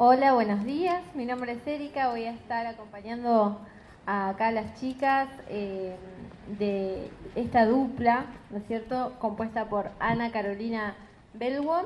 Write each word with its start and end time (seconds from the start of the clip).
Hola, 0.00 0.32
buenos 0.32 0.64
días. 0.64 1.02
Mi 1.14 1.24
nombre 1.26 1.50
es 1.50 1.66
Erika. 1.66 2.10
Voy 2.10 2.24
a 2.24 2.30
estar 2.30 2.64
acompañando 2.68 3.58
acá 4.06 4.46
a 4.46 4.52
las 4.52 4.78
chicas 4.78 5.28
eh, 5.48 5.96
de 6.56 7.10
esta 7.34 7.66
dupla, 7.66 8.26
¿no 8.50 8.58
es 8.58 8.66
cierto?, 8.68 9.14
compuesta 9.18 9.64
por 9.64 9.90
Ana 9.98 10.30
Carolina 10.30 10.94
Belwon, 11.34 11.84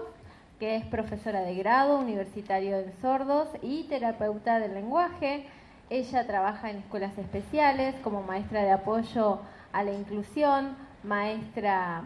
que 0.61 0.77
es 0.77 0.85
profesora 0.85 1.41
de 1.41 1.55
grado 1.55 1.99
universitario 1.99 2.81
en 2.81 2.93
sordos 3.01 3.49
y 3.63 3.85
terapeuta 3.85 4.59
del 4.59 4.75
lenguaje. 4.75 5.47
Ella 5.89 6.27
trabaja 6.27 6.69
en 6.69 6.77
escuelas 6.77 7.17
especiales 7.17 7.95
como 8.05 8.23
maestra 8.23 8.63
de 8.63 8.73
apoyo 8.73 9.41
a 9.73 9.83
la 9.85 9.93
inclusión, 9.93 10.77
maestra 11.03 12.03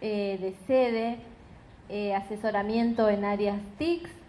eh, 0.00 0.36
de 0.40 0.52
sede, 0.66 1.18
eh, 1.88 2.12
asesoramiento 2.12 3.08
en 3.08 3.24
áreas 3.24 3.60
TICS, 3.78 4.23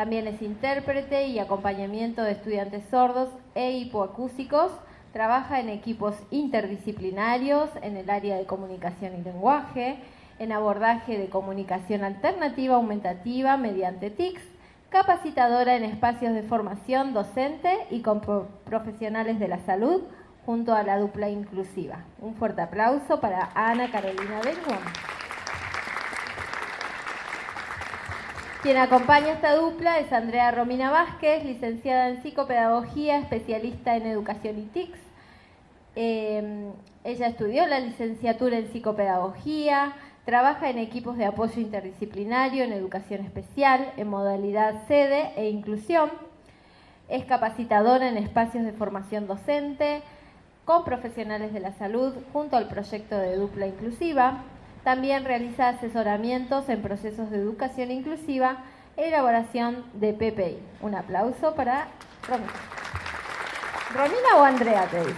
también 0.00 0.26
es 0.28 0.40
intérprete 0.40 1.26
y 1.26 1.38
acompañamiento 1.38 2.22
de 2.22 2.32
estudiantes 2.32 2.84
sordos 2.90 3.28
e 3.54 3.72
hipoacúsicos. 3.72 4.72
Trabaja 5.12 5.60
en 5.60 5.68
equipos 5.68 6.14
interdisciplinarios 6.30 7.68
en 7.82 7.98
el 7.98 8.08
área 8.08 8.38
de 8.38 8.46
comunicación 8.46 9.14
y 9.18 9.22
lenguaje, 9.22 9.98
en 10.38 10.52
abordaje 10.52 11.18
de 11.18 11.28
comunicación 11.28 12.02
alternativa 12.02 12.76
aumentativa 12.76 13.58
mediante 13.58 14.08
TICS, 14.08 14.42
capacitadora 14.88 15.76
en 15.76 15.84
espacios 15.84 16.32
de 16.32 16.44
formación 16.44 17.12
docente 17.12 17.70
y 17.90 18.00
con 18.00 18.22
profesionales 18.64 19.38
de 19.38 19.48
la 19.48 19.58
salud 19.66 20.04
junto 20.46 20.72
a 20.72 20.82
la 20.82 20.98
dupla 20.98 21.28
inclusiva. 21.28 22.06
Un 22.22 22.36
fuerte 22.36 22.62
aplauso 22.62 23.20
para 23.20 23.50
Ana 23.54 23.90
Carolina 23.90 24.40
Belguón. 24.42 25.19
Quien 28.62 28.76
acompaña 28.76 29.32
esta 29.32 29.54
dupla 29.56 30.00
es 30.00 30.12
Andrea 30.12 30.50
Romina 30.50 30.90
Vázquez, 30.90 31.46
licenciada 31.46 32.10
en 32.10 32.22
psicopedagogía, 32.22 33.16
especialista 33.16 33.96
en 33.96 34.06
educación 34.06 34.58
y 34.58 34.64
TICS. 34.64 34.98
Em, 35.96 36.72
ella 37.02 37.28
estudió 37.28 37.66
la 37.66 37.80
licenciatura 37.80 38.58
en 38.58 38.70
psicopedagogía, 38.70 39.94
trabaja 40.26 40.68
en 40.68 40.76
equipos 40.76 41.16
de 41.16 41.24
apoyo 41.24 41.58
interdisciplinario 41.58 42.62
en 42.62 42.74
educación 42.74 43.24
especial, 43.24 43.94
en 43.96 44.08
modalidad 44.08 44.86
sede 44.86 45.32
e 45.36 45.48
inclusión. 45.48 46.10
Es 47.08 47.24
capacitadora 47.24 48.10
en 48.10 48.18
espacios 48.18 48.66
de 48.66 48.72
formación 48.72 49.26
docente 49.26 50.02
con 50.66 50.84
profesionales 50.84 51.54
de 51.54 51.60
la 51.60 51.72
salud 51.72 52.12
junto 52.34 52.58
al 52.58 52.68
proyecto 52.68 53.16
de 53.16 53.36
dupla 53.36 53.68
inclusiva. 53.68 54.44
También 54.84 55.24
realiza 55.24 55.68
asesoramientos 55.68 56.68
en 56.68 56.82
procesos 56.82 57.30
de 57.30 57.38
educación 57.38 57.90
inclusiva 57.90 58.58
e 58.96 59.08
elaboración 59.08 59.84
de 59.94 60.12
PPI. 60.12 60.58
Un 60.80 60.94
aplauso 60.94 61.54
para 61.54 61.88
Romina. 62.26 62.52
¿Romina 63.94 64.36
o 64.36 64.44
Andrea 64.44 64.86
te 64.86 65.00
dice? 65.00 65.14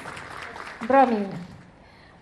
Romina. 0.89 1.31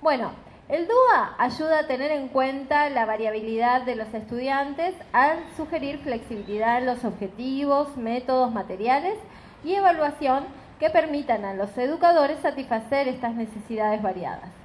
Bueno, 0.02 0.32
el 0.68 0.86
DUA 0.86 1.34
ayuda 1.38 1.80
a 1.80 1.86
tener 1.86 2.10
en 2.12 2.28
cuenta 2.28 2.88
la 2.90 3.04
variabilidad 3.04 3.82
de 3.82 3.96
los 3.96 4.12
estudiantes 4.14 4.94
al 5.12 5.38
sugerir 5.56 5.98
flexibilidad 5.98 6.78
en 6.78 6.86
los 6.86 7.04
objetivos, 7.04 7.96
métodos, 7.96 8.52
materiales 8.52 9.18
y 9.64 9.74
evaluación 9.74 10.44
que 10.78 10.90
permitan 10.90 11.44
a 11.44 11.54
los 11.54 11.76
educadores 11.76 12.38
satisfacer 12.40 13.08
estas 13.08 13.34
necesidades 13.34 14.00
variadas. 14.00 14.59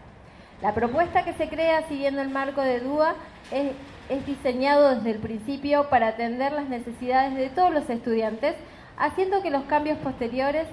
La 0.62 0.74
propuesta 0.74 1.24
que 1.26 1.34
se 1.34 1.50
crea 1.50 1.88
siguiendo 1.88 2.22
el 2.22 2.30
marco 2.30 2.62
de 2.62 2.80
DUA 2.80 3.16
es, 3.52 4.26
diseñado 4.26 4.96
desde 4.96 5.12
el 5.12 5.20
principio 5.20 5.90
para 5.90 6.10
atender 6.10 6.52
las 6.52 6.70
necesidades 6.70 7.36
de 7.36 7.50
todos 7.50 7.74
los 7.74 7.90
estudiantes, 7.90 8.56
haciendo 8.98 9.42
que 9.42 9.50
los 9.50 9.64
cambios 9.64 9.98
posteriores, 10.00 10.68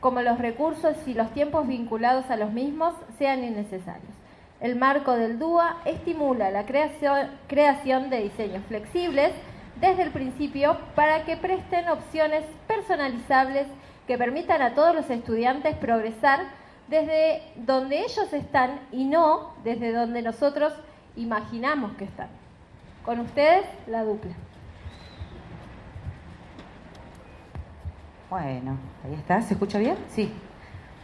como 0.00 0.22
los 0.22 0.38
recursos 0.38 0.96
y 1.06 1.14
los 1.14 1.32
tiempos 1.32 1.66
vinculados 1.66 2.30
a 2.30 2.36
los 2.36 2.52
mismos, 2.52 2.94
sean 3.18 3.42
innecesarios. 3.42 4.12
El 4.60 4.76
marco 4.76 5.14
del 5.14 5.38
DUA 5.38 5.78
estimula 5.84 6.50
la 6.50 6.64
creación 6.66 8.10
de 8.10 8.22
diseños 8.22 8.62
flexibles 8.68 9.32
desde 9.80 10.02
el 10.02 10.10
principio 10.10 10.76
para 10.94 11.24
que 11.24 11.36
presten 11.36 11.88
opciones 11.88 12.44
personalizables 12.66 13.66
que 14.06 14.18
permitan 14.18 14.62
a 14.62 14.74
todos 14.74 14.94
los 14.94 15.08
estudiantes 15.10 15.76
progresar 15.76 16.40
desde 16.88 17.42
donde 17.56 18.00
ellos 18.00 18.32
están 18.32 18.80
y 18.92 19.04
no 19.04 19.54
desde 19.62 19.92
donde 19.92 20.22
nosotros 20.22 20.72
imaginamos 21.16 21.92
que 21.92 22.04
están. 22.04 22.28
Con 23.04 23.20
ustedes, 23.20 23.66
la 23.86 24.04
dupla. 24.04 24.32
Bueno, 28.30 28.76
ahí 29.04 29.14
está. 29.14 29.40
¿Se 29.40 29.54
escucha 29.54 29.78
bien? 29.78 29.96
Sí. 30.08 30.30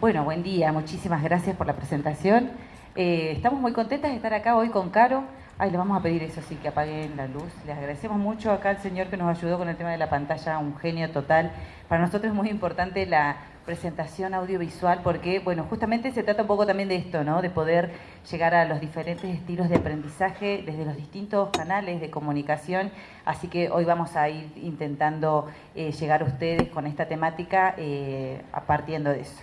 Bueno, 0.01 0.25
buen 0.25 0.43
día. 0.43 0.73
Muchísimas 0.73 1.23
gracias 1.23 1.57
por 1.57 1.67
la 1.67 1.75
presentación. 1.75 2.51
Eh, 2.95 3.33
estamos 3.33 3.61
muy 3.61 3.73
contentas 3.73 4.11
de 4.11 4.17
estar 4.17 4.35
acá 4.35 4.57
hoy 4.57 4.69
con 4.69 4.91
Caro. 4.91 5.25
Ay, 5.57 5.71
le 5.71 5.79
vamos 5.79 5.99
a 5.99 6.03
pedir 6.03 6.23
eso 6.23 6.43
sí, 6.43 6.57
que 6.57 6.69
apaguen 6.69 7.17
la 7.17 7.27
luz. 7.27 7.51
Les 7.65 7.77
agradecemos 7.77 8.19
mucho 8.19 8.53
acá 8.53 8.71
al 8.71 8.79
señor 8.79 9.07
que 9.07 9.17
nos 9.17 9.39
ayudó 9.39 9.57
con 9.57 9.69
el 9.69 9.77
tema 9.77 9.91
de 9.91 9.99
la 9.99 10.11
pantalla, 10.11 10.59
un 10.59 10.77
genio 10.77 11.11
total. 11.11 11.53
Para 11.89 12.03
nosotros 12.03 12.31
es 12.31 12.35
muy 12.35 12.51
importante 12.51 13.07
la 13.07 13.37
presentación 13.65 14.35
audiovisual 14.35 15.01
porque, 15.03 15.39
bueno, 15.39 15.65
justamente 15.65 16.13
se 16.13 16.23
trata 16.23 16.43
un 16.43 16.49
poco 16.49 16.67
también 16.67 16.89
de 16.89 16.97
esto, 16.97 17.25
¿no? 17.25 17.43
De 17.43 17.51
poder 17.51 17.93
llegar 18.31 18.55
a 18.55 18.65
los 18.65 18.81
diferentes 18.81 19.25
estilos 19.25 19.69
de 19.69 19.77
aprendizaje 19.77 20.63
desde 20.65 20.85
los 20.85 20.97
distintos 20.97 21.51
canales 21.51 22.01
de 22.01 22.11
comunicación. 22.11 22.91
Así 23.25 23.49
que 23.49 23.71
hoy 23.71 23.85
vamos 23.85 24.17
a 24.17 24.29
ir 24.29 24.53
intentando 24.57 25.49
eh, 25.75 25.93
llegar 25.93 26.23
a 26.23 26.27
ustedes 26.27 26.69
con 26.69 26.87
esta 26.87 27.07
temática 27.07 27.75
eh, 27.79 28.43
a 28.53 28.63
partiendo 28.63 29.11
de 29.11 29.21
eso. 29.21 29.43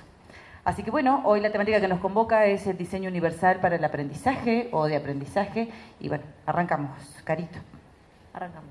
Así 0.64 0.84
que 0.84 0.92
bueno, 0.92 1.22
hoy 1.26 1.42
la 1.42 1.52
temática 1.52 1.82
que 1.82 1.88
nos 1.88 2.00
convoca 2.00 2.46
es 2.46 2.68
el 2.68 2.78
diseño 2.78 3.10
universal 3.10 3.60
para 3.60 3.78
el 3.78 3.84
aprendizaje 3.84 4.70
o 4.72 4.86
de 4.86 4.96
aprendizaje. 4.96 5.70
Y 6.00 6.08
bueno, 6.08 6.24
arrancamos. 6.46 6.92
Carito. 7.24 7.58
Arrancamos. 8.34 8.70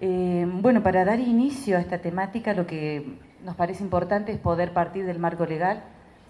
Eh, 0.00 0.44
bueno, 0.46 0.82
para 0.82 1.04
dar 1.04 1.20
inicio 1.20 1.78
a 1.78 1.80
esta 1.80 1.98
temática, 1.98 2.52
lo 2.52 2.66
que 2.66 3.18
nos 3.44 3.56
parece 3.56 3.82
importante 3.82 4.32
es 4.32 4.38
poder 4.38 4.72
partir 4.72 5.04
del 5.06 5.18
marco 5.18 5.46
legal, 5.46 5.82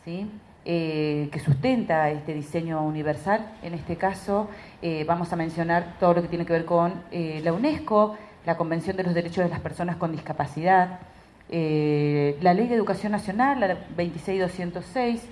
¿sí? 0.05 0.31
Eh, 0.65 1.28
que 1.33 1.41
sustenta 1.41 2.11
este 2.11 2.34
diseño 2.34 2.83
universal. 2.83 3.53
En 3.62 3.75
este 3.75 3.97
caso, 3.97 4.49
eh, 4.81 5.05
vamos 5.06 5.33
a 5.33 5.37
mencionar 5.37 5.97
todo 5.99 6.15
lo 6.15 6.23
que 6.23 6.28
tiene 6.28 6.47
que 6.47 6.53
ver 6.53 6.65
con 6.65 7.03
la 7.11 7.53
UNESCO, 7.53 8.17
la 8.47 8.56
Convención 8.56 8.97
de 8.97 9.03
los 9.03 9.15
Derechos 9.15 9.45
de 9.45 9.50
las 9.50 9.61
Personas 9.61 9.97
con 9.97 10.12
Discapacidad, 10.12 11.00
eh, 11.55 12.39
la 12.41 12.55
Ley 12.55 12.67
de 12.67 12.75
Educación 12.75 13.12
Nacional, 13.12 13.61
la 13.61 13.77
26206, 13.94 15.23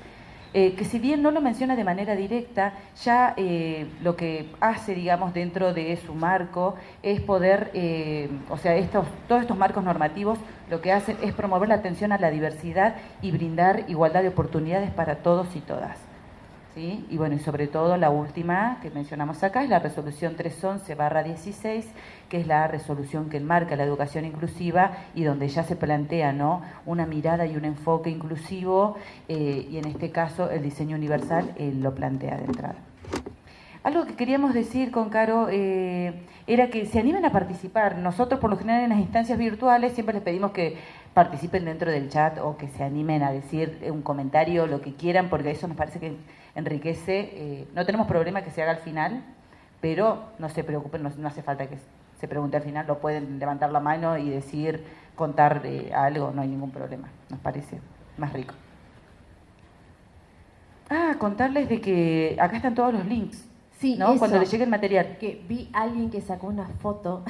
eh, 0.53 0.75
que 0.75 0.85
si 0.85 0.99
bien 0.99 1.23
no 1.23 1.31
lo 1.31 1.41
menciona 1.41 1.77
de 1.77 1.85
manera 1.85 2.17
directa, 2.17 2.75
ya 3.03 3.35
eh, 3.37 3.87
lo 4.03 4.17
que 4.17 4.51
hace, 4.61 4.95
digamos, 4.95 5.33
dentro 5.35 5.73
de 5.73 5.97
su 5.97 6.15
marco 6.15 6.75
es 7.03 7.21
poder, 7.21 7.71
o 8.49 8.59
sea, 8.59 8.77
estos, 8.77 9.07
todos 9.29 9.43
estos 9.43 9.57
marcos 9.57 9.85
normativos 9.85 10.39
lo 10.69 10.81
que 10.81 10.93
hacen 10.93 11.17
es 11.23 11.33
promover 11.33 11.69
la 11.69 11.77
atención 11.77 12.13
a 12.13 12.19
la 12.19 12.31
diversidad 12.31 12.97
y 13.23 13.31
brindar 13.31 13.85
igualdad 13.89 14.23
de 14.23 14.29
oportunidades 14.29 14.91
para 14.91 15.17
todos 15.17 15.55
y 15.55 15.61
todas. 15.61 16.10
Y 16.77 17.17
bueno, 17.17 17.35
y 17.35 17.41
sobre 17.41 17.67
todo 17.67 17.97
la 17.97 18.11
última 18.11 18.79
que 18.81 18.91
mencionamos 18.91 19.43
acá 19.43 19.65
es 19.65 19.69
la 19.69 19.81
resolución 19.81 20.37
311-16, 20.37 21.85
que 22.29 22.41
es 22.41 22.47
la 22.47 22.69
resolución 22.69 23.29
que 23.29 23.39
enmarca 23.39 23.75
la 23.75 23.83
educación 23.83 24.25
inclusiva 24.25 24.93
y 25.15 25.25
donde 25.25 25.49
ya 25.49 25.65
se 25.65 25.75
plantea 25.75 26.33
¿no? 26.33 26.63
una 26.87 27.07
mirada 27.07 27.45
y 27.47 27.57
un 27.57 27.65
enfoque 27.65 28.11
inclusivo 28.11 28.97
eh, 29.29 29.67
y 29.69 29.79
en 29.79 29.87
este 29.87 30.11
caso 30.11 30.49
el 30.49 30.63
diseño 30.63 30.97
universal 30.97 31.53
eh, 31.57 31.73
lo 31.75 31.95
plantea 31.95 32.37
de 32.37 32.45
entrada. 32.45 32.90
Algo 33.83 34.05
que 34.05 34.15
queríamos 34.15 34.53
decir 34.53 34.91
con 34.91 35.09
Caro 35.09 35.49
eh, 35.51 36.13
era 36.47 36.69
que 36.69 36.85
se 36.85 36.99
animen 36.99 37.25
a 37.25 37.33
participar. 37.33 37.97
Nosotros 37.97 38.39
por 38.39 38.51
lo 38.51 38.59
general 38.59 38.83
en 38.83 38.91
las 38.91 38.99
instancias 38.99 39.39
virtuales 39.39 39.95
siempre 39.95 40.15
les 40.15 40.23
pedimos 40.23 40.51
que 40.51 40.77
participen 41.15 41.65
dentro 41.65 41.91
del 41.91 42.11
chat 42.11 42.39
o 42.39 42.59
que 42.59 42.69
se 42.69 42.85
animen 42.85 43.23
a 43.23 43.33
decir 43.33 43.79
un 43.91 44.03
comentario, 44.03 44.67
lo 44.67 44.83
que 44.83 44.95
quieran, 44.95 45.31
porque 45.31 45.51
eso 45.51 45.67
nos 45.67 45.79
parece 45.79 45.99
que 45.99 46.15
enriquece. 46.55 47.31
Eh, 47.33 47.69
no 47.75 47.87
tenemos 47.87 48.07
problema 48.07 48.43
que 48.43 48.51
se 48.51 48.63
haga 48.63 48.73
al 48.73 48.79
final, 48.79 49.23
pero 49.81 50.25
no 50.39 50.51
se 50.51 50.63
preocupen, 50.63 51.03
no, 51.03 51.29
hace 51.29 51.43
falta 51.43 51.67
que 51.67 51.79
se 52.21 52.29
pregunte 52.29 52.59
al 52.59 52.63
final, 52.63 52.87
lo 52.87 52.99
pueden 52.99 53.39
levantar 53.39 53.73
la 53.73 53.81
mano 53.81 54.19
y 54.19 54.29
decir, 54.29 54.85
contar 55.17 55.63
eh, 55.65 55.91
algo, 55.95 56.33
no 56.35 56.43
hay 56.43 56.49
ningún 56.49 56.71
problema, 56.71 57.09
nos 57.31 57.41
parece 57.41 57.81
más 58.19 58.33
rico. 58.35 58.55
Ah, 60.91 61.15
contarles 61.19 61.69
de 61.69 61.81
que 61.81 62.37
acá 62.39 62.57
están 62.57 62.75
todos 62.75 62.93
los 62.93 63.07
links, 63.07 63.49
Sí, 63.81 63.97
¿no? 63.97 64.19
Cuando 64.19 64.39
le 64.39 64.45
llegue 64.45 64.65
el 64.65 64.71
material. 64.71 65.17
Que 65.19 65.43
vi 65.49 65.71
a 65.73 65.83
alguien 65.83 66.11
que 66.11 66.21
sacó 66.21 66.49
una 66.49 66.67
foto, 66.67 67.25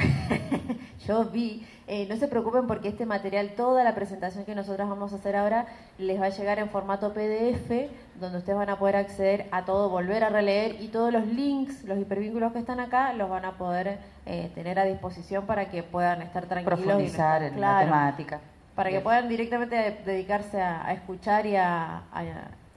yo 1.06 1.26
vi, 1.26 1.64
eh, 1.86 2.06
no 2.08 2.16
se 2.16 2.26
preocupen 2.26 2.66
porque 2.66 2.88
este 2.88 3.06
material, 3.06 3.50
toda 3.56 3.84
la 3.84 3.94
presentación 3.94 4.44
que 4.44 4.56
nosotros 4.56 4.88
vamos 4.88 5.12
a 5.12 5.16
hacer 5.16 5.36
ahora, 5.36 5.66
les 5.98 6.20
va 6.20 6.26
a 6.26 6.30
llegar 6.30 6.58
en 6.58 6.68
formato 6.68 7.14
PDF, 7.14 7.88
donde 8.18 8.38
ustedes 8.38 8.58
van 8.58 8.68
a 8.68 8.80
poder 8.80 8.96
acceder 8.96 9.46
a 9.52 9.64
todo, 9.64 9.90
volver 9.90 10.24
a 10.24 10.28
releer 10.28 10.80
y 10.80 10.88
todos 10.88 11.12
los 11.12 11.24
links, 11.24 11.84
los 11.84 12.00
hipervínculos 12.00 12.52
que 12.52 12.58
están 12.58 12.80
acá, 12.80 13.12
los 13.12 13.30
van 13.30 13.44
a 13.44 13.52
poder 13.52 14.00
eh, 14.26 14.50
tener 14.52 14.80
a 14.80 14.84
disposición 14.84 15.46
para 15.46 15.70
que 15.70 15.84
puedan 15.84 16.20
estar 16.20 16.46
tranquilos. 16.46 16.80
Profundizar 16.80 17.44
en 17.44 17.60
la 17.60 17.78
temática. 17.84 18.40
Para 18.74 18.90
que 18.90 18.98
puedan 18.98 19.28
directamente 19.28 20.00
dedicarse 20.04 20.60
a, 20.60 20.92
escuchar 20.92 21.46
y 21.46 21.54
a 21.54 22.02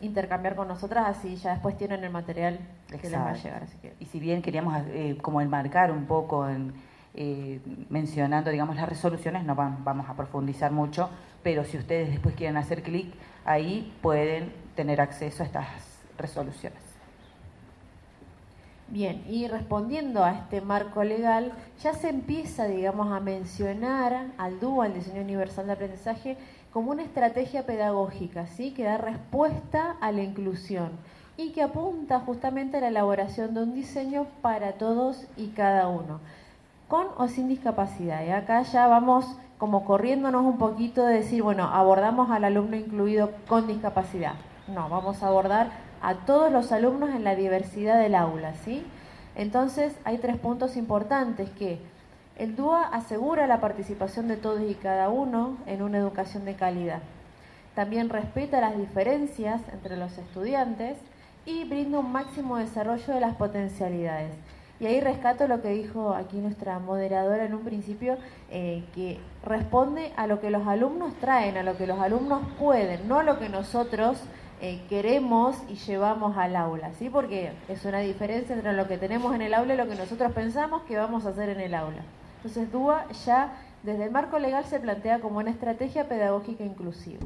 intercambiar 0.03 0.55
con 0.55 0.67
nosotras, 0.67 1.05
así 1.07 1.35
ya 1.37 1.51
después 1.51 1.77
tienen 1.77 2.03
el 2.03 2.11
material 2.11 2.59
que 2.87 3.09
les 3.09 3.13
va 3.13 3.31
a 3.31 3.33
llegar. 3.33 3.63
Y 3.99 4.05
si 4.05 4.19
bien 4.19 4.41
queríamos 4.41 4.81
eh, 4.87 5.17
como 5.21 5.41
enmarcar 5.41 5.91
un 5.91 6.05
poco 6.05 6.47
en, 6.47 6.73
eh, 7.15 7.59
mencionando, 7.89 8.49
digamos, 8.49 8.75
las 8.75 8.89
resoluciones, 8.89 9.43
no 9.43 9.55
vamos 9.55 10.09
a 10.09 10.15
profundizar 10.15 10.71
mucho, 10.71 11.09
pero 11.43 11.63
si 11.63 11.77
ustedes 11.77 12.09
después 12.09 12.35
quieren 12.35 12.57
hacer 12.57 12.81
clic, 12.81 13.13
ahí 13.45 13.93
pueden 14.01 14.51
tener 14.75 14.99
acceso 14.99 15.43
a 15.43 15.45
estas 15.45 15.67
resoluciones. 16.17 16.93
Bien, 18.87 19.23
y 19.27 19.47
respondiendo 19.47 20.23
a 20.23 20.31
este 20.33 20.61
marco 20.61 21.03
legal, 21.03 21.53
ya 21.81 21.93
se 21.93 22.09
empieza, 22.09 22.65
digamos, 22.65 23.11
a 23.11 23.19
mencionar 23.19 24.27
al 24.37 24.59
DUA, 24.59 24.85
al 24.85 24.93
Diseño 24.93 25.21
Universal 25.21 25.67
de 25.67 25.73
Aprendizaje, 25.73 26.37
como 26.73 26.89
una 26.89 27.03
estrategia 27.03 27.67
pedagógica, 27.67 28.47
¿sí? 28.47 28.71
que 28.71 28.83
da 28.83 28.97
respuesta 28.97 29.95
a 30.01 30.11
la 30.11 30.23
inclusión 30.23 30.89
y 31.37 31.51
que 31.51 31.61
apunta 31.61 32.19
justamente 32.19 32.77
a 32.77 32.81
la 32.81 32.87
elaboración 32.87 33.53
de 33.53 33.61
un 33.61 33.75
diseño 33.75 34.25
para 34.41 34.73
todos 34.73 35.27
y 35.37 35.49
cada 35.49 35.87
uno, 35.87 36.19
con 36.87 37.07
o 37.17 37.27
sin 37.27 37.47
discapacidad. 37.47 38.25
Y 38.25 38.31
acá 38.31 38.63
ya 38.63 38.87
vamos 38.87 39.37
como 39.59 39.85
corriéndonos 39.85 40.43
un 40.43 40.57
poquito 40.57 41.05
de 41.05 41.15
decir, 41.15 41.43
bueno, 41.43 41.65
abordamos 41.65 42.31
al 42.31 42.43
alumno 42.43 42.75
incluido 42.75 43.31
con 43.47 43.67
discapacidad. 43.67 44.33
No, 44.67 44.89
vamos 44.89 45.21
a 45.21 45.27
abordar 45.27 45.71
a 46.01 46.15
todos 46.25 46.51
los 46.51 46.71
alumnos 46.71 47.11
en 47.11 47.23
la 47.23 47.35
diversidad 47.35 47.99
del 47.99 48.15
aula, 48.15 48.55
¿sí? 48.55 48.83
Entonces, 49.35 49.95
hay 50.05 50.17
tres 50.17 50.37
puntos 50.37 50.75
importantes 50.75 51.49
que 51.51 51.79
el 52.37 52.55
DUA 52.55 52.87
asegura 52.87 53.45
la 53.45 53.61
participación 53.61 54.27
de 54.27 54.37
todos 54.37 54.61
y 54.67 54.73
cada 54.73 55.09
uno 55.09 55.57
en 55.67 55.83
una 55.83 55.99
educación 55.99 56.45
de 56.45 56.55
calidad. 56.55 57.01
También 57.75 58.09
respeta 58.09 58.59
las 58.59 58.77
diferencias 58.77 59.61
entre 59.71 59.97
los 59.97 60.17
estudiantes 60.17 60.97
y 61.45 61.63
brinda 61.65 61.99
un 61.99 62.11
máximo 62.11 62.57
desarrollo 62.57 63.13
de 63.13 63.19
las 63.19 63.35
potencialidades. 63.35 64.31
Y 64.79 64.87
ahí 64.87 64.99
rescato 64.99 65.47
lo 65.47 65.61
que 65.61 65.69
dijo 65.69 66.13
aquí 66.13 66.37
nuestra 66.37 66.79
moderadora 66.79 67.45
en 67.45 67.53
un 67.53 67.63
principio, 67.63 68.17
eh, 68.49 68.83
que 68.95 69.19
responde 69.45 70.11
a 70.17 70.25
lo 70.27 70.41
que 70.41 70.49
los 70.49 70.67
alumnos 70.67 71.13
traen, 71.19 71.57
a 71.57 71.63
lo 71.63 71.77
que 71.77 71.87
los 71.87 71.99
alumnos 71.99 72.41
pueden, 72.59 73.07
no 73.07 73.19
a 73.19 73.23
lo 73.23 73.39
que 73.39 73.49
nosotros 73.49 74.19
eh, 74.59 74.81
queremos 74.89 75.55
y 75.69 75.75
llevamos 75.75 76.35
al 76.37 76.55
aula, 76.55 76.91
¿sí? 76.93 77.09
Porque 77.09 77.51
es 77.69 77.85
una 77.85 77.99
diferencia 77.99 78.55
entre 78.55 78.73
lo 78.73 78.87
que 78.87 78.97
tenemos 78.97 79.35
en 79.35 79.43
el 79.43 79.53
aula 79.53 79.75
y 79.75 79.77
lo 79.77 79.87
que 79.87 79.95
nosotros 79.95 80.31
pensamos 80.33 80.81
que 80.83 80.97
vamos 80.97 81.25
a 81.25 81.29
hacer 81.29 81.49
en 81.49 81.59
el 81.59 81.75
aula. 81.75 82.03
Entonces, 82.43 82.71
DUA 82.71 83.07
ya 83.25 83.53
desde 83.83 84.03
el 84.05 84.11
marco 84.11 84.37
legal 84.37 84.65
se 84.65 84.79
plantea 84.79 85.19
como 85.19 85.39
una 85.39 85.51
estrategia 85.51 86.09
pedagógica 86.09 86.63
inclusiva. 86.65 87.25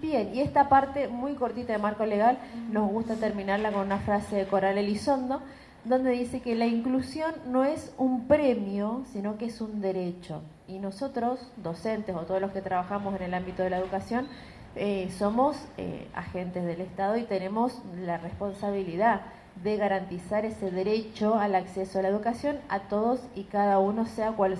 Bien, 0.00 0.34
y 0.34 0.40
esta 0.40 0.70
parte 0.70 1.08
muy 1.08 1.34
cortita 1.34 1.74
de 1.74 1.78
marco 1.78 2.06
legal 2.06 2.38
nos 2.70 2.90
gusta 2.90 3.16
terminarla 3.16 3.70
con 3.70 3.84
una 3.84 3.98
frase 3.98 4.36
de 4.36 4.46
Coral 4.46 4.78
Elizondo, 4.78 5.42
donde 5.84 6.10
dice 6.12 6.40
que 6.40 6.54
la 6.54 6.64
inclusión 6.64 7.34
no 7.46 7.64
es 7.64 7.92
un 7.98 8.26
premio, 8.26 9.04
sino 9.12 9.36
que 9.36 9.46
es 9.46 9.60
un 9.60 9.82
derecho. 9.82 10.40
Y 10.68 10.78
nosotros, 10.78 11.52
docentes 11.58 12.16
o 12.16 12.20
todos 12.20 12.40
los 12.40 12.52
que 12.52 12.62
trabajamos 12.62 13.14
en 13.16 13.24
el 13.24 13.34
ámbito 13.34 13.62
de 13.62 13.70
la 13.70 13.78
educación, 13.78 14.26
eh, 14.74 15.10
somos 15.18 15.56
eh, 15.76 16.08
agentes 16.14 16.64
del 16.64 16.80
Estado 16.80 17.18
y 17.18 17.24
tenemos 17.24 17.82
la 18.02 18.16
responsabilidad 18.16 19.22
de 19.62 19.76
garantizar 19.76 20.44
ese 20.44 20.70
derecho 20.70 21.34
al 21.34 21.54
acceso 21.54 21.98
a 21.98 22.02
la 22.02 22.08
educación 22.08 22.58
a 22.68 22.80
todos 22.80 23.20
y 23.34 23.44
cada 23.44 23.78
uno, 23.78 24.06
sea 24.06 24.32
cual 24.32 24.56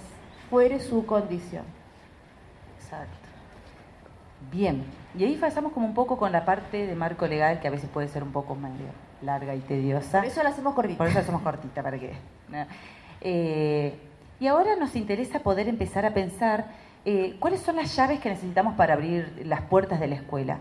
fuere 0.51 0.81
su 0.81 1.07
condición. 1.07 1.65
Exacto. 2.79 3.15
Bien, 4.51 4.85
y 5.17 5.25
ahí 5.25 5.37
pasamos 5.37 5.73
como 5.73 5.87
un 5.87 5.95
poco 5.95 6.17
con 6.17 6.33
la 6.33 6.45
parte 6.45 6.87
de 6.87 6.95
marco 6.95 7.27
legal 7.27 7.61
que 7.61 7.69
a 7.69 7.71
veces 7.71 7.89
puede 7.89 8.09
ser 8.09 8.23
un 8.23 8.33
poco 8.33 8.55
medio 8.55 8.87
larga 9.23 9.55
y 9.55 9.61
tediosa. 9.61 10.19
Por 10.19 10.29
eso 10.29 10.43
la 10.43 10.51
hacemos 10.51 10.75
cortita. 10.75 10.99
Por 10.99 11.07
eso 11.07 11.17
la 11.17 11.23
hacemos 11.23 11.43
cortita, 11.43 11.83
para 11.83 11.99
que... 11.99 12.13
Eh, 13.21 13.99
y 14.39 14.47
ahora 14.47 14.77
nos 14.77 14.97
interesa 14.97 15.41
poder 15.41 15.69
empezar 15.69 16.07
a 16.07 16.15
pensar 16.15 16.67
eh, 17.05 17.37
cuáles 17.39 17.61
son 17.61 17.77
las 17.77 17.95
llaves 17.95 18.21
que 18.21 18.31
necesitamos 18.31 18.75
para 18.75 18.95
abrir 18.95 19.43
las 19.45 19.61
puertas 19.63 20.01
de 20.01 20.09
la 20.09 20.15
escuela 20.17 20.59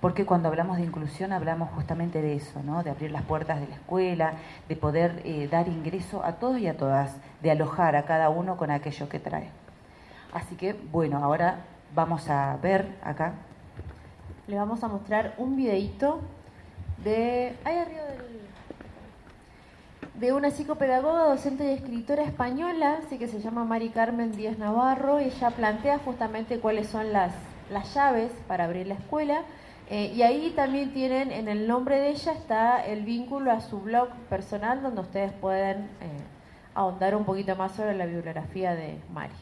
porque 0.00 0.24
cuando 0.24 0.48
hablamos 0.48 0.78
de 0.78 0.84
inclusión 0.84 1.32
hablamos 1.32 1.70
justamente 1.70 2.22
de 2.22 2.34
eso, 2.34 2.62
¿no? 2.62 2.82
de 2.82 2.90
abrir 2.90 3.10
las 3.10 3.22
puertas 3.22 3.60
de 3.60 3.68
la 3.68 3.74
escuela, 3.74 4.34
de 4.68 4.76
poder 4.76 5.20
eh, 5.24 5.48
dar 5.50 5.68
ingreso 5.68 6.24
a 6.24 6.34
todos 6.34 6.58
y 6.58 6.66
a 6.66 6.76
todas, 6.76 7.16
de 7.42 7.50
alojar 7.50 7.96
a 7.96 8.04
cada 8.04 8.30
uno 8.30 8.56
con 8.56 8.70
aquello 8.70 9.08
que 9.08 9.18
trae. 9.18 9.50
Así 10.32 10.54
que, 10.54 10.72
bueno, 10.72 11.18
ahora 11.18 11.60
vamos 11.94 12.28
a 12.30 12.56
ver 12.62 12.96
acá. 13.02 13.34
Le 14.46 14.56
vamos 14.56 14.82
a 14.84 14.88
mostrar 14.88 15.34
un 15.38 15.56
videito 15.56 16.20
de... 17.04 17.56
Ahí 17.64 17.76
arriba 17.76 18.04
del 18.04 18.40
de 20.14 20.34
una 20.34 20.50
psicopedagoga, 20.50 21.24
docente 21.24 21.64
y 21.64 21.74
escritora 21.74 22.22
española, 22.22 22.98
así 23.02 23.16
que 23.16 23.26
se 23.26 23.40
llama 23.40 23.64
Mari 23.64 23.88
Carmen 23.88 24.32
Díaz 24.32 24.58
Navarro. 24.58 25.18
Ella 25.18 25.50
plantea 25.50 25.98
justamente 25.98 26.60
cuáles 26.60 26.88
son 26.88 27.10
las, 27.10 27.32
las 27.70 27.94
llaves 27.94 28.30
para 28.46 28.64
abrir 28.64 28.86
la 28.86 28.94
escuela 28.94 29.44
eh, 29.92 30.12
y 30.14 30.22
ahí 30.22 30.50
también 30.54 30.92
tienen, 30.92 31.32
en 31.32 31.48
el 31.48 31.66
nombre 31.66 31.98
de 31.98 32.10
ella 32.10 32.30
está 32.30 32.86
el 32.86 33.02
vínculo 33.02 33.50
a 33.50 33.60
su 33.60 33.80
blog 33.80 34.08
personal 34.28 34.82
donde 34.82 35.00
ustedes 35.00 35.32
pueden 35.32 35.90
eh, 36.00 36.20
ahondar 36.74 37.16
un 37.16 37.24
poquito 37.24 37.56
más 37.56 37.72
sobre 37.72 37.96
la 37.96 38.06
bibliografía 38.06 38.76
de 38.76 39.00
Mari. 39.12 39.34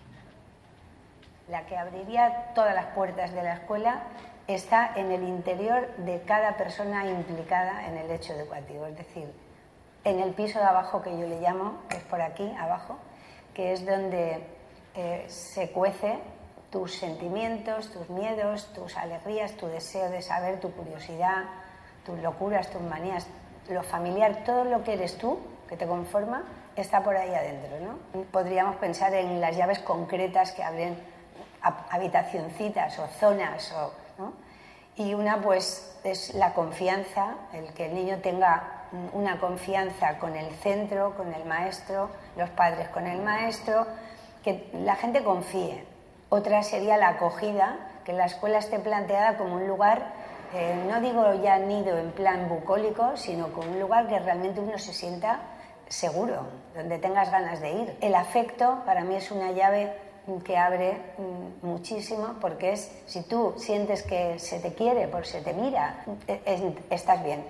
La 1.51 1.67
que 1.67 1.77
abriría 1.77 2.55
todas 2.55 2.75
las 2.75 2.87
puertas 2.95 3.35
de 3.35 3.43
la 3.43 3.55
escuela 3.57 4.05
está 4.47 4.91
en 4.97 5.13
el 5.13 5.23
interior 5.25 5.95
de 5.99 6.23
cada 6.23 6.57
persona 6.57 7.07
implicada 7.07 7.87
en 7.87 7.99
el 7.99 8.11
hecho 8.11 8.33
educativo, 8.33 8.87
es 8.87 8.97
decir, 8.97 9.31
en 10.05 10.19
el 10.21 10.31
piso 10.31 10.59
de 10.61 10.65
abajo 10.65 11.03
que 11.03 11.11
yo 11.11 11.27
le 11.27 11.43
llamo, 11.43 11.75
que 11.91 11.99
es 11.99 12.05
por 12.05 12.23
aquí 12.23 12.51
abajo, 12.59 12.97
que 13.53 13.75
es 13.75 13.85
donde 13.85 14.43
eh, 14.95 15.25
se 15.29 15.71
cuece 15.73 16.19
tus 16.71 16.95
sentimientos, 16.95 17.91
tus 17.91 18.09
miedos, 18.11 18.73
tus 18.75 18.97
alegrías, 18.97 19.53
tu 19.53 19.67
deseo 19.67 20.11
de 20.11 20.23
saber, 20.23 20.61
tu 20.61 20.71
curiosidad, 20.73 21.45
tus 22.05 22.19
locuras, 22.21 22.71
tus 22.71 22.83
manías, 22.83 23.27
lo 23.69 23.83
familiar, 23.83 24.45
todo 24.45 24.65
lo 24.65 24.85
que 24.85 24.95
eres 24.95 25.17
tú, 25.19 25.39
que 25.69 25.77
te 25.77 25.87
conforma, 25.87 26.43
está 26.77 27.03
por 27.03 27.17
ahí 27.17 27.35
adentro. 27.35 27.79
¿no? 27.81 28.23
Podríamos 28.25 28.77
pensar 28.77 29.15
en 29.15 29.41
las 29.41 29.57
llaves 29.57 29.79
concretas 29.81 30.53
que 30.53 30.63
abren 30.63 30.97
habitacioncitas 31.91 32.99
o 32.99 33.07
zonas. 33.19 33.73
O, 33.73 34.33
Y 34.97 35.15
una 35.15 35.41
pues 35.41 35.99
es 36.05 36.35
la 36.35 36.55
confianza, 36.55 37.37
el 37.53 37.73
que 37.73 37.87
el 37.87 37.95
niño 37.95 38.19
tenga 38.19 38.87
una 39.13 39.39
confianza 39.39 40.19
con 40.19 40.35
el 40.35 40.55
centro, 40.57 41.15
con 41.17 41.33
el 41.35 41.45
maestro, 41.45 42.11
los 42.37 42.49
padres 42.51 42.89
con 42.89 43.07
el 43.07 43.21
maestro, 43.21 43.87
que 44.43 44.71
la 44.73 44.97
gente 44.97 45.23
confíe, 45.23 45.85
otra 46.29 46.63
sería 46.63 46.97
la 46.97 47.11
acogida, 47.11 47.77
que 48.05 48.13
la 48.13 48.27
escuela 48.27 48.59
esté 48.59 48.79
planteada 48.79 49.37
como 49.37 49.55
un 49.55 49.67
lugar, 49.67 50.13
eh, 50.55 50.83
no 50.89 51.01
digo 51.01 51.35
ya 51.43 51.59
nido 51.59 51.99
en 51.99 52.11
plan 52.13 52.49
bucólico, 52.49 53.17
sino 53.17 53.53
como 53.53 53.71
un 53.71 53.81
lugar 53.81 54.09
que 54.09 54.19
realmente 54.19 54.61
uno 54.61 54.79
se 54.79 54.93
sienta 54.93 55.41
seguro, 55.89 56.47
donde 56.75 56.99
tengas 56.99 57.31
ganas 57.31 57.61
de 57.61 57.73
ir. 57.73 57.97
El 58.01 58.15
afecto 58.15 58.83
para 58.85 59.05
mí 59.05 59.15
es 59.17 59.31
una 59.31 59.53
llave 59.53 59.93
que 60.45 60.59
abre 60.59 61.01
mm, 61.17 61.67
muchísimo 61.67 62.35
porque 62.41 62.73
es 62.73 62.93
si 63.07 63.23
tú 63.23 63.55
sientes 63.57 64.03
que 64.03 64.39
se 64.39 64.61
te 64.61 64.75
quiere, 64.75 65.09
por 65.09 65.27
se 65.27 65.41
te 65.41 65.55
mira, 65.55 66.05
e, 66.27 66.75
estás 66.91 67.25
bien. 67.25 67.41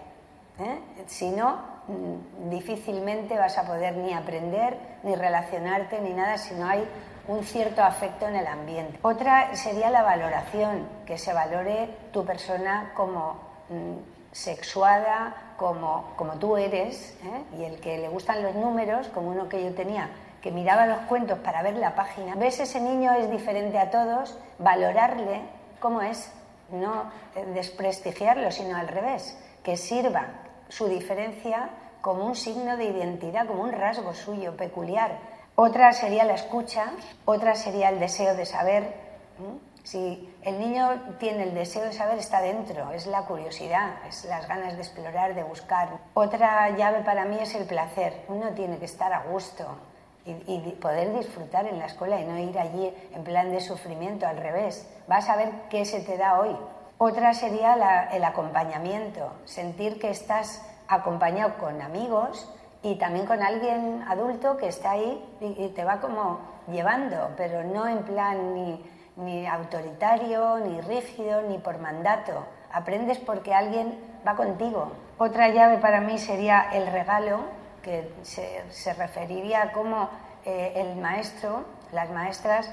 ¿eh? 0.60 0.78
Si 1.06 1.30
no, 1.30 1.58
mm, 1.88 2.50
difícilmente 2.50 3.36
vas 3.36 3.58
a 3.58 3.66
poder 3.66 3.96
ni 3.96 4.12
aprender, 4.12 4.76
ni 5.02 5.14
relacionarte, 5.14 6.00
ni 6.00 6.12
nada 6.12 6.38
si 6.38 6.54
no 6.54 6.68
hay 6.68 6.86
un 7.28 7.44
cierto 7.44 7.82
afecto 7.82 8.26
en 8.26 8.36
el 8.36 8.46
ambiente. 8.46 8.98
Otra 9.02 9.54
sería 9.54 9.90
la 9.90 10.02
valoración, 10.02 10.88
que 11.06 11.18
se 11.18 11.32
valore 11.32 11.88
tu 12.12 12.24
persona 12.24 12.92
como 12.94 13.36
mm, 13.68 14.32
sexuada, 14.32 15.54
como, 15.56 16.14
como 16.16 16.34
tú 16.34 16.56
eres, 16.56 17.16
¿eh? 17.22 17.58
y 17.58 17.64
el 17.64 17.80
que 17.80 17.98
le 17.98 18.08
gustan 18.08 18.42
los 18.42 18.54
números, 18.54 19.08
como 19.08 19.28
uno 19.28 19.48
que 19.48 19.62
yo 19.62 19.74
tenía, 19.74 20.08
que 20.40 20.50
miraba 20.50 20.86
los 20.86 21.00
cuentos 21.00 21.38
para 21.40 21.62
ver 21.62 21.76
la 21.76 21.94
página, 21.94 22.34
ves 22.34 22.60
ese 22.60 22.80
niño 22.80 23.12
es 23.12 23.30
diferente 23.30 23.78
a 23.78 23.90
todos, 23.90 24.38
valorarle 24.58 25.42
como 25.80 26.00
es, 26.00 26.30
no 26.70 27.10
desprestigiarlo, 27.54 28.50
sino 28.50 28.76
al 28.76 28.88
revés, 28.88 29.38
que 29.62 29.76
sirva 29.76 30.26
su 30.68 30.86
diferencia 30.86 31.70
como 32.00 32.24
un 32.24 32.36
signo 32.36 32.76
de 32.76 32.84
identidad, 32.84 33.46
como 33.46 33.62
un 33.62 33.72
rasgo 33.72 34.14
suyo 34.14 34.56
peculiar. 34.56 35.18
Otra 35.60 35.92
sería 35.92 36.22
la 36.22 36.34
escucha, 36.34 36.92
otra 37.24 37.56
sería 37.56 37.88
el 37.88 37.98
deseo 37.98 38.36
de 38.36 38.46
saber. 38.46 38.94
Si 39.82 40.32
el 40.42 40.60
niño 40.60 41.16
tiene 41.18 41.42
el 41.42 41.54
deseo 41.54 41.82
de 41.82 41.92
saber, 41.92 42.16
está 42.16 42.40
dentro, 42.40 42.92
es 42.92 43.08
la 43.08 43.22
curiosidad, 43.22 43.94
es 44.08 44.24
las 44.26 44.46
ganas 44.46 44.76
de 44.76 44.82
explorar, 44.82 45.34
de 45.34 45.42
buscar. 45.42 45.88
Otra 46.14 46.70
llave 46.76 47.00
para 47.00 47.24
mí 47.24 47.38
es 47.40 47.56
el 47.56 47.66
placer. 47.66 48.24
Uno 48.28 48.50
tiene 48.50 48.78
que 48.78 48.84
estar 48.84 49.12
a 49.12 49.24
gusto 49.24 49.64
y, 50.24 50.60
poder 50.80 51.12
disfrutar 51.18 51.66
en 51.66 51.80
la 51.80 51.86
escuela 51.86 52.20
y 52.20 52.24
no 52.24 52.38
ir 52.38 52.56
allí 52.56 52.94
en 53.12 53.24
plan 53.24 53.50
de 53.50 53.60
sufrimiento, 53.60 54.28
al 54.28 54.36
revés. 54.36 54.88
Vas 55.08 55.28
a 55.28 55.34
ver 55.34 55.50
qué 55.70 55.84
se 55.84 55.98
te 56.02 56.16
da 56.16 56.38
hoy. 56.38 56.56
Otra 56.98 57.34
sería 57.34 58.08
el 58.12 58.22
acompañamiento, 58.22 59.32
sentir 59.44 59.98
que 59.98 60.10
estás 60.10 60.62
acompañado 60.86 61.58
con 61.58 61.82
amigos 61.82 62.48
y 62.82 62.94
también 62.96 63.26
con 63.26 63.42
alguien 63.42 64.04
adulto 64.08 64.56
que 64.56 64.68
está 64.68 64.92
ahí 64.92 65.24
y, 65.40 65.68
te 65.68 65.84
va 65.84 66.00
como 66.00 66.38
llevando, 66.70 67.30
pero 67.36 67.64
no 67.64 67.86
en 67.86 68.02
plan 68.04 68.54
ni, 68.54 68.84
ni 69.16 69.46
autoritario, 69.46 70.58
ni 70.58 70.80
rígido, 70.80 71.42
ni 71.42 71.58
por 71.58 71.78
mandato. 71.78 72.44
Aprendes 72.72 73.18
porque 73.18 73.52
alguien 73.54 73.98
va 74.26 74.36
contigo. 74.36 74.92
Otra 75.18 75.48
llave 75.48 75.78
para 75.78 76.00
mí 76.00 76.18
sería 76.18 76.70
el 76.72 76.86
regalo, 76.86 77.40
que 77.82 78.12
se, 78.22 78.94
referiría 78.94 79.62
a 79.62 79.72
cómo 79.72 80.08
eh, 80.44 80.74
el 80.76 80.96
maestro, 80.96 81.64
las 81.92 82.10
maestras, 82.10 82.70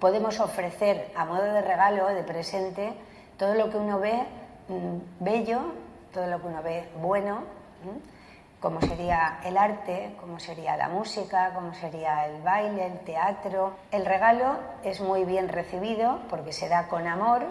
podemos 0.00 0.40
ofrecer 0.40 1.12
a 1.16 1.24
modo 1.24 1.42
de 1.42 1.60
regalo, 1.62 2.08
de 2.08 2.22
presente, 2.22 2.94
todo 3.36 3.54
lo 3.54 3.70
que 3.70 3.76
uno 3.76 4.00
ve 4.00 4.24
mm, 4.68 5.24
bello, 5.24 5.60
todo 6.12 6.26
lo 6.26 6.40
que 6.40 6.46
uno 6.46 6.62
ve 6.62 6.88
bueno, 7.00 7.42
como 8.62 8.80
sería 8.80 9.40
el 9.44 9.58
arte, 9.58 10.14
como 10.20 10.38
sería 10.38 10.76
la 10.76 10.88
música, 10.88 11.52
como 11.52 11.74
sería 11.74 12.26
el 12.26 12.40
baile, 12.42 12.86
el 12.86 13.00
teatro. 13.00 13.74
El 13.90 14.06
regalo 14.06 14.56
es 14.84 15.00
muy 15.00 15.24
bien 15.24 15.48
recibido 15.48 16.20
porque 16.30 16.52
se 16.52 16.68
da 16.68 16.86
con 16.86 17.08
amor 17.08 17.42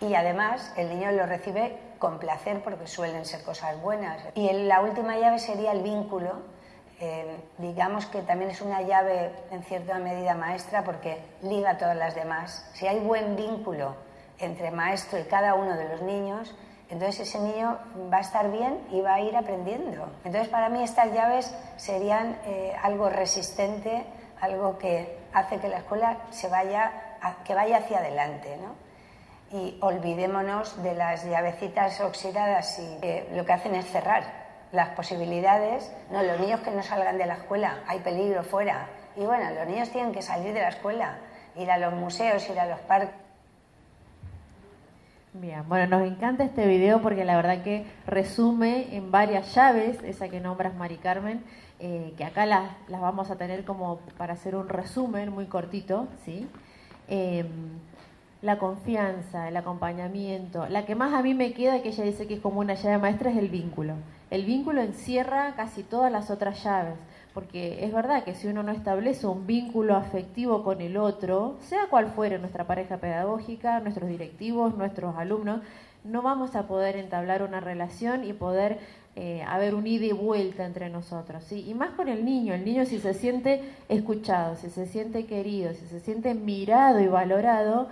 y 0.00 0.14
además 0.14 0.72
el 0.76 0.88
niño 0.88 1.10
lo 1.10 1.26
recibe 1.26 1.76
con 1.98 2.20
placer 2.20 2.62
porque 2.62 2.86
suelen 2.86 3.24
ser 3.24 3.42
cosas 3.42 3.80
buenas. 3.82 4.22
Y 4.36 4.52
la 4.52 4.80
última 4.82 5.18
llave 5.18 5.40
sería 5.40 5.72
el 5.72 5.82
vínculo. 5.82 6.30
Eh, 7.00 7.40
digamos 7.58 8.06
que 8.06 8.22
también 8.22 8.52
es 8.52 8.62
una 8.62 8.82
llave 8.82 9.32
en 9.50 9.64
cierta 9.64 9.98
medida 9.98 10.36
maestra 10.36 10.84
porque 10.84 11.18
liga 11.42 11.70
a 11.70 11.78
todas 11.78 11.96
las 11.96 12.14
demás. 12.14 12.70
Si 12.74 12.86
hay 12.86 13.00
buen 13.00 13.34
vínculo 13.34 13.96
entre 14.38 14.70
maestro 14.70 15.18
y 15.18 15.24
cada 15.24 15.54
uno 15.54 15.76
de 15.76 15.88
los 15.88 16.02
niños, 16.02 16.54
entonces 16.92 17.26
ese 17.26 17.38
niño 17.38 17.78
va 18.12 18.18
a 18.18 18.20
estar 18.20 18.50
bien 18.50 18.86
y 18.90 19.00
va 19.00 19.14
a 19.14 19.20
ir 19.20 19.34
aprendiendo. 19.34 20.10
Entonces 20.24 20.48
para 20.48 20.68
mí 20.68 20.82
estas 20.82 21.10
llaves 21.10 21.50
serían 21.78 22.38
eh, 22.44 22.76
algo 22.82 23.08
resistente, 23.08 24.04
algo 24.42 24.76
que 24.76 25.18
hace 25.32 25.58
que 25.58 25.68
la 25.68 25.78
escuela 25.78 26.18
se 26.28 26.48
vaya, 26.48 26.92
que 27.46 27.54
vaya 27.54 27.78
hacia 27.78 27.98
adelante. 27.98 28.58
¿no? 28.58 28.74
Y 29.58 29.78
olvidémonos 29.80 30.82
de 30.82 30.94
las 30.94 31.24
llavecitas 31.24 31.98
oxidadas 32.02 32.78
y 32.78 33.34
lo 33.34 33.46
que 33.46 33.52
hacen 33.54 33.74
es 33.74 33.86
cerrar 33.86 34.24
las 34.70 34.90
posibilidades. 34.90 35.90
No, 36.10 36.22
los 36.22 36.38
niños 36.40 36.60
que 36.60 36.72
no 36.72 36.82
salgan 36.82 37.16
de 37.16 37.24
la 37.24 37.34
escuela, 37.34 37.84
hay 37.86 38.00
peligro 38.00 38.42
fuera. 38.42 38.86
Y 39.16 39.24
bueno, 39.24 39.50
los 39.50 39.66
niños 39.66 39.88
tienen 39.90 40.12
que 40.12 40.20
salir 40.20 40.52
de 40.52 40.60
la 40.60 40.68
escuela, 40.68 41.16
ir 41.56 41.70
a 41.70 41.78
los 41.78 41.94
museos, 41.94 42.46
ir 42.50 42.60
a 42.60 42.66
los 42.66 42.80
parques. 42.80 43.21
Bien, 45.34 45.66
bueno, 45.66 45.96
nos 45.96 46.06
encanta 46.06 46.44
este 46.44 46.66
video 46.66 47.00
porque 47.00 47.24
la 47.24 47.36
verdad 47.36 47.62
que 47.62 47.86
resume 48.06 48.94
en 48.94 49.10
varias 49.10 49.54
llaves, 49.54 49.98
esa 50.04 50.28
que 50.28 50.40
nombras 50.40 50.74
Mari 50.74 50.98
Carmen, 50.98 51.42
eh, 51.80 52.12
que 52.18 52.24
acá 52.24 52.44
las, 52.44 52.70
las, 52.88 53.00
vamos 53.00 53.30
a 53.30 53.36
tener 53.36 53.64
como 53.64 54.00
para 54.18 54.34
hacer 54.34 54.54
un 54.54 54.68
resumen 54.68 55.32
muy 55.32 55.46
cortito, 55.46 56.06
¿sí? 56.22 56.46
Em, 57.08 57.46
la 58.42 58.58
confianza, 58.58 59.48
el 59.48 59.56
acompañamiento. 59.56 60.68
La 60.68 60.84
que 60.84 60.94
más 60.94 61.14
a 61.14 61.22
mí 61.22 61.32
me 61.32 61.54
queda, 61.54 61.80
que 61.80 61.88
ella 61.88 62.04
dice 62.04 62.26
que 62.26 62.34
es 62.34 62.40
como 62.40 62.60
una 62.60 62.74
llave 62.74 62.98
maestra, 62.98 63.30
es 63.30 63.38
el 63.38 63.48
vínculo. 63.48 63.94
El 64.30 64.44
vínculo 64.44 64.82
encierra 64.82 65.54
casi 65.56 65.82
todas 65.82 66.12
las 66.12 66.30
otras 66.30 66.62
llaves 66.62 66.96
porque 67.34 67.84
es 67.84 67.92
verdad 67.92 68.24
que 68.24 68.34
si 68.34 68.48
uno 68.48 68.62
no 68.62 68.72
establece 68.72 69.26
un 69.26 69.46
vínculo 69.46 69.96
afectivo 69.96 70.62
con 70.62 70.80
el 70.80 70.96
otro, 70.96 71.56
sea 71.60 71.86
cual 71.88 72.08
fuere 72.08 72.38
nuestra 72.38 72.66
pareja 72.66 72.98
pedagógica, 72.98 73.80
nuestros 73.80 74.08
directivos, 74.08 74.76
nuestros 74.76 75.16
alumnos, 75.16 75.60
no 76.04 76.20
vamos 76.20 76.56
a 76.56 76.66
poder 76.66 76.96
entablar 76.96 77.42
una 77.42 77.60
relación 77.60 78.24
y 78.24 78.32
poder 78.32 78.80
eh, 79.14 79.42
haber 79.46 79.74
un 79.74 79.86
ida 79.86 80.06
y 80.06 80.12
vuelta 80.12 80.64
entre 80.64 80.90
nosotros. 80.90 81.44
¿sí? 81.44 81.64
Y 81.66 81.74
más 81.74 81.90
con 81.90 82.08
el 82.08 82.24
niño, 82.24 82.54
el 82.54 82.64
niño 82.64 82.84
si 82.84 82.98
se 82.98 83.14
siente 83.14 83.62
escuchado, 83.88 84.56
si 84.56 84.68
se 84.68 84.86
siente 84.86 85.26
querido, 85.26 85.72
si 85.74 85.86
se 85.86 86.00
siente 86.00 86.34
mirado 86.34 87.00
y 87.00 87.06
valorado, 87.06 87.88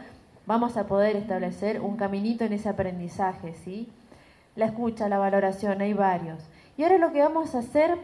vamos 0.46 0.76
a 0.76 0.86
poder 0.86 1.16
establecer 1.16 1.80
un 1.80 1.96
caminito 1.96 2.44
en 2.44 2.52
ese 2.52 2.68
aprendizaje. 2.68 3.54
¿sí? 3.64 3.88
La 4.56 4.66
escucha, 4.66 5.08
la 5.08 5.18
valoración, 5.18 5.80
hay 5.80 5.94
varios. 5.94 6.38
Y 6.76 6.82
ahora 6.82 6.98
lo 6.98 7.12
que 7.12 7.20
vamos 7.20 7.54
a 7.54 7.58
hacer 7.58 7.98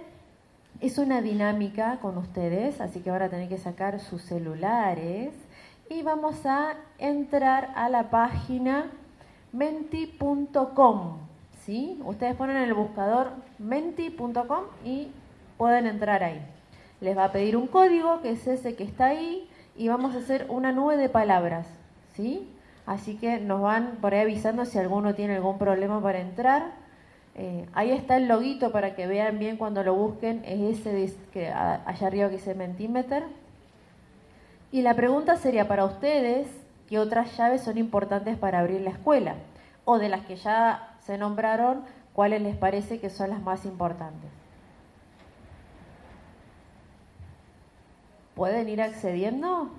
es 0.81 0.99
una 0.99 1.23
dinámica 1.23 1.99
con 2.01 2.19
ustedes, 2.19 2.81
así 2.81 3.01
que 3.01 3.11
ahora 3.11 3.29
tienen 3.29 3.49
que 3.49 3.59
sacar 3.59 4.01
sus 4.01 4.23
celulares 4.23 5.33
y 5.89 6.03
vamos 6.03 6.45
a 6.45 6.75
entrar 6.99 7.73
a 7.75 7.89
la 7.89 8.11
página 8.11 8.91
menti.com. 9.53 11.19
¿sí? 11.65 12.01
Ustedes 12.05 12.35
ponen 12.35 12.57
en 12.59 12.65
el 12.65 12.75
buscador 12.75 13.31
menti.com 13.59 14.65
y 14.85 15.09
pueden 15.57 15.87
entrar 15.87 16.23
ahí. 16.23 16.41
Les 17.01 17.17
va 17.17 17.25
a 17.25 17.33
pedir 17.33 17.57
un 17.57 17.67
código 17.67 18.21
que 18.21 18.33
es 18.33 18.47
ese 18.47 18.75
que 18.75 18.85
está 18.85 19.07
ahí 19.07 19.49
y 19.77 19.89
vamos 19.89 20.15
a 20.15 20.19
hacer 20.19 20.47
una 20.49 20.73
nube 20.73 20.97
de 20.97 21.09
palabras. 21.09 21.67
¿sí? 22.15 22.51
Así 22.87 23.17
que 23.17 23.39
nos 23.39 23.61
van 23.63 23.99
por 24.01 24.15
ahí 24.15 24.21
avisando 24.21 24.65
si 24.65 24.79
alguno 24.79 25.15
tiene 25.15 25.37
algún 25.37 25.59
problema 25.59 26.03
para 26.03 26.21
entrar. 26.21 26.86
Eh, 27.39 27.69
ahí 27.75 27.91
está 27.91 28.17
el 28.17 28.29
loguito 28.29 28.73
para 28.73 28.95
que 28.95 29.07
vean 29.07 29.39
bien 29.39 29.59
cuando 29.59 29.83
lo 29.83 29.95
busquen, 29.95 30.43
es 30.47 30.81
ese 30.81 31.15
que 31.35 31.49
allá 31.49 32.07
arriba 32.07 32.31
que 32.31 32.37
dice 32.37 32.55
Mentimeter. 32.55 33.25
Y 34.73 34.81
la 34.81 34.95
pregunta 34.95 35.37
sería 35.37 35.69
para 35.69 35.85
ustedes, 35.85 36.49
¿qué 36.89 36.99
otras 36.99 37.37
llaves 37.37 37.63
son 37.63 37.77
importantes 37.77 38.39
para 38.39 38.61
abrir 38.61 38.81
la 38.81 38.91
escuela? 38.91 39.35
O 39.85 39.99
de 39.99 40.09
las 40.09 40.25
que 40.25 40.37
ya 40.37 40.97
se 41.05 41.19
nombraron, 41.19 41.85
¿cuáles 42.15 42.41
les 42.41 42.57
parece 42.57 43.01
que 43.01 43.11
son 43.11 43.29
las 43.29 43.43
más 43.43 43.67
importantes? 43.67 44.31
¿Pueden 48.35 48.69
ir 48.71 48.81
accediendo? 48.81 49.71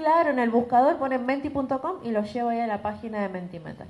Claro, 0.00 0.30
en 0.30 0.38
el 0.38 0.48
buscador 0.48 0.96
ponen 0.96 1.26
menti.com 1.26 1.96
y 2.02 2.10
los 2.10 2.32
llevo 2.32 2.48
ahí 2.48 2.60
a 2.60 2.66
la 2.66 2.80
página 2.80 3.20
de 3.20 3.28
Mentimeter. 3.28 3.86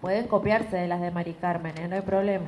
Pueden 0.02 0.28
copiarse 0.28 0.76
de 0.76 0.86
las 0.86 1.00
de 1.00 1.10
Mari 1.10 1.32
Carmen, 1.32 1.78
¿eh? 1.78 1.88
no 1.88 1.96
hay 1.96 2.02
problema. 2.02 2.44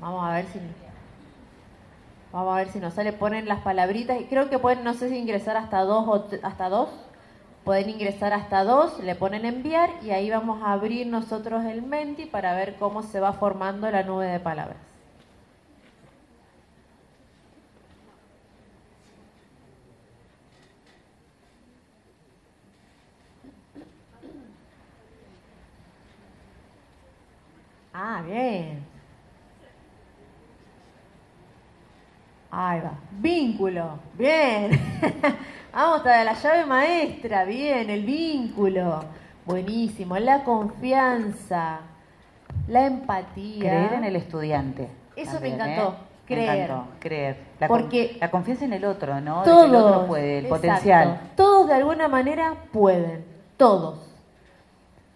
Vamos 0.00 0.24
a 0.28 0.32
ver 0.34 0.46
si 0.46 0.60
Vamos 2.32 2.54
a 2.54 2.58
ver 2.58 2.68
si 2.70 2.78
nos 2.78 2.94
sale, 2.94 3.12
ponen 3.12 3.48
las 3.48 3.60
palabritas 3.60 4.20
y 4.20 4.24
creo 4.24 4.50
que 4.50 4.58
pueden, 4.58 4.84
no 4.84 4.94
sé 4.94 5.08
si 5.08 5.16
ingresar 5.16 5.56
hasta 5.56 5.80
dos 5.82 6.06
o 6.08 6.28
hasta 6.42 6.68
dos. 6.68 6.90
Pueden 7.64 7.90
ingresar 7.90 8.32
hasta 8.32 8.64
dos, 8.64 8.98
le 9.00 9.14
ponen 9.14 9.44
enviar 9.44 9.90
y 10.02 10.10
ahí 10.10 10.30
vamos 10.30 10.62
a 10.62 10.72
abrir 10.72 11.06
nosotros 11.06 11.64
el 11.64 11.82
Menti 11.82 12.26
para 12.26 12.54
ver 12.54 12.76
cómo 12.76 13.02
se 13.02 13.20
va 13.20 13.32
formando 13.32 13.90
la 13.90 14.02
nube 14.02 14.26
de 14.26 14.40
palabras. 14.40 14.78
Ah, 27.92 28.22
bien. 28.22 28.86
Ahí 32.60 32.80
va. 32.80 32.90
Vínculo. 33.20 34.00
Bien. 34.18 34.70
Vamos 35.72 36.04
a 36.04 36.24
la 36.24 36.32
llave 36.32 36.66
maestra. 36.66 37.44
Bien, 37.44 37.88
el 37.88 38.04
vínculo. 38.04 39.04
Buenísimo. 39.46 40.18
La 40.18 40.42
confianza. 40.42 41.78
la 42.66 42.86
empatía. 42.86 43.60
Creer 43.60 43.92
en 43.92 44.04
el 44.04 44.16
estudiante. 44.16 44.88
Eso 45.14 45.34
me 45.40 45.50
también, 45.50 45.60
encantó. 45.70 45.92
¿eh? 45.92 46.06
Creer. 46.26 46.48
Me 46.50 46.64
encantó, 46.64 46.86
creer. 46.98 47.36
La, 47.60 47.68
Porque 47.68 48.08
con- 48.10 48.18
la 48.20 48.30
confianza 48.32 48.64
en 48.64 48.72
el 48.72 48.84
otro, 48.84 49.20
¿no? 49.20 49.42
Todos. 49.44 49.64
el 49.66 49.74
otro 49.76 50.06
puede, 50.08 50.38
el 50.38 50.46
exacto. 50.46 50.66
potencial. 50.66 51.20
Todos 51.36 51.68
de 51.68 51.74
alguna 51.74 52.08
manera 52.08 52.54
pueden. 52.72 53.24
Todos. 53.56 54.04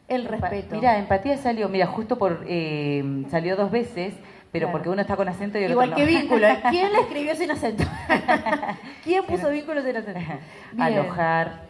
El 0.07 0.27
respeto. 0.27 0.77
Mira, 0.77 0.97
empatía 0.97 1.37
salió, 1.39 1.69
mira, 1.69 1.87
justo 1.89 2.17
por 2.19 2.45
eh, 2.47 3.25
salió 3.31 3.57
dos 3.57 3.71
veces, 3.73 4.15
pero 4.53 4.67
Claro. 4.67 4.73
porque 4.73 4.89
uno 4.91 5.01
está 5.01 5.17
con 5.17 5.29
acento 5.29 5.59
y 5.59 5.65
el 5.65 5.71
Igual 5.73 5.93
otro 5.93 6.05
que 6.05 6.13
no. 6.13 6.19
vínculo. 6.21 6.47
¿eh? 6.47 6.63
¿Quién 6.71 6.93
la 6.93 7.01
escribió 7.01 7.35
sin 7.35 7.51
acento? 7.51 7.85
¿Quién 9.05 9.25
puso 9.25 9.49
vínculo 9.51 9.83
sin 9.83 9.97
acento? 9.97 10.21
Bien. 10.73 10.83
Alojar. 10.83 11.63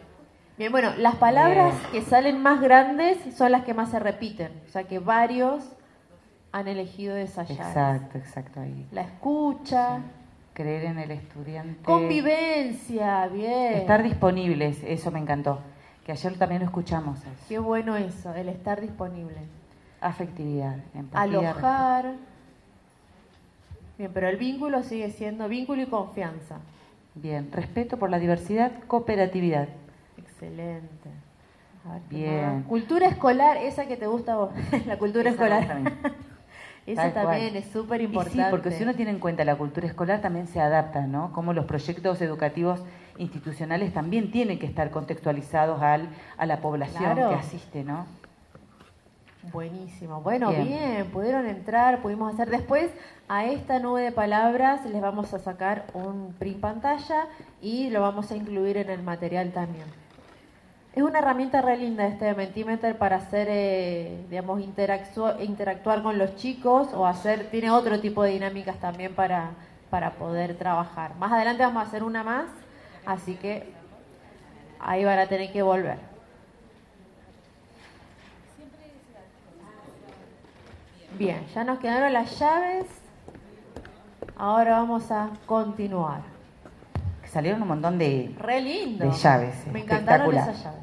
Bien, 0.57 0.71
bueno, 0.71 0.93
las 0.97 1.15
palabras 1.15 1.73
Bien. 1.91 2.03
que 2.03 2.09
salen 2.09 2.41
más 2.41 2.61
grandes 2.61 3.17
son 3.35 3.51
las 3.51 3.63
que 3.63 3.73
más 3.73 3.89
se 3.89 3.99
repiten. 3.99 4.51
O 4.67 4.69
sea 4.71 4.83
que 4.83 4.99
varios 4.99 5.63
han 6.51 6.67
elegido 6.67 7.15
esa 7.15 7.43
llave. 7.43 7.61
Exacto, 7.69 8.17
exacto 8.19 8.59
ahí. 8.59 8.85
La 8.91 9.01
escucha, 9.01 9.99
Creer 10.53 10.83
en 10.85 10.99
el 10.99 11.09
estudiante. 11.09 11.81
convivencia, 11.83 13.25
bien. 13.27 13.73
Estar 13.73 14.03
disponibles, 14.03 14.77
eso 14.85 15.09
me 15.09 15.17
encantó. 15.19 15.59
Que 16.05 16.11
ayer 16.11 16.37
también 16.37 16.59
lo 16.61 16.65
escuchamos. 16.67 17.17
eso. 17.21 17.29
Qué 17.49 17.57
bueno 17.57 17.95
eso, 17.95 18.33
el 18.35 18.49
estar 18.49 18.79
disponible. 18.81 19.37
Afectividad, 20.01 20.75
empatía. 20.93 21.21
Alojar. 21.39 22.11
Bien, 24.03 24.11
pero 24.13 24.27
el 24.27 24.35
vínculo 24.35 24.83
sigue 24.83 25.11
siendo 25.11 25.47
vínculo 25.47 25.81
y 25.81 25.85
confianza. 25.85 26.57
Bien, 27.15 27.49
respeto 27.53 27.95
por 27.95 28.09
la 28.09 28.19
diversidad, 28.19 28.73
cooperatividad. 28.87 29.69
Excelente. 30.17 31.09
A 31.87 31.93
ver, 31.93 32.01
¿qué 32.09 32.15
Bien. 32.17 32.63
Cultura 32.63 33.07
escolar, 33.07 33.55
esa 33.55 33.85
que 33.87 33.95
te 33.95 34.07
gusta 34.07 34.33
a 34.33 34.35
vos, 34.35 34.49
la 34.87 34.97
cultura 34.97 35.29
Esa 35.29 35.45
escolar. 35.45 35.91
Esa 36.85 37.01
Tal 37.03 37.13
cual. 37.13 37.25
también 37.27 37.55
es 37.55 37.67
súper 37.67 38.01
importante. 38.01 38.43
sí, 38.43 38.47
porque 38.51 38.71
si 38.71 38.83
uno 38.83 38.93
tiene 38.93 39.11
en 39.11 39.19
cuenta 39.19 39.45
la 39.45 39.55
cultura 39.55 39.87
escolar, 39.87 40.19
también 40.19 40.47
se 40.47 40.59
adapta, 40.59 41.07
¿no? 41.07 41.31
Como 41.31 41.53
los 41.53 41.63
proyectos 41.63 42.21
educativos 42.21 42.83
institucionales 43.17 43.93
también 43.93 44.31
tienen 44.31 44.59
que 44.59 44.65
estar 44.65 44.91
contextualizados 44.91 45.81
al, 45.81 46.09
a 46.37 46.45
la 46.45 46.57
población 46.57 47.13
Claro. 47.13 47.29
que 47.29 47.35
asiste, 47.35 47.85
¿no? 47.85 48.05
Buenísimo. 49.51 50.21
Bueno, 50.21 50.49
Bien. 50.49 50.65
bien. 50.65 51.11
pudieron 51.11 51.45
entrar, 51.47 52.01
pudimos 52.01 52.33
hacer 52.33 52.49
después 52.49 52.89
a 53.27 53.45
esta 53.45 53.79
nube 53.79 54.01
de 54.01 54.11
palabras, 54.11 54.85
les 54.85 55.01
vamos 55.01 55.33
a 55.33 55.39
sacar 55.39 55.85
un 55.93 56.33
print 56.39 56.59
pantalla 56.59 57.25
y 57.61 57.89
lo 57.89 58.01
vamos 58.01 58.31
a 58.31 58.35
incluir 58.35 58.77
en 58.77 58.89
el 58.89 59.03
material 59.03 59.51
también. 59.51 59.85
Es 60.95 61.01
una 61.01 61.19
herramienta 61.19 61.61
re 61.61 61.75
linda 61.77 62.05
este 62.05 62.33
Mentimeter 62.35 62.97
para 62.97 63.15
hacer, 63.17 63.47
eh, 63.49 64.25
digamos, 64.29 64.61
interactu- 64.61 65.43
interactuar 65.43 66.03
con 66.03 66.17
los 66.17 66.35
chicos 66.35 66.93
o 66.93 67.05
hacer, 67.05 67.49
tiene 67.49 67.71
otro 67.71 67.99
tipo 67.99 68.23
de 68.23 68.31
dinámicas 68.31 68.77
también 68.77 69.13
para, 69.15 69.51
para 69.89 70.11
poder 70.11 70.55
trabajar. 70.55 71.15
Más 71.15 71.31
adelante 71.31 71.63
vamos 71.63 71.83
a 71.83 71.87
hacer 71.87 72.03
una 72.03 72.23
más, 72.23 72.45
así 73.05 73.35
que 73.35 73.71
ahí 74.79 75.03
van 75.03 75.17
a 75.19 75.27
tener 75.27 75.51
que 75.51 75.63
volver. 75.63 76.12
Bien, 81.17 81.45
ya 81.53 81.63
nos 81.63 81.79
quedaron 81.79 82.11
las 82.13 82.39
llaves. 82.39 82.85
Ahora 84.35 84.79
vamos 84.79 85.11
a 85.11 85.29
continuar. 85.45 86.21
Que 87.21 87.27
salieron 87.27 87.61
un 87.61 87.67
montón 87.67 87.97
de... 87.97 88.33
Re 88.37 88.61
lindo. 88.61 89.05
De 89.05 89.11
llaves, 89.11 89.55
Me 89.71 89.81
encantaron 89.81 90.27
espectacular. 90.35 90.49
esas 90.49 90.63
llaves. 90.63 90.79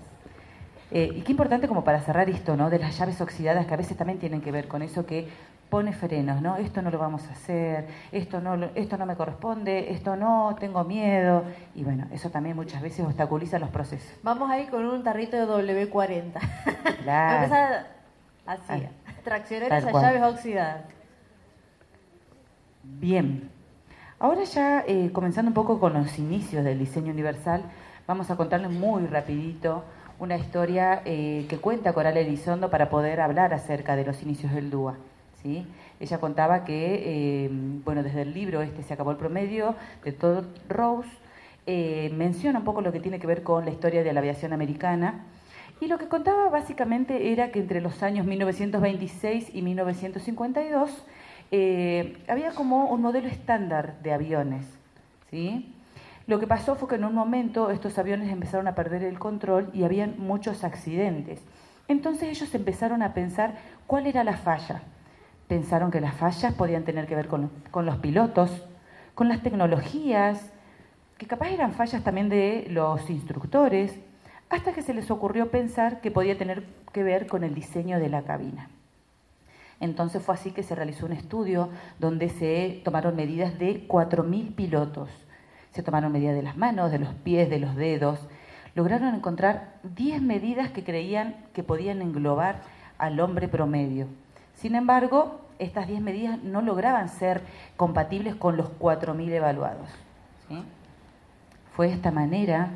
eh, 0.92 1.12
y 1.16 1.20
qué 1.22 1.32
importante 1.32 1.68
como 1.68 1.84
para 1.84 2.00
cerrar 2.00 2.30
esto, 2.30 2.56
¿no? 2.56 2.70
De 2.70 2.78
las 2.78 2.96
llaves 2.98 3.20
oxidadas 3.20 3.66
que 3.66 3.74
a 3.74 3.76
veces 3.76 3.96
también 3.96 4.18
tienen 4.18 4.40
que 4.40 4.52
ver 4.52 4.68
con 4.68 4.82
eso 4.82 5.04
que 5.04 5.28
pone 5.68 5.92
frenos, 5.92 6.40
¿no? 6.42 6.56
Esto 6.56 6.82
no 6.82 6.90
lo 6.90 6.98
vamos 6.98 7.28
a 7.28 7.32
hacer, 7.32 7.86
esto 8.10 8.40
no, 8.40 8.56
lo- 8.56 8.70
esto 8.74 8.96
no 8.96 9.06
me 9.06 9.14
corresponde, 9.14 9.92
esto 9.92 10.16
no, 10.16 10.56
tengo 10.58 10.82
miedo. 10.84 11.44
Y 11.76 11.84
bueno, 11.84 12.06
eso 12.12 12.30
también 12.30 12.56
muchas 12.56 12.82
veces 12.82 13.04
obstaculiza 13.06 13.58
los 13.60 13.68
procesos. 13.70 14.10
Vamos 14.24 14.50
a 14.50 14.58
ir 14.58 14.68
con 14.70 14.84
un 14.84 15.02
tarrito 15.04 15.36
de 15.36 15.46
W40. 15.46 16.32
Claro. 17.04 17.44
Empezar 17.44 17.86
así, 18.46 18.62
Ay, 18.68 18.88
esas 19.78 19.92
cual. 19.92 20.04
llaves 20.04 20.22
oxidadas. 20.22 20.84
Bien. 22.82 23.50
Ahora 24.18 24.44
ya 24.44 24.84
eh, 24.86 25.10
comenzando 25.12 25.48
un 25.48 25.54
poco 25.54 25.80
con 25.80 25.94
los 25.94 26.18
inicios 26.18 26.64
del 26.64 26.78
diseño 26.78 27.12
universal, 27.12 27.62
vamos 28.06 28.30
a 28.30 28.36
contarles 28.36 28.70
muy 28.70 29.06
rapidito 29.06 29.84
una 30.18 30.36
historia 30.36 31.00
eh, 31.06 31.46
que 31.48 31.58
cuenta 31.58 31.94
Coral 31.94 32.16
Elizondo 32.16 32.70
para 32.70 32.90
poder 32.90 33.20
hablar 33.20 33.54
acerca 33.54 33.96
de 33.96 34.04
los 34.04 34.22
inicios 34.22 34.52
del 34.52 34.70
DUA. 34.70 34.96
¿sí? 35.42 35.66
Ella 35.98 36.18
contaba 36.18 36.64
que, 36.64 37.02
eh, 37.44 37.50
bueno, 37.84 38.02
desde 38.02 38.22
el 38.22 38.34
libro 38.34 38.60
este 38.60 38.82
se 38.82 38.94
acabó 38.94 39.10
el 39.10 39.16
promedio 39.16 39.74
de 40.04 40.12
Todd 40.12 40.44
Rose, 40.68 41.08
eh, 41.66 42.10
menciona 42.14 42.58
un 42.58 42.64
poco 42.64 42.80
lo 42.80 42.92
que 42.92 43.00
tiene 43.00 43.18
que 43.18 43.26
ver 43.26 43.42
con 43.42 43.64
la 43.64 43.70
historia 43.70 44.02
de 44.02 44.12
la 44.12 44.20
aviación 44.20 44.52
americana. 44.52 45.24
Y 45.80 45.86
lo 45.86 45.98
que 45.98 46.08
contaba 46.08 46.50
básicamente 46.50 47.32
era 47.32 47.50
que 47.50 47.58
entre 47.58 47.80
los 47.80 48.02
años 48.02 48.26
1926 48.26 49.54
y 49.54 49.62
1952 49.62 50.90
eh, 51.52 52.18
había 52.28 52.50
como 52.52 52.84
un 52.90 53.00
modelo 53.00 53.28
estándar 53.28 54.00
de 54.02 54.12
aviones. 54.12 54.66
¿sí? 55.30 55.74
Lo 56.26 56.38
que 56.38 56.46
pasó 56.46 56.76
fue 56.76 56.88
que 56.88 56.94
en 56.96 57.04
un 57.04 57.14
momento 57.14 57.70
estos 57.70 57.98
aviones 57.98 58.30
empezaron 58.30 58.68
a 58.68 58.74
perder 58.74 59.02
el 59.02 59.18
control 59.18 59.70
y 59.72 59.84
habían 59.84 60.16
muchos 60.18 60.64
accidentes. 60.64 61.42
Entonces 61.88 62.28
ellos 62.28 62.54
empezaron 62.54 63.02
a 63.02 63.14
pensar 63.14 63.56
cuál 63.86 64.06
era 64.06 64.22
la 64.22 64.36
falla. 64.36 64.82
Pensaron 65.48 65.90
que 65.90 66.00
las 66.00 66.14
fallas 66.14 66.52
podían 66.54 66.84
tener 66.84 67.06
que 67.06 67.16
ver 67.16 67.26
con, 67.26 67.50
con 67.70 67.86
los 67.86 67.96
pilotos, 67.96 68.64
con 69.14 69.28
las 69.28 69.42
tecnologías, 69.42 70.52
que 71.16 71.26
capaz 71.26 71.48
eran 71.48 71.72
fallas 71.72 72.04
también 72.04 72.28
de 72.28 72.66
los 72.68 73.10
instructores, 73.10 73.98
hasta 74.50 74.72
que 74.72 74.82
se 74.82 74.92
les 74.92 75.10
ocurrió 75.10 75.50
pensar 75.50 76.00
que 76.00 76.10
podía 76.10 76.36
tener 76.36 76.64
que 76.92 77.04
ver 77.04 77.28
con 77.28 77.44
el 77.44 77.54
diseño 77.54 77.98
de 78.00 78.08
la 78.08 78.22
cabina. 78.22 78.68
Entonces 79.78 80.22
fue 80.22 80.34
así 80.34 80.50
que 80.50 80.62
se 80.62 80.74
realizó 80.74 81.06
un 81.06 81.12
estudio 81.12 81.70
donde 81.98 82.28
se 82.28 82.82
tomaron 82.84 83.16
medidas 83.16 83.58
de 83.58 83.88
4.000 83.88 84.54
pilotos. 84.54 85.08
Se 85.72 85.82
tomaron 85.82 86.12
medidas 86.12 86.34
de 86.34 86.42
las 86.42 86.56
manos, 86.56 86.90
de 86.90 86.98
los 86.98 87.14
pies, 87.14 87.48
de 87.48 87.60
los 87.60 87.76
dedos. 87.76 88.18
Lograron 88.74 89.14
encontrar 89.14 89.74
10 89.84 90.20
medidas 90.20 90.70
que 90.70 90.84
creían 90.84 91.36
que 91.54 91.62
podían 91.62 92.02
englobar 92.02 92.62
al 92.98 93.18
hombre 93.20 93.48
promedio. 93.48 94.06
Sin 94.54 94.74
embargo, 94.74 95.40
estas 95.58 95.86
10 95.86 96.02
medidas 96.02 96.42
no 96.42 96.60
lograban 96.60 97.08
ser 97.08 97.40
compatibles 97.76 98.34
con 98.34 98.56
los 98.56 98.68
4.000 98.78 99.30
evaluados. 99.30 99.88
Fue 101.74 101.86
de 101.86 101.94
esta 101.94 102.10
manera 102.10 102.70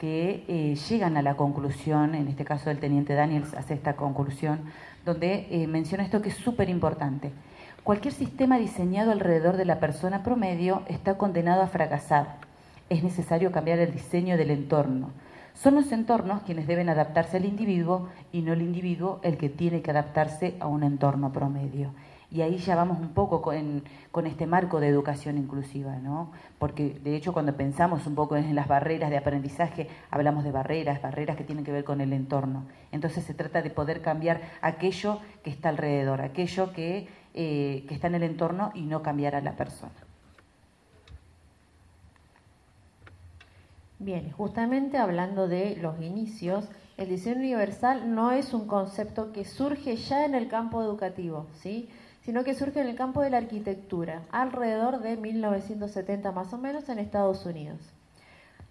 que 0.00 0.44
eh, 0.48 0.76
llegan 0.88 1.18
a 1.18 1.22
la 1.22 1.36
conclusión, 1.36 2.14
en 2.14 2.26
este 2.26 2.46
caso 2.46 2.70
el 2.70 2.78
teniente 2.78 3.12
Daniels 3.12 3.52
hace 3.52 3.74
esta 3.74 3.96
conclusión, 3.96 4.60
donde 5.04 5.46
eh, 5.50 5.66
menciona 5.66 6.02
esto 6.02 6.22
que 6.22 6.30
es 6.30 6.36
súper 6.36 6.70
importante. 6.70 7.32
Cualquier 7.84 8.14
sistema 8.14 8.56
diseñado 8.56 9.12
alrededor 9.12 9.58
de 9.58 9.66
la 9.66 9.78
persona 9.78 10.22
promedio 10.22 10.84
está 10.88 11.18
condenado 11.18 11.60
a 11.60 11.66
fracasar. 11.66 12.36
Es 12.88 13.02
necesario 13.02 13.52
cambiar 13.52 13.78
el 13.78 13.92
diseño 13.92 14.38
del 14.38 14.50
entorno. 14.50 15.10
Son 15.52 15.74
los 15.74 15.92
entornos 15.92 16.44
quienes 16.44 16.66
deben 16.66 16.88
adaptarse 16.88 17.36
al 17.36 17.44
individuo 17.44 18.08
y 18.32 18.40
no 18.40 18.54
el 18.54 18.62
individuo 18.62 19.20
el 19.22 19.36
que 19.36 19.50
tiene 19.50 19.82
que 19.82 19.90
adaptarse 19.90 20.54
a 20.60 20.66
un 20.66 20.82
entorno 20.82 21.30
promedio. 21.30 21.90
Y 22.32 22.42
ahí 22.42 22.58
ya 22.58 22.76
vamos 22.76 23.00
un 23.00 23.08
poco 23.08 23.42
con, 23.42 23.82
este 24.26 24.46
marco 24.46 24.78
de 24.78 24.86
educación 24.86 25.36
inclusiva, 25.36 25.96
¿no? 25.96 26.30
Porque 26.58 27.00
de 27.02 27.16
hecho 27.16 27.32
cuando 27.32 27.56
pensamos 27.56 28.06
un 28.06 28.14
poco 28.14 28.36
en 28.36 28.54
las 28.54 28.68
barreras 28.68 29.10
de 29.10 29.16
aprendizaje, 29.16 29.88
hablamos 30.10 30.44
de 30.44 30.52
barreras, 30.52 31.02
barreras 31.02 31.36
que 31.36 31.42
tienen 31.42 31.64
que 31.64 31.72
ver 31.72 31.82
con 31.82 32.00
el 32.00 32.12
entorno. 32.12 32.66
Entonces 32.92 33.24
se 33.24 33.34
trata 33.34 33.62
de 33.62 33.70
poder 33.70 34.00
cambiar 34.00 34.40
aquello 34.62 35.18
que 35.42 35.50
está 35.50 35.70
alrededor, 35.70 36.20
aquello 36.20 36.72
que, 36.72 37.08
eh, 37.34 37.84
que 37.88 37.94
está 37.94 38.06
en 38.06 38.14
el 38.14 38.22
entorno 38.22 38.70
y 38.74 38.82
no 38.82 39.02
cambiar 39.02 39.34
a 39.34 39.40
la 39.40 39.56
persona. 39.56 39.92
Bien, 43.98 44.30
justamente 44.32 44.96
hablando 44.96 45.46
de 45.46 45.76
los 45.76 46.00
inicios, 46.00 46.70
el 46.96 47.08
diseño 47.08 47.36
universal 47.36 48.14
no 48.14 48.30
es 48.30 48.54
un 48.54 48.66
concepto 48.66 49.32
que 49.32 49.44
surge 49.44 49.96
ya 49.96 50.24
en 50.24 50.34
el 50.34 50.48
campo 50.48 50.82
educativo, 50.82 51.48
¿sí? 51.54 51.90
Sino 52.20 52.44
que 52.44 52.54
surge 52.54 52.80
en 52.80 52.88
el 52.88 52.96
campo 52.96 53.22
de 53.22 53.30
la 53.30 53.38
arquitectura, 53.38 54.22
alrededor 54.30 55.00
de 55.00 55.16
1970 55.16 56.32
más 56.32 56.52
o 56.52 56.58
menos 56.58 56.88
en 56.88 56.98
Estados 56.98 57.46
Unidos. 57.46 57.80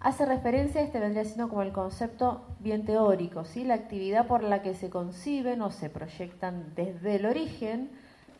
Hace 0.00 0.24
referencia, 0.24 0.80
este 0.80 0.98
vendría 0.98 1.24
siendo 1.24 1.48
como 1.50 1.62
el 1.62 1.72
concepto 1.72 2.46
bien 2.58 2.86
teórico, 2.86 3.44
¿sí? 3.44 3.64
la 3.64 3.74
actividad 3.74 4.26
por 4.26 4.42
la 4.42 4.62
que 4.62 4.74
se 4.74 4.88
conciben 4.88 5.60
o 5.60 5.70
se 5.70 5.90
proyectan 5.90 6.72
desde 6.74 7.16
el 7.16 7.26
origen 7.26 7.90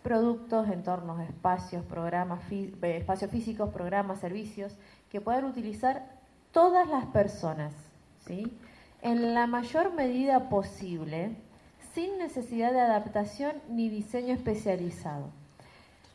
productos, 0.03 0.69
entornos, 0.69 1.21
espacios, 1.21 1.85
programas, 1.85 2.41
eh, 2.51 2.73
espacios 2.83 3.31
físicos, 3.31 3.71
programas, 3.71 4.21
servicios 4.21 4.75
que 5.11 5.21
puedan 5.21 5.45
utilizar 5.45 6.07
todas 6.53 6.89
las 6.89 7.05
personas, 7.07 7.75
¿sí? 8.27 8.51
En 9.03 9.35
la 9.35 9.47
mayor 9.47 9.93
medida 9.93 10.49
posible, 10.49 11.37
sin 11.95 12.19
necesidad 12.19 12.73
de 12.73 12.81
adaptación 12.81 13.53
ni 13.69 13.89
diseño 13.89 14.35
especializado. 14.35 15.31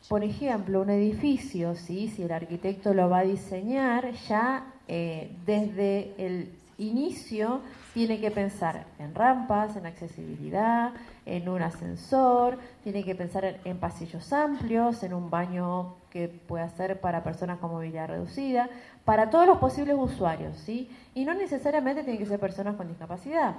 Por 0.08 0.22
ejemplo, 0.22 0.82
un 0.82 0.90
edificio, 0.90 1.74
¿sí? 1.74 2.08
si 2.08 2.22
el 2.22 2.32
arquitecto 2.32 2.94
lo 2.94 3.10
va 3.10 3.18
a 3.18 3.24
diseñar, 3.24 4.12
ya 4.28 4.72
eh, 4.86 5.36
desde 5.44 6.14
el 6.18 6.52
inicio 6.78 7.60
tiene 7.92 8.20
que 8.20 8.30
pensar 8.30 8.84
en 8.98 9.14
rampas, 9.14 9.74
en 9.76 9.86
accesibilidad, 9.86 10.92
en 11.24 11.48
un 11.48 11.62
ascensor, 11.62 12.58
tiene 12.84 13.02
que 13.02 13.14
pensar 13.14 13.58
en, 13.64 13.78
pasillos 13.78 14.32
amplios, 14.32 15.02
en 15.02 15.14
un 15.14 15.30
baño 15.30 15.94
que 16.10 16.28
pueda 16.28 16.68
ser 16.70 17.00
para 17.00 17.24
personas 17.24 17.58
con 17.58 17.70
movilidad 17.70 18.08
reducida, 18.08 18.68
para 19.04 19.30
todos 19.30 19.46
los 19.46 19.58
posibles 19.58 19.96
usuarios, 19.98 20.56
¿sí? 20.58 20.90
Y 21.14 21.24
no 21.24 21.34
necesariamente 21.34 22.04
tiene 22.04 22.18
que 22.18 22.26
ser 22.26 22.38
personas 22.38 22.76
con 22.76 22.86
discapacidad. 22.86 23.56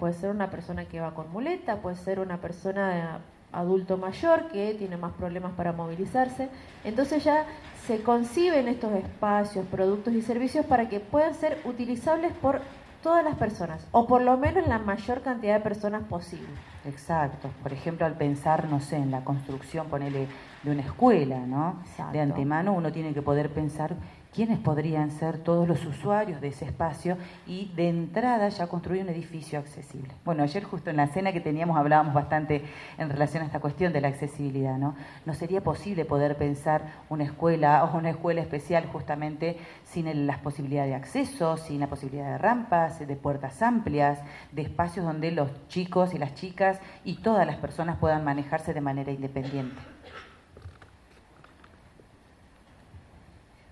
Puede 0.00 0.14
ser 0.14 0.30
una 0.30 0.50
persona 0.50 0.86
que 0.86 0.98
va 0.98 1.14
con 1.14 1.30
muleta, 1.30 1.76
puede 1.76 1.94
ser 1.94 2.18
una 2.18 2.38
persona 2.38 3.20
adulto 3.52 3.98
mayor 3.98 4.48
que 4.48 4.74
tiene 4.74 4.96
más 4.96 5.12
problemas 5.12 5.52
para 5.52 5.72
movilizarse. 5.72 6.48
Entonces 6.84 7.22
ya 7.22 7.44
se 7.86 8.02
conciben 8.02 8.66
estos 8.66 8.92
espacios, 8.94 9.66
productos 9.66 10.14
y 10.14 10.22
servicios 10.22 10.64
para 10.64 10.88
que 10.88 11.00
puedan 11.00 11.34
ser 11.34 11.60
utilizables 11.64 12.32
por 12.32 12.60
todas 13.02 13.24
las 13.24 13.36
personas, 13.36 13.86
o 13.92 14.06
por 14.06 14.20
lo 14.20 14.36
menos 14.36 14.66
la 14.68 14.78
mayor 14.78 15.22
cantidad 15.22 15.54
de 15.54 15.60
personas 15.60 16.02
posible. 16.04 16.48
Exacto. 16.84 17.48
Por 17.62 17.72
ejemplo, 17.72 18.04
al 18.04 18.14
pensar, 18.14 18.68
no 18.68 18.80
sé, 18.80 18.96
en 18.96 19.10
la 19.10 19.24
construcción, 19.24 19.88
ponele, 19.88 20.28
de 20.62 20.70
una 20.70 20.82
escuela, 20.82 21.38
¿no? 21.46 21.82
De 22.12 22.20
antemano 22.20 22.72
uno 22.72 22.92
tiene 22.92 23.14
que 23.14 23.22
poder 23.22 23.50
pensar 23.50 23.96
quiénes 24.34 24.58
podrían 24.58 25.10
ser 25.10 25.38
todos 25.38 25.66
los 25.66 25.84
usuarios 25.84 26.40
de 26.40 26.48
ese 26.48 26.64
espacio 26.64 27.16
y 27.46 27.72
de 27.74 27.88
entrada 27.88 28.48
ya 28.48 28.68
construir 28.68 29.02
un 29.02 29.08
edificio 29.08 29.58
accesible. 29.58 30.12
Bueno, 30.24 30.42
ayer 30.42 30.62
justo 30.62 30.90
en 30.90 30.96
la 30.96 31.08
cena 31.08 31.32
que 31.32 31.40
teníamos 31.40 31.76
hablábamos 31.76 32.14
bastante 32.14 32.62
en 32.98 33.10
relación 33.10 33.42
a 33.42 33.46
esta 33.46 33.60
cuestión 33.60 33.92
de 33.92 34.00
la 34.00 34.08
accesibilidad, 34.08 34.78
¿no? 34.78 34.94
No 35.26 35.34
sería 35.34 35.62
posible 35.62 36.04
poder 36.04 36.36
pensar 36.36 37.04
una 37.08 37.24
escuela 37.24 37.84
o 37.84 37.96
una 37.96 38.10
escuela 38.10 38.40
especial 38.40 38.86
justamente 38.86 39.58
sin 39.84 40.26
las 40.26 40.38
posibilidades 40.38 40.90
de 40.90 40.96
acceso, 40.96 41.56
sin 41.56 41.80
la 41.80 41.88
posibilidad 41.88 42.32
de 42.32 42.38
rampas, 42.38 43.06
de 43.06 43.16
puertas 43.16 43.62
amplias, 43.62 44.20
de 44.52 44.62
espacios 44.62 45.04
donde 45.04 45.30
los 45.32 45.50
chicos 45.68 46.14
y 46.14 46.18
las 46.18 46.34
chicas 46.34 46.80
y 47.04 47.16
todas 47.16 47.46
las 47.46 47.56
personas 47.56 47.98
puedan 47.98 48.24
manejarse 48.24 48.72
de 48.74 48.80
manera 48.80 49.10
independiente. 49.12 49.80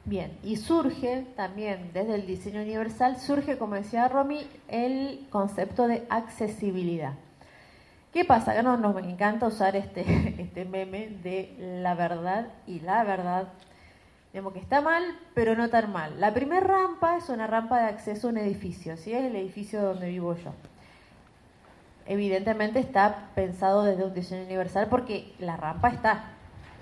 Bien, 0.09 0.39
y 0.43 0.57
surge 0.57 1.27
también 1.37 1.91
desde 1.93 2.15
el 2.15 2.27
diseño 2.27 2.63
universal, 2.63 3.19
surge, 3.19 3.59
como 3.59 3.75
decía 3.75 4.09
Romy, 4.09 4.49
el 4.69 5.27
concepto 5.29 5.87
de 5.87 6.07
accesibilidad. 6.09 7.13
¿Qué 8.11 8.25
pasa? 8.25 8.55
Que 8.55 8.63
no, 8.63 8.79
nos 8.79 8.97
encanta 9.05 9.47
usar 9.47 9.77
este, 9.77 10.01
este 10.39 10.65
meme 10.65 11.09
de 11.23 11.55
la 11.83 11.95
verdad 11.95 12.47
y 12.67 12.81
la 12.81 13.05
verdad. 13.05 13.49
Digamos 14.33 14.55
que 14.55 14.61
está 14.61 14.81
mal, 14.81 15.05
pero 15.35 15.55
no 15.57 15.69
tan 15.69 15.93
mal. 15.93 16.19
La 16.19 16.33
primera 16.33 16.67
rampa 16.67 17.19
es 17.19 17.29
una 17.29 17.47
rampa 17.47 17.79
de 17.79 17.89
acceso 17.89 18.29
a 18.29 18.31
un 18.31 18.39
edificio, 18.39 18.97
¿sí? 18.97 19.13
es 19.13 19.23
el 19.23 19.37
edificio 19.37 19.83
donde 19.83 20.09
vivo 20.09 20.35
yo. 20.37 20.55
Evidentemente 22.07 22.79
está 22.79 23.29
pensado 23.35 23.83
desde 23.83 24.05
un 24.05 24.15
diseño 24.15 24.45
universal 24.45 24.87
porque 24.89 25.35
la 25.39 25.59
rampa 25.59 25.91
está. 25.91 26.31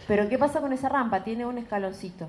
Pero 0.07 0.29
¿qué 0.29 0.39
pasa 0.39 0.61
con 0.61 0.73
esa 0.73 0.89
rampa? 0.89 1.25
Tiene 1.25 1.45
un 1.45 1.59
escaloncito. 1.59 2.29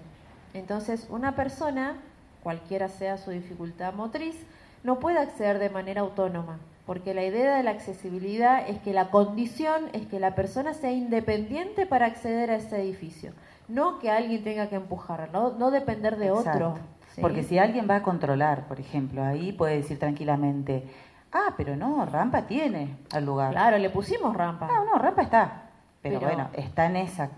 Entonces, 0.58 1.08
una 1.10 1.36
persona, 1.36 1.96
cualquiera 2.42 2.90
sea 2.90 3.18
su 3.18 3.32
dificultad 3.32 3.94
motriz, 3.94 4.36
no 4.84 5.00
puede 5.00 5.20
acceder 5.20 5.60
de 5.60 5.70
manera 5.70 6.02
autónoma, 6.02 6.58
porque 6.86 7.14
la 7.14 7.24
idea 7.24 7.58
de 7.58 7.64
la 7.64 7.72
accesibilidad 7.72 8.68
es 8.68 8.80
que 8.80 8.94
la 8.94 9.10
condición 9.10 9.90
es 9.94 10.08
que 10.08 10.20
la 10.20 10.34
persona 10.36 10.74
sea 10.74 10.92
independiente 10.92 11.86
para 11.86 12.06
acceder 12.06 12.50
a 12.50 12.56
ese 12.56 12.82
edificio, 12.82 13.34
no 13.68 14.00
que 14.00 14.10
alguien 14.10 14.44
tenga 14.44 14.68
que 14.68 14.76
empujar, 14.76 15.30
no, 15.32 15.72
depender 15.72 16.18
de 16.18 16.32
otro. 16.32 16.78
Porque 17.22 17.44
si 17.44 17.58
alguien 17.58 17.88
va 17.90 17.98
a 17.98 18.04
controlar, 18.04 18.68
por 18.68 18.80
ejemplo, 18.80 19.24
ahí 19.24 19.52
puede 19.52 19.78
decir 19.78 19.98
tranquilamente, 19.98 20.88
ah, 21.34 21.54
pero 21.58 21.76
no, 21.76 22.06
rampa 22.06 22.44
tiene 22.44 22.96
al 23.12 23.26
lugar. 23.26 23.52
Claro, 23.52 23.78
le 23.80 23.90
pusimos 23.90 24.36
rampa. 24.36 24.68
No, 24.68 24.86
no, 24.86 25.00
rampa 25.00 25.24
está. 25.24 25.64
Pero, 26.04 26.20
bueno, 26.20 26.50
está 26.54 26.86
en 26.86 26.98
esa 26.98 27.30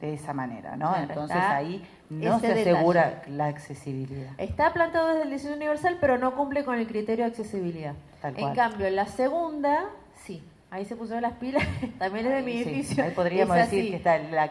de 0.00 0.14
esa 0.14 0.32
manera, 0.32 0.76
¿no? 0.76 0.94
Entonces 0.96 1.36
ahí 1.36 1.82
no 2.10 2.40
se 2.40 2.52
asegura 2.52 3.22
la 3.28 3.46
accesibilidad. 3.46 4.30
Está 4.38 4.72
plantado 4.72 5.08
desde 5.08 5.22
el 5.22 5.30
diseño 5.30 5.56
universal, 5.56 5.98
pero 6.00 6.18
no 6.18 6.34
cumple 6.34 6.64
con 6.64 6.78
el 6.78 6.86
criterio 6.86 7.24
de 7.24 7.30
accesibilidad. 7.30 7.94
En 8.22 8.54
cambio, 8.54 8.88
la 8.90 9.06
segunda, 9.06 9.86
sí, 10.24 10.42
ahí 10.70 10.84
se 10.84 10.96
pusieron 10.96 11.22
las 11.22 11.34
pilas, 11.34 11.62
también 11.98 12.26
es 12.26 12.34
de 12.34 12.42
mi 12.42 12.62
edificio. 12.62 13.04
ahí 13.04 13.10
podríamos 13.12 13.56
decir 13.56 13.90
que 13.90 13.96
está 13.96 14.18
la, 14.18 14.50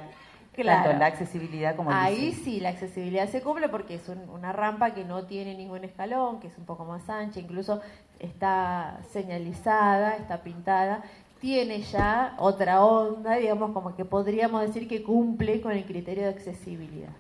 tanto 0.56 0.94
la 0.94 1.06
accesibilidad 1.06 1.76
como 1.76 1.92
el 1.92 1.98
Ahí 1.98 2.32
sí, 2.32 2.60
la 2.60 2.70
accesibilidad 2.70 3.28
se 3.28 3.42
cumple 3.42 3.70
porque 3.70 3.96
es 3.96 4.04
una 4.08 4.54
rampa 4.54 4.94
que 4.94 5.04
no 5.04 5.26
tiene 5.26 5.56
ningún 5.56 5.84
escalón, 5.84 6.40
que 6.40 6.48
es 6.48 6.58
un 6.58 6.66
poco 6.66 6.86
más 6.86 7.10
ancha, 7.10 7.40
incluso 7.40 7.82
está 8.20 9.00
señalizada, 9.12 10.16
está 10.16 10.42
pintada 10.42 11.04
tiene 11.46 11.82
ya 11.82 12.34
otra 12.40 12.84
onda, 12.84 13.36
digamos, 13.36 13.72
como 13.72 13.96
que 13.96 14.04
podríamos 14.04 14.62
decir 14.62 14.88
que 14.88 15.04
cumple 15.04 15.62
con 15.62 15.74
el 15.74 15.86
criterio 15.86 16.24
de 16.24 16.30
accesibilidad. 16.30 17.12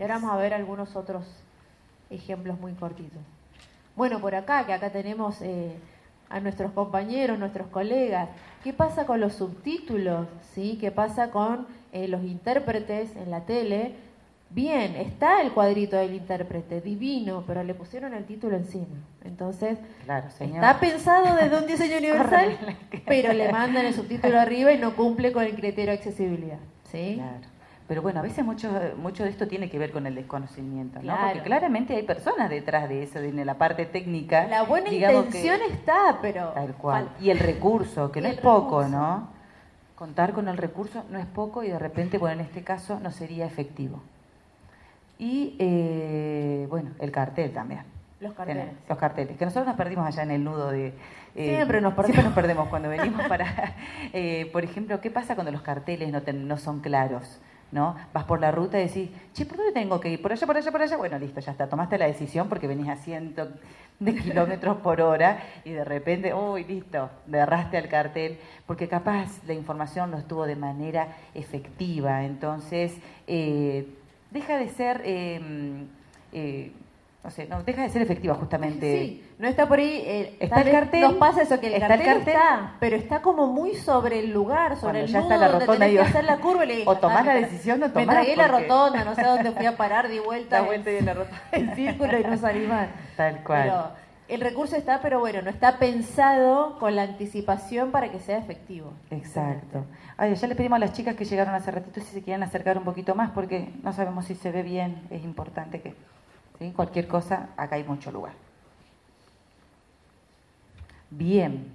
Y 0.00 0.02
ahora 0.02 0.14
vamos 0.14 0.30
a 0.32 0.36
ver 0.36 0.54
algunos 0.54 0.96
otros 0.96 1.26
ejemplos 2.08 2.58
muy 2.58 2.72
cortitos. 2.72 3.20
Bueno, 3.94 4.18
por 4.18 4.34
acá, 4.34 4.64
que 4.64 4.72
acá 4.72 4.88
tenemos 4.88 5.42
eh, 5.42 5.76
a 6.30 6.40
nuestros 6.40 6.72
compañeros, 6.72 7.38
nuestros 7.38 7.66
colegas, 7.66 8.30
¿qué 8.64 8.72
pasa 8.72 9.04
con 9.04 9.20
los 9.20 9.34
subtítulos? 9.34 10.26
¿Sí? 10.54 10.78
¿Qué 10.80 10.90
pasa 10.90 11.30
con 11.30 11.66
eh, 11.92 12.08
los 12.08 12.24
intérpretes 12.24 13.14
en 13.14 13.30
la 13.30 13.42
tele? 13.42 13.92
Bien, 14.48 14.96
está 14.96 15.42
el 15.42 15.52
cuadrito 15.52 15.98
del 15.98 16.14
intérprete, 16.14 16.80
divino, 16.80 17.44
pero 17.46 17.62
le 17.62 17.74
pusieron 17.74 18.14
el 18.14 18.24
título 18.24 18.56
encima. 18.56 18.96
Entonces, 19.22 19.76
está 20.40 20.80
pensado 20.80 21.36
desde 21.36 21.58
un 21.58 21.66
diseño 21.66 21.98
universal, 21.98 22.56
pero 23.04 23.34
le 23.34 23.52
mandan 23.52 23.84
el 23.84 23.92
subtítulo 23.92 24.40
arriba 24.40 24.72
y 24.72 24.78
no 24.78 24.96
cumple 24.96 25.30
con 25.30 25.44
el 25.44 25.54
criterio 25.54 25.92
de 25.92 25.98
accesibilidad. 25.98 26.58
¿sí? 26.90 27.16
Claro. 27.16 27.59
Pero 27.90 28.02
bueno, 28.02 28.20
a 28.20 28.22
veces 28.22 28.44
mucho, 28.44 28.70
mucho 28.98 29.24
de 29.24 29.30
esto 29.30 29.48
tiene 29.48 29.68
que 29.68 29.76
ver 29.76 29.90
con 29.90 30.06
el 30.06 30.14
desconocimiento, 30.14 31.02
¿no? 31.02 31.12
Porque 31.12 31.42
claramente 31.42 31.96
hay 31.96 32.04
personas 32.04 32.48
detrás 32.48 32.88
de 32.88 33.02
eso, 33.02 33.18
de 33.18 33.44
la 33.44 33.54
parte 33.54 33.84
técnica. 33.84 34.46
La 34.46 34.62
buena 34.62 34.90
intención 34.90 35.58
está, 35.68 36.20
pero... 36.22 36.50
Tal 36.50 36.74
cual. 36.74 37.08
Y 37.20 37.30
el 37.30 37.40
recurso, 37.40 38.12
que 38.12 38.20
no 38.20 38.28
es 38.28 38.38
poco, 38.38 38.84
¿no? 38.84 39.30
Contar 39.96 40.32
con 40.34 40.46
el 40.46 40.56
recurso 40.56 41.02
no 41.10 41.18
es 41.18 41.26
poco 41.26 41.64
y 41.64 41.68
de 41.70 41.80
repente, 41.80 42.16
bueno, 42.16 42.34
en 42.34 42.46
este 42.46 42.62
caso 42.62 43.00
no 43.00 43.10
sería 43.10 43.44
efectivo. 43.44 44.00
Y 45.18 45.56
eh, 45.58 46.68
bueno, 46.70 46.90
el 47.00 47.10
cartel 47.10 47.50
también. 47.52 47.82
Los 48.20 48.34
carteles. 48.34 48.66
Los 48.88 48.98
carteles, 48.98 49.36
que 49.36 49.44
nosotros 49.44 49.66
nos 49.66 49.76
perdimos 49.76 50.06
allá 50.06 50.22
en 50.22 50.30
el 50.30 50.44
nudo 50.44 50.70
de... 50.70 50.94
Eh, 51.34 51.56
siempre, 51.56 51.80
nos 51.80 51.94
perdemos. 51.94 52.24
nos 52.24 52.34
perdemos 52.34 52.68
cuando 52.68 52.88
venimos 52.88 53.26
para... 53.26 53.74
Eh, 54.12 54.48
por 54.52 54.62
ejemplo, 54.62 55.00
¿qué 55.00 55.10
pasa 55.10 55.34
cuando 55.34 55.50
los 55.50 55.62
carteles 55.62 56.12
no, 56.12 56.20
no 56.32 56.56
son 56.56 56.78
claros? 56.78 57.40
¿No? 57.72 57.96
Vas 58.12 58.24
por 58.24 58.40
la 58.40 58.50
ruta 58.50 58.80
y 58.80 58.88
decís, 58.88 59.10
che, 59.32 59.46
¿por 59.46 59.58
dónde 59.58 59.72
tengo 59.72 60.00
que 60.00 60.10
ir? 60.10 60.22
¿Por 60.22 60.32
allá, 60.32 60.46
por 60.46 60.56
allá, 60.56 60.72
por 60.72 60.82
allá? 60.82 60.96
Bueno, 60.96 61.18
listo, 61.18 61.40
ya 61.40 61.52
está. 61.52 61.68
Tomaste 61.68 61.98
la 61.98 62.06
decisión 62.06 62.48
porque 62.48 62.66
venís 62.66 62.88
a 62.88 62.96
cientos 62.96 63.48
de 63.98 64.14
kilómetros 64.22 64.78
por 64.78 65.00
hora 65.00 65.42
y 65.64 65.70
de 65.70 65.84
repente, 65.84 66.34
uy, 66.34 66.64
listo, 66.64 67.10
derraste 67.26 67.76
al 67.76 67.88
cartel, 67.88 68.38
porque 68.66 68.88
capaz 68.88 69.42
la 69.46 69.54
información 69.54 70.10
no 70.10 70.18
estuvo 70.18 70.46
de 70.46 70.56
manera 70.56 71.16
efectiva. 71.34 72.24
Entonces, 72.24 72.96
eh, 73.26 73.86
deja 74.30 74.56
de 74.58 74.68
ser, 74.68 75.02
em, 75.04 75.86
eh, 76.32 76.72
no 77.22 77.30
sé, 77.30 77.46
no, 77.46 77.62
deja 77.62 77.82
de 77.82 77.90
ser 77.90 78.00
efectiva 78.00 78.34
justamente. 78.34 78.98
Sí, 78.98 79.30
no 79.38 79.46
está 79.46 79.68
por 79.68 79.78
ahí. 79.78 80.02
Eh, 80.06 80.36
está 80.40 80.62
el 80.62 80.70
cartel. 80.70 81.02
Nos 81.02 81.14
pasa 81.14 81.42
eso, 81.42 81.60
que 81.60 81.66
el, 81.66 81.74
está 81.74 81.88
cartel, 81.88 82.06
el 82.06 82.14
cartel 82.14 82.34
está, 82.34 82.76
pero 82.80 82.96
está 82.96 83.20
como 83.20 83.46
muy 83.46 83.74
sobre 83.74 84.20
el 84.20 84.30
lugar, 84.32 84.78
sobre 84.78 85.00
el 85.00 85.06
ya 85.06 85.20
está 85.20 85.36
la 85.36 85.48
rotonda 85.48 85.86
y 85.86 85.98
hacer 85.98 86.24
la 86.24 86.38
curva 86.38 86.64
y 86.64 86.68
le 86.68 86.82
O 86.86 86.96
tomás 86.96 87.26
la 87.26 87.34
decisión 87.34 87.82
o 87.82 87.90
tomás. 87.90 88.06
Me 88.06 88.12
tragué 88.12 88.36
la 88.36 88.48
rotonda, 88.48 89.04
no 89.04 89.14
sé 89.14 89.22
dónde 89.22 89.52
fui 89.52 89.66
a 89.66 89.76
parar, 89.76 90.08
di 90.08 90.18
vuelta. 90.24 90.60
Da 90.60 90.62
vuelta 90.62 90.90
y 90.90 90.96
en 90.96 91.06
la 91.06 91.14
rotonda. 91.14 91.42
En 91.52 91.74
círculo 91.74 92.18
y 92.18 92.24
no 92.24 92.38
salí 92.38 92.66
más. 92.66 92.88
Tal 93.18 93.44
cual. 93.44 93.92
el 94.26 94.40
recurso 94.40 94.76
está, 94.76 95.02
pero 95.02 95.20
bueno, 95.20 95.42
no 95.42 95.50
está 95.50 95.78
pensado 95.78 96.78
con 96.78 96.96
la 96.96 97.02
anticipación 97.02 97.90
para 97.90 98.10
que 98.10 98.18
sea 98.18 98.38
efectivo. 98.38 98.94
Exacto. 99.10 99.84
Ay, 100.16 100.34
ya 100.34 100.46
le 100.46 100.54
pedimos 100.54 100.76
a 100.76 100.80
las 100.80 100.94
chicas 100.94 101.16
que 101.16 101.26
llegaron 101.26 101.54
hace 101.54 101.70
ratito 101.70 102.00
si 102.00 102.06
se 102.06 102.22
quieren 102.22 102.42
acercar 102.42 102.78
un 102.78 102.84
poquito 102.84 103.14
más 103.14 103.30
porque 103.32 103.68
no 103.82 103.92
sabemos 103.92 104.24
si 104.24 104.34
se 104.34 104.50
ve 104.50 104.62
bien, 104.62 105.02
es 105.10 105.22
importante 105.22 105.82
que 105.82 105.94
cualquier 106.74 107.08
cosa, 107.08 107.48
acá 107.56 107.76
hay 107.76 107.84
mucho 107.84 108.10
lugar. 108.10 108.32
Bien, 111.10 111.72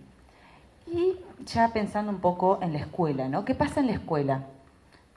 y 0.87 1.17
ya 1.45 1.69
pensando 1.73 2.11
un 2.11 2.19
poco 2.19 2.59
en 2.61 2.73
la 2.73 2.79
escuela, 2.79 3.27
¿no? 3.27 3.43
¿Qué 3.43 3.55
pasa 3.55 3.79
en 3.79 3.87
la 3.87 3.93
escuela? 3.93 4.45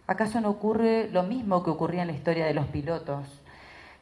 ¿Acaso 0.07 0.41
no 0.41 0.49
ocurre 0.49 1.11
lo 1.11 1.23
mismo 1.23 1.63
que 1.63 1.71
ocurría 1.71 2.03
en 2.03 2.09
la 2.09 2.15
historia 2.15 2.47
de 2.47 2.55
los 2.55 2.67
pilotos? 2.67 3.27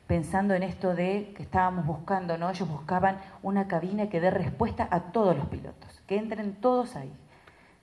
Pensando 0.06 0.54
en 0.54 0.62
esto 0.62 0.94
de 0.94 1.32
que 1.36 1.42
estábamos 1.42 1.84
buscando, 1.84 2.38
¿no? 2.38 2.48
Ellos 2.48 2.68
buscaban 2.68 3.20
una 3.42 3.66
cabina 3.66 4.08
que 4.08 4.20
dé 4.20 4.30
respuesta 4.30 4.86
a 4.90 5.00
todos 5.12 5.36
los 5.36 5.48
pilotos, 5.48 6.00
que 6.06 6.16
entren 6.16 6.54
todos 6.54 6.94
ahí. 6.94 7.12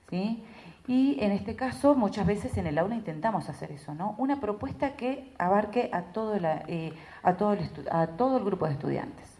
¿sí? 0.08 0.44
Y 0.86 1.16
en 1.20 1.32
este 1.32 1.56
caso, 1.56 1.94
muchas 1.94 2.26
veces 2.26 2.56
en 2.58 2.66
el 2.66 2.76
aula 2.76 2.94
intentamos 2.94 3.48
hacer 3.48 3.72
eso, 3.72 3.94
¿no? 3.94 4.14
Una 4.18 4.40
propuesta 4.40 4.96
que 4.96 5.32
abarque 5.38 5.88
a 5.92 6.02
todo, 6.02 6.36
eh, 6.36 6.92
a 7.22 7.36
todo 7.36 8.36
el 8.36 8.44
grupo 8.44 8.66
de 8.66 8.72
estudiantes. 8.72 9.34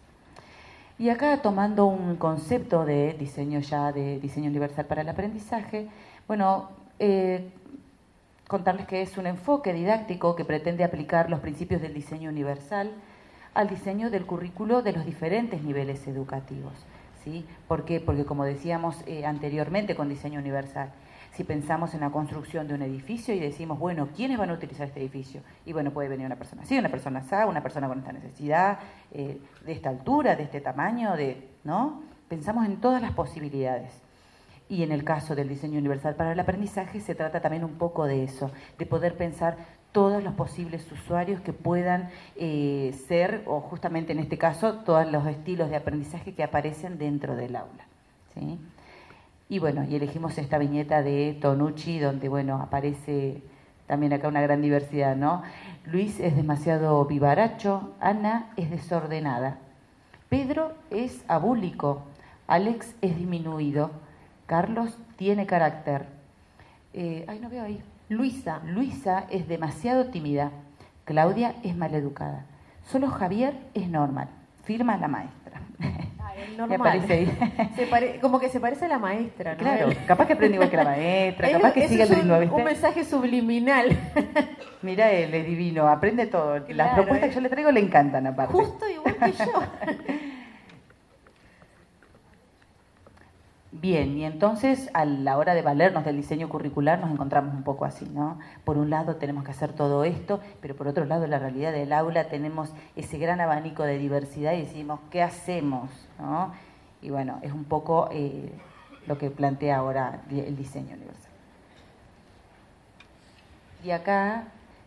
Y 0.97 1.09
acá 1.09 1.41
tomando 1.41 1.85
un 1.85 2.15
concepto 2.15 2.85
de 2.85 3.13
diseño 3.13 3.59
ya, 3.59 3.91
de 3.91 4.19
diseño 4.19 4.49
universal 4.49 4.85
para 4.85 5.01
el 5.01 5.09
aprendizaje, 5.09 5.89
bueno, 6.27 6.69
eh, 6.99 7.51
contarles 8.47 8.87
que 8.87 9.01
es 9.01 9.17
un 9.17 9.27
enfoque 9.27 9.73
didáctico 9.73 10.35
que 10.35 10.45
pretende 10.45 10.83
aplicar 10.83 11.29
los 11.29 11.41
principios 11.41 11.81
del 11.81 11.93
diseño 11.93 12.29
universal 12.29 12.91
al 13.53 13.69
diseño 13.69 14.09
del 14.09 14.25
currículo 14.25 14.81
de 14.81 14.93
los 14.93 15.05
diferentes 15.05 15.61
niveles 15.63 16.07
educativos. 16.07 16.73
¿sí? 17.23 17.45
¿Por 17.67 17.85
qué? 17.85 17.99
Porque 17.99 18.25
como 18.25 18.45
decíamos 18.45 19.03
eh, 19.05 19.25
anteriormente 19.25 19.95
con 19.95 20.09
diseño 20.09 20.39
universal, 20.39 20.91
si 21.35 21.43
pensamos 21.43 21.93
en 21.93 21.99
la 21.99 22.11
construcción 22.11 22.65
de 22.67 22.75
un 22.75 22.81
edificio 22.81 23.33
y 23.35 23.39
decimos, 23.39 23.77
bueno, 23.77 24.07
¿quiénes 24.15 24.37
van 24.37 24.49
a 24.51 24.53
utilizar 24.53 24.87
este 24.87 25.01
edificio? 25.01 25.41
Y 25.65 25.73
bueno, 25.73 25.91
puede 25.91 26.07
venir 26.07 26.25
una 26.25 26.37
persona 26.37 26.61
así, 26.61 26.79
una 26.79 26.87
persona 26.87 27.19
así, 27.19 27.35
una 27.47 27.61
persona 27.61 27.89
con 27.89 27.99
esta 27.99 28.13
necesidad, 28.13 28.79
eh, 29.11 29.41
de 29.65 29.71
esta 29.73 29.89
altura, 29.89 30.37
de 30.37 30.43
este 30.43 30.61
tamaño, 30.61 31.17
de, 31.17 31.49
¿no? 31.65 32.03
Pensamos 32.29 32.65
en 32.65 32.77
todas 32.77 33.01
las 33.01 33.11
posibilidades. 33.11 33.91
Y 34.69 34.83
en 34.83 34.93
el 34.93 35.03
caso 35.03 35.35
del 35.35 35.49
diseño 35.49 35.77
universal 35.77 36.15
para 36.15 36.31
el 36.31 36.39
aprendizaje 36.39 37.01
se 37.01 37.15
trata 37.15 37.41
también 37.41 37.65
un 37.65 37.73
poco 37.73 38.05
de 38.05 38.23
eso, 38.23 38.49
de 38.79 38.85
poder 38.85 39.17
pensar 39.17 39.57
todos 39.91 40.23
los 40.23 40.33
posibles 40.33 40.89
usuarios 40.91 41.41
que 41.41 41.51
puedan 41.53 42.09
eh, 42.37 42.95
ser, 43.07 43.43
o 43.45 43.59
justamente 43.59 44.13
en 44.13 44.19
este 44.19 44.37
caso, 44.37 44.75
todos 44.85 45.11
los 45.11 45.27
estilos 45.27 45.69
de 45.69 45.75
aprendizaje 45.75 46.33
que 46.33 46.43
aparecen 46.43 46.97
dentro 46.97 47.35
del 47.35 47.57
aula. 47.57 47.85
Y 49.47 49.59
bueno, 49.59 49.83
y 49.83 49.95
elegimos 49.95 50.37
esta 50.37 50.57
viñeta 50.57 51.03
de 51.03 51.37
Tonucci, 51.39 51.99
donde 51.99 52.29
bueno, 52.29 52.61
aparece 52.61 53.43
también 53.85 54.13
acá 54.13 54.27
una 54.27 54.41
gran 54.41 54.61
diversidad, 54.61 55.15
¿no? 55.15 55.43
Luis 55.85 56.19
es 56.19 56.35
demasiado 56.35 57.05
vivaracho, 57.05 57.93
Ana 57.99 58.51
es 58.57 58.71
desordenada, 58.71 59.59
Pedro 60.29 60.73
es 60.89 61.23
abúlico, 61.27 62.01
Alex 62.47 62.95
es 63.01 63.15
disminuido, 63.17 63.91
Carlos 64.47 64.97
tiene 65.15 65.45
carácter. 65.45 66.07
Eh, 66.93 67.25
ay, 67.27 67.39
no 67.39 67.49
veo 67.49 67.63
ahí. 67.63 67.81
Luisa. 68.09 68.61
Luisa 68.65 69.25
es 69.29 69.47
demasiado 69.47 70.07
tímida. 70.07 70.51
Claudia 71.03 71.55
es 71.63 71.75
maleducada. 71.75 72.45
Solo 72.83 73.09
Javier 73.09 73.55
es 73.73 73.89
normal. 73.89 74.29
Firma 74.63 74.97
la 74.97 75.07
maestra. 75.07 75.61
Normal. 76.57 77.01
como 78.21 78.39
que 78.39 78.49
se 78.49 78.59
parece 78.59 78.85
a 78.85 78.87
la 78.87 78.99
maestra, 78.99 79.53
¿no? 79.53 79.59
Claro, 79.59 79.89
capaz 80.07 80.27
que 80.27 80.33
aprende 80.33 80.55
igual 80.55 80.69
que 80.69 80.77
la 80.77 80.83
maestra, 80.95 81.51
capaz 81.51 81.73
que 81.73 81.87
sigue 81.87 82.03
el 82.03 82.09
ritmo, 82.09 82.55
Un 82.55 82.63
mensaje 82.63 83.03
subliminal. 83.03 83.97
Mira 84.81 85.11
él, 85.11 85.33
es 85.33 85.45
divino, 85.45 85.87
aprende 85.87 86.27
todo. 86.27 86.59
Las 86.69 86.93
propuestas 86.93 87.29
que 87.29 87.35
yo 87.35 87.41
le 87.41 87.49
traigo 87.49 87.71
le 87.71 87.79
encantan 87.79 88.27
aparte. 88.27 88.53
Justo 88.53 88.87
igual 88.89 89.15
que 89.15 89.31
yo. 89.31 89.45
Bien, 93.81 94.17
y 94.17 94.23
entonces 94.23 94.89
a 94.93 95.03
la 95.03 95.37
hora 95.37 95.53
de 95.53 95.61
valernos 95.61 96.05
del 96.05 96.15
diseño 96.15 96.47
curricular 96.47 96.97
nos 96.99 97.11
encontramos 97.11 97.53
un 97.53 97.63
poco 97.63 97.83
así, 97.83 98.05
¿no? 98.05 98.39
Por 98.63 98.77
un 98.77 98.89
lado 98.89 99.17
tenemos 99.17 99.43
que 99.43 99.51
hacer 99.51 99.73
todo 99.73 100.05
esto, 100.05 100.39
pero 100.61 100.77
por 100.77 100.87
otro 100.87 101.03
lado 101.03 101.27
la 101.27 101.39
realidad 101.39 101.73
del 101.73 101.91
aula 101.91 102.29
tenemos 102.29 102.71
ese 102.95 103.17
gran 103.17 103.41
abanico 103.41 103.83
de 103.83 103.97
diversidad 103.97 104.53
y 104.53 104.61
decimos, 104.61 105.01
¿qué 105.11 105.21
hacemos? 105.21 105.89
¿no? 106.17 106.53
Y 107.01 107.09
bueno, 107.09 107.39
es 107.41 107.51
un 107.51 107.65
poco 107.65 108.07
eh, 108.13 108.49
lo 109.07 109.17
que 109.17 109.29
plantea 109.29 109.77
ahora 109.77 110.21
el 110.31 110.55
diseño 110.55 110.95
universal. 110.95 111.31
Y 113.83 113.91
acá, 113.91 114.45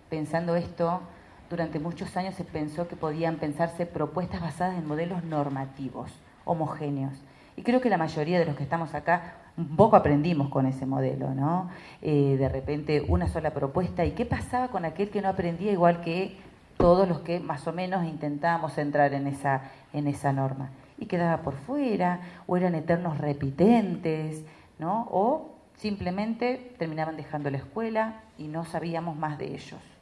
pensando 0.09 0.57
esto, 0.57 1.03
durante 1.51 1.79
muchos 1.79 2.17
años 2.17 2.37
se 2.37 2.45
pensó 2.45 2.89
que 2.89 2.97
podían 2.97 3.37
pensarse 3.37 3.85
propuestas 3.85 4.41
basadas 4.41 4.79
en 4.79 4.89
modelos 4.89 5.25
normativos, 5.25 6.11
homogéneos 6.47 7.21
y 7.59 7.63
creo 7.63 7.81
que 7.81 7.91
la 7.91 7.99
mayoría 7.99 8.39
de 8.39 8.45
los 8.45 8.55
que 8.55 8.63
estamos 8.63 8.95
acá 8.95 9.33
un 9.57 9.75
poco 9.75 9.97
aprendimos 9.97 10.49
con 10.49 10.65
ese 10.67 10.87
modelo, 10.87 11.35
¿no? 11.35 11.69
Eh, 12.01 12.37
de 12.39 12.49
repente 12.49 13.05
una 13.09 13.27
sola 13.27 13.51
propuesta. 13.51 14.05
¿Y 14.05 14.13
qué 14.13 14.25
pasaba 14.25 14.69
con 14.69 14.85
aquel 14.85 15.11
que 15.11 15.21
no 15.21 15.29
aprendía 15.29 15.73
igual 15.73 16.01
que 16.01 16.37
todos 16.77 17.09
los 17.09 17.19
que 17.19 17.41
más 17.41 17.67
o 17.67 17.73
menos 17.73 18.05
intentábamos 18.05 18.79
entrar 18.79 19.13
en 19.13 19.27
esa, 19.27 19.63
en 19.93 20.07
esa 20.07 20.33
norma? 20.33 20.71
Y 20.99 21.07
quedaba 21.07 21.43
por 21.43 21.55
fuera, 21.55 22.21
o 22.47 22.57
eran 22.57 22.77
eternos 22.77 23.19
repitentes, 23.19 24.45
¿no? 24.79 25.09
O 25.11 25.57
simplemente 25.75 26.77
terminaban 26.79 27.17
dejando 27.17 27.51
la 27.51 27.57
escuela 27.57 28.21
y 28.39 28.47
no 28.47 28.65
sabíamos 28.65 29.17
más 29.17 29.37
de 29.37 29.47
ellos. 29.47 29.98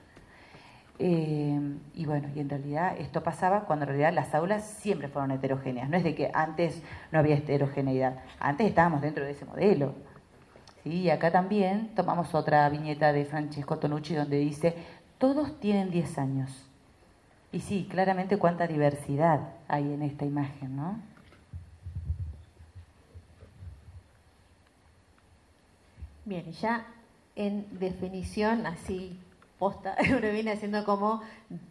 Eh, 0.98 1.60
y 1.94 2.06
bueno, 2.06 2.28
y 2.34 2.40
en 2.40 2.48
realidad 2.48 2.96
esto 2.98 3.22
pasaba 3.22 3.64
cuando 3.64 3.84
en 3.84 3.88
realidad 3.88 4.14
las 4.14 4.34
aulas 4.34 4.64
siempre 4.64 5.08
fueron 5.08 5.30
heterogéneas. 5.30 5.88
No 5.88 5.96
es 5.96 6.04
de 6.04 6.14
que 6.14 6.30
antes 6.32 6.82
no 7.12 7.18
había 7.18 7.36
heterogeneidad, 7.36 8.18
antes 8.40 8.66
estábamos 8.66 9.02
dentro 9.02 9.24
de 9.24 9.32
ese 9.32 9.44
modelo. 9.44 9.94
¿sí? 10.82 11.02
Y 11.02 11.10
acá 11.10 11.30
también 11.30 11.94
tomamos 11.94 12.34
otra 12.34 12.68
viñeta 12.68 13.12
de 13.12 13.24
Francesco 13.24 13.78
Tonucci 13.78 14.14
donde 14.14 14.38
dice, 14.38 14.74
todos 15.18 15.60
tienen 15.60 15.90
10 15.90 16.18
años. 16.18 16.66
Y 17.52 17.60
sí, 17.60 17.86
claramente 17.90 18.38
cuánta 18.38 18.66
diversidad 18.66 19.40
hay 19.68 19.92
en 19.92 20.02
esta 20.02 20.24
imagen, 20.24 20.76
¿no? 20.76 20.98
Bien, 26.24 26.50
ya 26.52 26.86
en 27.36 27.66
definición 27.78 28.66
así 28.66 29.20
posta, 29.58 29.96
uno 30.10 30.30
viene 30.30 30.52
haciendo 30.52 30.84
como 30.84 31.22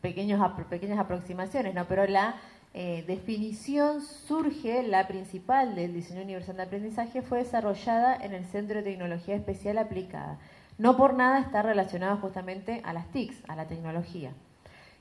pequeños, 0.02 0.42
pequeñas 0.70 1.00
aproximaciones, 1.00 1.74
¿no? 1.76 1.86
Pero 1.86 2.06
la 2.08 2.36
eh, 2.74 3.04
definición 3.08 4.02
surge, 4.02 4.84
la 4.84 5.08
principal 5.08 5.76
del 5.76 5.94
diseño 5.94 6.22
universal 6.24 6.58
de 6.58 6.64
aprendizaje, 6.64 7.22
fue 7.22 7.40
desarrollada 7.40 8.16
en 8.16 8.34
el 8.34 8.46
Centro 8.46 8.78
de 8.78 8.84
Tecnología 8.84 9.36
Especial 9.36 9.78
Aplicada. 9.78 10.40
No 10.78 10.98
por 10.98 11.14
nada 11.14 11.40
está 11.40 11.62
relacionado 11.62 12.18
justamente 12.18 12.82
a 12.84 12.92
las 12.92 13.08
TICs, 13.12 13.44
a 13.48 13.56
la 13.56 13.68
tecnología. 13.68 14.32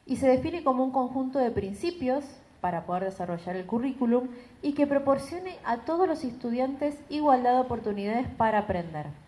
Y 0.07 0.17
se 0.17 0.29
define 0.29 0.63
como 0.63 0.85
un 0.85 0.93
conjunto 0.93 1.39
de 1.39 1.51
principios 1.51 2.25
para 2.61 2.87
poder 2.87 3.05
desarrollar 3.05 3.57
el 3.57 3.67
currículum 3.67 4.29
y 4.63 4.75
que 4.75 4.87
proporcione 4.87 5.57
a 5.65 5.79
todos 5.79 6.07
los 6.07 6.23
estudiantes 6.23 6.97
igualdad 7.09 7.55
de 7.55 7.61
oportunidades 7.61 8.29
para 8.29 8.61
aprender 8.61 9.24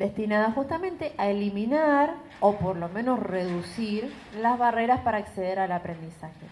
destinada 0.00 0.50
justamente 0.52 1.12
a 1.18 1.28
eliminar 1.28 2.14
o 2.40 2.56
por 2.56 2.76
lo 2.76 2.88
menos 2.88 3.20
reducir 3.20 4.10
las 4.40 4.58
barreras 4.58 5.02
para 5.02 5.18
acceder 5.18 5.58
al 5.58 5.72
aprendizaje. 5.72 6.46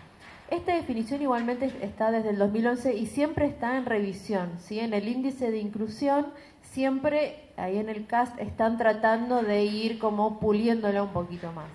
Esta 0.50 0.74
definición 0.74 1.22
igualmente 1.22 1.72
está 1.80 2.10
desde 2.10 2.30
el 2.30 2.38
2011 2.38 2.94
y 2.94 3.06
siempre 3.06 3.46
está 3.46 3.78
en 3.78 3.86
revisión, 3.86 4.50
¿sí? 4.60 4.80
En 4.80 4.92
el 4.92 5.08
índice 5.08 5.50
de 5.50 5.58
inclusión 5.58 6.26
siempre 6.60 7.50
ahí 7.56 7.78
en 7.78 7.88
el 7.88 8.06
CAST 8.06 8.38
están 8.38 8.76
tratando 8.76 9.42
de 9.42 9.64
ir 9.64 9.98
como 9.98 10.38
puliéndola 10.40 11.02
un 11.02 11.12
poquito 11.12 11.50
más. 11.52 11.68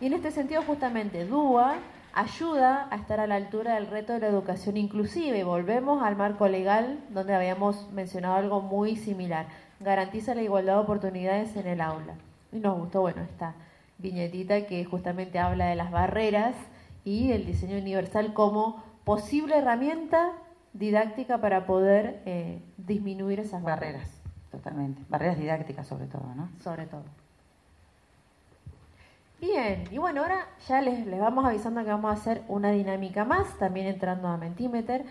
Y 0.00 0.06
en 0.06 0.14
este 0.14 0.30
sentido 0.30 0.62
justamente 0.62 1.26
DUA 1.26 1.76
ayuda 2.14 2.88
a 2.90 2.96
estar 2.96 3.20
a 3.20 3.26
la 3.26 3.34
altura 3.34 3.74
del 3.74 3.88
reto 3.88 4.14
de 4.14 4.20
la 4.20 4.28
educación 4.28 4.78
inclusiva 4.78 5.36
y 5.36 5.42
volvemos 5.42 6.02
al 6.02 6.16
marco 6.16 6.48
legal 6.48 6.98
donde 7.10 7.34
habíamos 7.34 7.90
mencionado 7.92 8.36
algo 8.36 8.62
muy 8.62 8.96
similar 8.96 9.46
garantiza 9.80 10.34
la 10.34 10.42
igualdad 10.42 10.74
de 10.74 10.80
oportunidades 10.80 11.56
en 11.56 11.66
el 11.66 11.80
aula. 11.80 12.14
Y 12.52 12.58
nos 12.60 12.78
gustó, 12.78 13.00
bueno, 13.00 13.22
esta 13.22 13.54
viñetita 13.98 14.66
que 14.66 14.84
justamente 14.84 15.38
habla 15.38 15.66
de 15.66 15.74
las 15.74 15.90
barreras 15.90 16.54
y 17.04 17.32
el 17.32 17.46
diseño 17.46 17.78
universal 17.78 18.34
como 18.34 18.82
posible 19.04 19.58
herramienta 19.58 20.32
didáctica 20.72 21.38
para 21.38 21.66
poder 21.66 22.22
eh, 22.26 22.62
disminuir 22.76 23.40
esas 23.40 23.62
barreras. 23.62 24.08
Totalmente. 24.50 25.02
Barreras 25.08 25.38
didácticas 25.38 25.86
sobre 25.86 26.06
todo, 26.06 26.34
¿no? 26.34 26.50
Sobre 26.62 26.86
todo. 26.86 27.04
Bien, 29.40 29.84
y 29.90 29.96
bueno, 29.96 30.20
ahora 30.20 30.48
ya 30.68 30.82
les, 30.82 31.06
les 31.06 31.18
vamos 31.18 31.46
avisando 31.46 31.82
que 31.82 31.88
vamos 31.88 32.10
a 32.10 32.14
hacer 32.14 32.42
una 32.46 32.70
dinámica 32.72 33.24
más, 33.24 33.58
también 33.58 33.86
entrando 33.86 34.28
a 34.28 34.36
Mentimeter. 34.36 35.06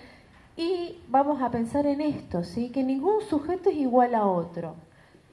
Y 0.60 1.02
vamos 1.08 1.41
a 1.41 1.50
pensar 1.52 1.86
en 1.86 2.02
esto, 2.02 2.43
¿sí? 2.43 2.67
que 2.67 2.84
ningún 2.84 3.22
sujeto 3.22 3.69
es 3.69 3.78
igual 3.78 4.13
a 4.13 4.26
otro. 4.26 4.76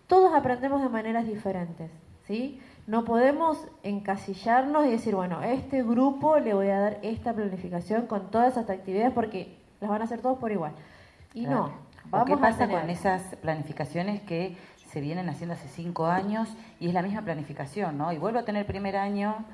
Todos 0.07 0.33
aprendemos 0.33 0.81
de 0.81 0.89
maneras 0.89 1.27
diferentes. 1.27 1.91
¿sí? 2.29 2.61
No 2.87 3.05
podemos 3.05 3.59
encasillarnos 3.83 4.87
y 4.87 4.91
decir, 4.93 5.17
bueno, 5.17 5.41
a 5.41 5.49
este 5.49 5.83
grupo 5.83 6.39
le 6.39 6.55
voy 6.55 6.69
a 6.69 6.79
dar 6.79 6.99
esta 7.03 7.33
planificación 7.33 8.07
con 8.07 8.31
todas 8.31 8.53
esas 8.53 8.71
actividades 8.71 9.13
porque 9.13 9.59
las 9.81 9.91
van 9.91 10.01
a 10.01 10.05
hacer 10.05 10.21
todos 10.21 10.39
por 10.39 10.53
igual. 10.53 10.71
Y 11.35 11.47
no. 11.47 11.73
Vamos 12.05 12.29
¿Qué 12.29 12.37
pasa 12.37 12.69
con 12.69 12.89
esas 12.89 13.21
planificaciones 13.43 14.23
que 14.23 14.57
se 14.87 15.01
vienen 15.01 15.29
haciendo 15.29 15.55
hace 15.55 15.67
cinco 15.67 16.07
años 16.07 16.49
y 16.79 16.87
es 16.87 16.95
la 16.95 17.03
misma 17.03 17.23
planificación, 17.23 17.99
¿no? 17.99 18.13
Y 18.13 18.19
vuelvo 18.19 18.39
a 18.39 18.45
tener 18.45 18.65
primer 18.65 18.97
año 18.97 19.45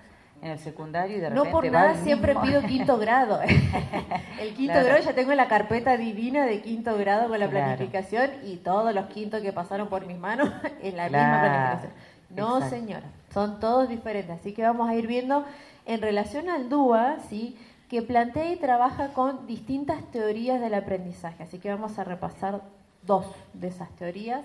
en 0.43 0.51
el 0.51 0.59
secundario 0.59 1.17
y 1.17 1.21
de 1.21 1.31
repente. 1.31 1.49
No 1.49 1.53
por 1.53 1.71
nada 1.71 1.95
siempre 1.95 2.35
pido 2.35 2.61
quinto 2.63 2.99
grado. 2.99 3.41
el 4.41 4.55
quinto 4.55 4.75
grado 4.75 4.99
ya 4.99 5.15
tengo 5.15 5.33
la 5.35 5.47
carpeta 5.47 5.97
divina 5.97 6.45
de 6.45 6.61
quinto 6.61 6.99
grado 6.99 7.29
con 7.29 7.39
la 7.39 7.49
planificación 7.49 8.31
y 8.45 8.57
todos 8.57 8.93
los 8.93 9.07
quintos 9.07 9.41
que 9.41 9.53
pasaron 9.53 9.89
por 9.89 10.05
mis 10.05 10.19
manos 10.19 10.51
en 10.83 10.97
la 10.97 11.05
misma 11.05 11.41
planificación. 11.41 11.93
No, 12.31 12.69
señora, 12.69 13.07
son 13.33 13.61
todos 13.61 13.89
diferentes. 13.89 14.41
Así 14.41 14.53
que 14.53 14.63
vamos 14.63 14.89
a 14.89 14.97
ir 14.97 15.07
viendo 15.07 15.45
en 15.87 16.03
relación 16.03 16.49
al 16.49 16.69
DUA, 16.69 17.19
¿sí? 17.29 17.57
que 17.89 18.03
plantea 18.03 18.51
y 18.51 18.57
trabaja 18.57 19.09
con 19.09 19.47
distintas 19.47 20.03
teorías 20.11 20.61
del 20.61 20.75
aprendizaje. 20.75 21.45
Así 21.45 21.59
que 21.59 21.69
vamos 21.69 21.99
a 21.99 22.05
repasar 22.05 22.63
dos 23.07 23.27
de 23.53 23.69
esas 23.69 23.91
teorías, 23.91 24.45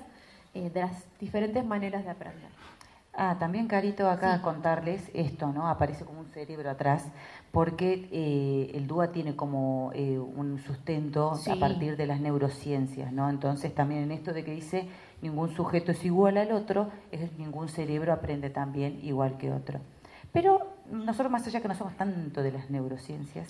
eh, 0.54 0.70
de 0.70 0.82
las 0.82 0.92
diferentes 1.20 1.66
maneras 1.66 2.04
de 2.04 2.12
aprender. 2.12 2.50
Ah, 3.19 3.38
también 3.39 3.67
Carito 3.67 4.08
acá 4.12 4.43
contarles 4.43 5.10
esto, 5.15 5.51
¿no? 5.51 5.67
Aparece 5.67 6.06
como 6.06 6.19
un 6.19 6.27
cerebro 6.27 6.69
atrás, 6.69 7.03
porque 7.51 8.08
eh, 8.12 8.69
el 8.75 8.86
DUA 8.86 9.12
tiene 9.12 9.36
como 9.36 9.89
eh, 9.95 10.19
un 10.19 10.60
sustento 10.60 11.32
a 11.32 11.56
partir 11.56 11.97
de 11.97 12.06
las 12.06 12.21
neurociencias, 12.21 13.12
¿no? 13.12 13.27
Entonces 13.27 13.73
también 13.73 14.03
en 14.03 14.12
esto 14.12 14.34
de 14.34 14.43
que 14.43 14.51
dice 14.51 14.88
ningún 15.23 15.49
sujeto 15.49 15.93
es 15.93 16.06
igual 16.06 16.38
al 16.38 16.51
otro, 16.51 16.91
es 17.12 17.36
ningún 17.39 17.69
cerebro 17.69 18.13
aprende 18.13 18.51
también 18.51 18.99
igual 19.01 19.39
que 19.39 19.51
otro. 19.51 19.80
Pero 20.32 20.75
nosotros 20.91 21.32
más 21.32 21.47
allá 21.47 21.60
que 21.60 21.67
no 21.67 21.73
somos 21.73 21.97
tanto 21.97 22.43
de 22.43 22.51
las 22.51 22.69
neurociencias, 22.69 23.49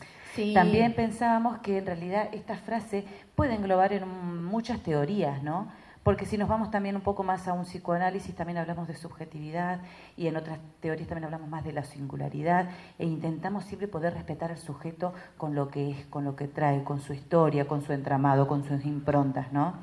también 0.53 0.93
pensábamos 0.93 1.58
que 1.58 1.80
en 1.80 1.86
realidad 1.86 2.30
esta 2.32 2.56
frase 2.56 3.03
puede 3.36 3.56
englobar 3.56 3.91
en 3.91 4.45
muchas 4.45 4.80
teorías, 4.80 5.43
¿no? 5.43 5.67
Porque 6.08 6.26
si 6.26 6.38
nos 6.38 6.48
vamos 6.48 6.72
también 6.72 6.96
un 6.96 7.02
poco 7.02 7.22
más 7.24 7.50
a 7.50 7.54
un 7.54 7.65
psicoanálisis, 7.65 8.34
también 8.34 8.58
hablamos 8.58 8.88
de 8.88 8.96
subjetividad 8.96 9.82
y 10.15 10.28
en 10.28 10.38
otras 10.38 10.58
teorías 10.80 11.06
también 11.10 11.26
hablamos 11.26 11.50
más 11.50 11.65
de 11.65 11.74
la 11.74 11.84
singularidad 11.84 12.70
e 12.98 13.06
intentamos 13.06 13.65
siempre 13.65 13.89
poder 13.89 14.13
respetar 14.13 14.52
al 14.52 14.58
sujeto 14.58 15.13
con 15.36 15.54
lo 15.54 15.67
que 15.67 15.91
es, 15.91 16.06
con 16.06 16.24
lo 16.24 16.38
que 16.38 16.48
trae, 16.48 16.86
con 16.86 17.02
su 17.02 17.12
historia, 17.12 17.67
con 17.67 17.82
su 17.82 17.91
entramado, 17.91 18.48
con 18.48 18.63
sus 18.63 18.86
improntas, 18.86 19.52
¿no? 19.52 19.74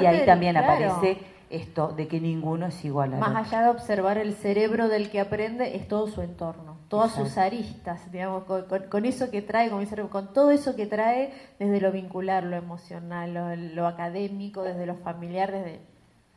y 0.00 0.06
ahí 0.06 0.24
también 0.24 0.56
aparece 0.56 1.18
esto 1.50 1.88
de 1.88 2.06
que 2.06 2.20
ninguno 2.20 2.66
es 2.66 2.84
igual 2.84 3.14
a 3.14 3.16
Más 3.16 3.48
allá 3.48 3.64
de 3.64 3.70
observar 3.70 4.18
el 4.18 4.34
cerebro 4.34 4.88
del 4.88 5.10
que 5.10 5.18
aprende, 5.18 5.74
es 5.74 5.88
todo 5.88 6.06
su 6.06 6.22
entorno, 6.22 6.71
todas 6.92 7.12
sus 7.12 7.38
aristas, 7.38 8.12
digamos, 8.12 8.44
con, 8.44 9.06
eso 9.06 9.30
que 9.30 9.40
trae, 9.40 9.70
con, 9.70 9.86
con 10.10 10.34
todo 10.34 10.50
eso 10.50 10.76
que 10.76 10.84
trae 10.84 11.32
desde 11.58 11.80
lo 11.80 11.90
vincular, 11.90 12.44
lo 12.44 12.54
emocional, 12.54 13.72
lo, 13.74 13.86
académico, 13.86 14.62
desde 14.62 14.84
lo 14.84 14.96
familiar, 14.96 15.50
desde... 15.50 15.80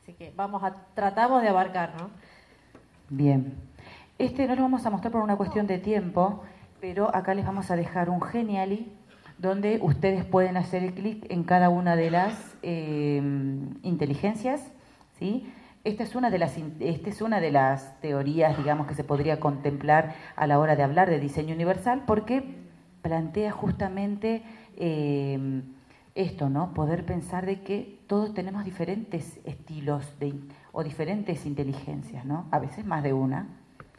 Así 0.01 0.13
que 0.13 0.31
vamos 0.33 0.63
a, 0.63 0.73
tratamos 0.93 1.41
de 1.41 1.49
abarcar, 1.49 1.95
¿no? 1.99 2.09
Bien. 3.09 3.53
Este 4.17 4.47
no 4.47 4.55
lo 4.55 4.61
vamos 4.61 4.85
a 4.85 4.89
mostrar 4.89 5.11
por 5.11 5.21
una 5.21 5.35
cuestión 5.35 5.67
de 5.67 5.77
tiempo, 5.77 6.41
pero 6.79 7.13
acá 7.13 7.33
les 7.33 7.45
vamos 7.45 7.69
a 7.69 7.75
dejar 7.75 8.09
un 8.09 8.21
Geniali 8.21 8.93
donde 9.37 9.79
ustedes 9.81 10.23
pueden 10.23 10.55
hacer 10.55 10.93
clic 10.93 11.29
en 11.29 11.43
cada 11.43 11.67
una 11.67 11.97
de 11.97 12.11
las 12.11 12.55
eh, 12.63 13.21
inteligencias 13.83 14.61
¿sí? 15.19 15.51
Esta 15.85 16.01
es, 16.01 16.15
una 16.15 16.31
de 16.31 16.39
las, 16.39 16.57
esta 16.79 17.09
es 17.11 17.21
una 17.21 17.39
de 17.39 17.51
las 17.51 18.01
teorías, 18.01 18.57
digamos, 18.57 18.87
que 18.87 18.95
se 18.95 19.03
podría 19.03 19.39
contemplar 19.39 20.15
a 20.35 20.47
la 20.47 20.57
hora 20.57 20.75
de 20.75 20.81
hablar 20.81 21.11
de 21.11 21.19
diseño 21.19 21.53
universal, 21.53 22.05
porque 22.07 22.43
plantea 23.03 23.51
justamente 23.51 24.41
eh, 24.77 25.61
esto, 26.15 26.49
¿no? 26.49 26.73
Poder 26.73 27.05
pensar 27.05 27.45
de 27.45 27.61
que 27.61 27.99
todos 28.07 28.33
tenemos 28.33 28.65
diferentes 28.65 29.39
estilos 29.45 30.11
de, 30.19 30.33
o 30.71 30.83
diferentes 30.83 31.45
inteligencias, 31.45 32.25
¿no? 32.25 32.47
A 32.49 32.57
veces 32.57 32.83
más 32.83 33.03
de 33.03 33.13
una. 33.13 33.47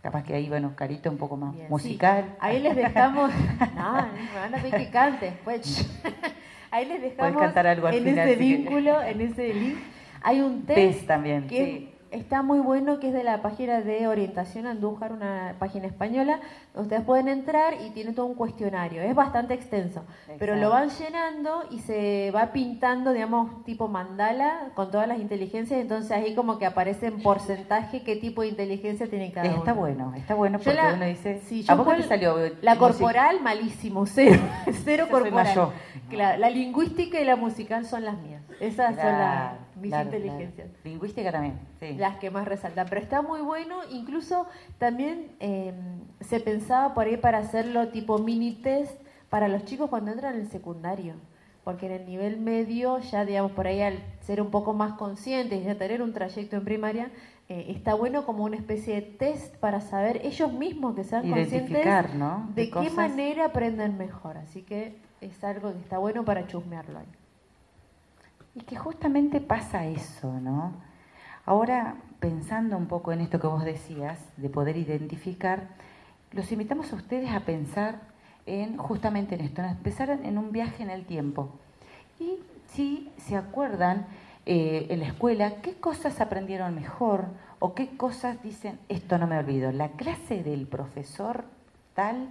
Capaz 0.02 0.24
que 0.24 0.34
ahí, 0.34 0.48
bueno, 0.48 0.74
carito 0.74 1.08
un 1.08 1.18
poco 1.18 1.36
más 1.36 1.54
musical. 1.70 2.34
Ahí 2.40 2.58
les 2.58 2.74
dejamos. 2.74 3.30
no, 3.76 3.92
me 3.92 4.40
van 4.40 4.54
a 4.56 4.58
pedir 4.58 4.74
que 4.74 4.90
cante 4.90 5.38
pues. 5.44 5.88
Ahí 6.72 6.84
les 6.86 7.00
dejamos 7.00 7.40
cantar 7.40 7.68
algo 7.68 7.88
en 7.88 8.08
ese 8.08 8.34
vínculo, 8.34 9.00
en 9.00 9.20
ese 9.20 9.54
link 9.54 9.78
hay 10.26 10.40
un 10.40 10.66
test, 10.66 11.06
también, 11.06 11.46
que 11.46 11.94
está 12.10 12.42
muy 12.42 12.58
bueno, 12.58 12.98
que 12.98 13.08
es 13.08 13.14
de 13.14 13.22
la 13.22 13.42
página 13.42 13.80
de 13.80 14.08
Orientación 14.08 14.66
Andújar, 14.66 15.12
una 15.12 15.54
página 15.60 15.86
española. 15.86 16.40
Ustedes 16.74 17.02
pueden 17.02 17.28
entrar 17.28 17.74
y 17.80 17.90
tiene 17.90 18.12
todo 18.12 18.26
un 18.26 18.34
cuestionario. 18.34 19.02
Es 19.02 19.14
bastante 19.14 19.54
extenso, 19.54 20.04
pero 20.40 20.56
lo 20.56 20.70
van 20.70 20.88
llenando 20.90 21.62
y 21.70 21.78
se 21.78 22.32
va 22.34 22.52
pintando, 22.52 23.12
digamos, 23.12 23.62
tipo 23.62 23.86
mandala 23.86 24.72
con 24.74 24.90
todas 24.90 25.06
las 25.06 25.20
inteligencias. 25.20 25.80
Entonces 25.80 26.10
ahí 26.10 26.34
como 26.34 26.58
que 26.58 26.66
aparece 26.66 27.06
en 27.06 27.22
porcentaje 27.22 28.02
qué 28.02 28.16
tipo 28.16 28.42
de 28.42 28.48
inteligencia 28.48 29.08
tiene 29.08 29.30
cada 29.30 29.48
uno. 29.48 29.58
Está 29.58 29.74
bueno, 29.74 30.12
está 30.16 30.34
bueno 30.34 30.58
porque 30.58 30.80
uno 30.92 31.06
dice... 31.06 31.40
¿A 31.68 31.76
poco 31.76 31.94
te 31.94 32.02
salió? 32.02 32.36
La 32.62 32.76
corporal, 32.76 33.40
malísimo, 33.42 34.06
cero. 34.06 34.40
cero 34.84 35.06
corporal. 35.08 35.70
la 36.10 36.50
lingüística 36.50 37.20
y 37.20 37.24
la 37.24 37.36
musical 37.36 37.86
son 37.86 38.04
las 38.04 38.18
mías. 38.18 38.42
Esas 38.58 38.96
son 38.96 39.12
las 39.12 39.65
mis 39.76 39.92
inteligencias. 39.92 40.68
Lingüística 40.84 41.30
también, 41.30 41.58
sí. 41.80 41.94
Las 41.94 42.16
que 42.16 42.30
más 42.30 42.46
resaltan. 42.46 42.86
Pero 42.88 43.00
está 43.00 43.22
muy 43.22 43.40
bueno, 43.40 43.76
incluso 43.90 44.46
también 44.78 45.32
em, 45.40 45.74
se 46.20 46.40
pensaba 46.40 46.94
por 46.94 47.06
ahí 47.06 47.16
para 47.16 47.38
hacerlo 47.38 47.88
tipo 47.88 48.18
mini 48.18 48.52
test 48.52 49.00
para 49.28 49.48
los 49.48 49.64
chicos 49.64 49.90
cuando 49.90 50.12
entran 50.12 50.34
en 50.34 50.42
el 50.42 50.48
secundario. 50.48 51.14
Porque 51.64 51.86
en 51.86 51.92
el 51.92 52.06
nivel 52.06 52.38
medio, 52.38 52.98
ya 53.00 53.24
digamos 53.24 53.52
por 53.52 53.66
ahí 53.66 53.82
al 53.82 53.98
ser 54.20 54.40
un 54.40 54.50
poco 54.50 54.72
más 54.72 54.92
conscientes 54.92 55.60
y 55.60 55.64
ya 55.64 55.76
tener 55.76 56.00
un 56.00 56.12
trayecto 56.12 56.56
en 56.56 56.64
primaria, 56.64 57.10
eh, 57.48 57.66
está 57.68 57.94
bueno 57.94 58.24
como 58.24 58.44
una 58.44 58.56
especie 58.56 58.94
de 58.94 59.02
test 59.02 59.56
para 59.56 59.80
saber 59.80 60.20
ellos 60.24 60.52
mismos 60.52 60.94
que 60.94 61.04
sean 61.04 61.28
conscientes 61.28 61.84
de, 62.54 62.70
qué 62.70 62.90
manera 62.90 63.46
aprenden 63.46 63.98
mejor. 63.98 64.36
Así 64.38 64.62
que 64.62 64.96
es 65.20 65.42
algo 65.42 65.72
que 65.72 65.78
está 65.78 65.98
bueno 65.98 66.24
para 66.24 66.46
chusmearlo 66.46 67.00
ahí. 67.00 67.06
Y 68.56 68.62
que 68.62 68.74
justamente 68.74 69.42
pasa 69.42 69.84
eso, 69.84 70.32
¿no? 70.40 70.72
Ahora, 71.44 71.96
pensando 72.20 72.78
un 72.78 72.86
poco 72.86 73.12
en 73.12 73.20
esto 73.20 73.38
que 73.38 73.46
vos 73.46 73.62
decías, 73.66 74.18
de 74.38 74.48
poder 74.48 74.78
identificar, 74.78 75.68
los 76.32 76.50
invitamos 76.50 76.90
a 76.90 76.96
ustedes 76.96 77.30
a 77.32 77.40
pensar 77.40 78.00
en 78.46 78.78
justamente 78.78 79.34
en 79.34 79.42
esto, 79.42 79.60
en 79.60 79.68
empezar 79.68 80.08
en 80.08 80.38
un 80.38 80.52
viaje 80.52 80.82
en 80.82 80.88
el 80.88 81.04
tiempo. 81.04 81.50
Y 82.18 82.38
si 82.68 83.12
se 83.18 83.36
acuerdan 83.36 84.06
eh, 84.46 84.86
en 84.88 85.00
la 85.00 85.08
escuela, 85.08 85.60
qué 85.60 85.74
cosas 85.74 86.22
aprendieron 86.22 86.74
mejor 86.74 87.26
o 87.58 87.74
qué 87.74 87.94
cosas 87.98 88.42
dicen, 88.42 88.78
esto 88.88 89.18
no 89.18 89.26
me 89.26 89.36
olvido. 89.36 89.70
La 89.70 89.90
clase 89.90 90.42
del 90.42 90.66
profesor 90.66 91.44
tal 91.92 92.30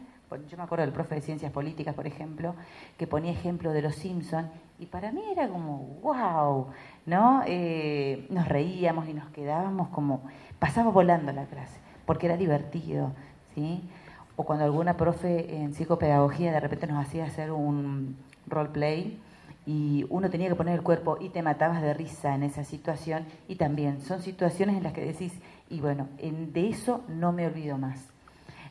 yo 0.49 0.57
me 0.57 0.63
acuerdo 0.63 0.83
del 0.85 0.93
profe 0.93 1.15
de 1.15 1.21
ciencias 1.21 1.51
políticas, 1.51 1.95
por 1.95 2.07
ejemplo, 2.07 2.55
que 2.97 3.07
ponía 3.07 3.31
ejemplo 3.31 3.71
de 3.71 3.81
los 3.81 3.95
Simpson 3.95 4.49
y 4.79 4.87
para 4.87 5.11
mí 5.11 5.21
era 5.31 5.47
como, 5.47 5.99
wow, 6.01 6.67
¿no? 7.05 7.43
Eh, 7.45 8.25
nos 8.29 8.47
reíamos 8.47 9.07
y 9.07 9.13
nos 9.13 9.27
quedábamos 9.29 9.89
como, 9.89 10.23
pasaba 10.59 10.91
volando 10.91 11.31
la 11.31 11.45
clase, 11.45 11.79
porque 12.05 12.25
era 12.25 12.37
divertido, 12.37 13.11
¿sí? 13.53 13.87
O 14.35 14.43
cuando 14.43 14.65
alguna 14.65 14.97
profe 14.97 15.61
en 15.61 15.73
psicopedagogía 15.73 16.51
de 16.51 16.59
repente 16.59 16.87
nos 16.87 17.05
hacía 17.05 17.25
hacer 17.25 17.51
un 17.51 18.17
roleplay 18.47 19.19
y 19.65 20.05
uno 20.09 20.29
tenía 20.29 20.49
que 20.49 20.55
poner 20.55 20.75
el 20.75 20.83
cuerpo 20.83 21.17
y 21.19 21.29
te 21.29 21.41
matabas 21.41 21.81
de 21.81 21.93
risa 21.93 22.35
en 22.35 22.43
esa 22.43 22.63
situación 22.63 23.25
y 23.47 23.55
también 23.55 24.01
son 24.01 24.21
situaciones 24.21 24.75
en 24.75 24.83
las 24.83 24.93
que 24.93 25.05
decís, 25.05 25.33
y 25.69 25.79
bueno, 25.79 26.09
de 26.19 26.69
eso 26.69 27.03
no 27.07 27.31
me 27.31 27.47
olvido 27.47 27.77
más. 27.77 28.14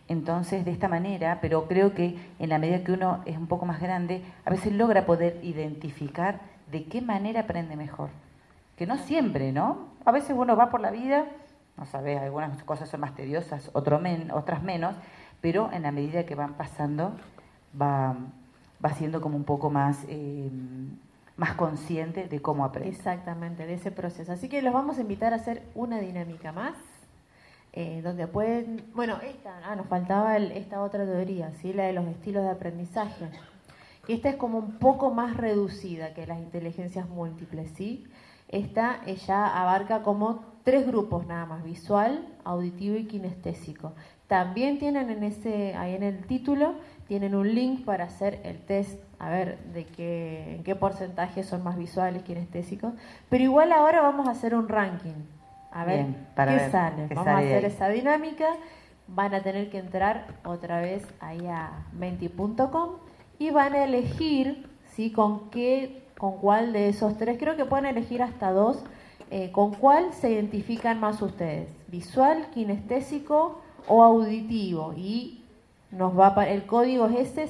Entonces, 0.08 0.64
de 0.64 0.70
esta 0.70 0.88
manera, 0.88 1.38
pero 1.40 1.66
creo 1.66 1.94
que 1.94 2.18
en 2.38 2.48
la 2.50 2.58
medida 2.58 2.84
que 2.84 2.92
uno 2.92 3.22
es 3.24 3.36
un 3.38 3.46
poco 3.46 3.64
más 3.64 3.80
grande, 3.80 4.22
a 4.44 4.50
veces 4.50 4.72
logra 4.72 5.06
poder 5.06 5.40
identificar 5.42 6.40
de 6.70 6.84
qué 6.84 7.00
manera 7.00 7.40
aprende 7.40 7.76
mejor. 7.76 8.10
Que 8.76 8.86
no 8.86 8.98
siempre, 8.98 9.52
¿no? 9.52 9.88
A 10.04 10.12
veces 10.12 10.36
uno 10.36 10.56
va 10.56 10.70
por 10.70 10.80
la 10.80 10.90
vida, 10.90 11.26
no 11.76 11.86
sabes, 11.86 12.20
algunas 12.20 12.62
cosas 12.64 12.88
son 12.88 13.00
más 13.00 13.14
tediosas, 13.14 13.70
otras 13.72 14.62
menos, 14.62 14.94
pero 15.40 15.70
en 15.72 15.82
la 15.82 15.92
medida 15.92 16.26
que 16.26 16.34
van 16.34 16.54
pasando, 16.54 17.16
va, 17.80 18.14
va 18.84 18.90
siendo 18.90 19.20
como 19.20 19.36
un 19.36 19.44
poco 19.44 19.70
más, 19.70 20.04
eh, 20.08 20.50
más 21.36 21.54
consciente 21.54 22.28
de 22.28 22.40
cómo 22.40 22.64
aprende. 22.64 22.90
Exactamente, 22.90 23.66
de 23.66 23.74
ese 23.74 23.90
proceso. 23.90 24.32
Así 24.32 24.48
que 24.48 24.62
los 24.62 24.72
vamos 24.72 24.98
a 24.98 25.00
invitar 25.00 25.32
a 25.32 25.36
hacer 25.36 25.62
una 25.74 25.98
dinámica 25.98 26.52
más. 26.52 26.76
Eh, 27.76 28.02
donde 28.04 28.28
pueden, 28.28 28.84
bueno, 28.94 29.18
esta, 29.20 29.58
ah, 29.64 29.74
nos 29.74 29.88
faltaba 29.88 30.37
esta 30.37 30.80
otra 30.80 31.04
teoría, 31.04 31.50
¿sí? 31.60 31.72
la 31.72 31.82
de 31.87 31.92
los 31.92 32.06
estilos 32.06 32.44
de 32.44 32.50
aprendizaje. 32.50 33.28
Esta 34.06 34.28
es 34.28 34.37
como 34.37 34.58
un 34.58 34.78
poco 34.78 35.10
más 35.10 35.37
reducida 35.37 36.14
que 36.14 36.24
las 36.24 36.38
inteligencias 36.38 37.08
múltiples, 37.08 37.68
¿sí? 37.74 38.04
Esta 38.46 39.04
ya 39.04 39.60
abarca 39.60 40.04
como 40.04 40.44
tres 40.62 40.87
grupos 40.87 41.26
nada 41.26 41.46
más, 41.46 41.64
visual, 41.64 42.24
auditivo 42.44 42.94
y 42.94 43.07
kinestésico. 43.07 43.94
También 44.28 44.78
tienen 44.78 45.11
en 45.11 45.24
ese, 45.24 45.74
ahí 45.74 45.96
en 45.96 46.05
el 46.05 46.26
título, 46.28 46.76
tienen 47.09 47.34
un 47.34 47.57
link 47.57 47.84
para 47.84 48.05
hacer 48.05 48.40
el 48.44 48.61
test, 48.61 49.01
a 49.18 49.30
ver 49.30 49.59
de 49.72 49.84
qué, 49.84 50.55
en 50.55 50.62
qué 50.62 50.76
porcentaje 50.76 51.42
son 51.42 51.64
más 51.64 51.76
visuales, 51.76 52.22
kinestésicos. 52.22 52.94
Pero 53.28 53.42
igual 53.42 53.72
ahora 53.72 54.01
vamos 54.01 54.28
a 54.28 54.30
hacer 54.30 54.55
un 54.55 54.68
ranking, 54.68 55.24
a 55.75 55.85
ver 55.85 56.07
qué 56.35 56.70
sale. 56.70 57.09
Vamos 57.09 57.27
a 57.27 57.39
hacer 57.39 57.64
esa 57.66 57.89
dinámica 57.89 58.47
van 59.09 59.35
a 59.35 59.43
tener 59.43 59.68
que 59.70 59.79
entrar 59.79 60.27
otra 60.45 60.81
vez 60.81 61.03
ahí 61.20 61.45
a 61.47 61.85
menti.com 61.93 62.91
y 63.39 63.51
van 63.51 63.75
a 63.75 63.85
elegir 63.85 64.66
¿sí? 64.93 65.12
con 65.12 65.51
qué, 65.51 66.03
con 66.18 66.39
cuál 66.39 66.72
de 66.72 66.89
esos 66.89 67.16
tres, 67.18 67.37
creo 67.39 67.57
que 67.57 67.64
pueden 67.64 67.87
elegir 67.87 68.22
hasta 68.22 68.53
dos, 68.53 68.85
eh, 69.31 69.51
con 69.53 69.75
cuál 69.75 70.12
se 70.12 70.31
identifican 70.31 71.01
más 71.01 71.20
ustedes, 71.20 71.68
visual, 71.89 72.47
kinestésico 72.53 73.61
o 73.89 74.03
auditivo. 74.03 74.95
Y 74.97 75.43
nos 75.91 76.18
va 76.18 76.33
el 76.47 76.64
código 76.66 77.07
es 77.07 77.37
ese 77.37 77.49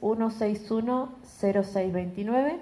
61610629 0.00 2.58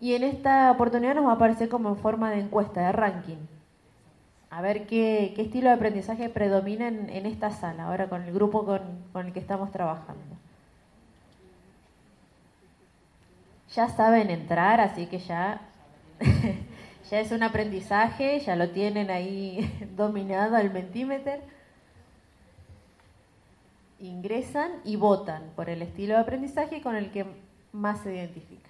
y 0.00 0.14
en 0.14 0.24
esta 0.24 0.70
oportunidad 0.70 1.14
nos 1.14 1.24
va 1.26 1.30
a 1.32 1.34
aparecer 1.34 1.70
como 1.70 1.88
en 1.88 1.96
forma 1.96 2.30
de 2.30 2.40
encuesta, 2.40 2.82
de 2.82 2.92
ranking. 2.92 3.55
A 4.50 4.60
ver 4.62 4.86
qué, 4.86 5.34
estilo 5.36 5.68
de 5.68 5.74
aprendizaje 5.74 6.28
predomina 6.28 6.88
en, 6.88 7.26
esta 7.26 7.50
sala, 7.50 7.84
ahora 7.84 8.08
con 8.08 8.22
el 8.22 8.32
grupo 8.32 8.64
con, 8.64 8.80
con 9.12 9.26
el 9.26 9.32
que 9.32 9.40
estamos 9.40 9.72
trabajando. 9.72 10.36
Ya 13.74 13.88
saben 13.88 14.30
entrar, 14.30 14.80
así 14.80 15.06
que 15.06 15.18
ya, 15.18 15.60
ya 17.10 17.20
es 17.20 17.32
un 17.32 17.42
aprendizaje, 17.42 18.40
ya 18.40 18.56
lo 18.56 18.70
tienen 18.70 19.10
ahí 19.10 19.70
dominado 19.96 20.56
al 20.56 20.72
mentímetro 20.72 21.42
ingresan 23.98 24.72
y 24.84 24.96
votan 24.96 25.50
por 25.56 25.70
el 25.70 25.82
estilo 25.82 26.14
de 26.14 26.20
aprendizaje 26.20 26.82
con 26.82 26.96
el 26.96 27.10
que 27.10 27.26
más 27.72 28.00
se 28.00 28.14
identifica. 28.14 28.65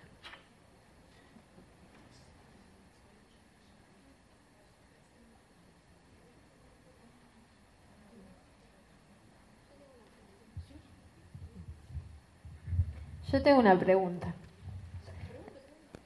Yo 13.32 13.42
tengo 13.42 13.58
una 13.58 13.78
pregunta. 13.78 14.34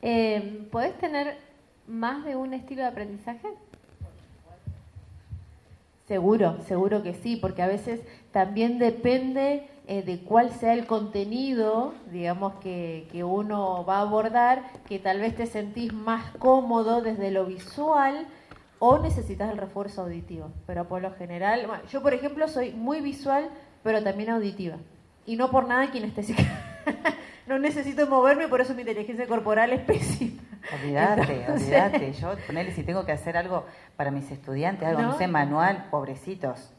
Eh, 0.03 0.67
¿Podés 0.71 0.97
tener 0.99 1.37
más 1.87 2.25
de 2.25 2.37
un 2.37 2.55
estilo 2.55 2.83
de 2.83 2.89
aprendizaje? 2.89 3.49
Seguro, 6.09 6.57
seguro 6.67 7.03
que 7.03 7.15
sí, 7.15 7.37
porque 7.37 7.63
a 7.63 7.69
veces 7.69 8.01
también 8.33 8.79
depende 8.79 9.69
eh, 9.87 10.03
de 10.03 10.21
cuál 10.21 10.51
sea 10.51 10.73
el 10.73 10.87
contenido, 10.87 11.95
digamos, 12.11 12.55
que, 12.55 13.07
que, 13.13 13.23
uno 13.23 13.85
va 13.85 13.99
a 13.99 14.01
abordar, 14.01 14.65
que 14.89 14.99
tal 14.99 15.21
vez 15.21 15.37
te 15.37 15.47
sentís 15.47 15.93
más 15.93 16.33
cómodo 16.39 17.03
desde 17.03 17.31
lo 17.31 17.45
visual 17.45 18.27
o 18.81 18.99
necesitas 18.99 19.53
el 19.53 19.59
refuerzo 19.59 20.03
auditivo. 20.03 20.51
Pero 20.67 20.89
por 20.89 21.03
lo 21.03 21.13
general, 21.13 21.69
yo 21.93 22.03
por 22.03 22.15
ejemplo 22.15 22.49
soy 22.49 22.73
muy 22.73 23.03
visual, 23.03 23.51
pero 23.85 24.03
también 24.03 24.31
auditiva. 24.31 24.79
Y 25.27 25.37
no 25.37 25.51
por 25.51 25.69
nada 25.69 25.91
kinestésica. 25.93 26.67
no 27.47 27.59
necesito 27.59 28.07
moverme, 28.07 28.49
por 28.49 28.61
eso 28.61 28.75
mi 28.75 28.83
inteligencia 28.83 29.27
corporal 29.27 29.73
es 29.73 29.81
pésima. 29.81 30.43
Olvídate, 30.73 31.47
olvídate. 31.53 32.13
Yo, 32.13 32.37
ponele, 32.47 32.73
si 32.73 32.83
tengo 32.83 33.05
que 33.05 33.13
hacer 33.13 33.37
algo 33.37 33.67
para 33.97 34.11
mis 34.11 34.31
estudiantes, 34.31 34.87
algo, 34.87 35.03
no, 35.03 35.19
sé, 35.19 35.27
manual, 35.27 35.87
pobrecitos. 35.91 36.73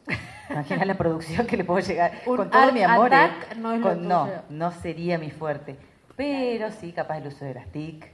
Imagina 0.50 0.84
la 0.84 0.96
producción 0.96 1.46
que 1.46 1.56
le 1.56 1.64
puedo 1.64 1.80
llegar. 1.80 2.22
con 2.24 2.50
todo 2.50 2.72
mi 2.72 2.82
amor. 2.82 3.12
¿eh? 3.12 3.30
No, 3.56 3.76
no, 3.94 4.28
no 4.48 4.70
sería 4.72 5.18
mi 5.18 5.30
fuerte. 5.30 5.76
Pero 6.16 6.70
sí, 6.70 6.92
capaz 6.92 7.18
el 7.18 7.28
uso 7.28 7.44
de 7.44 7.54
las 7.54 7.66
TIC. 7.68 8.06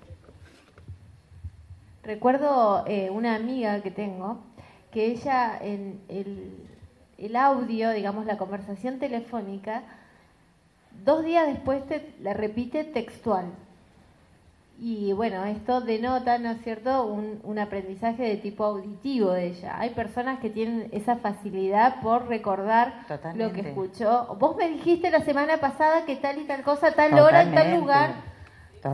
Recuerdo 2.04 2.84
eh, 2.86 3.10
una 3.10 3.34
amiga 3.34 3.80
que 3.82 3.90
tengo, 3.90 4.42
que 4.90 5.06
ella 5.06 5.58
en 5.60 6.00
el, 6.08 6.66
el 7.18 7.36
audio, 7.36 7.90
digamos, 7.90 8.24
la 8.24 8.38
conversación 8.38 8.98
telefónica, 8.98 9.82
Dos 11.04 11.24
días 11.24 11.46
después 11.46 11.86
te 11.86 12.14
la 12.20 12.34
repite 12.34 12.84
textual. 12.84 13.46
Y 14.80 15.12
bueno, 15.12 15.44
esto 15.44 15.80
denota, 15.80 16.38
¿no 16.38 16.52
es 16.52 16.62
cierto?, 16.62 17.04
un, 17.06 17.58
aprendizaje 17.58 18.22
de 18.22 18.36
tipo 18.36 18.64
auditivo 18.64 19.32
de 19.32 19.48
ella. 19.48 19.76
Hay 19.76 19.90
personas 19.90 20.38
que 20.38 20.50
tienen 20.50 20.88
esa 20.92 21.16
facilidad 21.16 22.00
por 22.00 22.28
recordar 22.28 23.04
lo 23.34 23.52
que 23.52 23.62
escuchó. 23.62 24.36
Vos 24.38 24.56
me 24.56 24.68
dijiste 24.68 25.10
la 25.10 25.20
semana 25.20 25.56
pasada 25.56 26.04
que 26.04 26.14
tal 26.14 26.38
y 26.38 26.44
tal 26.44 26.62
cosa, 26.62 26.92
tal 26.92 27.18
hora, 27.18 27.42
en 27.42 27.54
tal 27.54 27.74
lugar. 27.76 28.14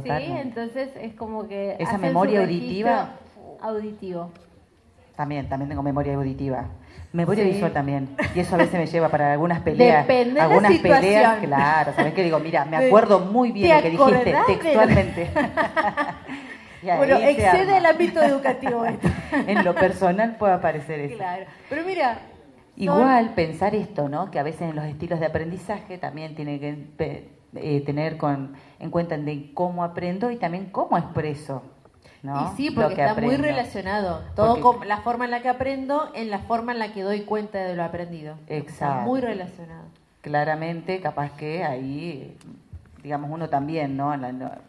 Sí, 0.03 0.11
entonces 0.11 0.89
es 0.99 1.15
como 1.15 1.47
que... 1.47 1.77
Esa 1.79 1.99
memoria 1.99 2.41
auditiva. 2.41 3.11
Auditivo. 3.61 4.31
También, 5.17 5.49
también 5.49 5.69
tengo 5.69 5.83
memoria 5.83 6.15
auditiva. 6.15 6.67
Memoria 7.13 7.45
visual 7.45 7.73
también. 7.73 8.17
Y 8.35 8.41
eso 8.41 8.57
a 8.57 8.59
veces 8.59 8.75
me 8.75 8.87
lleva 8.87 9.09
para 9.09 9.33
algunas 9.33 9.61
peleas. 9.61 10.05
Depende 10.07 10.41
algunas 10.41 10.73
de 10.83 10.89
la 10.89 11.01
peleas, 11.01 11.37
claro. 11.39 11.93
¿Sabes 11.95 12.13
qué 12.13 12.25
digo? 12.25 12.41
Mira, 12.41 12.65
me 12.65 12.77
acuerdo 12.77 13.21
muy 13.21 13.53
bien 13.53 13.77
lo 13.77 13.83
que 13.83 13.91
dijiste 13.91 14.35
textualmente. 14.47 15.31
bueno, 16.97 17.17
excede 17.19 17.77
el 17.77 17.87
ámbito 17.87 18.21
educativo 18.21 18.85
esto. 18.87 19.09
en 19.33 19.65
lo 19.65 19.75
personal 19.77 20.37
puede 20.37 20.55
aparecer 20.55 20.99
eso. 20.99 21.17
Claro. 21.17 21.45
Pero 21.71 21.85
mira. 21.85 22.19
Igual 22.77 23.35
pensar 23.37 23.77
esto, 23.77 24.09
¿no? 24.09 24.33
Que 24.33 24.41
a 24.41 24.43
veces 24.43 24.63
en 24.63 24.75
los 24.75 24.85
estilos 24.85 25.21
de 25.21 25.27
aprendizaje 25.27 25.97
también 25.97 26.35
tiene 26.35 26.59
que 26.59 27.29
eh, 27.55 27.81
tener 27.87 28.17
con, 28.17 28.55
en 28.81 28.91
cuenta 28.91 29.17
de 29.17 29.53
cómo 29.55 29.85
aprendo 29.85 30.33
y 30.33 30.37
también 30.39 30.67
cómo 30.67 30.99
expreso. 30.99 31.63
Y 32.25 32.57
sí, 32.57 32.71
porque 32.71 33.05
está 33.05 33.21
muy 33.21 33.37
relacionado. 33.37 34.23
Todo 34.35 34.61
con 34.61 34.89
la 34.89 34.99
forma 34.99 35.27
en 35.27 35.31
la 35.31 35.43
que 35.43 35.49
aprendo, 35.51 36.11
en 36.15 36.31
la 36.31 36.39
forma 36.39 36.73
en 36.73 36.79
la 36.79 36.93
que 36.93 37.03
doy 37.03 37.23
cuenta 37.23 37.59
de 37.59 37.77
lo 37.77 37.85
aprendido. 37.85 38.37
Exacto. 38.47 38.71
Está 38.71 38.95
muy 39.01 39.21
relacionado. 39.21 39.85
Claramente, 40.23 41.01
capaz 41.01 41.33
que 41.33 41.65
ahí, 41.65 42.35
digamos, 43.03 43.31
uno 43.31 43.51
también, 43.51 43.97
¿no? 43.97 44.15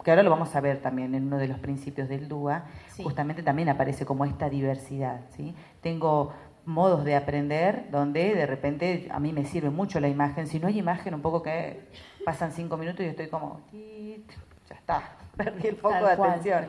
Que 0.03 0.11
ahora 0.11 0.23
lo 0.23 0.29
vamos 0.29 0.53
a 0.53 0.59
ver 0.59 0.81
también 0.81 1.15
en 1.15 1.27
uno 1.27 1.37
de 1.37 1.47
los 1.47 1.59
principios 1.59 2.09
del 2.09 2.27
DUA, 2.27 2.65
justamente 3.01 3.41
también 3.41 3.69
aparece 3.69 4.05
como 4.05 4.25
esta 4.25 4.49
diversidad, 4.49 5.21
¿sí? 5.29 5.55
Tengo 5.79 6.33
modos 6.65 7.05
de 7.05 7.15
aprender 7.15 7.85
donde 7.91 8.33
de 8.35 8.45
repente 8.45 9.07
a 9.11 9.19
mí 9.19 9.31
me 9.31 9.45
sirve 9.45 9.69
mucho 9.69 10.01
la 10.01 10.09
imagen. 10.09 10.47
Si 10.47 10.59
no 10.59 10.67
hay 10.67 10.77
imagen, 10.77 11.13
un 11.13 11.21
poco 11.21 11.41
que 11.41 11.87
pasan 12.25 12.51
cinco 12.51 12.75
minutos 12.75 13.05
y 13.05 13.09
estoy 13.09 13.27
como, 13.27 13.61
ya 13.71 14.75
está, 14.75 15.11
perdí 15.37 15.69
el 15.69 15.77
foco 15.77 16.05
de 16.05 16.11
atención. 16.11 16.65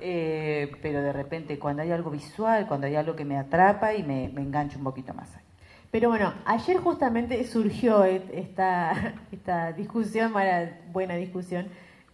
Eh, 0.00 0.72
pero 0.82 1.02
de 1.02 1.12
repente 1.12 1.58
cuando 1.58 1.82
hay 1.82 1.90
algo 1.90 2.10
visual, 2.10 2.66
cuando 2.66 2.86
hay 2.86 2.96
algo 2.96 3.14
que 3.14 3.24
me 3.24 3.36
atrapa 3.36 3.94
y 3.94 4.02
me, 4.02 4.24
engancho 4.24 4.78
un 4.78 4.84
poquito 4.84 5.12
más. 5.14 5.30
Pero 5.90 6.08
bueno, 6.08 6.32
ayer 6.44 6.78
justamente 6.78 7.44
surgió 7.44 8.04
esta, 8.04 9.14
esta 9.32 9.72
discusión, 9.72 10.32
buena 10.92 11.14
discusión, 11.16 11.66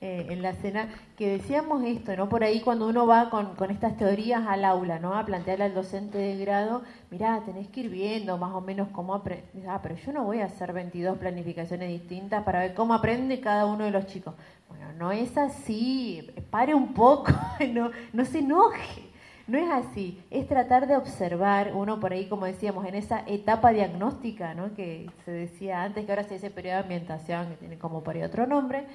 eh, 0.02 0.26
en 0.28 0.42
la 0.42 0.52
cena, 0.52 0.90
que 1.16 1.26
decíamos 1.26 1.82
esto, 1.82 2.14
¿no? 2.16 2.28
Por 2.28 2.44
ahí 2.44 2.60
cuando 2.60 2.86
uno 2.86 3.06
va 3.06 3.30
con, 3.30 3.54
con, 3.54 3.70
estas 3.70 3.96
teorías 3.96 4.46
al 4.46 4.66
aula, 4.66 4.98
¿no? 4.98 5.14
A 5.16 5.24
plantearle 5.24 5.64
al 5.64 5.74
docente 5.74 6.18
de 6.18 6.36
grado, 6.36 6.82
mirá, 7.10 7.40
tenés 7.46 7.68
que 7.68 7.80
ir 7.80 7.88
viendo 7.88 8.36
más 8.36 8.52
o 8.52 8.60
menos 8.60 8.88
cómo 8.92 9.14
aprende. 9.14 9.66
Ah, 9.66 9.80
pero 9.82 9.96
yo 9.96 10.12
no 10.12 10.24
voy 10.24 10.40
a 10.40 10.44
hacer 10.46 10.74
22 10.74 11.16
planificaciones 11.16 11.88
distintas 11.88 12.44
para 12.44 12.58
ver 12.60 12.74
cómo 12.74 12.92
aprende 12.92 13.40
cada 13.40 13.64
uno 13.64 13.84
de 13.84 13.90
los 13.90 14.04
chicos. 14.06 14.34
Bueno, 14.68 14.92
no 14.98 15.12
es 15.12 15.36
así, 15.36 16.30
pare 16.50 16.74
un 16.74 16.94
poco, 16.94 17.32
no, 17.72 17.90
no 18.12 18.24
se 18.24 18.40
enoje. 18.40 19.06
No 19.46 19.58
es 19.58 19.70
así, 19.70 20.20
es 20.28 20.48
tratar 20.48 20.88
de 20.88 20.96
observar, 20.96 21.72
uno 21.72 22.00
por 22.00 22.12
ahí, 22.12 22.28
como 22.28 22.46
decíamos, 22.46 22.84
en 22.84 22.96
esa 22.96 23.22
etapa 23.28 23.70
diagnóstica, 23.70 24.54
¿no? 24.54 24.74
que 24.74 25.08
se 25.24 25.30
decía 25.30 25.84
antes, 25.84 26.04
que 26.04 26.10
ahora 26.10 26.24
se 26.24 26.34
dice 26.34 26.50
periodo 26.50 26.78
de 26.78 26.82
ambientación, 26.82 27.50
que 27.50 27.54
tiene 27.54 27.78
como 27.78 28.02
por 28.02 28.16
ahí 28.16 28.24
otro 28.24 28.48
nombre, 28.48 28.86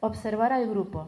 observar 0.00 0.52
al 0.52 0.68
grupo. 0.68 1.06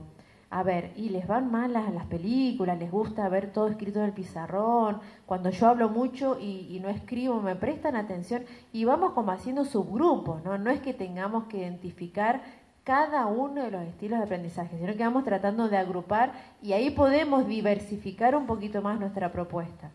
A 0.49 0.63
ver, 0.63 0.93
y 0.97 1.11
les 1.11 1.27
van 1.27 1.51
mal 1.51 1.75
las, 1.75 1.93
las 1.93 2.07
películas, 2.07 2.79
les 2.79 2.91
gusta 2.91 3.29
ver 3.29 3.53
todo 3.53 3.69
escrito 3.69 3.99
en 3.99 4.07
el 4.07 4.13
pizarrón, 4.13 5.01
cuando 5.27 5.51
yo 5.51 5.69
hablo 5.69 5.91
mucho 5.91 6.39
y, 6.41 6.75
y, 6.75 6.81
no 6.81 6.89
escribo, 6.89 7.43
me 7.43 7.57
prestan 7.57 7.95
atención 7.95 8.45
y 8.73 8.87
vamos 8.87 9.13
como 9.13 9.33
haciendo 9.33 9.67
subgrupos, 9.67 10.43
¿no? 10.45 10.57
No 10.57 10.71
es 10.71 10.81
que 10.81 10.95
tengamos 10.95 11.45
que 11.45 11.59
identificar 11.59 12.41
cada 12.89 13.26
uno 13.26 13.64
de 13.64 13.70
los 13.70 13.82
estilos 13.82 14.18
de 14.18 14.24
aprendizaje, 14.24 14.78
sino 14.78 14.97
que 14.97 15.05
vamos 15.05 15.22
tratando 15.22 15.68
de 15.68 15.76
agrupar 15.76 16.32
y 16.62 16.72
ahí 16.72 16.89
podemos 16.89 17.47
diversificar 17.47 18.34
un 18.34 18.47
poquito 18.47 18.80
más 18.80 18.99
nuestra 18.99 19.30
propuesta. 19.30 19.91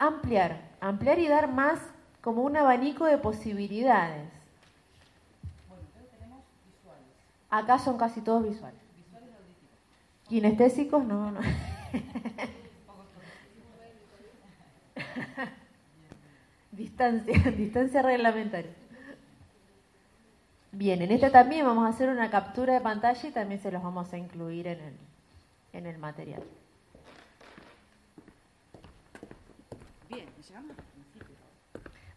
Ampliar, 0.00 0.58
ampliar 0.80 1.20
y 1.20 1.28
dar 1.28 1.52
más 1.52 1.78
como 2.20 2.42
un 2.42 2.56
abanico 2.56 3.04
de 3.04 3.16
posibilidades. 3.16 4.28
Acá 7.48 7.78
son 7.78 7.96
casi 7.96 8.20
todos 8.22 8.42
visuales. 8.42 8.80
Kinestésicos, 10.28 11.04
no, 11.04 11.30
no. 11.30 11.38
distancia, 16.72 17.52
distancia 17.52 18.02
reglamentaria. 18.02 18.72
Bien, 20.76 21.00
en 21.02 21.12
este 21.12 21.30
también 21.30 21.64
vamos 21.64 21.86
a 21.86 21.90
hacer 21.90 22.08
una 22.08 22.30
captura 22.30 22.74
de 22.74 22.80
pantalla 22.80 23.28
y 23.28 23.30
también 23.30 23.60
se 23.60 23.70
los 23.70 23.80
vamos 23.80 24.12
a 24.12 24.18
incluir 24.18 24.66
en 24.66 24.80
el, 24.80 24.94
en 25.72 25.86
el 25.86 25.98
material. 25.98 26.42
Bien, 30.08 30.26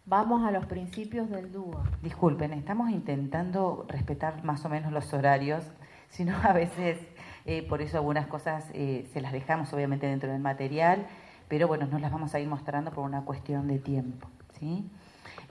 Vamos 0.06 0.44
a 0.44 0.50
los 0.50 0.66
principios 0.66 1.30
del 1.30 1.52
dúo. 1.52 1.84
Disculpen, 2.02 2.52
estamos 2.54 2.90
intentando 2.90 3.86
respetar 3.90 4.44
más 4.44 4.66
o 4.66 4.70
menos 4.70 4.92
los 4.92 5.14
horarios, 5.14 5.64
si 6.10 6.26
no 6.26 6.36
a 6.42 6.52
veces 6.52 6.98
eh, 7.46 7.62
por 7.62 7.84
eso 7.84 7.98
algunas 7.98 8.26
cosas 8.26 8.66
eh, 8.74 9.08
se 9.14 9.22
las 9.22 9.34
dejamos 9.34 9.72
obviamente 9.72 10.08
dentro 10.08 10.32
del 10.32 10.42
material, 10.42 11.06
pero 11.48 11.68
bueno, 11.68 11.86
nos 11.86 12.02
las 12.02 12.12
vamos 12.12 12.34
a 12.34 12.40
ir 12.40 12.48
mostrando 12.48 12.90
por 12.90 13.04
una 13.04 13.22
cuestión 13.22 13.68
de 13.68 13.78
tiempo. 13.78 14.28
¿sí? 14.58 14.90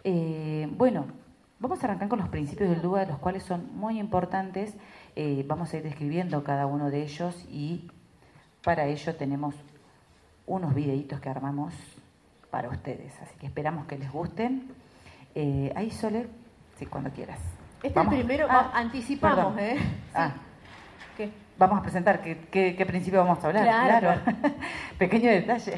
Eh, 0.03 0.69
bueno, 0.73 1.07
vamos 1.59 1.83
a 1.83 1.87
arrancar 1.87 2.09
con 2.09 2.19
los 2.19 2.29
principios 2.29 2.71
del 2.71 2.83
DUA, 2.83 3.07
los 3.07 3.19
cuales 3.19 3.43
son 3.43 3.77
muy 3.77 3.99
importantes. 3.99 4.75
vamos 5.47 5.73
a 5.73 5.77
ir 5.79 5.83
describiendo 5.83 6.43
cada 6.45 6.67
uno 6.67 6.91
de 6.91 7.03
ellos 7.03 7.45
y 7.51 7.91
para 8.63 8.87
ello 8.87 9.15
tenemos 9.15 9.55
unos 10.47 10.75
videitos 10.75 11.21
que 11.21 11.29
armamos 11.29 11.73
para 12.51 12.69
ustedes. 12.69 13.13
Así 13.23 13.37
que 13.39 13.47
esperamos 13.47 13.87
que 13.87 13.99
les 13.99 14.11
gusten. 14.11 14.69
Eh, 15.35 15.73
ahí, 15.77 15.91
Sole, 15.91 16.27
sí, 16.79 16.87
cuando 16.87 17.11
quieras. 17.11 17.39
Este 17.83 18.01
primero, 18.01 18.47
ah, 18.49 18.71
anticipamos, 18.75 19.59
¿eh? 19.59 19.77
Ah. 20.15 20.33
¿Qué? 21.17 21.31
Vamos 21.59 21.79
a 21.79 21.83
presentar 21.83 22.23
qué, 22.23 22.85
principio 22.87 23.21
vamos 23.21 23.43
a 23.45 23.47
hablar. 23.49 23.65
Claro. 23.65 24.21
Pequeño 24.99 25.31
detalle. 25.31 25.77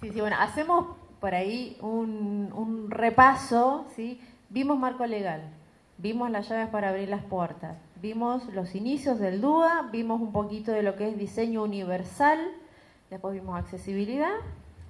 sí, 0.00 0.10
sí, 0.12 0.20
bueno, 0.20 0.36
hacemos 0.38 0.96
por 1.18 1.34
ahí 1.34 1.78
un, 1.80 2.50
un 2.52 2.90
repaso, 2.90 3.86
¿sí? 3.96 4.20
Vimos 4.52 4.80
marco 4.80 5.06
legal, 5.06 5.42
vimos 5.96 6.28
las 6.28 6.48
llaves 6.48 6.68
para 6.70 6.88
abrir 6.88 7.08
las 7.08 7.22
puertas, 7.22 7.76
vimos 8.02 8.44
los 8.52 8.74
inicios 8.74 9.20
del 9.20 9.40
DUA, 9.40 9.90
vimos 9.92 10.20
un 10.20 10.32
poquito 10.32 10.72
de 10.72 10.82
lo 10.82 10.96
que 10.96 11.08
es 11.08 11.16
diseño 11.16 11.62
universal, 11.62 12.40
después 13.10 13.32
vimos 13.32 13.56
accesibilidad, 13.56 14.34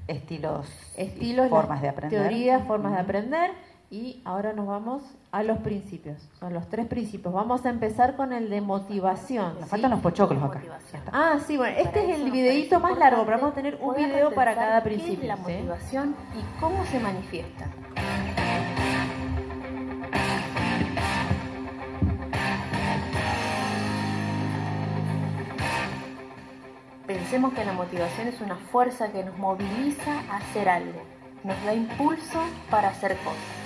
estilos, 0.08 0.66
estilos 0.96 1.50
formas 1.50 1.82
de 1.82 1.90
aprender. 1.90 2.20
Teorías, 2.22 2.66
formas 2.66 2.94
de 2.94 3.00
aprender. 3.00 3.50
Y 3.92 4.22
ahora 4.24 4.52
nos 4.52 4.68
vamos 4.68 5.02
a 5.32 5.42
los 5.42 5.58
principios. 5.58 6.28
Son 6.38 6.54
los 6.54 6.68
tres 6.68 6.86
principios. 6.86 7.34
Vamos 7.34 7.66
a 7.66 7.70
empezar 7.70 8.14
con 8.14 8.32
el 8.32 8.48
de 8.48 8.60
motivación. 8.60 9.58
Nos 9.58 9.68
faltan 9.68 9.90
los 9.90 9.98
pochoclos 9.98 10.40
acá. 10.44 10.62
Ah, 11.12 11.38
sí, 11.44 11.56
bueno, 11.56 11.76
este 11.76 12.08
es 12.08 12.20
el 12.20 12.30
videito 12.30 12.78
más 12.78 12.96
largo, 12.96 13.24
pero 13.24 13.38
vamos 13.38 13.52
a 13.52 13.54
tener 13.56 13.78
un 13.82 13.96
video 13.96 14.32
para 14.32 14.54
cada 14.54 14.80
principio. 14.84 15.26
la 15.26 15.34
motivación 15.34 16.14
y 16.38 16.60
cómo 16.60 16.84
se 16.86 17.00
manifiesta. 17.00 17.66
Pensemos 27.30 27.54
que 27.54 27.64
la 27.64 27.72
motivación 27.72 28.26
es 28.26 28.40
una 28.40 28.56
fuerza 28.56 29.12
que 29.12 29.22
nos 29.22 29.38
moviliza 29.38 30.18
a 30.28 30.38
hacer 30.38 30.68
algo, 30.68 31.00
nos 31.44 31.64
da 31.64 31.72
impulso 31.72 32.42
para 32.68 32.88
hacer 32.88 33.16
cosas. 33.18 33.59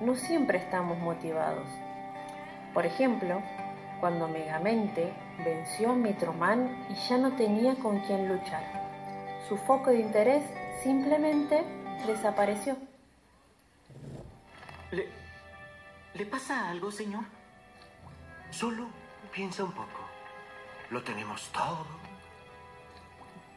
No 0.00 0.14
siempre 0.14 0.58
estamos 0.58 0.98
motivados. 0.98 1.68
Por 2.72 2.86
ejemplo, 2.86 3.42
cuando 4.00 4.28
Megamente 4.28 5.12
venció 5.44 5.90
a 5.90 5.94
Metroman 5.94 6.86
y 6.88 6.94
ya 6.94 7.18
no 7.18 7.36
tenía 7.36 7.74
con 7.76 8.00
quién 8.00 8.28
luchar. 8.28 8.64
Su 9.46 9.58
foco 9.58 9.90
de 9.90 10.00
interés 10.00 10.42
simplemente 10.82 11.64
desapareció. 12.06 12.78
¿Le, 14.90 15.06
¿Le 16.14 16.26
pasa 16.26 16.70
algo, 16.70 16.90
señor? 16.90 17.24
Solo 18.50 18.86
piensa 19.32 19.64
un 19.64 19.72
poco. 19.72 20.00
Lo 20.90 21.02
tenemos 21.02 21.50
todo 21.52 21.86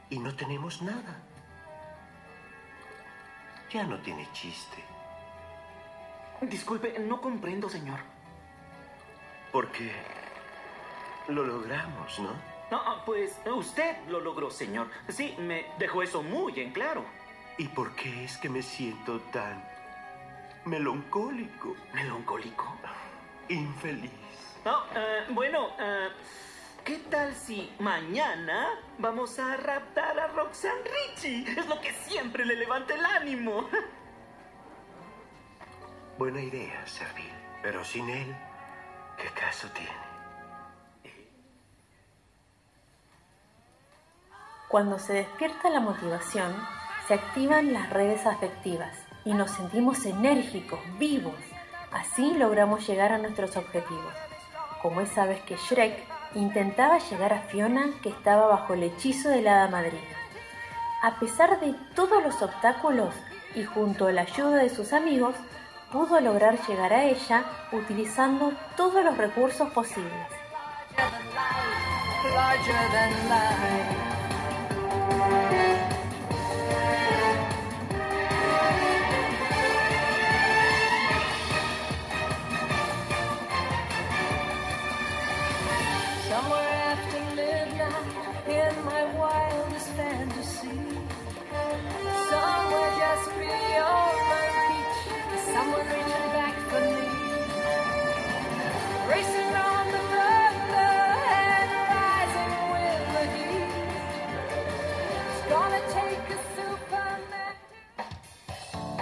y 0.09 0.19
no 0.19 0.35
tenemos 0.35 0.81
nada. 0.81 1.21
Ya 3.71 3.83
no 3.83 3.97
tiene 3.99 4.27
chiste. 4.33 4.88
Disculpe, 6.41 6.97
no 6.99 7.21
comprendo, 7.21 7.69
señor. 7.69 7.99
Porque 9.51 9.91
lo 11.27 11.43
logramos, 11.43 12.19
¿no? 12.19 12.31
No, 12.71 13.03
pues 13.05 13.39
usted 13.45 13.97
lo 14.07 14.19
logró, 14.19 14.51
señor. 14.51 14.89
Sí, 15.07 15.35
me 15.39 15.65
dejó 15.79 16.03
eso 16.03 16.21
muy 16.21 16.59
en 16.59 16.71
claro. 16.71 17.03
¿Y 17.57 17.67
por 17.67 17.95
qué 17.95 18.23
es 18.23 18.37
que 18.37 18.47
me 18.47 18.61
siento 18.61 19.19
tan 19.31 19.63
melancólico? 20.65 21.75
¿Melancólico? 21.93 22.75
Infeliz. 23.49 24.11
No, 24.63 24.83
eh, 24.95 25.25
bueno, 25.29 25.69
eh, 25.79 26.09
¿qué 26.85 26.97
tal 27.09 27.33
si 27.33 27.71
mañana 27.79 28.79
vamos 28.99 29.39
a 29.39 29.57
raptar 29.57 30.19
a 30.19 30.27
Roxanne 30.27 30.83
Richie? 30.83 31.59
Es 31.59 31.67
lo 31.67 31.81
que 31.81 31.91
siempre 31.91 32.45
le 32.45 32.55
levanta 32.55 32.93
el 32.93 33.05
ánimo. 33.05 33.67
Buena 36.19 36.41
idea, 36.41 36.85
Servil. 36.85 37.31
Pero 37.63 37.81
sin 37.85 38.09
él, 38.09 38.35
¿qué 39.15 39.29
caso 39.39 39.69
tiene? 39.69 39.89
Cuando 44.67 44.99
se 44.99 45.13
despierta 45.13 45.69
la 45.69 45.79
motivación, 45.79 46.53
se 47.07 47.13
activan 47.13 47.71
las 47.71 47.89
redes 47.89 48.25
afectivas 48.25 48.93
y 49.23 49.33
nos 49.33 49.51
sentimos 49.51 50.05
enérgicos, 50.05 50.81
vivos. 50.97 51.39
Así 51.93 52.33
logramos 52.33 52.85
llegar 52.85 53.13
a 53.13 53.17
nuestros 53.17 53.55
objetivos. 53.55 54.13
Como 54.81 54.99
esa 54.99 55.25
vez 55.25 55.41
que 55.43 55.55
Shrek 55.55 56.05
intentaba 56.35 56.97
llegar 56.97 57.31
a 57.31 57.43
Fiona 57.43 57.91
que 58.03 58.09
estaba 58.09 58.47
bajo 58.47 58.73
el 58.73 58.83
hechizo 58.83 59.29
de 59.29 59.41
la 59.41 59.53
hada 59.53 59.71
madrina. 59.71 60.17
A 61.01 61.17
pesar 61.17 61.61
de 61.61 61.75
todos 61.95 62.21
los 62.21 62.41
obstáculos 62.41 63.15
y 63.55 63.63
junto 63.63 64.07
a 64.07 64.11
la 64.11 64.23
ayuda 64.23 64.57
de 64.57 64.69
sus 64.69 64.91
amigos, 64.91 65.33
pudo 65.91 66.19
lograr 66.19 66.57
llegar 66.67 66.93
a 66.93 67.03
ella 67.03 67.43
utilizando 67.71 68.53
todos 68.75 69.03
los 69.03 69.17
recursos 69.17 69.69
posibles. 69.71 70.27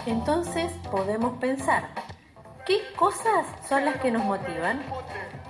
Entonces 0.08 0.72
podemos 0.90 1.38
pensar, 1.38 1.90
¿qué 2.66 2.80
cosas 2.96 3.46
son 3.68 3.84
las 3.84 3.98
que 3.98 4.10
nos 4.10 4.24
motivan? 4.24 4.82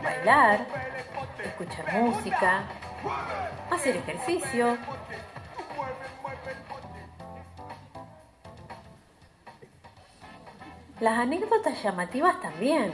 Bailar, 0.01 0.65
escuchar 1.43 2.01
música, 2.01 2.63
hacer 3.69 3.97
ejercicio. 3.97 4.75
Las 11.01 11.19
anécdotas 11.19 11.83
llamativas 11.83 12.41
también. 12.41 12.93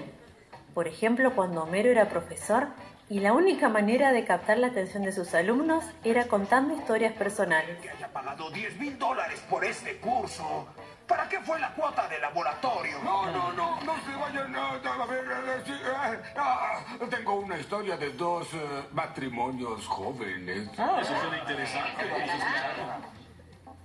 Por 0.73 0.89
ejemplo, 0.89 1.33
cuando 1.33 1.63
Homero 1.63 1.89
era 1.89 2.09
profesor 2.09 2.67
y 3.09 3.21
la 3.21 3.31
única 3.31 3.69
manera 3.69 4.11
de 4.11 4.25
captar 4.25 4.57
la 4.57 4.67
atención 4.67 5.03
de 5.03 5.13
sus 5.13 5.33
alumnos 5.33 5.85
era 6.03 6.27
contando 6.27 6.75
historias 6.75 7.13
personales. 7.13 7.79
Que 7.79 7.89
haya 7.89 8.11
pagado 8.11 8.51
10 8.51 8.79
mil 8.79 8.99
dólares 8.99 9.41
por 9.49 9.63
este 9.63 9.97
curso. 9.99 10.67
¿Para 11.07 11.27
qué 11.27 11.39
fue 11.41 11.59
la 11.59 11.73
cuota 11.73 12.07
de 12.07 12.19
laboratorio? 12.19 12.97
No, 13.03 13.29
no, 13.31 13.51
no, 13.53 13.81
no 13.81 13.95
se 14.05 14.15
vayan 14.15 14.55
a, 14.55 14.69
a 14.71 15.05
ver. 15.05 15.25
Ah, 16.37 16.79
tengo 17.09 17.33
una 17.33 17.57
historia 17.57 17.97
de 17.97 18.11
dos 18.13 18.47
eh, 18.53 18.87
matrimonios 18.93 19.85
jóvenes. 19.85 20.69
Ah, 20.77 20.99
eso 21.01 21.13
suena 21.19 21.37
interesante. 21.39 22.05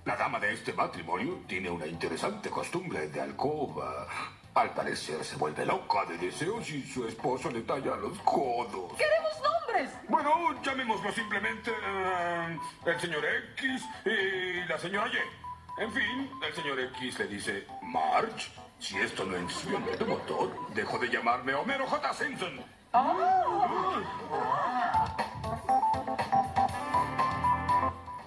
La 0.05 0.15
dama 0.15 0.39
de 0.39 0.53
este 0.53 0.73
matrimonio 0.73 1.41
tiene 1.45 1.69
una 1.69 1.85
interesante 1.85 2.49
costumbre 2.49 3.09
de 3.09 3.21
alcoba. 3.21 4.07
Al 4.55 4.73
parecer 4.73 5.23
se 5.23 5.35
vuelve 5.35 5.65
loca 5.65 6.05
de 6.05 6.17
deseos 6.17 6.69
y 6.69 6.81
su 6.83 7.07
esposo 7.07 7.51
le 7.51 7.61
talla 7.61 7.95
los 7.97 8.17
codos. 8.19 8.93
¡Queremos 8.97 9.33
nombres! 9.43 9.91
Bueno, 10.07 10.59
llamémoslo 10.63 11.11
simplemente 11.11 11.71
eh, 11.71 12.57
el 12.85 12.99
señor 12.99 13.23
X 13.53 13.83
y 14.05 14.65
la 14.67 14.77
señora 14.77 15.07
Y. 15.07 15.38
En 15.79 15.89
fin, 15.93 16.29
el 16.45 16.53
señor 16.53 16.77
X 16.77 17.19
le 17.19 17.27
dice, 17.27 17.65
Marge, 17.81 18.51
si 18.79 18.97
esto 18.97 19.23
no 19.23 19.37
enciende 19.37 19.95
tu 19.95 20.05
motor, 20.05 20.51
dejo 20.73 20.99
de 20.99 21.07
llamarme 21.07 21.53
Homero 21.53 21.87
J. 21.87 22.13
Simpson. 22.15 22.59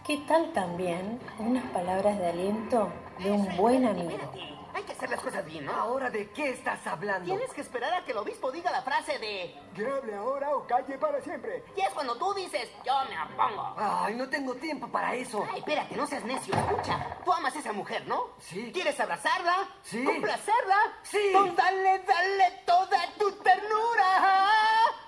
¿Qué 0.06 0.16
tal 0.26 0.50
también 0.54 1.20
unas 1.38 1.64
palabras 1.64 2.18
de 2.18 2.28
aliento 2.30 2.90
de 3.18 3.30
un 3.30 3.54
buen 3.58 3.84
amigo? 3.84 4.32
Hay 4.74 4.82
que 4.84 4.92
hacer 4.92 5.10
las 5.10 5.20
cosas 5.20 5.44
bien, 5.44 5.66
¿no? 5.66 5.72
¿Ahora 5.72 6.08
de 6.08 6.30
qué 6.30 6.50
estás 6.50 6.86
hablando? 6.86 7.26
Tienes 7.26 7.52
que 7.52 7.60
esperar 7.60 7.92
a 7.92 8.04
que 8.04 8.12
el 8.12 8.18
obispo 8.18 8.50
diga 8.50 8.70
la 8.70 8.82
frase 8.82 9.18
de... 9.18 9.54
Que 9.74 9.86
hable 9.86 10.14
ahora 10.14 10.56
o 10.56 10.66
calle 10.66 10.96
para 10.98 11.20
siempre. 11.20 11.62
Y 11.76 11.82
es 11.82 11.90
cuando 11.90 12.16
tú 12.16 12.32
dices, 12.34 12.70
yo 12.84 12.94
me 13.08 13.34
opongo. 13.34 13.74
Ay, 13.76 14.14
no 14.14 14.28
tengo 14.28 14.54
tiempo 14.54 14.88
para 14.88 15.14
eso. 15.14 15.44
Ay, 15.50 15.58
espérate, 15.58 15.94
no 15.94 16.06
seas 16.06 16.24
necio. 16.24 16.54
Escucha, 16.54 17.18
tú 17.24 17.32
amas 17.32 17.54
a 17.54 17.58
esa 17.58 17.72
mujer, 17.72 18.06
¿no? 18.06 18.30
Sí. 18.38 18.70
¿Quieres 18.72 18.98
abrazarla? 18.98 19.68
Sí. 19.82 20.02
¿Complacerla? 20.04 20.78
Sí. 21.02 21.30
Pues 21.32 21.56
dale, 21.56 21.98
dale 22.00 22.62
toda 22.64 22.98
tu 23.18 23.30
ternura. 23.32 24.48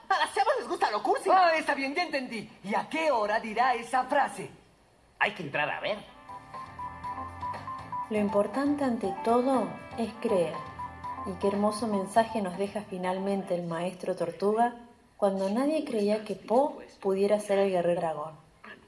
A 0.09 0.19
las 0.19 0.35
chavas 0.35 0.55
les 0.59 0.69
gusta 0.69 0.91
lo 0.91 1.03
cursi. 1.03 1.31
Ah, 1.31 1.53
está 1.57 1.75
bien, 1.75 1.95
ya 1.95 2.03
entendí. 2.03 2.51
¿Y 2.63 2.75
a 2.75 2.89
qué 2.89 3.11
hora 3.11 3.41
dirá 3.41 3.75
esa 3.75 4.05
frase? 4.05 4.51
Hay 5.19 5.35
que 5.35 5.43
entrar 5.43 5.71
a 5.71 5.81
ver. 5.81 6.14
Lo 8.11 8.19
importante 8.19 8.85
ante 8.85 9.15
todo 9.25 9.67
es 9.99 10.13
creer. 10.21 10.55
Y 11.27 11.39
qué 11.41 11.49
hermoso 11.49 11.87
mensaje 11.87 12.43
nos 12.43 12.59
deja 12.59 12.83
finalmente 12.83 13.55
el 13.55 13.67
maestro 13.67 14.15
Tortuga 14.15 14.77
cuando 15.17 15.49
nadie 15.49 15.87
creía 15.87 16.23
que 16.23 16.35
Po 16.35 16.83
pudiera 17.01 17.41
ser 17.41 17.59
el 17.59 17.71
guerrero 17.71 18.01
dragón. 18.03 18.35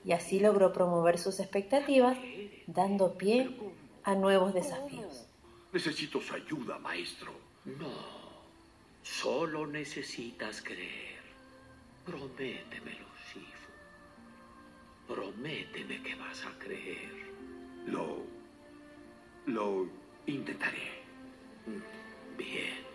Y 0.04 0.12
así 0.12 0.38
logró 0.38 0.72
promover 0.72 1.18
sus 1.18 1.40
expectativas, 1.40 2.18
dando 2.66 3.14
pie 3.14 3.56
a 4.04 4.14
nuevos 4.14 4.52
desafíos. 4.52 5.26
Necesito 5.72 6.20
su 6.20 6.34
ayuda, 6.34 6.78
maestro. 6.78 7.32
No, 7.64 7.90
solo 9.02 9.66
necesitas 9.66 10.60
creer. 10.60 11.16
Prométemelo, 12.04 13.06
Shifu. 13.32 13.70
Prométeme 15.08 16.02
que 16.02 16.14
vas 16.16 16.44
a 16.44 16.58
creer. 16.58 17.10
Lo... 17.86 18.36
lo 19.46 19.88
intentaré. 20.26 21.02
Bien. 22.36 22.86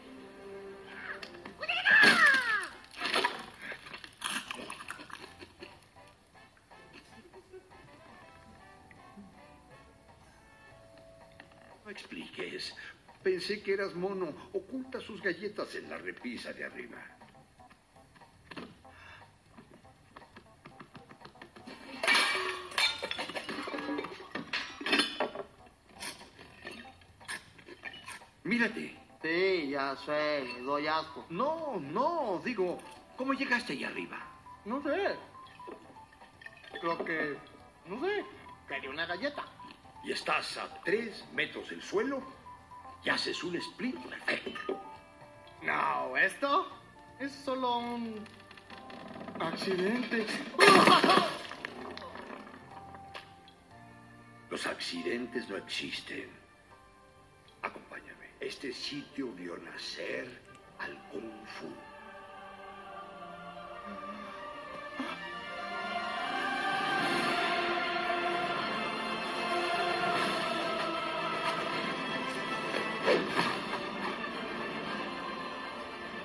No 11.83 11.89
expliques. 11.89 12.75
Pensé 13.23 13.61
que 13.61 13.73
eras 13.73 13.95
mono. 13.95 14.49
Oculta 14.53 14.99
sus 14.99 15.21
galletas 15.21 15.73
en 15.75 15.89
la 15.89 15.97
repisa 15.97 16.53
de 16.53 16.65
arriba. 16.65 17.20
Mírate. 28.43 28.97
Sí, 29.21 29.69
ya 29.69 29.95
sé, 29.97 30.47
doy 30.63 30.87
asco. 30.87 31.25
No, 31.29 31.79
no, 31.79 32.41
digo, 32.43 32.79
¿cómo 33.15 33.33
llegaste 33.33 33.73
ahí 33.73 33.83
arriba? 33.83 34.17
No 34.65 34.81
sé. 34.81 35.15
Creo 36.79 37.05
que. 37.05 37.37
No 37.85 37.99
sé. 38.01 38.25
Pedí 38.67 38.87
una 38.87 39.05
galleta. 39.05 39.45
Y 40.03 40.11
estás 40.11 40.57
a 40.57 40.81
tres 40.83 41.23
metros 41.33 41.69
del 41.69 41.83
suelo 41.83 42.23
y 43.03 43.09
haces 43.09 43.43
un 43.43 43.55
split 43.57 43.95
perfecto. 43.97 44.81
No, 45.61 46.17
esto 46.17 46.67
es 47.19 47.31
solo 47.31 47.77
un. 47.77 48.25
accidente. 49.39 50.25
Los 54.49 54.65
accidentes 54.65 55.47
no 55.47 55.57
existen. 55.57 56.29
Acompáñame. 57.61 58.10
Este 58.41 58.73
sitio 58.73 59.31
vio 59.33 59.55
nacer 59.57 60.27
al 60.79 60.97
Kung 61.11 61.31
Fu. 61.45 61.67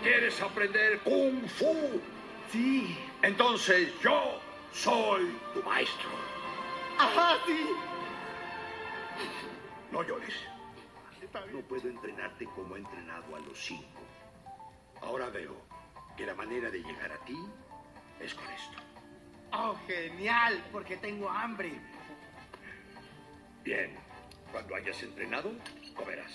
¿Quieres 0.02 0.40
aprender 0.40 0.98
Kung 1.00 1.46
Fu? 1.46 2.00
Sí. 2.50 2.96
Entonces 3.20 3.92
yo 4.02 4.40
soy 4.72 5.38
tu 5.52 5.62
maestro. 5.62 6.08
Ajá, 6.98 7.36
sí. 7.46 7.66
No 9.92 10.02
llores. 10.02 10.55
No 11.52 11.60
puedo 11.62 11.88
entrenarte 11.88 12.46
como 12.46 12.76
he 12.76 12.78
entrenado 12.78 13.36
a 13.36 13.40
los 13.40 13.58
cinco. 13.58 14.00
Ahora 15.02 15.28
veo 15.30 15.56
que 16.16 16.26
la 16.26 16.34
manera 16.34 16.70
de 16.70 16.82
llegar 16.82 17.12
a 17.12 17.24
ti 17.24 17.36
es 18.20 18.34
con 18.34 18.48
esto. 18.50 18.78
Oh, 19.52 19.76
genial, 19.86 20.62
porque 20.72 20.96
tengo 20.96 21.28
hambre. 21.28 21.78
Bien, 23.64 23.94
cuando 24.52 24.74
hayas 24.74 25.02
entrenado, 25.02 25.52
comerás. 25.94 26.32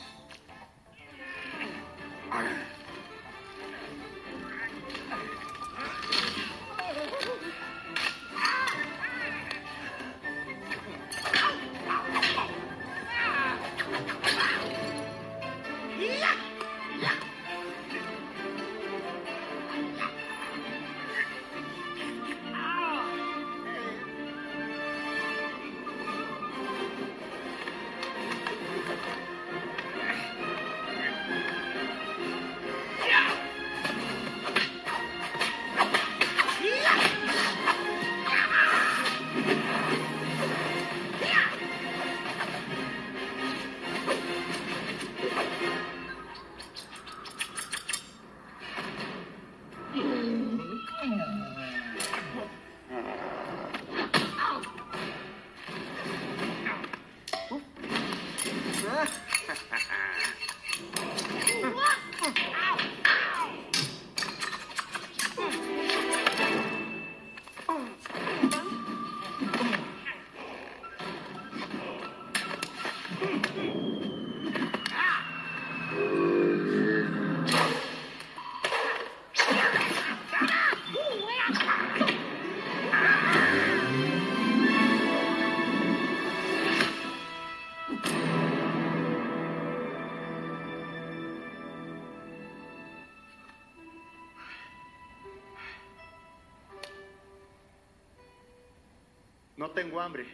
No 99.62 99.70
tengo 99.70 100.02
hambre. 100.02 100.26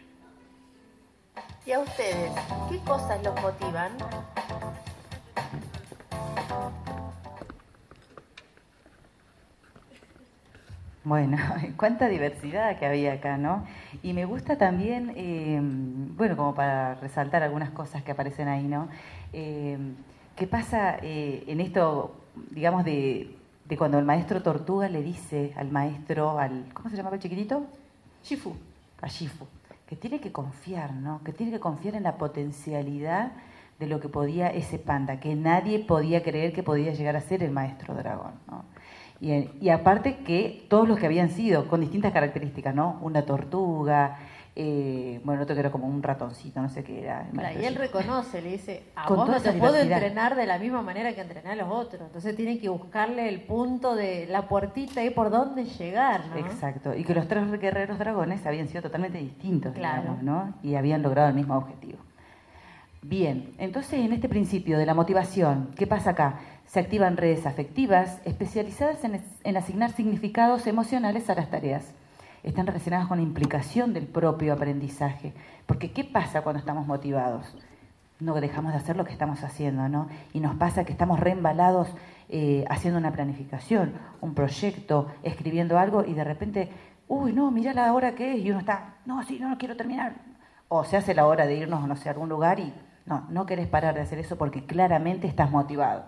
¿Y 1.65 1.73
a 1.73 1.79
ustedes 1.79 2.31
qué 2.71 2.79
cosas 2.79 3.21
los 3.25 3.35
motivan? 3.41 3.91
Bueno, 11.03 11.37
cuánta 11.77 12.07
diversidad 12.07 12.79
que 12.79 12.85
había 12.85 13.11
acá, 13.11 13.35
¿no? 13.35 13.67
Y 14.01 14.13
me 14.13 14.23
gusta 14.23 14.57
también, 14.57 15.11
eh, 15.17 15.59
bueno, 15.61 16.37
como 16.37 16.55
para 16.55 16.95
resaltar 16.95 17.43
algunas 17.43 17.71
cosas 17.71 18.03
que 18.03 18.13
aparecen 18.13 18.47
ahí, 18.47 18.63
¿no? 18.63 18.87
Eh, 19.33 19.77
¿Qué 20.37 20.47
pasa 20.47 20.99
eh, 21.01 21.43
en 21.47 21.59
esto, 21.59 22.15
digamos, 22.51 22.85
de, 22.85 23.35
de, 23.65 23.77
cuando 23.77 23.99
el 23.99 24.05
maestro 24.05 24.41
Tortuga 24.41 24.87
le 24.87 25.03
dice 25.03 25.51
al 25.57 25.69
maestro, 25.69 26.39
al 26.39 26.69
¿cómo 26.73 26.89
se 26.89 26.95
llamaba 26.95 27.17
el 27.17 27.21
chiquitito? 27.21 27.65
Shifu. 28.23 28.55
A 29.01 29.07
Shifu, 29.07 29.45
que 29.85 29.95
tiene 29.95 30.19
que 30.19 30.31
confiar, 30.31 30.93
¿no? 30.93 31.23
Que 31.23 31.33
tiene 31.33 31.51
que 31.51 31.59
confiar 31.59 31.95
en 31.95 32.03
la 32.03 32.17
potencialidad 32.17 33.31
de 33.79 33.87
lo 33.87 33.99
que 33.99 34.09
podía 34.09 34.49
ese 34.49 34.79
panda, 34.79 35.19
que 35.19 35.35
nadie 35.35 35.79
podía 35.79 36.23
creer 36.23 36.51
que 36.53 36.63
podía 36.63 36.93
llegar 36.93 37.15
a 37.15 37.21
ser 37.21 37.43
el 37.43 37.51
maestro 37.51 37.93
dragón, 37.93 38.33
¿no? 38.47 38.65
Y, 39.19 39.69
aparte 39.69 40.17
que 40.17 40.65
todos 40.69 40.87
los 40.87 40.99
que 40.99 41.07
habían 41.07 41.29
sido, 41.29 41.67
con 41.67 41.81
distintas 41.81 42.13
características, 42.13 42.75
¿no? 42.75 42.99
Una 43.01 43.23
tortuga, 43.23 44.19
eh, 44.59 45.21
bueno, 45.23 45.43
otro 45.43 45.53
que 45.53 45.59
era 45.59 45.71
como 45.71 45.85
un 45.85 46.01
ratoncito, 46.01 46.59
no 46.59 46.69
sé 46.69 46.83
qué 46.83 47.03
era. 47.03 47.27
y 47.61 47.63
él 47.63 47.75
reconoce, 47.75 48.41
le 48.41 48.53
dice, 48.53 48.85
a 48.95 49.07
vos 49.07 49.29
no 49.29 49.39
te 49.39 49.53
puedo 49.53 49.75
entrenar 49.75 50.35
de 50.35 50.47
la 50.47 50.57
misma 50.57 50.81
manera 50.81 51.13
que 51.13 51.21
entrené 51.21 51.51
a 51.51 51.55
los 51.55 51.69
otros. 51.69 52.01
Entonces 52.01 52.35
tiene 52.35 52.57
que 52.57 52.67
buscarle 52.67 53.29
el 53.29 53.41
punto 53.41 53.95
de 53.95 54.25
la 54.25 54.47
puertita 54.47 55.03
y 55.03 55.11
por 55.11 55.29
dónde 55.29 55.65
llegar, 55.65 56.25
¿no? 56.29 56.37
Exacto. 56.37 56.95
Y 56.95 57.03
que 57.03 57.13
los 57.13 57.27
tres 57.27 57.51
guerreros 57.51 57.99
dragones 57.99 58.47
habían 58.47 58.67
sido 58.67 58.81
totalmente 58.81 59.19
distintos, 59.19 59.75
digamos, 59.75 60.23
¿no? 60.23 60.55
Y 60.63 60.73
habían 60.73 61.03
logrado 61.03 61.29
el 61.29 61.35
mismo 61.35 61.55
objetivo. 61.55 61.99
Bien, 63.03 63.53
entonces 63.59 63.99
en 63.99 64.11
este 64.11 64.27
principio 64.27 64.79
de 64.79 64.87
la 64.87 64.95
motivación, 64.95 65.69
¿qué 65.75 65.85
pasa 65.85 66.09
acá? 66.09 66.39
Se 66.65 66.79
activan 66.79 67.15
redes 67.15 67.45
afectivas 67.45 68.19
especializadas 68.25 69.03
en, 69.03 69.55
asignar 69.55 69.91
significados 69.91 70.65
emocionales 70.65 71.29
a 71.29 71.35
las 71.35 71.51
tareas. 71.51 71.93
Están 72.47 72.65
relacionadas 72.65 73.07
con 73.07 73.17
la 73.17 73.23
implicación 73.23 73.93
del 73.93 74.07
propio 74.07 74.53
aprendizaje. 74.53 75.33
Porque 75.65 75.91
¿qué 75.91 76.05
pasa 76.05 76.43
cuando 76.43 76.61
estamos 76.61 76.87
motivados? 76.87 77.45
No 78.21 78.33
dejamos 78.35 78.71
de 78.71 78.77
hacer 78.77 78.95
lo 78.95 79.03
que 79.03 79.11
estamos 79.11 79.43
haciendo, 79.43 79.89
¿no? 79.89 80.07
Y 80.31 80.39
nos 80.39 80.55
pasa 80.55 80.85
que 80.85 80.93
estamos 80.93 81.19
reembalados 81.19 81.89
eh, 82.29 82.63
haciendo 82.69 82.99
una 82.99 83.11
planificación, 83.11 83.91
un 84.21 84.33
proyecto, 84.33 85.07
escribiendo 85.23 85.77
algo 85.77 86.05
y 86.05 86.13
de 86.13 86.23
repente, 86.23 86.69
uy, 87.09 87.33
no, 87.33 87.51
mira 87.51 87.73
la 87.73 87.93
hora 87.93 88.15
que 88.15 88.35
es 88.35 88.39
y 88.39 88.49
uno 88.49 88.59
está, 88.59 88.95
no, 89.05 89.21
sí, 89.23 89.39
no, 89.39 89.49
no 89.49 89.57
quiero 89.57 89.75
terminar. 89.75 90.13
O 90.69 90.85
se 90.85 90.95
hace 90.95 91.13
la 91.13 91.27
hora 91.27 91.45
de 91.45 91.57
irnos, 91.57 91.85
no 91.85 91.97
sé, 91.97 92.07
a 92.07 92.13
algún 92.13 92.29
lugar 92.29 92.61
y 92.61 92.73
no, 93.05 93.25
no 93.29 93.45
querés 93.45 93.67
parar 93.67 93.93
de 93.93 94.01
hacer 94.01 94.19
eso 94.19 94.37
porque 94.37 94.65
claramente 94.65 95.27
estás 95.27 95.51
motivado. 95.51 96.05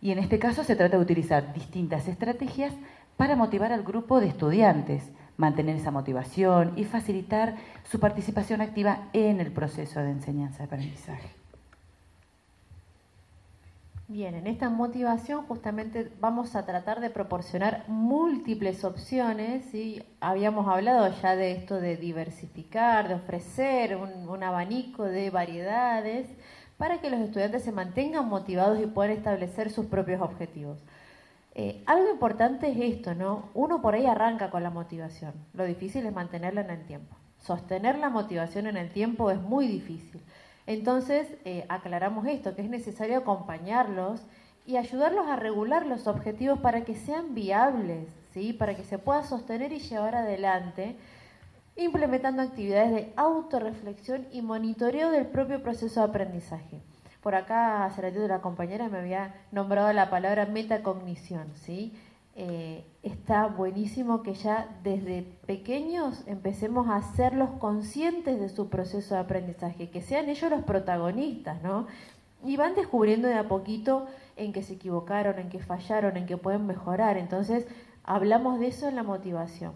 Y 0.00 0.12
en 0.12 0.18
este 0.20 0.38
caso 0.38 0.62
se 0.62 0.76
trata 0.76 0.96
de 0.96 1.02
utilizar 1.02 1.52
distintas 1.54 2.06
estrategias 2.06 2.72
para 3.16 3.36
motivar 3.36 3.72
al 3.72 3.82
grupo 3.82 4.20
de 4.20 4.28
estudiantes, 4.28 5.10
mantener 5.36 5.76
esa 5.76 5.90
motivación 5.90 6.72
y 6.76 6.84
facilitar 6.84 7.56
su 7.84 7.98
participación 8.00 8.60
activa 8.60 9.08
en 9.12 9.40
el 9.40 9.52
proceso 9.52 10.00
de 10.00 10.10
enseñanza-aprendizaje. 10.10 11.30
Bien, 14.06 14.34
en 14.34 14.46
esta 14.46 14.68
motivación 14.68 15.46
justamente 15.46 16.12
vamos 16.20 16.56
a 16.56 16.66
tratar 16.66 17.00
de 17.00 17.08
proporcionar 17.08 17.84
múltiples 17.88 18.84
opciones. 18.84 19.74
y 19.74 20.02
Habíamos 20.20 20.68
hablado 20.68 21.08
ya 21.22 21.34
de 21.36 21.52
esto 21.52 21.80
de 21.80 21.96
diversificar, 21.96 23.08
de 23.08 23.14
ofrecer 23.14 23.96
un 23.96 24.42
abanico 24.42 25.04
de 25.04 25.30
variedades 25.30 26.28
para 26.76 27.00
que 27.00 27.08
los 27.08 27.20
estudiantes 27.20 27.64
se 27.64 27.72
mantengan 27.72 28.28
motivados 28.28 28.78
y 28.78 28.86
puedan 28.86 29.12
establecer 29.12 29.70
sus 29.70 29.86
propios 29.86 30.20
objetivos. 30.20 30.78
Eh, 31.54 31.82
algo 31.86 32.10
importante 32.10 32.68
es 32.68 32.94
esto, 32.96 33.14
¿no? 33.14 33.48
Uno 33.54 33.80
por 33.80 33.94
ahí 33.94 34.06
arranca 34.06 34.50
con 34.50 34.62
la 34.62 34.70
motivación. 34.70 35.34
Lo 35.52 35.64
difícil 35.64 36.04
es 36.04 36.12
mantenerla 36.12 36.62
en 36.62 36.70
el 36.70 36.84
tiempo. 36.84 37.16
Sostener 37.38 37.98
la 37.98 38.10
motivación 38.10 38.66
en 38.66 38.76
el 38.76 38.90
tiempo 38.90 39.30
es 39.30 39.40
muy 39.40 39.68
difícil. 39.68 40.20
Entonces, 40.66 41.28
eh, 41.44 41.64
aclaramos 41.68 42.26
esto, 42.26 42.54
que 42.54 42.62
es 42.62 42.68
necesario 42.68 43.18
acompañarlos 43.18 44.22
y 44.66 44.76
ayudarlos 44.76 45.26
a 45.28 45.36
regular 45.36 45.86
los 45.86 46.06
objetivos 46.06 46.58
para 46.58 46.84
que 46.84 46.94
sean 46.94 47.34
viables, 47.34 48.08
¿sí? 48.32 48.52
Para 48.52 48.74
que 48.74 48.82
se 48.82 48.98
pueda 48.98 49.22
sostener 49.22 49.72
y 49.72 49.78
llevar 49.78 50.16
adelante 50.16 50.96
implementando 51.76 52.42
actividades 52.42 52.92
de 52.92 53.12
autorreflexión 53.16 54.26
y 54.30 54.42
monitoreo 54.42 55.10
del 55.10 55.26
propio 55.26 55.62
proceso 55.62 56.00
de 56.00 56.06
aprendizaje. 56.06 56.80
Por 57.24 57.34
acá, 57.34 57.86
hace 57.86 58.10
de 58.10 58.28
la 58.28 58.42
compañera 58.42 58.90
me 58.90 58.98
había 58.98 59.34
nombrado 59.50 59.90
la 59.94 60.10
palabra 60.10 60.44
metacognición, 60.44 61.46
¿sí? 61.54 61.94
Eh, 62.36 62.84
está 63.02 63.46
buenísimo 63.46 64.22
que 64.22 64.34
ya 64.34 64.68
desde 64.82 65.22
pequeños 65.46 66.22
empecemos 66.26 66.86
a 66.90 66.96
hacerlos 66.96 67.48
conscientes 67.58 68.38
de 68.38 68.50
su 68.50 68.68
proceso 68.68 69.14
de 69.14 69.22
aprendizaje, 69.22 69.88
que 69.88 70.02
sean 70.02 70.28
ellos 70.28 70.50
los 70.50 70.64
protagonistas, 70.64 71.62
¿no? 71.62 71.86
Y 72.44 72.58
van 72.58 72.74
descubriendo 72.74 73.26
de 73.26 73.38
a 73.38 73.48
poquito 73.48 74.04
en 74.36 74.52
que 74.52 74.62
se 74.62 74.74
equivocaron, 74.74 75.38
en 75.38 75.48
que 75.48 75.60
fallaron, 75.60 76.18
en 76.18 76.26
que 76.26 76.36
pueden 76.36 76.66
mejorar. 76.66 77.16
Entonces, 77.16 77.66
hablamos 78.02 78.60
de 78.60 78.66
eso 78.66 78.86
en 78.86 78.96
la 78.96 79.02
motivación. 79.02 79.72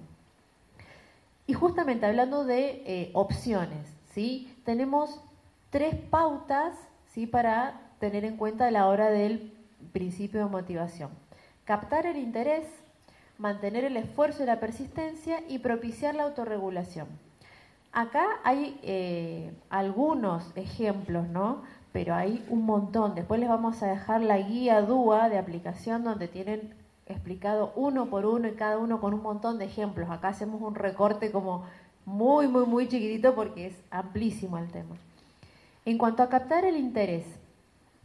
Y 1.47 1.55
justamente 1.55 2.05
hablando 2.05 2.45
de 2.45 2.83
eh, 2.85 3.11
opciones, 3.15 3.89
¿sí? 4.13 4.55
tenemos 4.67 5.23
tres 5.71 5.95
pautas 5.95 6.88
¿sí? 7.09 7.27
para 7.27 7.81
tener 7.99 8.25
en 8.25 8.37
cuenta 8.37 8.71
la 8.71 8.87
hora 8.87 9.11
del 9.11 9.53
principio 9.93 10.41
de 10.41 10.51
motivación. 10.51 11.11
Captar 11.65 12.07
el 12.07 12.17
interés, 12.17 12.67
mantener 13.37 13.85
el 13.85 13.97
esfuerzo 13.97 14.43
y 14.43 14.47
la 14.47 14.61
persistencia 14.61 15.41
y 15.49 15.59
propiciar 15.59 16.15
la 16.15 16.25
autorregulación. 16.25 17.09
Acá 17.93 18.25
hay 18.45 18.79
eh, 18.83 19.53
algunos 19.71 20.53
ejemplos, 20.57 21.29
¿no? 21.29 21.63
Pero 21.93 22.15
hay 22.15 22.45
un 22.49 22.65
montón. 22.65 23.15
Después 23.15 23.41
les 23.41 23.49
vamos 23.49 23.83
a 23.83 23.87
dejar 23.87 24.21
la 24.21 24.39
guía 24.39 24.83
DUA 24.83 25.29
de 25.31 25.39
aplicación 25.39 26.05
donde 26.05 26.29
tienen 26.29 26.75
explicado 27.07 27.73
uno 27.75 28.07
por 28.07 28.27
uno 28.27 28.49
y 28.49 28.53
cada 28.53 28.79
uno 28.79 29.01
con 29.01 29.15
un 29.15 29.23
montón 29.23 29.59
de 29.59 29.65
ejemplos. 29.65 30.11
Acá 30.11 30.29
hacemos 30.29 30.61
un 30.61 30.75
recorte 30.75 31.33
como 31.33 31.65
muy, 32.05 32.47
muy, 32.47 32.67
muy 32.67 32.89
chiquitito 32.89 33.35
porque 33.35 33.67
es 33.67 33.75
amplísimo 33.91 34.59
el 34.59 34.71
tema. 34.71 34.97
En 35.89 35.97
cuanto 35.97 36.23
a 36.23 36.29
captar 36.29 36.67
el 36.67 36.77
interés, 36.77 37.25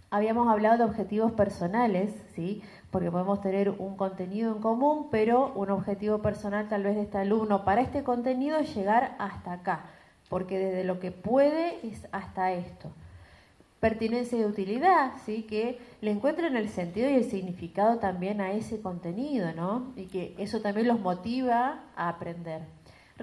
habíamos 0.10 0.48
hablado 0.48 0.78
de 0.78 0.84
objetivos 0.86 1.34
personales, 1.34 2.14
¿sí? 2.34 2.62
porque 2.92 3.12
podemos 3.12 3.42
tener 3.42 3.72
un 3.72 3.98
contenido 3.98 4.56
en 4.56 4.62
común, 4.62 5.10
pero 5.12 5.52
un 5.54 5.70
objetivo 5.70 6.20
personal 6.20 6.70
tal 6.70 6.84
vez 6.84 6.96
de 6.96 7.02
este 7.02 7.18
alumno 7.18 7.66
para 7.66 7.82
este 7.82 8.06
contenido 8.06 8.58
es 8.58 8.74
llegar 8.74 9.18
hasta 9.20 9.52
acá, 9.52 9.88
porque 10.30 10.60
desde 10.60 10.86
lo 10.86 11.02
que 11.02 11.12
puede 11.12 11.86
es 11.86 12.08
hasta 12.14 12.54
esto 12.54 12.90
pertinencia 13.82 14.40
y 14.40 14.46
utilidad, 14.46 15.12
¿sí? 15.26 15.44
que 15.44 15.78
le 16.00 16.12
encuentren 16.12 16.56
el 16.56 16.70
sentido 16.70 17.10
y 17.10 17.16
el 17.16 17.26
significado 17.26 17.98
también 18.00 18.40
a 18.40 18.54
ese 18.54 18.82
contenido, 18.82 19.52
¿no? 19.52 19.92
Y 19.98 20.06
que 20.06 20.36
eso 20.38 20.62
también 20.62 20.88
los 20.88 21.02
motiva 21.02 21.84
a 21.98 22.08
aprender. 22.08 22.62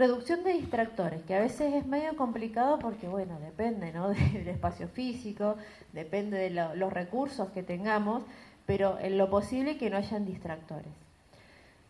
Reducción 0.01 0.43
de 0.45 0.55
distractores, 0.55 1.23
que 1.25 1.35
a 1.35 1.41
veces 1.41 1.75
es 1.75 1.85
medio 1.85 2.17
complicado 2.17 2.79
porque, 2.79 3.07
bueno, 3.07 3.39
depende, 3.39 3.93
¿no? 3.93 4.09
Del 4.33 4.49
espacio 4.49 4.89
físico, 4.89 5.57
depende 5.93 6.39
de 6.39 6.49
los 6.49 6.91
recursos 6.91 7.51
que 7.51 7.63
tengamos, 7.63 8.23
pero 8.65 8.99
en 8.99 9.19
lo 9.19 9.29
posible 9.29 9.77
que 9.77 9.91
no 9.91 9.99
hayan 9.99 10.25
distractores. 10.25 10.91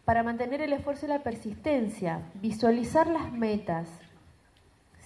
Para 0.04 0.24
mantener 0.24 0.60
el 0.60 0.72
esfuerzo 0.72 1.06
y 1.06 1.08
la 1.10 1.20
persistencia, 1.20 2.22
visualizar 2.34 3.06
las 3.06 3.30
metas, 3.30 3.86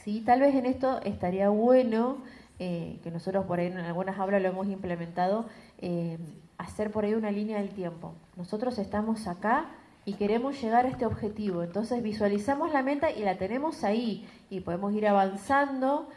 ¿sí? 0.02 0.22
Tal 0.24 0.40
vez 0.40 0.54
en 0.54 0.64
esto 0.64 1.02
estaría 1.02 1.50
bueno 1.50 2.16
eh, 2.58 3.00
que 3.02 3.10
nosotros 3.10 3.44
por 3.44 3.58
ahí 3.58 3.66
en 3.66 3.76
algunas 3.76 4.18
aulas 4.18 4.40
lo 4.40 4.48
hemos 4.48 4.66
implementado, 4.68 5.44
eh, 5.82 6.16
hacer 6.56 6.90
por 6.90 7.04
ahí 7.04 7.12
una 7.12 7.30
línea 7.30 7.58
del 7.58 7.68
tiempo. 7.68 8.14
Nosotros 8.34 8.78
estamos 8.78 9.26
acá 9.26 9.66
y 10.04 10.14
queremos 10.14 10.60
llegar 10.60 10.84
a 10.84 10.88
este 10.88 11.06
objetivo, 11.06 11.62
entonces 11.62 12.02
visualizamos 12.02 12.72
la 12.72 12.82
meta 12.82 13.10
y 13.10 13.22
la 13.22 13.38
tenemos 13.38 13.84
ahí 13.84 14.28
y 14.50 14.60
podemos 14.60 14.92
ir 14.92 15.06
avanzando 15.06 16.08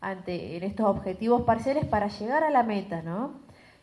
ante, 0.00 0.56
en 0.56 0.64
estos 0.64 0.86
objetivos 0.86 1.42
parciales 1.42 1.84
para 1.84 2.08
llegar 2.08 2.42
a 2.42 2.50
la 2.50 2.62
meta, 2.62 3.02
¿no? 3.02 3.40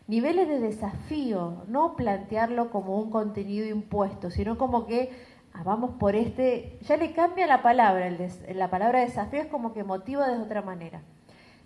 Niveles 0.07 0.49
de 0.49 0.59
desafío, 0.59 1.63
no 1.67 1.95
plantearlo 1.95 2.71
como 2.71 2.99
un 2.99 3.09
contenido 3.09 3.65
impuesto, 3.65 4.31
sino 4.31 4.57
como 4.57 4.85
que 4.85 5.11
ah, 5.53 5.63
vamos 5.63 5.91
por 5.97 6.15
este, 6.15 6.77
ya 6.81 6.97
le 6.97 7.13
cambia 7.13 7.47
la 7.47 7.61
palabra, 7.61 8.11
la 8.53 8.69
palabra 8.69 8.99
desafío 8.99 9.41
es 9.41 9.47
como 9.47 9.73
que 9.73 9.83
motiva 9.83 10.27
de 10.27 10.41
otra 10.41 10.61
manera. 10.61 11.01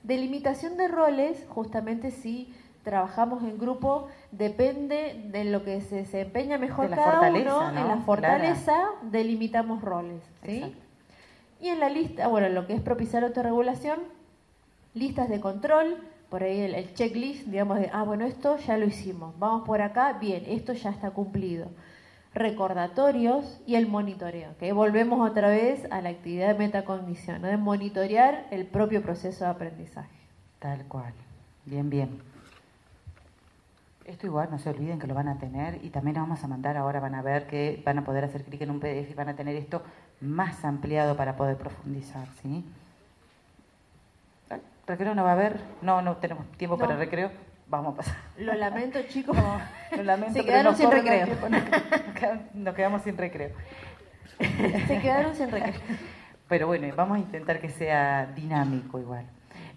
Delimitación 0.04 0.78
de 0.78 0.88
roles, 0.88 1.46
justamente 1.50 2.12
si 2.12 2.54
trabajamos 2.88 3.44
en 3.44 3.58
grupo, 3.58 4.08
depende 4.32 5.22
de 5.26 5.44
lo 5.44 5.66
que 5.66 5.82
se 5.82 5.98
desempeña 5.98 6.58
mejor 6.58 6.90
cada 6.90 7.30
uno. 7.30 7.70
En 7.70 7.86
la 7.86 7.98
fortaleza 8.06 8.78
delimitamos 9.02 9.82
roles. 9.82 10.24
¿sí? 10.46 10.74
Y 11.60 11.68
en 11.68 11.82
la 11.82 11.90
lista, 11.90 12.30
bueno, 12.30 12.48
lo 12.48 12.66
que 12.66 12.76
es 12.76 12.82
propiciar 12.82 13.26
autorregulación, 13.26 14.00
listas 14.94 15.28
de 15.28 15.42
control, 15.42 15.98
por 16.30 16.44
ahí 16.44 16.62
el, 16.62 16.76
el 16.76 16.94
checklist, 16.94 17.48
digamos, 17.48 17.78
de, 17.80 17.90
ah, 17.92 18.04
bueno, 18.04 18.26
esto 18.26 18.56
ya 18.56 18.78
lo 18.78 18.86
hicimos, 18.86 19.38
vamos 19.38 19.68
por 19.68 19.82
acá, 19.82 20.14
bien, 20.14 20.46
esto 20.48 20.72
ya 20.72 20.90
está 20.90 21.12
cumplido. 21.12 21.68
Recordatorios 22.34 23.60
y 23.68 23.76
el 23.76 23.88
monitoreo, 23.88 24.52
que 24.60 24.72
volvemos 24.72 25.30
otra 25.30 25.50
vez 25.50 25.92
a 25.92 26.00
la 26.00 26.08
actividad 26.08 26.54
de 26.54 26.54
metacognición, 26.54 27.42
¿no? 27.42 27.50
de 27.50 27.58
monitorear 27.58 28.48
el 28.52 28.66
propio 28.66 29.02
proceso 29.02 29.44
de 29.44 29.52
aprendizaje. 29.52 30.16
Tal 30.60 30.86
cual. 30.86 31.14
Bien, 31.66 31.90
bien. 31.90 32.37
Esto 34.08 34.26
igual, 34.26 34.48
no 34.50 34.58
se 34.58 34.70
olviden 34.70 35.00
que 35.00 35.06
lo 35.08 35.14
van 35.14 35.28
a 35.28 35.38
tener 35.38 35.84
y 35.84 35.90
también 35.90 36.16
lo 36.16 36.22
vamos 36.22 36.42
a 36.44 36.48
mandar, 36.48 36.78
ahora 36.78 37.00
van 37.02 37.14
a 37.14 37.22
ver 37.22 37.46
que 37.46 37.82
van 37.86 38.00
a 38.00 38.06
poder 38.06 38.24
hacer 38.24 38.44
clic 38.46 38.62
en 38.62 38.72
un 38.72 38.80
PDF 38.80 39.12
y 39.12 39.14
van 39.14 39.28
a 39.30 39.36
tener 39.36 39.56
esto 39.56 39.84
más 40.22 40.64
ampliado 40.64 41.18
para 41.18 41.36
poder 41.36 41.58
profundizar, 41.58 42.26
¿sí? 42.42 42.64
¿Recreo 44.88 45.14
no 45.14 45.24
va 45.26 45.32
a 45.32 45.34
haber? 45.34 45.60
No, 45.82 46.02
no 46.02 46.16
tenemos 46.16 46.46
tiempo 46.54 46.78
para 46.78 46.94
No. 46.94 47.00
recreo. 47.00 47.30
Vamos 47.68 47.94
a 47.94 47.98
pasar. 47.98 48.16
Lo 48.38 48.54
lamento, 48.54 49.00
chicos. 49.10 49.36
Lo 49.96 50.04
lamento, 50.04 50.34
Se 50.34 50.46
quedaron 50.46 50.76
sin 50.78 50.90
recreo. 50.90 51.26
tiempo, 51.26 51.50
nos 51.50 51.62
quedamos- 52.16 52.56
Nos 52.56 52.76
quedamos 52.76 53.02
sin 53.02 53.18
recreo. 53.18 53.50
Se 54.40 55.00
quedaron 55.02 55.36
sin 55.36 55.52
recreo. 55.52 55.74
Pero 56.48 56.68
bueno, 56.68 56.88
vamos 56.96 57.18
a 57.18 57.20
intentar 57.20 57.60
que 57.60 57.68
sea 57.68 58.28
dinámico 58.34 58.98
igual. 59.02 59.26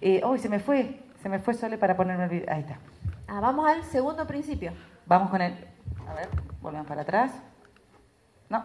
Eh, 0.01 0.23
¡Uy, 0.25 0.39
se 0.39 0.49
me 0.49 0.61
fue! 0.61 1.01
Se 1.21 1.29
me 1.29 1.41
fue 1.41 1.53
Sole 1.55 1.77
para 1.77 1.97
ponerme 1.97 2.25
el 2.25 2.31
video. 2.31 2.47
Ahí 2.55 2.61
está. 2.61 2.79
Ah, 3.33 3.39
vamos 3.39 3.65
al 3.69 3.85
segundo 3.85 4.27
principio. 4.27 4.73
Vamos 5.07 5.31
con 5.31 5.41
el... 5.41 5.53
A 6.09 6.15
ver, 6.15 6.29
volvemos 6.61 6.89
para 6.89 7.03
atrás. 7.03 7.31
No, 8.49 8.65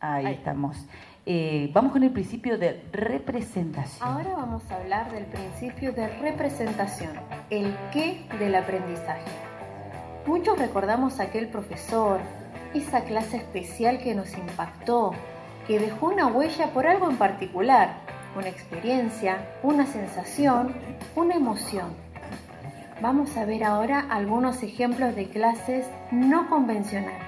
ahí, 0.00 0.26
Ahí. 0.26 0.34
estamos. 0.34 0.76
Eh, 1.24 1.70
vamos 1.72 1.92
con 1.92 2.02
el 2.02 2.10
principio 2.10 2.58
de 2.58 2.82
representación. 2.90 4.08
Ahora 4.08 4.34
vamos 4.34 4.68
a 4.72 4.76
hablar 4.78 5.12
del 5.12 5.26
principio 5.26 5.92
de 5.92 6.08
representación, 6.18 7.12
el 7.48 7.76
qué 7.92 8.26
del 8.40 8.56
aprendizaje. 8.56 9.30
Muchos 10.26 10.58
recordamos 10.58 11.20
a 11.20 11.24
aquel 11.24 11.46
profesor, 11.48 12.18
esa 12.74 13.02
clase 13.04 13.36
especial 13.36 13.98
que 13.98 14.16
nos 14.16 14.36
impactó, 14.36 15.12
que 15.68 15.78
dejó 15.78 16.08
una 16.08 16.26
huella 16.26 16.72
por 16.72 16.88
algo 16.88 17.08
en 17.08 17.18
particular, 17.18 17.98
una 18.36 18.48
experiencia, 18.48 19.48
una 19.62 19.86
sensación, 19.86 20.74
una 21.14 21.36
emoción. 21.36 22.01
Vamos 23.02 23.36
a 23.36 23.44
ver 23.44 23.64
ahora 23.64 24.06
algunos 24.10 24.62
ejemplos 24.62 25.16
de 25.16 25.28
clases 25.28 25.84
no 26.12 26.48
convencionales. 26.48 27.26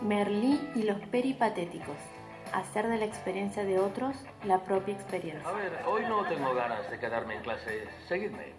Merlí 0.00 0.60
y 0.74 0.82
los 0.82 0.98
peripatéticos. 1.12 1.94
Hacer 2.52 2.88
de 2.88 2.98
la 2.98 3.04
experiencia 3.04 3.64
de 3.64 3.78
otros 3.78 4.16
la 4.42 4.64
propia 4.64 4.94
experiencia. 4.94 5.48
A 5.48 5.52
ver, 5.52 5.78
hoy 5.86 6.02
no 6.08 6.24
tengo 6.24 6.52
ganas 6.52 6.90
de 6.90 6.98
quedarme 6.98 7.36
en 7.36 7.42
clase. 7.42 7.86
Seguidme. 8.08 8.52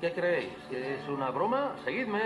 ¿Qué 0.00 0.12
creéis? 0.12 0.52
¿Que 0.70 0.94
es 0.94 1.08
una 1.08 1.30
broma? 1.30 1.74
Seguidme. 1.84 2.20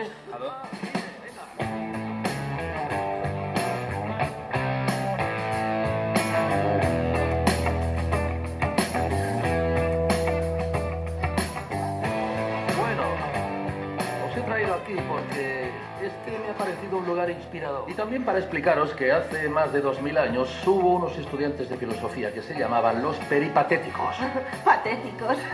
Parecido 16.74 16.98
un 16.98 17.06
lugar 17.06 17.30
inspirador. 17.30 17.88
Y 17.88 17.94
también 17.94 18.24
para 18.24 18.38
explicaros 18.38 18.92
que 18.94 19.12
hace 19.12 19.48
más 19.48 19.72
de 19.72 19.80
2000 19.80 20.18
años 20.18 20.48
hubo 20.66 20.94
unos 20.94 21.16
estudiantes 21.16 21.68
de 21.68 21.76
filosofía 21.76 22.32
que 22.32 22.42
se 22.42 22.58
llamaban 22.58 23.00
los 23.00 23.16
peripatéticos. 23.28 24.16
Patéticos. 24.64 25.36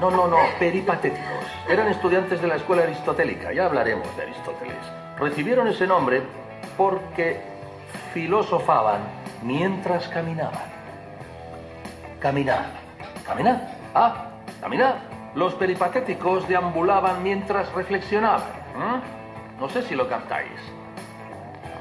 No, 0.00 0.10
no, 0.10 0.26
no, 0.26 0.36
peripatéticos. 0.58 1.46
Eran 1.68 1.86
estudiantes 1.86 2.42
de 2.42 2.48
la 2.48 2.56
escuela 2.56 2.82
aristotélica, 2.82 3.52
ya 3.52 3.66
hablaremos 3.66 4.16
de 4.16 4.24
Aristóteles. 4.24 4.74
Recibieron 5.16 5.68
ese 5.68 5.86
nombre 5.86 6.22
porque 6.76 7.40
filosofaban 8.12 9.02
mientras 9.44 10.08
caminaban. 10.08 10.64
Caminar. 12.18 12.66
¿Caminar? 13.24 13.76
Ah, 13.94 14.26
caminar. 14.60 14.96
Los 15.36 15.54
peripatéticos 15.54 16.48
deambulaban 16.48 17.22
mientras 17.22 17.72
reflexionaban. 17.72 18.42
¿m? 18.74 19.21
No 19.58 19.68
sé 19.68 19.82
si 19.82 19.94
lo 19.94 20.08
captáis. 20.08 20.60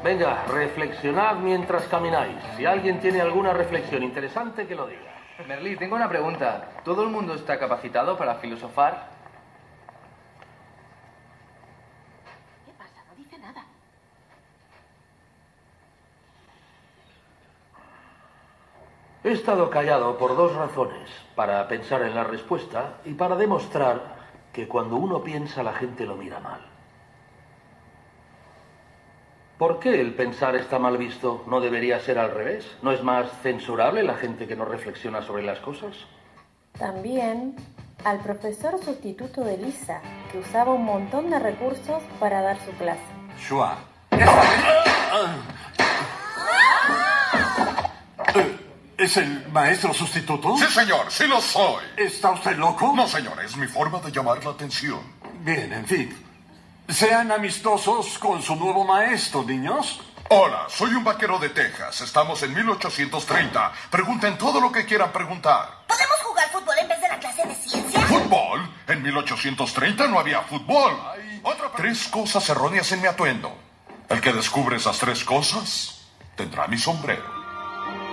Venga, 0.03 0.45
reflexionad 0.45 1.35
mientras 1.35 1.83
camináis. 1.87 2.37
Si 2.57 2.65
alguien 2.65 2.99
tiene 2.99 3.21
alguna 3.21 3.53
reflexión 3.53 4.01
interesante, 4.01 4.65
que 4.65 4.75
lo 4.75 4.87
diga. 4.87 5.11
Merlí, 5.47 5.75
tengo 5.75 5.95
una 5.95 6.09
pregunta. 6.09 6.69
¿Todo 6.83 7.03
el 7.03 7.09
mundo 7.09 7.35
está 7.35 7.59
capacitado 7.59 8.17
para 8.17 8.35
filosofar? 8.35 9.09
¿Qué 12.65 12.71
pasa? 12.77 13.03
No 13.09 13.15
dice 13.15 13.37
nada. 13.37 13.63
He 19.23 19.31
estado 19.31 19.69
callado 19.69 20.17
por 20.17 20.35
dos 20.35 20.55
razones. 20.55 21.09
Para 21.35 21.67
pensar 21.67 22.01
en 22.01 22.15
la 22.15 22.23
respuesta 22.23 22.97
y 23.05 23.13
para 23.13 23.35
demostrar 23.35 24.15
que 24.51 24.67
cuando 24.67 24.95
uno 24.95 25.23
piensa 25.23 25.61
la 25.61 25.73
gente 25.73 26.05
lo 26.05 26.15
mira 26.15 26.39
mal. 26.39 26.70
¿Por 29.61 29.77
qué 29.77 30.01
el 30.01 30.15
pensar 30.15 30.55
está 30.55 30.79
mal 30.79 30.97
visto? 30.97 31.43
¿No 31.45 31.61
debería 31.61 31.99
ser 31.99 32.17
al 32.17 32.31
revés? 32.31 32.65
¿No 32.81 32.91
es 32.91 33.03
más 33.03 33.27
censurable 33.43 34.01
la 34.01 34.15
gente 34.15 34.47
que 34.47 34.55
no 34.55 34.65
reflexiona 34.65 35.21
sobre 35.21 35.43
las 35.43 35.59
cosas? 35.59 35.95
También 36.79 37.55
al 38.03 38.17
profesor 38.21 38.83
sustituto 38.83 39.43
de 39.43 39.57
Lisa, 39.57 40.01
que 40.31 40.39
usaba 40.39 40.73
un 40.73 40.83
montón 40.83 41.29
de 41.29 41.37
recursos 41.37 42.01
para 42.19 42.41
dar 42.41 42.57
su 42.65 42.71
clase. 42.71 43.03
Schwa. 43.37 43.77
¿Es 48.97 49.17
el 49.17 49.47
maestro 49.51 49.93
sustituto? 49.93 50.57
Sí, 50.57 50.65
señor, 50.73 51.05
sí 51.11 51.27
lo 51.27 51.39
soy. 51.39 51.83
¿Está 51.97 52.31
usted 52.31 52.57
loco? 52.57 52.93
No, 52.95 53.07
señor, 53.07 53.39
es 53.45 53.55
mi 53.55 53.67
forma 53.67 53.99
de 53.99 54.11
llamar 54.11 54.43
la 54.43 54.53
atención. 54.53 55.01
Bien, 55.43 55.71
en 55.71 55.85
fin. 55.85 56.30
Sean 56.91 57.31
amistosos 57.31 58.17
con 58.19 58.41
su 58.41 58.55
nuevo 58.55 58.83
maestro, 58.83 59.43
niños. 59.43 60.01
Hola, 60.29 60.65
soy 60.69 60.91
un 60.93 61.03
vaquero 61.03 61.39
de 61.39 61.49
Texas. 61.49 62.01
Estamos 62.01 62.41
en 62.43 62.53
1830. 62.53 63.71
Pregunten 63.89 64.37
todo 64.37 64.59
lo 64.59 64.71
que 64.71 64.85
quieran 64.85 65.11
preguntar. 65.11 65.83
¿Podemos 65.87 66.17
jugar 66.23 66.49
fútbol 66.49 66.75
en 66.81 66.87
vez 66.87 67.01
de 67.01 67.07
la 67.09 67.19
clase 67.19 67.47
de 67.47 67.55
ciencia? 67.55 67.99
¿Fútbol? 68.01 68.69
En 68.87 69.01
1830 69.03 70.07
no 70.07 70.19
había 70.19 70.41
fútbol. 70.41 70.97
Otra 71.43 71.71
tres 71.75 72.07
cosas 72.07 72.47
erróneas 72.49 72.91
en 72.91 73.01
mi 73.01 73.07
atuendo. 73.07 73.55
El 74.09 74.19
que 74.21 74.33
descubre 74.33 74.75
esas 74.77 74.97
tres 74.99 75.23
cosas 75.23 76.01
tendrá 76.35 76.67
mi 76.67 76.77
sombrero. 76.77 77.23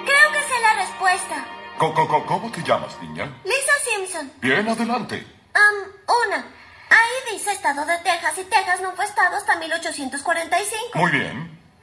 Creo 0.04 0.32
que 0.32 0.40
sé 0.48 0.60
la 0.62 0.74
respuesta. 0.74 1.46
Co- 1.78 2.24
¿Cómo 2.26 2.50
te 2.52 2.62
llamas, 2.62 2.96
niña? 3.02 3.28
Lisa 3.44 3.72
Simpson. 3.84 4.32
Bien, 4.40 4.68
adelante. 4.68 5.26
Um, 5.54 6.28
una. 6.28 6.44
Ahí 6.90 7.32
dice 7.32 7.52
estado 7.52 7.84
de 7.84 7.98
Texas 7.98 8.38
y 8.38 8.44
Texas 8.44 8.80
no 8.80 8.92
fue 8.92 9.04
estado 9.04 9.36
hasta 9.36 9.56
1845. 9.56 10.98
Muy 10.98 11.10
bien. 11.10 11.36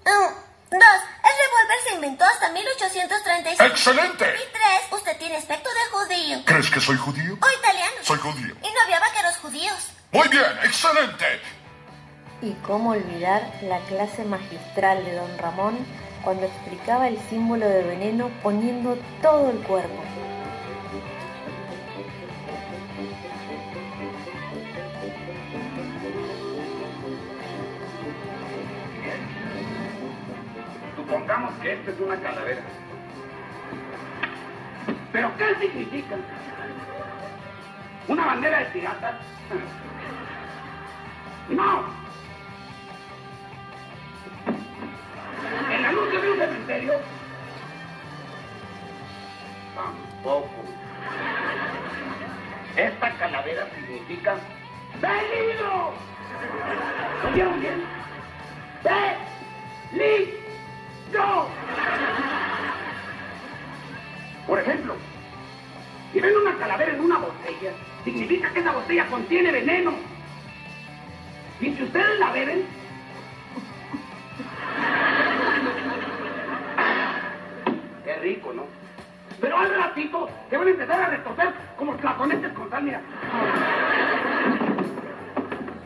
Um, 0.06 0.34
dos. 0.72 1.00
El 1.24 1.36
revólver 1.46 1.78
se 1.88 1.96
inventó 1.96 2.26
hasta 2.26 2.50
1835. 2.50 3.64
¡Excelente! 3.64 4.26
Y 4.26 4.52
tres. 4.52 4.92
Usted 4.92 5.18
tiene 5.18 5.38
aspecto 5.38 5.70
de 5.70 5.98
judío. 5.98 6.42
¿Crees 6.46 6.70
que 6.70 6.82
soy 6.82 6.98
judío? 6.98 7.34
O 7.34 7.60
italiano. 7.60 7.96
Soy 8.02 8.20
judío. 8.20 8.56
Y 8.62 8.74
no 8.74 8.82
había 8.84 9.00
vaqueros 9.00 9.38
judíos. 9.38 9.90
Muy 10.12 10.28
bien, 10.30 10.46
excelente. 10.64 11.26
Y 12.42 12.54
cómo 12.66 12.92
olvidar 12.92 13.52
la 13.62 13.80
clase 13.82 14.24
magistral 14.24 15.04
de 15.04 15.16
don 15.16 15.38
Ramón 15.38 15.86
cuando 16.24 16.46
explicaba 16.46 17.08
el 17.08 17.20
símbolo 17.30 17.68
de 17.68 17.84
veneno 17.84 18.30
poniendo 18.42 18.98
todo 19.22 19.52
el 19.52 19.60
cuerpo. 19.60 20.04
Supongamos 31.06 31.54
que 31.62 31.74
esta 31.74 31.92
es 31.92 32.00
una 32.00 32.20
calavera. 32.20 32.62
¿Pero 35.12 35.32
qué 35.38 35.56
significa? 35.60 36.16
¿Una 38.08 38.26
bandera 38.26 38.60
de 38.60 38.66
piratas? 38.66 39.16
¡No! 41.50 41.84
¿El 45.72 45.86
anuncio 45.86 46.22
de 46.22 46.32
un 46.32 46.38
cementerio? 46.40 46.94
Tampoco. 49.76 50.50
Esta 52.76 53.12
calavera 53.18 53.68
significa 53.76 54.38
¡Peligro! 55.00 55.94
¿Lo 66.26 66.78
vieron 66.78 67.06
bien? 67.62 67.74
significa 68.04 68.50
que 68.52 68.60
esa 68.60 68.72
botella 68.72 69.06
contiene 69.08 69.52
veneno. 69.52 69.94
Y 71.62 71.72
si 71.74 71.84
ustedes 71.84 72.20
la 72.20 72.32
beben, 72.32 72.66
qué 78.04 78.16
rico, 78.18 78.54
¿no? 78.54 78.64
Pero 79.40 79.58
al 79.58 79.76
ratito 79.76 80.30
te 80.50 80.58
van 80.58 80.68
a 80.68 80.72
empezar 80.72 81.02
a 81.02 81.10
retorcer 81.10 81.54
como 81.78 81.96
platonetes 81.98 82.52
con 82.54 82.70
sal, 82.70 82.84
mira. 82.84 83.02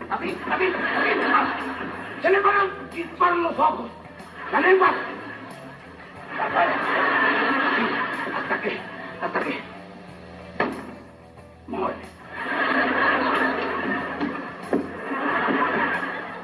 Así, 0.09 0.37
así, 0.49 0.65
así. 0.65 1.19
ah. 1.33 1.55
Se 2.21 2.29
le 2.29 2.39
van 2.39 2.55
a 2.57 2.93
disparar 2.93 3.37
los 3.37 3.59
ojos, 3.59 3.89
la 4.51 4.59
lengua. 4.61 4.91
La 6.37 6.45
hasta 8.37 8.61
que, 8.61 8.77
hasta 9.21 9.39
que. 9.41 9.68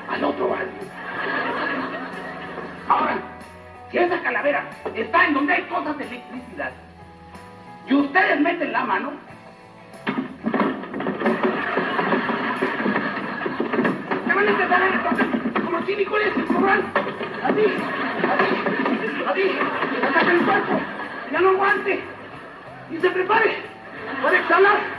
Al 0.09 0.23
otro 0.23 0.49
baño. 0.49 0.65
Ahora, 2.87 3.17
si 3.89 3.97
esa 3.97 4.21
calavera 4.21 4.69
está 4.93 5.25
en 5.25 5.33
donde 5.33 5.53
hay 5.53 5.63
cosas 5.63 5.97
de 5.97 6.05
electricidad 6.05 6.71
y 7.87 7.93
ustedes 7.95 8.39
meten 8.39 8.71
la 8.71 8.85
mano, 8.85 9.13
se 14.27 14.33
van 14.33 14.47
a 14.47 14.51
empezar 14.51 14.83
a 14.83 14.87
retorcer 14.89 15.63
como 15.63 15.85
si 15.85 15.95
Nicolás 15.95 16.37
el 16.37 16.45
corral. 16.45 16.83
Así, 17.43 17.65
así, 18.29 18.47
así, 19.27 19.51
hasta 20.05 20.19
que 20.19 20.31
el 20.31 20.45
cuerpo 20.45 20.79
ya 21.31 21.41
no 21.41 21.49
aguante 21.49 22.03
y 22.91 22.97
se 22.97 23.09
prepare 23.09 23.57
para 24.21 24.37
exhalar 24.37 24.94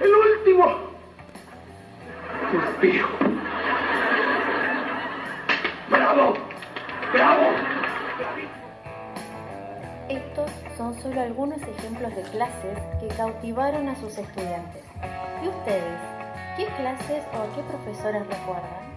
el 0.00 0.10
último 0.38 0.66
suspiro. 2.50 3.08
¡Bravo! 5.90 6.34
¡Bravo! 7.12 7.42
Estos 10.08 10.50
son 10.76 10.94
solo 11.00 11.20
algunos 11.20 11.60
ejemplos 11.62 12.14
de 12.16 12.22
clases 12.22 12.78
que 13.00 13.08
cautivaron 13.16 13.88
a 13.88 13.94
sus 13.96 14.16
estudiantes. 14.18 14.82
¿Y 15.44 15.48
ustedes? 15.48 16.00
¿Qué 16.56 16.66
clases 16.76 17.22
o 17.32 17.42
a 17.42 17.54
qué 17.54 17.62
profesores 17.62 18.22
recuerdan? 18.26 18.90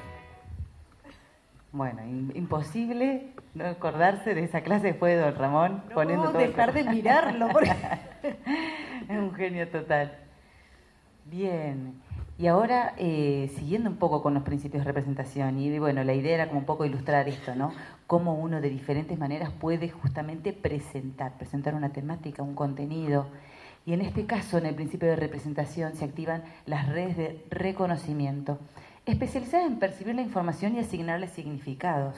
Bueno, 1.72 2.02
im- 2.04 2.32
imposible 2.36 3.28
no 3.56 3.66
acordarse 3.68 4.34
de 4.36 4.44
esa 4.44 4.62
clase 4.62 4.88
después 4.88 5.16
de 5.16 5.22
Don 5.24 5.36
Ramón 5.36 5.84
No 5.90 5.96
poniendo 5.96 6.26
podemos 6.26 6.34
todo 6.34 6.42
el 6.44 6.50
dejar 6.50 6.74
de 6.74 6.84
mirarlo, 6.84 7.48
porque- 7.50 7.72
es 8.24 9.18
un 9.18 9.34
genio 9.36 9.68
total. 9.70 10.18
Bien, 11.26 12.02
y 12.38 12.48
ahora 12.48 12.94
eh, 12.98 13.50
siguiendo 13.56 13.90
un 13.90 13.96
poco 13.96 14.22
con 14.22 14.34
los 14.34 14.44
principios 14.44 14.84
de 14.84 14.88
representación, 14.88 15.58
y 15.58 15.80
bueno, 15.80 16.04
la 16.04 16.14
idea 16.14 16.36
era 16.36 16.48
como 16.48 16.60
un 16.60 16.66
poco 16.66 16.86
ilustrar 16.86 17.30
esto, 17.30 17.56
¿no? 17.56 17.72
Cómo 18.08 18.36
uno 18.36 18.60
de 18.60 18.70
diferentes 18.70 19.18
maneras 19.18 19.52
puede 19.52 19.90
justamente 19.90 20.52
presentar, 20.52 21.38
presentar 21.38 21.76
una 21.76 21.94
temática, 21.94 22.44
un 22.44 22.56
contenido. 22.56 23.28
Y 23.86 23.94
en 23.94 24.02
este 24.02 24.26
caso, 24.26 24.58
en 24.58 24.66
el 24.66 24.76
principio 24.76 25.08
de 25.08 25.16
representación, 25.16 25.96
se 25.96 26.06
activan 26.06 26.44
las 26.66 26.90
redes 26.90 27.16
de 27.18 27.46
reconocimiento, 27.50 28.60
especializadas 29.06 29.68
en 29.68 29.80
percibir 29.80 30.16
la 30.16 30.22
información 30.22 30.76
y 30.76 30.80
asignarle 30.80 31.28
significados. 31.28 32.16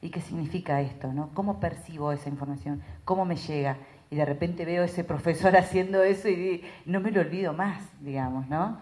¿Y 0.00 0.10
qué 0.10 0.20
significa 0.20 0.80
esto? 0.80 1.12
¿no? 1.12 1.30
¿Cómo 1.34 1.58
percibo 1.58 2.12
esa 2.12 2.28
información? 2.28 2.82
¿Cómo 3.04 3.24
me 3.24 3.36
llega? 3.36 3.78
Y 4.10 4.16
de 4.16 4.24
repente 4.24 4.64
veo 4.64 4.82
a 4.82 4.86
ese 4.86 5.04
profesor 5.04 5.56
haciendo 5.56 6.02
eso 6.02 6.28
y 6.28 6.64
no 6.86 7.00
me 7.00 7.10
lo 7.10 7.20
olvido 7.20 7.52
más, 7.52 7.82
digamos, 8.00 8.48
¿no? 8.48 8.78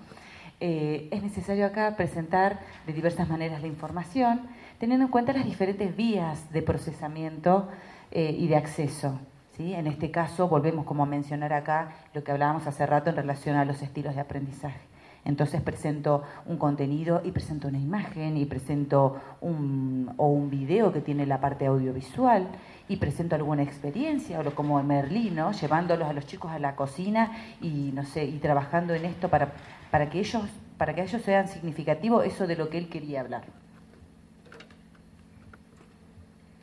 Eh, 0.59 1.09
es 1.11 1.23
necesario 1.23 1.67
acá 1.67 1.97
presentar 1.97 2.61
de 2.87 2.93
diversas 2.93 3.29
maneras 3.29 3.61
la 3.61 3.67
información, 3.67 4.41
teniendo 4.79 5.05
en 5.05 5.11
cuenta 5.11 5.33
las 5.35 5.45
diferentes 5.45 5.95
vías 5.95 6.51
de 6.53 6.63
procesamiento 6.63 7.69
eh, 8.11 8.35
y 8.39 8.47
de 8.47 8.57
acceso. 8.57 9.19
¿sí? 9.57 9.75
En 9.75 9.87
este 9.87 10.11
caso, 10.11 10.49
volvemos 10.49 10.87
como 10.87 11.03
a 11.03 11.07
mencionar 11.07 11.53
acá 11.53 11.91
lo 12.15 12.25
que 12.25 12.33
hablábamos 12.33 12.67
hace 12.67 12.87
rato 12.87 13.11
en 13.11 13.17
relación 13.17 13.57
a 13.57 13.65
los 13.65 13.83
estilos 13.83 14.15
de 14.15 14.23
aprendizaje. 14.23 14.81
Entonces 15.27 15.61
presento 15.61 16.23
un 16.47 16.57
contenido 16.57 17.21
y 17.25 17.33
presento 17.33 17.67
una 17.67 17.79
imagen 17.79 18.37
y 18.37 18.45
presento 18.47 19.21
un, 19.41 20.13
o 20.17 20.29
un 20.29 20.51
video 20.51 20.93
que 20.93 21.01
tiene 21.01 21.27
la 21.27 21.41
parte 21.41 21.67
audiovisual 21.67 22.47
y 22.89 22.97
presento 22.97 23.35
alguna 23.35 23.65
experiencia, 23.65 24.41
o 24.41 24.55
como 24.55 24.81
Merlí, 24.85 25.31
¿no? 25.31 25.51
llevándolos 25.51 26.09
a 26.09 26.13
los 26.13 26.27
chicos 26.27 26.53
a 26.53 26.61
la 26.61 26.77
cocina 26.77 27.33
y 27.61 27.91
no 27.93 28.05
sé, 28.05 28.25
y 28.25 28.39
trabajando 28.39 28.95
en 28.95 29.05
esto 29.05 29.29
para, 29.29 29.53
para 29.91 30.09
que 30.09 30.21
ellos, 30.21 30.45
para 30.79 30.95
que 30.95 31.03
ellos 31.03 31.21
sean 31.23 31.49
significativo 31.49 32.23
eso 32.23 32.47
de 32.47 32.55
lo 32.55 32.71
que 32.71 32.79
él 32.79 32.89
quería 32.89 33.21
hablar. 33.21 33.43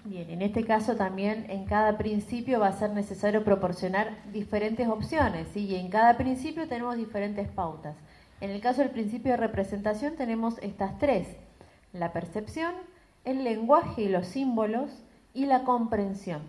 Bien, 0.05 0.30
en 0.30 0.41
este 0.41 0.64
caso 0.66 0.95
también 0.95 1.45
en 1.49 1.66
cada 1.66 1.97
principio 1.97 2.61
va 2.61 2.68
a 2.68 2.74
ser 2.74 2.91
necesario 2.91 3.43
proporcionar 3.43 4.18
diferentes 4.32 4.88
opciones, 4.88 5.47
¿sí? 5.53 5.66
y 5.66 5.76
en 5.76 5.89
cada 5.89 6.16
principio 6.16 6.66
tenemos 6.68 6.95
diferentes 6.95 7.49
pautas. 7.49 7.95
En 8.44 8.50
el 8.50 8.60
caso 8.60 8.82
del 8.82 8.91
principio 8.91 9.32
de 9.32 9.38
representación 9.38 10.18
tenemos 10.18 10.58
estas 10.62 10.98
tres, 10.98 11.30
la 11.94 12.12
percepción, 12.12 12.76
el 13.24 13.46
lenguaje 13.46 14.02
y 14.02 14.10
los 14.10 14.28
símbolos 14.28 14.91
y 15.34 15.46
la 15.46 15.64
comprensión. 15.64 16.41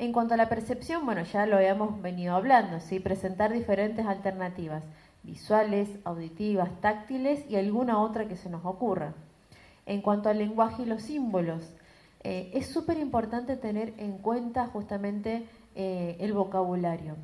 En 0.00 0.12
cuanto 0.12 0.34
a 0.34 0.36
la 0.36 0.48
percepción, 0.48 1.06
bueno, 1.06 1.22
ya 1.22 1.46
lo 1.46 1.58
habíamos 1.58 2.02
venido 2.02 2.34
hablando, 2.34 2.80
¿sí? 2.80 2.98
presentar 2.98 3.52
diferentes 3.52 4.04
alternativas, 4.04 4.82
visuales, 5.22 5.88
auditivas, 6.02 6.70
táctiles 6.80 7.48
y 7.48 7.54
alguna 7.54 8.00
otra 8.00 8.26
que 8.26 8.34
se 8.34 8.50
nos 8.50 8.64
ocurra. 8.64 9.14
En 9.86 10.02
cuanto 10.02 10.30
al 10.30 10.38
lenguaje 10.38 10.82
y 10.82 10.86
los 10.86 11.02
símbolos, 11.02 11.72
eh, 12.24 12.50
es 12.52 12.66
súper 12.66 12.98
importante 12.98 13.56
tener 13.56 13.94
en 13.98 14.18
cuenta 14.18 14.66
justamente 14.66 15.46
eh, 15.76 16.16
el 16.18 16.32
vocabulario. 16.32 17.14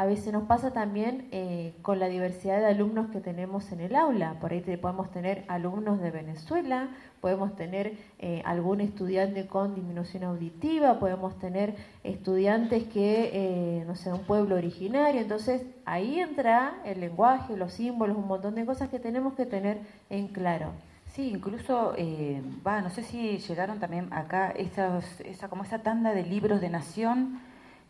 A 0.00 0.06
veces 0.06 0.32
nos 0.32 0.44
pasa 0.44 0.70
también 0.70 1.28
eh, 1.30 1.74
con 1.82 1.98
la 1.98 2.08
diversidad 2.08 2.58
de 2.60 2.64
alumnos 2.68 3.10
que 3.10 3.20
tenemos 3.20 3.70
en 3.70 3.80
el 3.80 3.94
aula. 3.94 4.36
Por 4.40 4.50
ahí 4.50 4.62
te- 4.62 4.78
podemos 4.78 5.10
tener 5.10 5.44
alumnos 5.46 6.00
de 6.00 6.10
Venezuela, 6.10 6.88
podemos 7.20 7.54
tener 7.54 7.92
eh, 8.18 8.40
algún 8.46 8.80
estudiante 8.80 9.46
con 9.46 9.74
disminución 9.74 10.24
auditiva, 10.24 10.98
podemos 10.98 11.38
tener 11.38 11.74
estudiantes 12.02 12.84
que, 12.84 13.28
eh, 13.34 13.84
no 13.86 13.94
sé, 13.94 14.10
un 14.10 14.20
pueblo 14.20 14.56
originario. 14.56 15.20
Entonces 15.20 15.66
ahí 15.84 16.18
entra 16.18 16.76
el 16.86 16.98
lenguaje, 17.00 17.54
los 17.58 17.74
símbolos, 17.74 18.16
un 18.16 18.26
montón 18.26 18.54
de 18.54 18.64
cosas 18.64 18.88
que 18.88 19.00
tenemos 19.00 19.34
que 19.34 19.44
tener 19.44 19.80
en 20.08 20.28
claro. 20.28 20.70
Sí, 21.12 21.28
incluso, 21.28 21.92
eh, 21.98 22.40
va, 22.66 22.80
no 22.80 22.88
sé 22.88 23.02
si 23.02 23.36
llegaron 23.36 23.78
también 23.80 24.08
acá 24.14 24.50
esas, 24.52 25.20
esa, 25.20 25.48
como 25.48 25.62
esa 25.64 25.80
tanda 25.80 26.14
de 26.14 26.22
libros 26.22 26.62
de 26.62 26.70
nación 26.70 27.38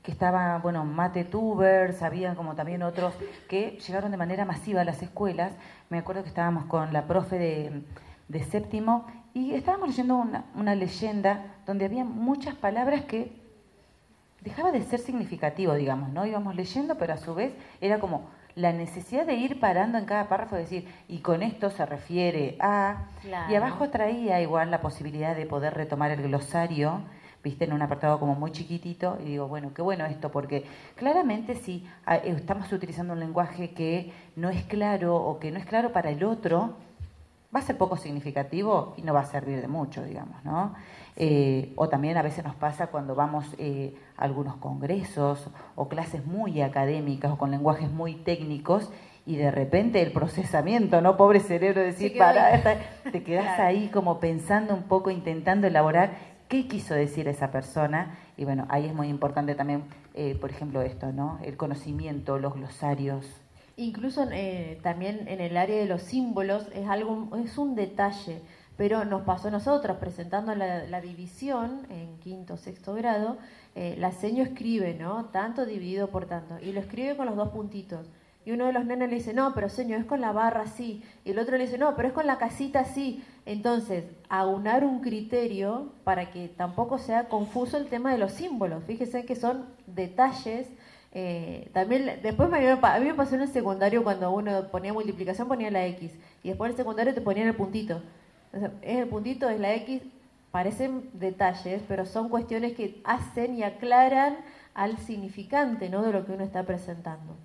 que 0.02 0.12
estaba, 0.12 0.58
bueno, 0.58 0.84
Mate 0.84 1.24
Tubers, 1.24 2.02
habían 2.02 2.34
como 2.34 2.54
también 2.54 2.82
otros 2.82 3.14
que 3.48 3.78
llegaron 3.86 4.10
de 4.10 4.16
manera 4.16 4.44
masiva 4.44 4.80
a 4.80 4.84
las 4.84 5.02
escuelas. 5.02 5.52
Me 5.90 5.98
acuerdo 5.98 6.22
que 6.22 6.28
estábamos 6.28 6.64
con 6.64 6.92
la 6.92 7.06
profe 7.06 7.38
de, 7.38 7.82
de 8.28 8.42
séptimo 8.44 9.06
y 9.34 9.54
estábamos 9.54 9.88
leyendo 9.88 10.16
una, 10.16 10.44
una 10.54 10.74
leyenda 10.74 11.54
donde 11.66 11.84
había 11.84 12.04
muchas 12.04 12.54
palabras 12.54 13.04
que 13.04 13.32
dejaba 14.40 14.72
de 14.72 14.82
ser 14.82 15.00
significativo, 15.00 15.74
digamos, 15.74 16.10
¿no? 16.10 16.24
Íbamos 16.24 16.54
leyendo, 16.56 16.96
pero 16.96 17.12
a 17.12 17.18
su 17.18 17.34
vez 17.34 17.52
era 17.80 18.00
como 18.00 18.30
la 18.54 18.72
necesidad 18.72 19.26
de 19.26 19.34
ir 19.34 19.60
parando 19.60 19.98
en 19.98 20.06
cada 20.06 20.28
párrafo 20.28 20.56
y 20.56 20.60
decir, 20.60 20.88
y 21.08 21.18
con 21.18 21.42
esto 21.42 21.70
se 21.70 21.84
refiere 21.86 22.56
a... 22.58 23.04
Claro. 23.20 23.52
Y 23.52 23.54
abajo 23.54 23.90
traía 23.90 24.40
igual 24.40 24.70
la 24.70 24.80
posibilidad 24.80 25.36
de 25.36 25.46
poder 25.46 25.74
retomar 25.74 26.10
el 26.10 26.22
glosario, 26.22 27.02
viste, 27.42 27.64
en 27.64 27.72
un 27.72 27.82
apartado 27.82 28.18
como 28.18 28.34
muy 28.34 28.52
chiquitito, 28.52 29.18
y 29.22 29.26
digo, 29.26 29.48
bueno, 29.48 29.72
qué 29.74 29.82
bueno 29.82 30.04
esto, 30.06 30.30
porque 30.30 30.64
claramente 30.96 31.54
si 31.54 31.86
ah, 32.06 32.16
eh, 32.16 32.34
estamos 32.36 32.70
utilizando 32.72 33.12
un 33.12 33.20
lenguaje 33.20 33.70
que 33.70 34.12
no 34.36 34.50
es 34.50 34.64
claro 34.64 35.16
o 35.16 35.38
que 35.38 35.50
no 35.50 35.58
es 35.58 35.66
claro 35.66 35.92
para 35.92 36.10
el 36.10 36.24
otro, 36.24 36.74
va 37.54 37.60
a 37.60 37.62
ser 37.62 37.76
poco 37.76 37.96
significativo 37.96 38.94
y 38.96 39.02
no 39.02 39.12
va 39.12 39.20
a 39.20 39.26
servir 39.26 39.60
de 39.60 39.68
mucho, 39.68 40.04
digamos, 40.04 40.44
¿no? 40.44 40.74
Eh, 41.16 41.72
o 41.76 41.88
también 41.88 42.16
a 42.16 42.22
veces 42.22 42.44
nos 42.44 42.54
pasa 42.54 42.86
cuando 42.86 43.14
vamos 43.14 43.44
eh, 43.58 43.94
a 44.16 44.24
algunos 44.24 44.56
congresos 44.56 45.48
o 45.74 45.88
clases 45.88 46.24
muy 46.24 46.62
académicas 46.62 47.32
o 47.32 47.38
con 47.38 47.50
lenguajes 47.50 47.90
muy 47.90 48.14
técnicos 48.14 48.90
y 49.26 49.36
de 49.36 49.50
repente 49.50 50.00
el 50.00 50.12
procesamiento, 50.12 51.00
¿no? 51.00 51.16
Pobre 51.16 51.40
cerebro, 51.40 51.82
decir, 51.82 52.16
para, 52.16 52.60
te 53.12 53.22
quedas 53.22 53.58
ahí 53.58 53.88
como 53.88 54.18
pensando 54.18 54.74
un 54.74 54.84
poco, 54.84 55.10
intentando 55.10 55.66
elaborar 55.66 56.12
qué 56.50 56.66
quiso 56.66 56.94
decir 56.94 57.28
esa 57.28 57.50
persona. 57.50 58.18
Y 58.36 58.44
bueno, 58.44 58.66
ahí 58.68 58.84
es 58.84 58.92
muy 58.92 59.08
importante 59.08 59.54
también, 59.54 59.84
eh, 60.12 60.36
por 60.38 60.50
ejemplo, 60.50 60.82
esto, 60.82 61.12
¿no? 61.12 61.38
El 61.42 61.56
conocimiento, 61.56 62.38
los 62.38 62.54
glosarios. 62.54 63.24
Incluso 63.76 64.26
eh, 64.30 64.78
también 64.82 65.26
en 65.28 65.40
el 65.40 65.56
área 65.56 65.78
de 65.78 65.86
los 65.86 66.02
símbolos 66.02 66.66
es 66.74 66.86
algo, 66.88 67.30
es 67.36 67.56
un 67.56 67.74
detalle, 67.74 68.42
pero 68.76 69.04
nos 69.04 69.22
pasó 69.22 69.48
a 69.48 69.50
nosotros 69.52 69.96
presentando 69.98 70.54
la, 70.54 70.84
la 70.86 71.00
división 71.00 71.86
en 71.88 72.18
quinto, 72.18 72.56
sexto 72.56 72.94
grado, 72.94 73.38
eh, 73.76 73.94
la 73.98 74.10
seño 74.10 74.42
escribe, 74.42 74.94
¿no? 74.94 75.26
Tanto 75.26 75.64
dividido 75.64 76.08
por 76.08 76.26
tanto, 76.26 76.58
y 76.60 76.72
lo 76.72 76.80
escribe 76.80 77.16
con 77.16 77.26
los 77.26 77.36
dos 77.36 77.50
puntitos. 77.50 78.10
Y 78.50 78.52
uno 78.52 78.66
de 78.66 78.72
los 78.72 78.84
nenes 78.84 79.08
le 79.08 79.14
dice, 79.14 79.32
no, 79.32 79.54
pero 79.54 79.68
señor, 79.68 80.00
es 80.00 80.06
con 80.06 80.20
la 80.20 80.32
barra 80.32 80.62
así, 80.62 81.04
y 81.24 81.30
el 81.30 81.38
otro 81.38 81.56
le 81.56 81.66
dice, 81.66 81.78
no, 81.78 81.94
pero 81.94 82.08
es 82.08 82.14
con 82.14 82.26
la 82.26 82.36
casita 82.36 82.80
así. 82.80 83.22
Entonces, 83.46 84.06
aunar 84.28 84.84
un 84.84 85.02
criterio 85.02 85.92
para 86.02 86.32
que 86.32 86.48
tampoco 86.48 86.98
sea 86.98 87.28
confuso 87.28 87.76
el 87.76 87.86
tema 87.86 88.10
de 88.10 88.18
los 88.18 88.32
símbolos. 88.32 88.82
Fíjese 88.82 89.24
que 89.24 89.36
son 89.36 89.66
detalles. 89.86 90.66
eh, 91.12 91.70
también, 91.72 92.18
después 92.24 92.50
me, 92.50 92.68
a 92.68 92.98
mí 92.98 93.06
me 93.06 93.14
pasó 93.14 93.36
en 93.36 93.42
el 93.42 93.48
secundario 93.48 94.02
cuando 94.02 94.32
uno 94.32 94.66
ponía 94.72 94.92
multiplicación, 94.92 95.46
ponía 95.46 95.70
la 95.70 95.86
X, 95.86 96.10
y 96.42 96.48
después 96.48 96.70
en 96.70 96.72
el 96.72 96.76
secundario 96.76 97.14
te 97.14 97.20
ponían 97.20 97.46
el 97.46 97.54
puntito. 97.54 98.02
Sea, 98.50 98.72
es 98.82 98.98
el 98.98 99.06
puntito, 99.06 99.48
es 99.48 99.60
la 99.60 99.74
X, 99.74 100.02
parecen 100.50 101.08
detalles, 101.12 101.82
pero 101.86 102.04
son 102.04 102.28
cuestiones 102.28 102.72
que 102.72 103.00
hacen 103.04 103.54
y 103.54 103.62
aclaran 103.62 104.38
al 104.74 104.98
significante 104.98 105.88
¿no? 105.88 106.02
de 106.02 106.12
lo 106.12 106.26
que 106.26 106.32
uno 106.32 106.42
está 106.42 106.64
presentando. 106.64 107.36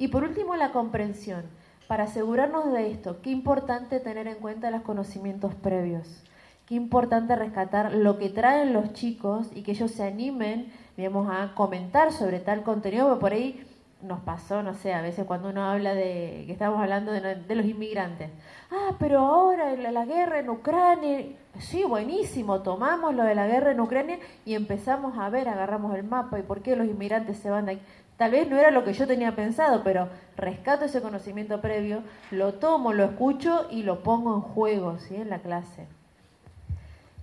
Y 0.00 0.08
por 0.08 0.24
último, 0.24 0.56
la 0.56 0.72
comprensión. 0.72 1.42
Para 1.86 2.04
asegurarnos 2.04 2.72
de 2.72 2.90
esto, 2.90 3.20
qué 3.20 3.28
importante 3.28 4.00
tener 4.00 4.26
en 4.28 4.36
cuenta 4.36 4.70
los 4.70 4.80
conocimientos 4.80 5.54
previos. 5.54 6.24
Qué 6.64 6.74
importante 6.74 7.36
rescatar 7.36 7.92
lo 7.92 8.16
que 8.16 8.30
traen 8.30 8.72
los 8.72 8.94
chicos 8.94 9.50
y 9.54 9.60
que 9.60 9.72
ellos 9.72 9.90
se 9.90 10.04
animen, 10.04 10.72
digamos, 10.96 11.28
a 11.30 11.54
comentar 11.54 12.12
sobre 12.12 12.40
tal 12.40 12.62
contenido, 12.62 13.08
porque 13.08 13.20
por 13.20 13.32
ahí 13.34 13.66
nos 14.00 14.20
pasó, 14.20 14.62
no 14.62 14.72
sé, 14.72 14.94
a 14.94 15.02
veces 15.02 15.26
cuando 15.26 15.50
uno 15.50 15.64
habla 15.64 15.92
de, 15.92 16.44
que 16.46 16.52
estamos 16.52 16.80
hablando 16.80 17.12
de, 17.12 17.54
los 17.54 17.66
inmigrantes. 17.66 18.30
Ah, 18.70 18.94
pero 18.98 19.18
ahora 19.18 19.76
la, 19.76 19.92
la 19.92 20.06
guerra 20.06 20.38
en 20.38 20.48
Ucrania, 20.48 21.26
sí, 21.58 21.84
buenísimo, 21.84 22.62
tomamos 22.62 23.14
lo 23.14 23.24
de 23.24 23.34
la 23.34 23.46
guerra 23.46 23.72
en 23.72 23.80
Ucrania 23.80 24.18
y 24.46 24.54
empezamos 24.54 25.18
a 25.18 25.28
ver, 25.28 25.46
agarramos 25.50 25.94
el 25.94 26.04
mapa 26.04 26.38
y 26.38 26.42
por 26.42 26.62
qué 26.62 26.74
los 26.74 26.86
inmigrantes 26.86 27.36
se 27.36 27.50
van 27.50 27.66
de 27.66 27.72
aquí. 27.72 27.82
Tal 28.20 28.32
vez 28.32 28.50
no 28.50 28.58
era 28.58 28.70
lo 28.70 28.84
que 28.84 28.92
yo 28.92 29.06
tenía 29.06 29.34
pensado, 29.34 29.82
pero 29.82 30.10
rescato 30.36 30.84
ese 30.84 31.00
conocimiento 31.00 31.62
previo, 31.62 32.02
lo 32.30 32.52
tomo, 32.52 32.92
lo 32.92 33.04
escucho 33.04 33.66
y 33.70 33.82
lo 33.82 34.02
pongo 34.02 34.34
en 34.34 34.42
juego, 34.42 34.98
¿sí? 34.98 35.16
En 35.16 35.30
la 35.30 35.38
clase. 35.38 35.86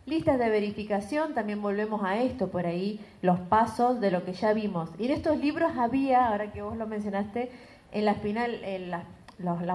Listas 0.07 0.39
de 0.39 0.49
verificación, 0.49 1.35
también 1.35 1.61
volvemos 1.61 2.03
a 2.03 2.17
esto 2.17 2.47
por 2.47 2.65
ahí, 2.65 2.99
los 3.21 3.39
pasos 3.41 4.01
de 4.01 4.09
lo 4.09 4.25
que 4.25 4.33
ya 4.33 4.53
vimos. 4.53 4.89
Y 4.97 5.05
en 5.05 5.11
estos 5.11 5.37
libros 5.37 5.73
había, 5.77 6.29
ahora 6.29 6.51
que 6.51 6.63
vos 6.63 6.75
lo 6.75 6.87
mencionaste, 6.87 7.51
en 7.91 8.03
la 8.03 8.15
final, 8.15 8.63
en 8.63 8.89
las, 8.89 9.03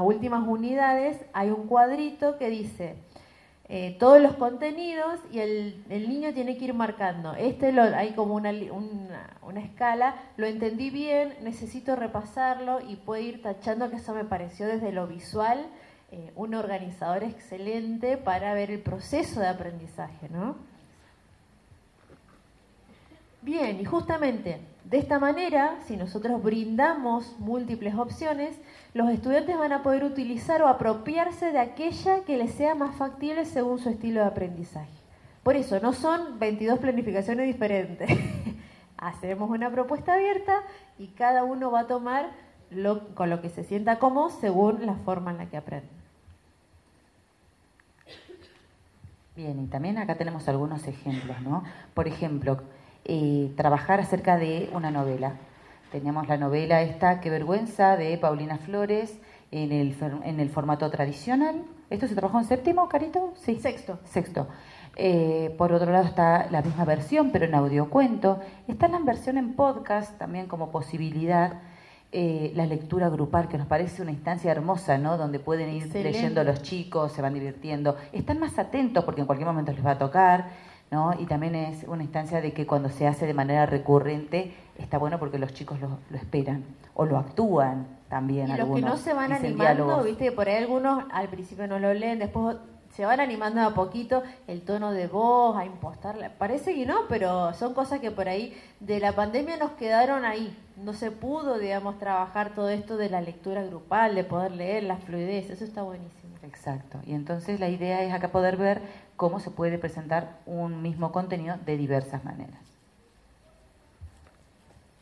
últimas 0.02 0.44
unidades 0.44 1.24
hay 1.34 1.50
un 1.50 1.68
cuadrito 1.68 2.36
que 2.36 2.50
dice 2.50 2.96
eh, 3.74 3.96
todos 3.98 4.20
los 4.20 4.34
contenidos 4.34 5.18
y 5.32 5.38
el, 5.38 5.82
niño 5.88 6.34
tiene 6.34 6.58
que 6.58 6.66
ir 6.66 6.74
marcando. 6.74 7.32
Este 7.32 7.72
lo, 7.72 7.80
hay 7.84 8.12
como 8.12 8.34
una, 8.34 8.52
una 9.40 9.60
escala, 9.60 10.14
lo 10.36 10.44
entendí 10.44 10.90
bien, 10.90 11.32
necesito 11.40 11.96
repasarlo 11.96 12.82
y 12.86 12.96
puede 12.96 13.22
ir 13.22 13.40
tachando 13.40 13.88
que 13.88 13.96
eso 13.96 14.12
me 14.12 14.26
pareció 14.26 14.66
desde 14.66 14.92
lo 14.92 15.06
visual 15.06 15.64
eh, 16.10 16.32
un 16.36 16.54
organizador 16.54 17.24
excelente 17.24 18.18
para 18.18 18.52
ver 18.52 18.70
el 18.70 18.80
proceso 18.80 19.40
de 19.40 19.48
aprendizaje, 19.48 20.28
¿no? 20.28 20.56
Bien, 23.40 23.80
y 23.80 23.86
justamente 23.86 24.60
de 24.84 24.98
esta 24.98 25.18
manera, 25.18 25.78
si 25.86 25.96
nosotros 25.96 26.42
brindamos 26.42 27.38
múltiples 27.38 27.94
opciones, 27.94 28.54
los 28.94 29.08
estudiantes 29.08 29.56
van 29.58 29.72
a 29.72 29.82
poder 29.82 30.04
utilizar 30.04 30.62
o 30.62 30.68
apropiarse 30.68 31.52
de 31.52 31.58
aquella 31.58 32.24
que 32.24 32.36
les 32.36 32.52
sea 32.52 32.74
más 32.74 32.94
factible 32.96 33.44
según 33.46 33.78
su 33.78 33.88
estilo 33.88 34.20
de 34.20 34.26
aprendizaje. 34.26 34.90
Por 35.42 35.56
eso, 35.56 35.80
no 35.80 35.92
son 35.92 36.38
22 36.38 36.78
planificaciones 36.78 37.46
diferentes. 37.46 38.10
Hacemos 38.98 39.50
una 39.50 39.70
propuesta 39.70 40.14
abierta 40.14 40.62
y 40.98 41.08
cada 41.08 41.42
uno 41.42 41.70
va 41.70 41.80
a 41.80 41.86
tomar 41.86 42.30
lo, 42.70 43.14
con 43.14 43.30
lo 43.30 43.40
que 43.40 43.48
se 43.48 43.64
sienta 43.64 43.98
cómodo 43.98 44.30
según 44.30 44.86
la 44.86 44.94
forma 44.94 45.32
en 45.32 45.38
la 45.38 45.46
que 45.46 45.56
aprende. 45.56 45.88
Bien, 49.34 49.58
y 49.58 49.66
también 49.66 49.96
acá 49.96 50.16
tenemos 50.16 50.46
algunos 50.48 50.86
ejemplos, 50.86 51.40
¿no? 51.40 51.64
Por 51.94 52.06
ejemplo, 52.06 52.60
eh, 53.06 53.50
trabajar 53.56 53.98
acerca 53.98 54.36
de 54.36 54.68
una 54.74 54.90
novela. 54.90 55.36
Tenemos 55.92 56.26
la 56.26 56.38
novela 56.38 56.82
esta, 56.82 57.20
Qué 57.20 57.28
vergüenza, 57.30 57.96
de 57.96 58.16
Paulina 58.18 58.56
Flores, 58.58 59.20
en 59.50 59.70
el, 59.72 59.94
en 60.24 60.40
el 60.40 60.48
formato 60.48 60.90
tradicional. 60.90 61.62
¿Esto 61.90 62.08
se 62.08 62.14
trabajó 62.14 62.38
en 62.38 62.46
séptimo, 62.46 62.88
Carito? 62.88 63.34
Sí. 63.36 63.56
Sexto. 63.60 63.98
Sexto. 64.04 64.48
Eh, 64.96 65.54
por 65.58 65.72
otro 65.72 65.92
lado 65.92 66.06
está 66.06 66.48
la 66.50 66.62
misma 66.62 66.84
versión, 66.86 67.30
pero 67.30 67.44
en 67.44 67.54
audiocuento. 67.54 68.40
Está 68.66 68.88
la 68.88 68.98
versión 69.00 69.36
en 69.36 69.54
podcast 69.54 70.18
también 70.18 70.46
como 70.46 70.70
posibilidad. 70.70 71.60
eh, 72.14 72.52
la 72.54 72.66
lectura 72.66 73.08
grupal, 73.08 73.48
que 73.48 73.56
nos 73.56 73.66
parece 73.66 74.02
una 74.02 74.10
instancia 74.10 74.50
hermosa, 74.50 74.98
¿no? 74.98 75.16
Donde 75.16 75.38
pueden 75.38 75.70
ir 75.70 75.84
Excelente. 75.84 76.12
leyendo 76.12 76.44
los 76.44 76.60
chicos, 76.62 77.12
se 77.12 77.22
van 77.22 77.32
divirtiendo. 77.32 77.96
Están 78.12 78.38
más 78.38 78.58
atentos 78.58 79.02
porque 79.04 79.22
en 79.22 79.26
cualquier 79.26 79.48
momento 79.48 79.72
les 79.72 79.84
va 79.84 79.92
a 79.92 79.98
tocar, 79.98 80.50
¿no? 80.92 81.14
Y 81.18 81.24
también 81.24 81.54
es 81.54 81.84
una 81.88 82.02
instancia 82.02 82.42
de 82.42 82.52
que 82.52 82.66
cuando 82.66 82.90
se 82.90 83.06
hace 83.06 83.26
de 83.26 83.32
manera 83.32 83.64
recurrente 83.64 84.54
está 84.76 84.98
bueno 84.98 85.18
porque 85.18 85.38
los 85.38 85.54
chicos 85.54 85.80
lo, 85.80 85.98
lo 86.10 86.16
esperan 86.18 86.64
o 86.94 87.06
lo 87.06 87.16
actúan 87.16 87.86
también. 88.10 88.48
Y 88.48 88.50
los 88.50 88.56
que 88.56 88.62
algunos, 88.62 88.90
no 88.90 88.96
se 88.98 89.14
van 89.14 89.30
dicen 89.30 89.46
animando, 89.46 89.64
diálogos. 89.64 90.04
viste 90.04 90.24
que 90.24 90.32
por 90.32 90.48
ahí 90.48 90.56
algunos 90.56 91.04
al 91.10 91.28
principio 91.28 91.66
no 91.66 91.78
lo 91.78 91.94
leen, 91.94 92.18
después 92.18 92.58
se 92.94 93.06
van 93.06 93.20
animando 93.20 93.62
a 93.62 93.72
poquito 93.72 94.22
el 94.46 94.60
tono 94.60 94.92
de 94.92 95.06
voz, 95.06 95.56
a 95.56 95.64
impostarla. 95.64 96.28
Parece 96.36 96.74
que 96.74 96.84
no, 96.84 97.08
pero 97.08 97.54
son 97.54 97.72
cosas 97.72 98.00
que 98.00 98.10
por 98.10 98.28
ahí 98.28 98.54
de 98.80 99.00
la 99.00 99.12
pandemia 99.12 99.56
nos 99.56 99.70
quedaron 99.72 100.26
ahí. 100.26 100.54
No 100.76 100.92
se 100.92 101.10
pudo, 101.10 101.58
digamos, 101.58 101.98
trabajar 101.98 102.54
todo 102.54 102.68
esto 102.68 102.98
de 102.98 103.08
la 103.08 103.22
lectura 103.22 103.64
grupal, 103.64 104.14
de 104.14 104.24
poder 104.24 104.52
leer, 104.52 104.82
la 104.82 104.98
fluidez, 104.98 105.48
eso 105.48 105.64
está 105.64 105.80
buenísimo. 105.82 106.32
Exacto. 106.42 106.98
Y 107.06 107.14
entonces 107.14 107.60
la 107.60 107.70
idea 107.70 108.02
es 108.02 108.12
acá 108.12 108.28
poder 108.28 108.58
ver 108.58 108.82
cómo 109.22 109.38
se 109.38 109.52
puede 109.52 109.78
presentar 109.78 110.40
un 110.46 110.82
mismo 110.82 111.12
contenido 111.12 111.56
de 111.64 111.76
diversas 111.76 112.24
maneras. 112.24 112.58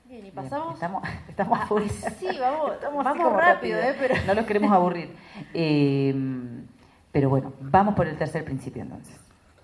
Bien, 0.05 0.19
y 0.19 0.23
Bien, 0.25 0.35
pasamos. 0.35 0.75
Estamos, 0.75 1.03
estamos 1.29 1.59
Ah, 1.59 1.67
sí, 2.21 2.29
vamos, 2.39 2.75
Estamos 2.75 3.03
vamos 3.03 3.33
rápido, 3.33 3.79
rápido. 3.79 3.79
¿eh? 3.79 3.97
Pero... 3.99 4.15
No 4.27 4.35
los 4.35 4.45
queremos 4.45 4.71
aburrir. 4.73 5.17
Eh, 5.55 6.15
pero 7.11 7.31
bueno, 7.31 7.55
vamos 7.63 7.95
por 7.95 8.07
el 8.07 8.19
tercer 8.19 8.45
principio 8.45 8.83
entonces. 8.83 9.19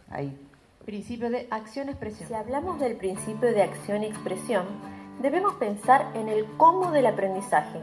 Ahí. 0.08 0.34
Principio 0.86 1.28
de 1.28 1.48
acción-expresión. 1.50 2.26
Si 2.26 2.34
hablamos 2.34 2.80
del 2.80 2.96
principio 2.96 3.52
de 3.52 3.62
acción 3.62 4.04
y 4.04 4.06
expresión, 4.06 4.64
debemos 5.20 5.52
pensar 5.56 6.06
en 6.14 6.30
el 6.30 6.46
cómo 6.56 6.92
del 6.92 7.04
aprendizaje. 7.04 7.78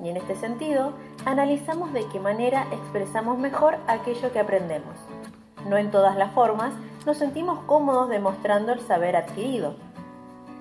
Y 0.00 0.08
en 0.08 0.18
este 0.18 0.36
sentido, 0.36 0.92
analizamos 1.24 1.92
de 1.92 2.06
qué 2.12 2.20
manera 2.20 2.68
expresamos 2.70 3.38
mejor 3.38 3.78
aquello 3.88 4.32
que 4.32 4.38
aprendemos. 4.38 4.96
No 5.66 5.76
en 5.76 5.90
todas 5.90 6.16
las 6.16 6.32
formas 6.32 6.74
nos 7.06 7.18
sentimos 7.18 7.64
cómodos 7.64 8.08
demostrando 8.08 8.72
el 8.72 8.80
saber 8.80 9.16
adquirido. 9.16 9.76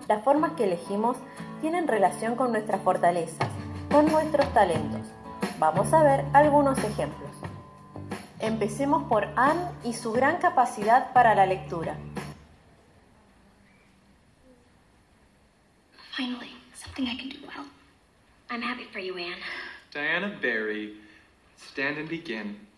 Las 0.08 0.24
formas 0.24 0.54
que 0.54 0.66
elegimos 0.66 1.18
tienen 1.62 1.88
relación 1.88 2.36
con 2.36 2.52
nuestras 2.52 2.82
fortalezas, 2.82 3.48
con 3.92 4.12
nuestros 4.12 4.52
talentos. 4.54 5.02
Vamos 5.60 5.94
a 5.94 6.04
ver 6.04 6.26
algunos 6.34 6.78
ejemplos. 6.84 7.32
Empecemos 8.40 9.04
por 9.04 9.28
Anne 9.36 9.70
y 9.84 9.94
su 9.94 10.12
gran 10.12 10.38
capacidad 10.38 11.14
para 11.14 11.36
la 11.36 11.46
lectura. 11.46 11.96
Finally, 16.18 16.56
something 16.74 17.04
I 17.08 17.18
can 17.18 17.30
do 17.30 17.48
well. 17.48 17.66
I'm 18.50 18.62
happy 18.62 18.86
for 18.92 19.00
you, 19.00 19.16
Anne. 19.18 19.42
Diana 19.92 20.40
Barry, 20.42 20.96
stand 21.58 21.98
and 21.98 22.10
begin. 22.10 22.71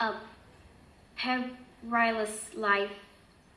A 0.00 0.14
perilous 1.16 2.54
life 2.54 2.90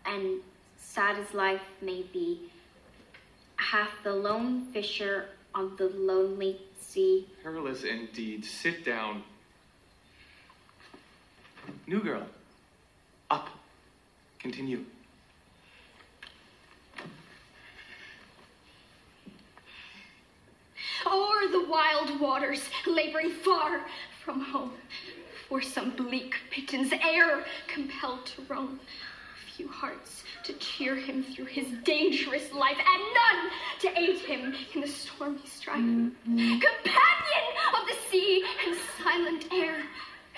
and 0.06 0.42
sad 0.78 1.18
as 1.18 1.34
life 1.34 1.62
may 1.82 2.04
be, 2.12 2.52
hath 3.56 3.92
the 4.04 4.14
lone 4.14 4.66
fisher 4.74 5.30
on 5.56 5.76
the 5.78 5.88
lonely 5.88 6.60
sea. 6.78 7.28
Perilous 7.42 7.86
indeed. 7.86 8.44
Sit 8.44 8.84
down. 8.84 9.24
New 11.88 12.02
girl. 12.02 12.26
Up. 13.32 13.50
Continue. 14.38 14.84
O'er 21.06 21.48
the 21.52 21.66
wild 21.70 22.20
waters, 22.20 22.64
laboring 22.86 23.30
far 23.30 23.80
from 24.26 24.42
home, 24.42 24.72
for 25.48 25.62
some 25.62 25.92
bleak 25.92 26.36
pigeon's 26.50 26.94
air 26.94 27.44
compelled 27.68 28.26
to 28.26 28.42
roam. 28.48 28.80
Few 29.56 29.68
hearts 29.68 30.24
to 30.46 30.54
cheer 30.54 30.96
him 30.96 31.24
through 31.24 31.46
his 31.46 31.68
dangerous 31.84 32.52
life, 32.54 32.78
and 32.78 33.04
none 33.14 33.52
to 33.82 34.00
aid 34.00 34.18
him 34.18 34.54
in 34.74 34.82
the 34.82 34.88
stormy 34.88 35.46
strife. 35.46 35.80
Mm-hmm. 35.80 36.60
Companion 36.60 37.46
of 37.80 37.88
the 37.88 37.96
sea 38.10 38.44
and 38.66 38.76
silent 39.04 39.46
air, 39.54 39.84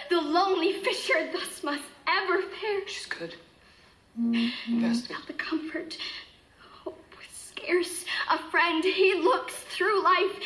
the 0.10 0.20
lonely 0.20 0.74
fisher 0.74 1.30
thus 1.32 1.64
must 1.64 1.84
ever 2.08 2.42
fare. 2.42 2.88
She's 2.88 3.06
good. 3.06 3.36
Mm-hmm. 4.20 4.84
Without 4.84 5.28
the 5.28 5.34
comfort, 5.34 5.98
hope 6.84 7.02
was 7.18 7.28
scarce. 7.32 8.06
A 8.30 8.38
friend, 8.50 8.84
he 8.84 9.16
looks 9.16 9.54
through 9.54 10.04
life 10.04 10.40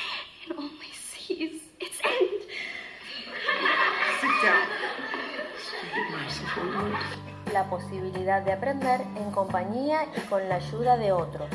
and 0.48 0.60
only 0.60 0.91
sees 0.94 1.61
its 1.80 1.99
end. 2.03 2.41
Sit 4.22 4.35
down. 4.43 4.80
La 7.53 7.64
posibilidad 7.69 8.41
de 8.41 8.53
aprender 8.53 9.01
en 9.15 9.31
compañía 9.31 10.06
y 10.15 10.19
con 10.27 10.47
la 10.47 10.56
ayuda 10.56 10.97
de 10.97 11.11
otros. 11.11 11.49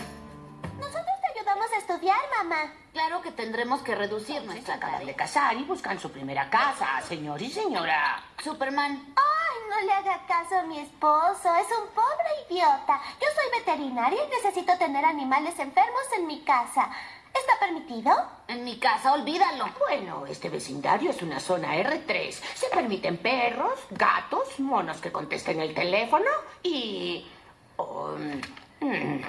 Nosotros 0.79 1.05
te 1.21 1.39
ayudamos 1.39 1.73
a 1.73 1.77
estudiar, 1.79 2.19
mamá. 2.39 2.73
Claro 2.93 3.23
que 3.23 3.33
tendremos 3.33 3.83
que 3.83 3.95
reducir 3.95 4.43
nuestra 4.43 4.75
acaban 4.75 5.07
de 5.07 5.15
casar 5.15 5.57
y 5.57 5.65
buscan 5.65 5.99
su 5.99 6.11
primera 6.11 6.51
casa, 6.51 7.01
señor 7.03 7.41
y 7.43 7.51
señora. 7.51 8.23
Superman. 8.43 9.15
Ay, 9.17 9.57
no 9.71 9.87
le 9.87 9.93
haga 9.93 10.27
caso 10.27 10.59
a 10.59 10.63
mi 10.63 10.81
esposo. 10.81 11.55
Es 11.55 11.67
un 11.79 11.89
pobre 11.95 12.31
idiota. 12.49 13.01
Yo 13.21 13.27
soy 13.35 13.59
veterinaria 13.59 14.21
y 14.25 14.29
necesito 14.29 14.77
tener 14.79 15.05
animales 15.05 15.59
enfermos 15.59 16.03
en 16.17 16.27
mi 16.27 16.43
casa. 16.43 16.89
¿Está 17.35 17.59
permitido? 17.59 18.13
En 18.47 18.65
mi 18.65 18.79
casa, 18.79 19.13
olvídalo. 19.13 19.67
Bueno, 19.79 20.27
este 20.27 20.49
vecindario 20.49 21.11
es 21.11 21.21
una 21.23 21.41
zona 21.41 21.75
R3. 21.77 22.31
Se 22.31 22.69
permiten 22.69 23.19
perros, 23.19 23.81
gatos, 23.91 24.61
monos 24.61 25.01
que 25.01 25.11
contesten 25.11 25.61
el 25.61 25.75
teléfono 25.75 26.31
y... 26.63 27.27
um, 27.77 28.41
mm, 28.81 29.21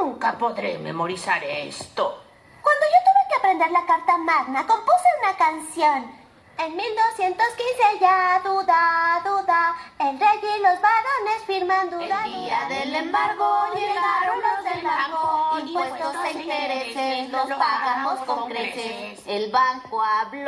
nunca 0.00 0.36
podré 0.36 0.78
memorizar 0.78 1.42
esto. 1.44 2.22
Cuando 2.62 2.86
yo 2.86 2.98
tuve 3.04 3.28
que 3.28 3.36
aprender 3.36 3.70
la 3.70 3.86
Carta 3.86 4.18
Magna, 4.18 4.66
compuse 4.66 5.08
una 5.22 5.36
canción. 5.36 6.23
En 6.56 6.76
1215 6.76 7.98
ya 8.00 8.40
duda, 8.44 9.20
duda, 9.24 9.74
el 9.98 10.18
rey 10.20 10.38
y 10.42 10.62
los 10.62 10.80
varones 10.80 11.44
firman 11.46 11.90
duda. 11.90 12.24
El 12.24 12.32
día 12.32 12.66
del 12.68 12.94
embargo 12.94 13.66
llegaron 13.74 14.40
los 14.40 14.64
del 14.64 14.82
banco, 14.84 15.58
impuestos 15.66 16.14
e 16.24 16.30
intereses 16.32 17.30
los 17.30 17.48
pagamos 17.48 18.20
con 18.20 18.48
creces. 18.48 19.26
El 19.26 19.50
banco 19.50 20.00
habló. 20.02 20.44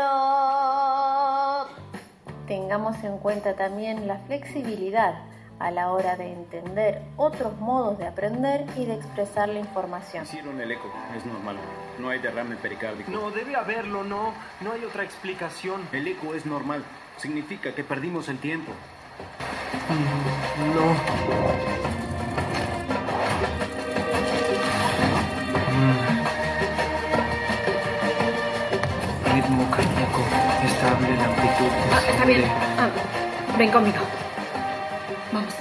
Tengamos 2.47 3.03
en 3.03 3.19
cuenta 3.19 3.57
también 3.57 4.07
la 4.07 4.19
flexibilidad 4.27 5.25
a 5.59 5.71
la 5.71 5.91
hora 5.91 6.17
de 6.17 6.33
entender 6.33 7.03
otros 7.17 7.59
modos 7.59 7.99
de 7.99 8.07
aprender 8.07 8.67
y 8.77 8.85
de 8.85 8.95
expresar 8.95 9.49
la 9.49 9.59
información. 9.59 10.25
Hicieron 10.25 10.61
el 10.61 10.71
eco, 10.73 10.93
es 11.17 11.25
normal. 11.25 11.57
No 11.99 12.11
hay 12.11 12.19
derrame 12.19 12.57
pericárdico. 12.57 13.11
No, 13.11 13.31
debe 13.31 13.57
haberlo, 13.57 14.05
no. 14.05 14.33
No 14.61 14.73
hay 14.73 14.85
otra 14.85 15.03
explicación. 15.05 15.89
El 15.93 16.07
eco 16.09 16.35
es 16.35 16.45
normal. 16.47 16.85
Significa 17.17 17.75
que 17.75 17.85
perdimos 17.85 18.29
el 18.29 18.39
tiempo. 18.39 18.73
Ritmo 29.35 29.71
cardíaco 29.71 30.23
estable, 30.65 31.17
la 31.17 31.25
amplitud 31.25 31.71
Ah, 31.93 32.01
está 32.09 32.25
bien. 32.25 32.45
Ah, 32.79 32.89
ven 33.59 33.71
conmigo. 33.71 33.99
Vamos. 35.37 35.55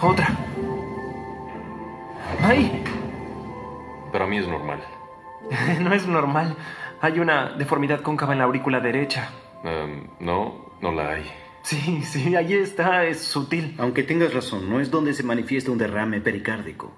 Otra. 0.00 0.28
¡Ay! 2.42 2.84
Para 4.12 4.26
mí 4.26 4.38
es 4.38 4.46
normal. 4.46 4.80
no 5.80 5.92
es 5.92 6.06
normal. 6.06 6.56
Hay 7.00 7.18
una 7.18 7.50
deformidad 7.50 8.00
cóncava 8.00 8.34
en 8.34 8.38
la 8.38 8.44
aurícula 8.44 8.78
derecha. 8.78 9.30
Em, 9.64 10.06
no, 10.20 10.72
no 10.80 10.92
la 10.92 11.10
hay. 11.10 11.30
Sí, 11.62 12.02
sí, 12.02 12.36
ahí 12.36 12.54
está, 12.54 13.04
es 13.04 13.20
sutil. 13.20 13.74
Aunque 13.78 14.04
tengas 14.04 14.32
razón, 14.32 14.68
no 14.68 14.78
es 14.78 14.90
donde 14.90 15.12
se 15.12 15.24
manifiesta 15.24 15.72
un 15.72 15.78
derrame 15.78 16.20
pericárdico. 16.20 16.92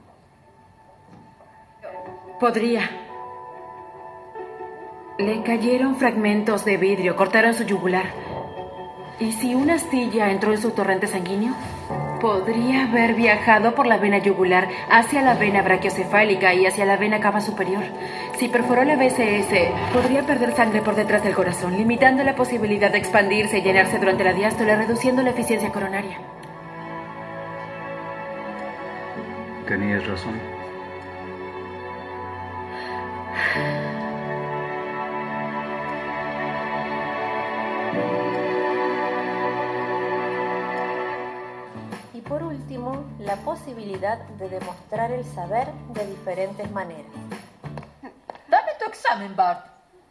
Podría. 2.39 2.90
Le 5.19 5.43
cayeron 5.44 5.97
fragmentos 5.97 6.65
de 6.65 6.77
vidrio, 6.77 7.16
cortaron 7.16 7.55
su 7.55 7.65
yugular. 7.65 8.34
¿Y 9.20 9.30
si 9.32 9.54
una 9.54 9.74
astilla 9.74 10.30
entró 10.30 10.52
en 10.52 10.60
su 10.60 10.72
torrente 10.72 11.06
sanguíneo? 11.06 11.54
Podría 12.20 12.84
haber 12.84 13.14
viajado 13.14 13.74
por 13.74 13.86
la 13.86 13.98
vena 13.98 14.18
yugular 14.18 14.68
hacia 14.90 15.22
la 15.22 15.34
vena 15.34 15.62
brachiocefálica 15.62 16.52
y 16.54 16.66
hacia 16.66 16.84
la 16.84 16.96
vena 16.96 17.20
cava 17.20 17.40
superior. 17.40 17.84
Si 18.38 18.48
perforó 18.48 18.82
la 18.82 18.96
BCS, 18.96 19.92
podría 19.92 20.22
perder 20.22 20.56
sangre 20.56 20.80
por 20.80 20.96
detrás 20.96 21.22
del 21.22 21.34
corazón, 21.34 21.76
limitando 21.76 22.24
la 22.24 22.34
posibilidad 22.34 22.90
de 22.90 22.98
expandirse 22.98 23.58
y 23.58 23.62
llenarse 23.62 23.98
durante 23.98 24.24
la 24.24 24.32
diástole, 24.32 24.74
reduciendo 24.74 25.22
la 25.22 25.30
eficiencia 25.30 25.70
coronaria. 25.70 26.18
Tenías 29.68 30.06
razón. 30.06 30.34
Último, 42.85 43.05
la 43.20 43.36
posibilidad 43.36 44.19
de 44.19 44.48
demostrar 44.48 45.11
el 45.11 45.24
saber 45.24 45.73
de 45.90 46.06
diferentes 46.06 46.70
maneras. 46.70 47.12
Dame 48.48 48.73
tu 48.78 48.85
examen, 48.86 49.35
Bart. 49.35 49.66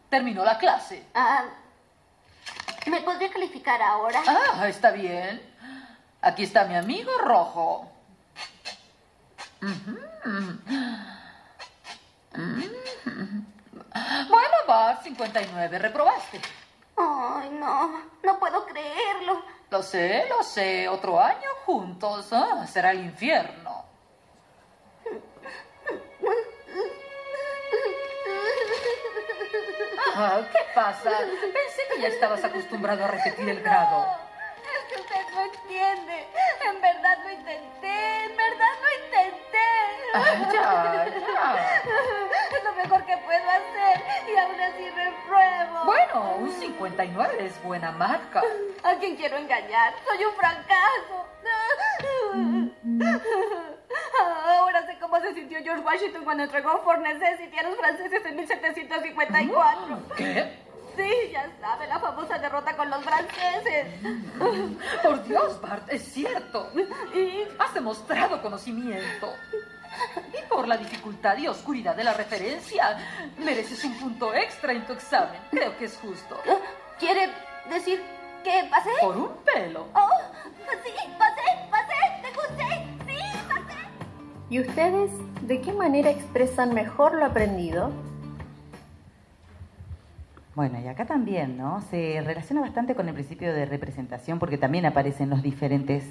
Terminó 0.09 0.43
la 0.43 0.57
clase. 0.57 1.03
Ah, 1.13 1.45
¿Me 2.87 3.01
podría 3.01 3.31
calificar 3.31 3.81
ahora? 3.81 4.21
Ah, 4.27 4.67
está 4.67 4.91
bien. 4.91 5.41
Aquí 6.21 6.43
está 6.43 6.65
mi 6.65 6.75
amigo 6.75 7.11
rojo. 7.19 7.89
Bueno, 14.29 14.55
Bart, 14.67 15.03
59. 15.03 15.79
Reprobaste. 15.79 16.41
Ay, 16.97 17.49
no, 17.51 18.03
no 18.23 18.39
puedo 18.39 18.65
creerlo. 18.65 19.43
Lo 19.73 19.81
sé, 19.81 20.27
lo 20.29 20.43
sé. 20.43 20.87
Otro 20.87 21.19
año 21.19 21.49
juntos. 21.65 22.27
Ah, 22.31 22.67
será 22.67 22.91
el 22.91 23.05
infierno. 23.05 23.83
Ah, 30.15 30.41
¿Qué 30.51 30.59
pasa? 30.75 31.09
Pensé 31.09 31.81
que 31.91 32.01
ya 32.03 32.07
estabas 32.09 32.43
acostumbrado 32.43 33.03
a 33.03 33.07
repetir 33.07 33.49
el 33.49 33.63
grado. 33.63 34.05
Es 34.77 34.83
que 34.89 35.01
usted 35.01 35.25
no 35.33 35.41
entiende. 35.41 36.27
En 36.65 36.81
verdad 36.81 37.17
lo 37.23 37.31
intenté. 37.31 38.25
En 38.25 38.37
verdad 38.37 38.73
lo 38.81 38.89
intenté. 39.05 39.67
Ah, 40.13 40.35
ya, 40.53 41.05
ya. 41.19 41.81
Es 42.57 42.63
lo 42.63 42.73
mejor 42.73 43.05
que 43.05 43.17
puedo 43.17 43.49
hacer. 43.49 44.03
Y 44.27 44.37
aún 44.37 44.59
así 44.61 44.89
repruebo. 44.89 45.85
Bueno, 45.85 46.35
un 46.37 46.51
59 46.51 47.45
es 47.45 47.63
buena 47.63 47.91
marca. 47.91 48.41
¿A 48.83 48.95
quién 48.95 49.15
quiero 49.15 49.37
engañar? 49.37 49.93
Soy 50.05 50.23
un 50.25 50.33
fracaso. 50.33 51.25
Ahora 54.45 54.85
sé 54.85 54.97
cómo 54.99 55.19
se 55.19 55.33
sintió 55.33 55.59
George 55.63 55.83
Washington 55.83 56.23
cuando 56.23 56.43
entregó 56.43 56.81
Fort 56.83 57.01
Necessity 57.01 57.57
a 57.57 57.63
los 57.63 57.77
franceses 57.77 58.25
en 58.25 58.35
1754. 58.35 59.99
¿Qué? 60.15 60.63
Sí, 60.95 61.31
ya 61.31 61.49
sabe, 61.59 61.87
la 61.87 61.99
famosa 61.99 62.37
derrota 62.37 62.75
con 62.75 62.89
los 62.89 63.03
franceses. 63.03 63.87
Por 65.01 65.23
Dios, 65.23 65.59
Bart, 65.61 65.91
es 65.91 66.03
cierto. 66.03 66.69
¿Y? 67.15 67.47
Has 67.59 67.73
demostrado 67.73 68.41
conocimiento. 68.41 69.33
Y 70.33 70.47
por 70.49 70.67
la 70.67 70.77
dificultad 70.77 71.37
y 71.37 71.47
oscuridad 71.47 71.95
de 71.95 72.03
la 72.03 72.13
referencia, 72.13 72.97
mereces 73.37 73.83
un 73.83 73.97
punto 73.99 74.33
extra 74.33 74.73
en 74.73 74.85
tu 74.85 74.93
examen. 74.93 75.39
Creo 75.51 75.77
que 75.77 75.85
es 75.85 75.97
justo. 75.97 76.39
¿Quiere 76.99 77.29
decir 77.69 78.01
que 78.43 78.67
pasé? 78.69 78.89
Por 79.01 79.17
un 79.17 79.35
pelo. 79.43 79.87
Oh, 79.95 80.09
sí, 80.83 80.91
pasé, 81.17 81.41
pasé, 81.69 82.21
te 82.21 82.29
gusté, 82.33 82.87
sí, 83.07 83.19
pasé. 83.47 83.77
¿Y 84.49 84.59
ustedes 84.59 85.11
de 85.41 85.61
qué 85.61 85.73
manera 85.73 86.09
expresan 86.09 86.73
mejor 86.73 87.15
lo 87.15 87.25
aprendido? 87.25 87.91
Bueno, 90.55 90.79
y 90.79 90.87
acá 90.87 91.05
también, 91.05 91.57
¿no? 91.57 91.81
Se 91.81 92.21
relaciona 92.23 92.61
bastante 92.61 92.93
con 92.93 93.07
el 93.07 93.15
principio 93.15 93.51
de 93.51 93.65
representación 93.65 94.37
porque 94.37 94.59
también 94.59 94.85
aparecen 94.85 95.31
los 95.31 95.41
diferentes 95.41 96.05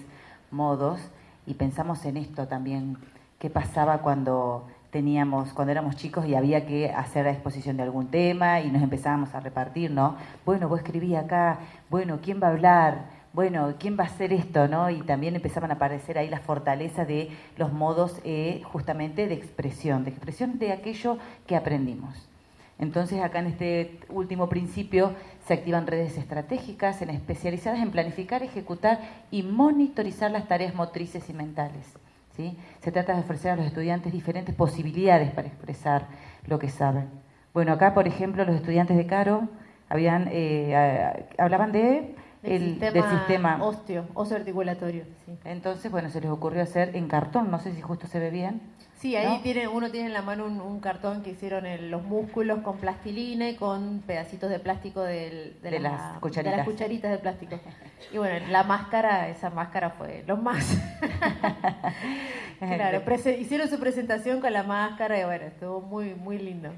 modos 0.50 1.00
y 1.46 1.54
pensamos 1.54 2.04
en 2.06 2.16
esto 2.16 2.48
también, 2.48 2.98
qué 3.38 3.50
pasaba 3.50 3.98
cuando 3.98 4.66
teníamos, 4.90 5.52
cuando 5.52 5.70
éramos 5.70 5.94
chicos 5.94 6.26
y 6.26 6.34
había 6.34 6.66
que 6.66 6.90
hacer 6.90 7.24
la 7.26 7.30
exposición 7.30 7.76
de 7.76 7.84
algún 7.84 8.08
tema 8.08 8.60
y 8.60 8.70
nos 8.72 8.82
empezábamos 8.82 9.32
a 9.32 9.38
repartir, 9.38 9.92
¿no? 9.92 10.16
Bueno, 10.44 10.68
vos 10.68 10.80
escribí 10.80 11.14
acá, 11.14 11.60
bueno, 11.88 12.18
¿quién 12.20 12.42
va 12.42 12.48
a 12.48 12.50
hablar? 12.50 13.22
Bueno, 13.32 13.74
¿quién 13.78 13.96
va 13.96 14.04
a 14.04 14.06
hacer 14.08 14.32
esto? 14.32 14.66
¿no? 14.66 14.90
Y 14.90 15.02
también 15.02 15.36
empezaban 15.36 15.70
a 15.70 15.74
aparecer 15.74 16.18
ahí 16.18 16.28
las 16.28 16.42
fortalezas 16.42 17.06
de 17.06 17.30
los 17.56 17.72
modos 17.72 18.20
eh, 18.24 18.60
justamente 18.64 19.28
de 19.28 19.34
expresión, 19.34 20.04
de 20.04 20.10
expresión 20.10 20.58
de 20.58 20.72
aquello 20.72 21.18
que 21.46 21.56
aprendimos. 21.56 22.31
Entonces, 22.82 23.22
acá 23.22 23.38
en 23.38 23.46
este 23.46 24.00
último 24.08 24.48
principio 24.48 25.12
se 25.46 25.54
activan 25.54 25.86
redes 25.86 26.18
estratégicas 26.18 27.00
en 27.00 27.10
especializadas 27.10 27.78
en 27.78 27.92
planificar, 27.92 28.42
ejecutar 28.42 28.98
y 29.30 29.44
monitorizar 29.44 30.32
las 30.32 30.48
tareas 30.48 30.74
motrices 30.74 31.30
y 31.30 31.32
mentales. 31.32 31.94
¿sí? 32.36 32.58
Se 32.80 32.90
trata 32.90 33.14
de 33.14 33.20
ofrecer 33.20 33.52
a 33.52 33.56
los 33.56 33.66
estudiantes 33.66 34.12
diferentes 34.12 34.52
posibilidades 34.56 35.30
para 35.30 35.46
expresar 35.46 36.08
lo 36.48 36.58
que 36.58 36.70
saben. 36.70 37.08
Bueno, 37.54 37.72
acá, 37.72 37.94
por 37.94 38.08
ejemplo, 38.08 38.44
los 38.44 38.56
estudiantes 38.56 38.96
de 38.96 39.06
Caro 39.06 39.48
habían, 39.88 40.28
eh, 40.32 41.24
hablaban 41.38 41.70
de 41.70 42.16
Del 42.42 42.52
el, 42.52 42.60
sistema 42.70 42.92
del 42.92 43.18
sistema 43.20 43.58
óseo 43.62 44.36
articulatorio. 44.36 45.04
Sí. 45.24 45.38
Entonces, 45.44 45.88
bueno, 45.88 46.10
se 46.10 46.20
les 46.20 46.32
ocurrió 46.32 46.64
hacer 46.64 46.96
en 46.96 47.06
cartón, 47.06 47.48
no 47.48 47.60
sé 47.60 47.72
si 47.76 47.80
justo 47.80 48.08
se 48.08 48.18
ve 48.18 48.30
bien. 48.30 48.60
Sí, 49.02 49.16
ahí 49.16 49.26
¿no? 49.26 49.40
tiene, 49.40 49.66
uno 49.66 49.90
tiene 49.90 50.06
en 50.06 50.12
la 50.12 50.22
mano 50.22 50.44
un, 50.46 50.60
un 50.60 50.78
cartón 50.78 51.24
que 51.24 51.30
hicieron 51.30 51.66
en 51.66 51.90
los 51.90 52.04
músculos 52.04 52.60
con 52.60 52.78
plastilina 52.78 53.48
y 53.48 53.56
con 53.56 53.98
pedacitos 54.06 54.48
de 54.48 54.60
plástico 54.60 55.00
del- 55.02 55.60
de, 55.60 55.70
De 55.72 55.80
la- 55.80 55.90
las 55.90 56.14
de 56.14 56.20
cucharitas. 56.20 56.56
las 56.58 56.66
cucharitas 56.66 57.10
de 57.10 57.18
plástico. 57.18 57.58
Y 58.12 58.18
bueno, 58.18 58.46
la 58.46 58.62
máscara, 58.62 59.28
esa 59.28 59.50
máscara 59.50 59.90
fue 59.90 60.22
lo 60.24 60.36
más. 60.36 60.78
claro, 62.60 63.02
hicieron 63.40 63.68
su 63.68 63.80
presentación 63.80 64.40
con 64.40 64.52
la 64.52 64.62
máscara 64.62 65.18
y 65.20 65.24
bueno, 65.24 65.46
estuvo 65.46 65.80
muy, 65.80 66.14
muy 66.14 66.38
lindo. 66.38 66.70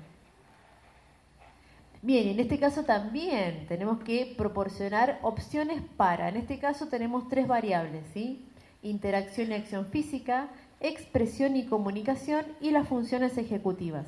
Bien, 2.01 2.29
en 2.29 2.41
este 2.41 2.59
caso 2.59 2.85
también 2.85 3.67
tenemos 3.67 3.99
que 4.03 4.35
proporcionar 4.39 5.19
opciones 5.21 5.83
para, 5.99 6.31
en 6.31 6.37
este 6.37 6.59
caso 6.59 6.89
tenemos 6.89 7.29
tres 7.29 7.47
variables, 7.47 8.03
¿sí? 8.15 8.47
Interacción 8.83 9.51
y 9.51 9.55
acción 9.55 9.87
física, 9.87 10.49
expresión 10.85 11.57
y 11.57 11.65
comunicación 11.65 12.45
y 12.61 12.71
las 12.71 12.87
funciones 12.87 13.39
ejecutivas. 13.39 14.07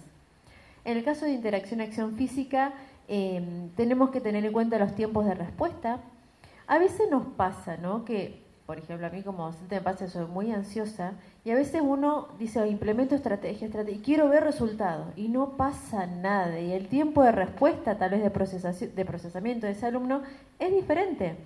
En 0.85 0.98
el 0.98 1.05
caso 1.05 1.24
de 1.24 1.32
interacción 1.32 1.81
y 1.81 1.85
acción 1.85 2.16
física, 2.16 2.74
eh, 3.09 3.43
tenemos 3.77 4.11
que 4.11 4.20
tener 4.20 4.44
en 4.44 4.53
cuenta 4.53 4.78
los 4.78 4.94
tiempos 4.94 5.24
de 5.24 5.35
respuesta. 5.35 6.01
A 6.66 6.78
veces 6.78 7.11
nos 7.11 7.27
pasa, 7.27 7.78
¿no? 7.78 8.05
Que, 8.05 8.43
por 8.66 8.78
ejemplo, 8.78 9.07
a 9.07 9.11
mí 9.11 9.23
como 9.23 9.47
docente 9.47 9.77
me 9.77 9.81
pasa, 9.81 10.07
soy 10.07 10.27
muy 10.27 10.53
ansiosa 10.53 11.12
y 11.44 11.51
a 11.51 11.55
veces 11.55 11.81
uno 11.82 12.28
dice, 12.39 12.61
"Oh, 12.61 12.66
implemento 12.66 13.15
estrategia, 13.15 13.69
y 13.89 13.98
quiero 13.98 14.28
ver 14.28 14.44
resultados 14.44 15.07
y 15.16 15.28
no 15.28 15.57
pasa 15.57 16.07
nada. 16.07 16.61
Y 16.61 16.73
el 16.73 16.89
tiempo 16.89 17.23
de 17.23 17.32
respuesta, 17.32 17.97
tal 17.97 18.11
vez 18.11 18.23
de, 18.23 18.86
de 18.89 19.05
procesamiento 19.05 19.66
de 19.66 19.73
ese 19.73 19.86
alumno, 19.86 20.23
es 20.59 20.73
diferente. 20.73 21.36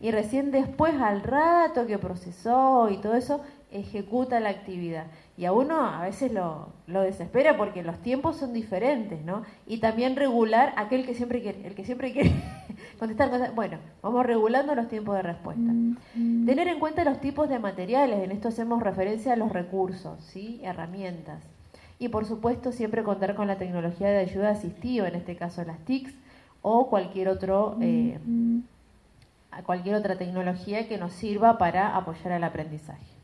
Y 0.00 0.10
recién 0.10 0.50
después, 0.50 0.94
al 1.00 1.22
rato 1.22 1.86
que 1.86 1.98
procesó 1.98 2.90
y 2.90 2.98
todo 2.98 3.14
eso, 3.14 3.40
ejecuta 3.70 4.40
la 4.40 4.50
actividad. 4.50 5.06
Y 5.36 5.44
a 5.44 5.52
uno 5.52 5.86
a 5.86 6.02
veces 6.02 6.32
lo, 6.32 6.68
lo 6.86 7.02
desespera 7.02 7.56
porque 7.56 7.82
los 7.82 7.98
tiempos 7.98 8.36
son 8.36 8.52
diferentes, 8.52 9.24
¿no? 9.24 9.42
Y 9.66 9.78
también 9.78 10.16
regular 10.16 10.72
aquel 10.76 11.04
que 11.04 11.14
siempre 11.14 11.42
quiere, 11.42 11.66
el 11.66 11.74
que 11.74 11.84
siempre 11.84 12.12
quiere 12.12 12.32
contestar 12.98 13.30
cosas. 13.30 13.54
Bueno, 13.54 13.78
vamos 14.02 14.24
regulando 14.24 14.74
los 14.74 14.88
tiempos 14.88 15.16
de 15.16 15.22
respuesta. 15.22 15.72
Tener 16.14 16.68
en 16.68 16.78
cuenta 16.78 17.04
los 17.04 17.20
tipos 17.20 17.48
de 17.48 17.58
materiales, 17.58 18.22
en 18.22 18.30
esto 18.30 18.48
hacemos 18.48 18.82
referencia 18.82 19.32
a 19.32 19.36
los 19.36 19.52
recursos, 19.52 20.22
¿sí? 20.24 20.60
Herramientas. 20.62 21.42
Y 21.98 22.08
por 22.08 22.26
supuesto 22.26 22.72
siempre 22.72 23.02
contar 23.02 23.34
con 23.34 23.46
la 23.46 23.56
tecnología 23.56 24.08
de 24.08 24.18
ayuda 24.18 24.50
asistiva, 24.50 25.08
en 25.08 25.14
este 25.16 25.36
caso 25.36 25.64
las 25.64 25.78
TICs, 25.80 26.14
o 26.62 26.88
cualquier 26.88 27.28
otro 27.28 27.76
eh, 27.80 28.18
cualquier 29.64 29.94
otra 29.94 30.16
tecnología 30.16 30.86
que 30.88 30.98
nos 30.98 31.12
sirva 31.12 31.58
para 31.58 31.96
apoyar 31.96 32.32
el 32.32 32.44
aprendizaje. 32.44 33.15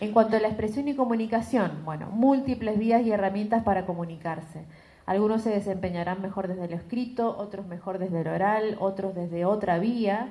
En 0.00 0.12
cuanto 0.12 0.36
a 0.36 0.40
la 0.40 0.48
expresión 0.48 0.88
y 0.88 0.94
comunicación, 0.94 1.84
bueno, 1.84 2.08
múltiples 2.10 2.78
vías 2.78 3.02
y 3.02 3.12
herramientas 3.12 3.62
para 3.62 3.86
comunicarse. 3.86 4.64
Algunos 5.06 5.42
se 5.42 5.50
desempeñarán 5.50 6.22
mejor 6.22 6.48
desde 6.48 6.68
lo 6.68 6.76
escrito, 6.76 7.36
otros 7.36 7.66
mejor 7.66 7.98
desde 7.98 8.22
el 8.22 8.28
oral, 8.28 8.76
otros 8.80 9.14
desde 9.14 9.44
otra 9.44 9.78
vía. 9.78 10.30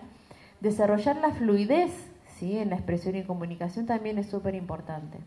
Desarrollar 0.62 1.18
la 1.18 1.32
fluidez 1.32 1.92
¿sí? 2.38 2.58
en 2.58 2.72
la 2.72 2.76
expresión 2.76 3.16
y 3.16 3.24
comunicación 3.24 3.86
también 3.86 4.18
es 4.18 4.28
súper 4.28 4.56
importante. 4.56 5.20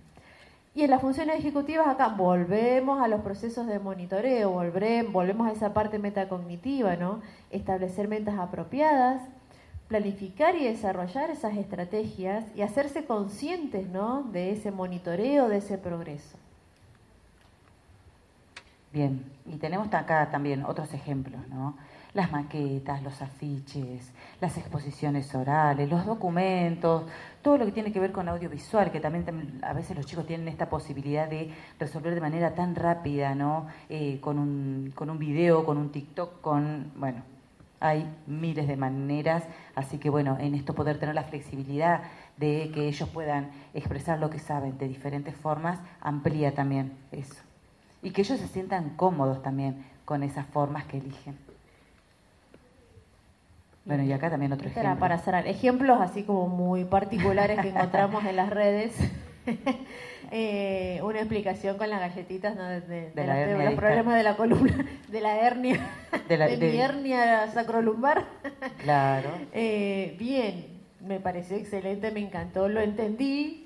Y 0.74 0.82
en 0.82 0.90
las 0.90 1.00
funciones 1.00 1.38
ejecutivas 1.38 1.86
acá 1.86 2.08
volvemos 2.08 3.00
a 3.00 3.08
los 3.08 3.22
procesos 3.22 3.66
de 3.66 3.78
monitoreo, 3.78 4.50
volvemos 4.50 5.48
a 5.48 5.52
esa 5.52 5.72
parte 5.72 5.98
metacognitiva, 5.98 6.96
¿no? 6.96 7.22
Establecer 7.50 8.08
metas 8.08 8.38
apropiadas, 8.38 9.22
planificar 9.88 10.56
y 10.56 10.64
desarrollar 10.64 11.30
esas 11.30 11.56
estrategias 11.56 12.44
y 12.56 12.62
hacerse 12.62 13.04
conscientes, 13.04 13.88
¿no? 13.88 14.24
De 14.24 14.50
ese 14.50 14.70
monitoreo, 14.70 15.48
de 15.48 15.58
ese 15.58 15.78
progreso. 15.78 16.36
Bien, 18.92 19.24
y 19.44 19.56
tenemos 19.56 19.92
acá 19.92 20.30
también 20.30 20.64
otros 20.64 20.92
ejemplos, 20.94 21.46
¿no? 21.48 21.76
Las 22.14 22.32
maquetas, 22.32 23.02
los 23.02 23.20
afiches, 23.20 24.10
las 24.40 24.56
exposiciones 24.56 25.34
orales, 25.34 25.90
los 25.90 26.06
documentos, 26.06 27.04
todo 27.42 27.58
lo 27.58 27.66
que 27.66 27.72
tiene 27.72 27.92
que 27.92 28.00
ver 28.00 28.10
con 28.10 28.26
audiovisual, 28.28 28.90
que 28.90 29.00
también 29.00 29.26
tam- 29.26 29.62
a 29.62 29.74
veces 29.74 29.94
los 29.96 30.06
chicos 30.06 30.26
tienen 30.26 30.48
esta 30.48 30.70
posibilidad 30.70 31.28
de 31.28 31.52
resolver 31.78 32.14
de 32.14 32.22
manera 32.22 32.54
tan 32.54 32.74
rápida, 32.74 33.34
¿no? 33.34 33.66
Eh, 33.90 34.18
con, 34.20 34.38
un, 34.38 34.92
con 34.94 35.10
un 35.10 35.18
video, 35.18 35.64
con 35.64 35.76
un 35.76 35.92
TikTok, 35.92 36.40
con, 36.40 36.90
bueno, 36.96 37.22
hay 37.80 38.08
miles 38.26 38.68
de 38.68 38.76
maneras, 38.76 39.44
así 39.74 39.98
que 39.98 40.10
bueno, 40.10 40.36
en 40.40 40.54
esto 40.54 40.74
poder 40.74 40.98
tener 40.98 41.14
la 41.14 41.24
flexibilidad 41.24 42.02
de 42.36 42.70
que 42.74 42.88
ellos 42.88 43.08
puedan 43.08 43.50
expresar 43.74 44.18
lo 44.18 44.30
que 44.30 44.38
saben 44.38 44.78
de 44.78 44.88
diferentes 44.88 45.34
formas, 45.34 45.78
amplía 46.00 46.54
también 46.54 46.92
eso. 47.12 47.36
Y 48.02 48.10
que 48.10 48.22
ellos 48.22 48.38
se 48.38 48.48
sientan 48.48 48.90
cómodos 48.90 49.42
también 49.42 49.84
con 50.04 50.22
esas 50.22 50.46
formas 50.46 50.84
que 50.84 50.98
eligen. 50.98 51.36
Bueno, 53.84 54.02
y 54.02 54.12
acá 54.12 54.30
también 54.30 54.52
otro 54.52 54.66
Esto 54.66 54.80
era 54.80 54.90
ejemplo. 54.90 55.00
para 55.00 55.18
cerrar. 55.18 55.46
Ejemplos 55.46 56.00
así 56.00 56.24
como 56.24 56.48
muy 56.48 56.84
particulares 56.84 57.60
que 57.60 57.68
encontramos 57.68 58.24
en 58.24 58.36
las 58.36 58.50
redes. 58.50 58.96
Eh, 60.30 61.00
una 61.04 61.18
explicación 61.20 61.76
con 61.78 61.88
las 61.88 62.00
galletitas 62.00 62.56
¿no? 62.56 62.64
de, 62.64 62.80
de- 62.80 63.10
de 63.12 63.26
la 63.26 63.34
de 63.36 63.64
los 63.64 63.74
problemas 63.74 64.16
de 64.16 64.22
la 64.22 64.36
columna, 64.36 64.84
de 65.08 65.20
la 65.20 65.36
hernia, 65.38 65.80
De 66.28 66.36
la- 66.36 66.48
mi 66.56 66.76
hernia 66.78 67.48
sacrolumbar. 67.52 68.24
Claro. 68.82 69.30
Eh, 69.52 70.16
bien, 70.18 70.66
me 71.00 71.20
pareció 71.20 71.56
excelente, 71.56 72.10
me 72.10 72.20
encantó, 72.20 72.68
lo 72.68 72.80
entendí. 72.80 73.62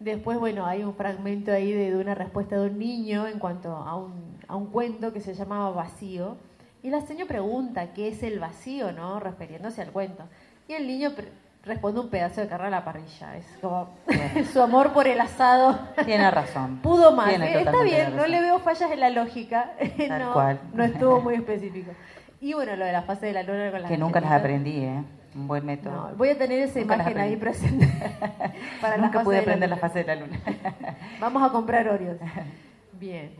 Después, 0.00 0.38
bueno, 0.38 0.66
hay 0.66 0.82
un 0.84 0.94
fragmento 0.94 1.52
ahí 1.52 1.72
de, 1.72 1.96
una 1.96 2.14
respuesta 2.14 2.56
de 2.60 2.68
un 2.68 2.78
niño 2.78 3.26
en 3.26 3.38
cuanto 3.38 3.74
a 3.74 3.96
un, 3.96 4.36
a 4.48 4.56
un 4.56 4.66
cuento 4.66 5.12
que 5.12 5.20
se 5.20 5.34
llamaba 5.34 5.70
Vacío. 5.70 6.36
Y 6.82 6.90
la 6.90 7.00
señora 7.00 7.28
pregunta 7.28 7.94
qué 7.94 8.08
es 8.08 8.22
el 8.22 8.38
vacío, 8.38 8.92
¿no? 8.92 9.18
Refiriéndose 9.20 9.80
al 9.80 9.90
cuento. 9.92 10.24
Y 10.68 10.74
el 10.74 10.86
niño 10.86 11.12
responde 11.64 12.00
un 12.00 12.08
pedazo 12.10 12.40
de 12.40 12.46
carne 12.48 12.66
a 12.66 12.70
la 12.70 12.84
parrilla. 12.84 13.36
Es 13.36 13.46
como 13.60 13.88
su 14.52 14.60
amor 14.62 14.92
por 14.92 15.06
el 15.08 15.20
asado. 15.20 15.78
Tiene 16.04 16.30
razón. 16.30 16.78
Pudo 16.78 17.12
más. 17.12 17.28
Tiene 17.30 17.52
Eh, 17.54 17.58
Está 17.60 17.82
bien, 17.82 18.16
la 18.16 18.22
no 18.22 18.26
le 18.26 18.40
veo 18.40 18.58
fallas 18.60 18.90
en 18.90 19.00
la 19.00 19.10
lógica. 19.10 19.72
Tal 20.08 20.22
no, 20.22 20.32
cual. 20.32 20.60
no 20.72 20.84
estuvo 20.84 21.20
muy 21.20 21.34
específico. 21.34 21.92
Y 22.40 22.52
bueno, 22.52 22.76
lo 22.76 22.84
de 22.84 22.92
la 22.92 23.02
fase 23.02 23.26
de 23.26 23.32
la 23.32 23.42
luna 23.42 23.70
con 23.70 23.82
las 23.82 23.90
Que 23.90 23.96
nunca 23.96 24.20
las 24.20 24.32
aprendí, 24.32 24.84
¿eh? 24.84 25.02
Un 25.34 25.48
buen 25.48 25.64
método. 25.66 26.10
No, 26.10 26.16
voy 26.16 26.28
a 26.28 26.38
tener 26.38 26.60
esa 26.60 26.78
Nunca 26.80 26.94
imagen 26.94 27.18
ahí 27.18 27.36
presente. 27.36 27.88
para 28.80 28.96
la 28.98 29.04
Nunca 29.06 29.22
pude 29.22 29.36
de 29.36 29.40
la 29.40 29.42
aprender 29.42 29.70
la 29.70 29.76
luna. 29.76 29.88
fase 29.88 29.98
de 30.00 30.04
la 30.04 30.14
luna. 30.16 30.38
Vamos 31.18 31.42
a 31.42 31.50
comprar 31.50 31.88
Oreos. 31.88 32.18
Bien. 32.92 33.34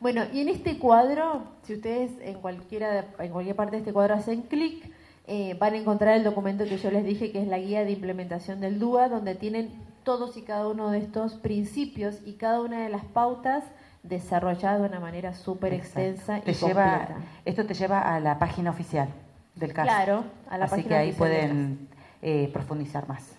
Bueno, 0.00 0.24
y 0.32 0.40
en 0.42 0.48
este 0.50 0.78
cuadro, 0.78 1.44
si 1.62 1.74
ustedes 1.74 2.10
en 2.22 2.34
cualquiera 2.40 3.06
en 3.18 3.30
cualquier 3.32 3.56
parte 3.56 3.72
de 3.72 3.78
este 3.78 3.92
cuadro 3.92 4.14
hacen 4.14 4.42
clic, 4.42 4.91
eh, 5.26 5.56
van 5.58 5.74
a 5.74 5.76
encontrar 5.76 6.16
el 6.16 6.24
documento 6.24 6.64
que 6.64 6.76
yo 6.78 6.90
les 6.90 7.04
dije 7.04 7.30
que 7.32 7.40
es 7.42 7.48
la 7.48 7.58
guía 7.58 7.84
de 7.84 7.92
implementación 7.92 8.60
del 8.60 8.78
DUA, 8.78 9.08
donde 9.08 9.34
tienen 9.34 9.70
todos 10.04 10.36
y 10.36 10.42
cada 10.42 10.66
uno 10.68 10.90
de 10.90 10.98
estos 10.98 11.34
principios 11.34 12.18
y 12.24 12.32
cada 12.34 12.60
una 12.60 12.80
de 12.82 12.88
las 12.88 13.04
pautas 13.04 13.62
desarrolladas 14.02 14.80
de 14.80 14.88
una 14.88 14.98
manera 14.98 15.32
súper 15.32 15.72
extensa 15.74 16.40
Te 16.40 16.50
y 16.50 16.54
lleva, 16.54 16.98
completa. 16.98 17.20
esto 17.44 17.64
te 17.66 17.74
lleva 17.74 18.00
a 18.00 18.18
la 18.18 18.38
página 18.40 18.70
oficial 18.70 19.08
del 19.54 19.72
caso. 19.72 19.86
Claro, 19.88 20.24
a 20.50 20.58
la 20.58 20.64
Así 20.64 20.74
página 20.76 20.88
que 20.88 20.94
ahí 20.96 21.12
pueden 21.12 21.86
eh, 22.20 22.50
profundizar 22.52 23.06
más. 23.08 23.36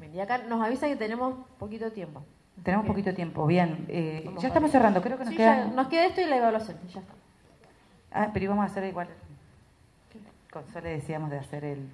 Bien, 0.00 0.14
y 0.14 0.20
acá 0.20 0.38
nos 0.38 0.64
avisa 0.64 0.86
que 0.88 0.96
tenemos 0.96 1.34
poquito 1.58 1.90
tiempo. 1.92 2.22
Tenemos 2.62 2.84
Bien. 2.84 2.94
poquito 2.94 3.14
tiempo, 3.14 3.46
bien. 3.46 3.84
eh, 3.88 4.30
ya 4.40 4.48
estamos 4.48 4.70
cerrando, 4.70 5.02
creo 5.02 5.18
que 5.18 5.24
nos 5.24 5.30
Sí, 5.32 5.36
queda... 5.36 5.56
ya 5.66 5.72
nos 5.72 5.88
queda 5.88 6.06
esto 6.06 6.22
y 6.22 6.24
la 6.24 6.38
evaluación. 6.38 6.78
Ya 6.94 7.00
está. 7.00 7.12
Ah, 8.12 8.30
pero 8.32 8.44
íbamos 8.46 8.62
a 8.62 8.66
hacer 8.66 8.84
igual. 8.84 9.08
Con 10.50 10.66
Sole 10.72 10.90
decíamos 10.90 11.30
de 11.30 11.38
hacer 11.38 11.64
el, 11.64 11.88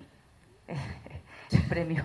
el 1.52 1.62
premio. 1.68 2.04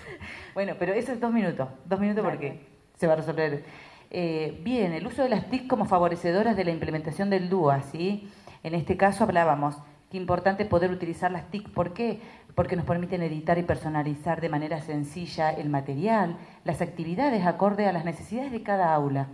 bueno, 0.54 0.74
pero 0.78 0.92
eso 0.92 1.12
es 1.12 1.20
dos 1.20 1.32
minutos. 1.32 1.68
Dos 1.86 2.00
minutos 2.00 2.24
porque 2.24 2.66
se 2.96 3.06
va 3.06 3.14
a 3.14 3.16
resolver. 3.16 3.64
Eh, 4.10 4.60
bien, 4.62 4.92
el 4.92 5.06
uso 5.06 5.22
de 5.22 5.28
las 5.28 5.48
TIC 5.50 5.66
como 5.66 5.86
favorecedoras 5.86 6.56
de 6.56 6.64
la 6.64 6.70
implementación 6.70 7.30
del 7.30 7.48
DUA, 7.48 7.82
¿sí? 7.82 8.30
En 8.62 8.74
este 8.74 8.96
caso 8.96 9.24
hablábamos 9.24 9.76
que 10.10 10.16
importante 10.16 10.64
poder 10.64 10.90
utilizar 10.90 11.30
las 11.32 11.50
TIC. 11.50 11.70
¿Por 11.70 11.92
qué? 11.92 12.20
Porque 12.54 12.76
nos 12.76 12.84
permiten 12.84 13.22
editar 13.22 13.58
y 13.58 13.62
personalizar 13.62 14.40
de 14.40 14.48
manera 14.48 14.80
sencilla 14.80 15.50
el 15.50 15.68
material, 15.68 16.36
las 16.64 16.80
actividades 16.80 17.44
acorde 17.46 17.86
a 17.86 17.92
las 17.92 18.04
necesidades 18.04 18.52
de 18.52 18.62
cada 18.62 18.94
aula. 18.94 19.26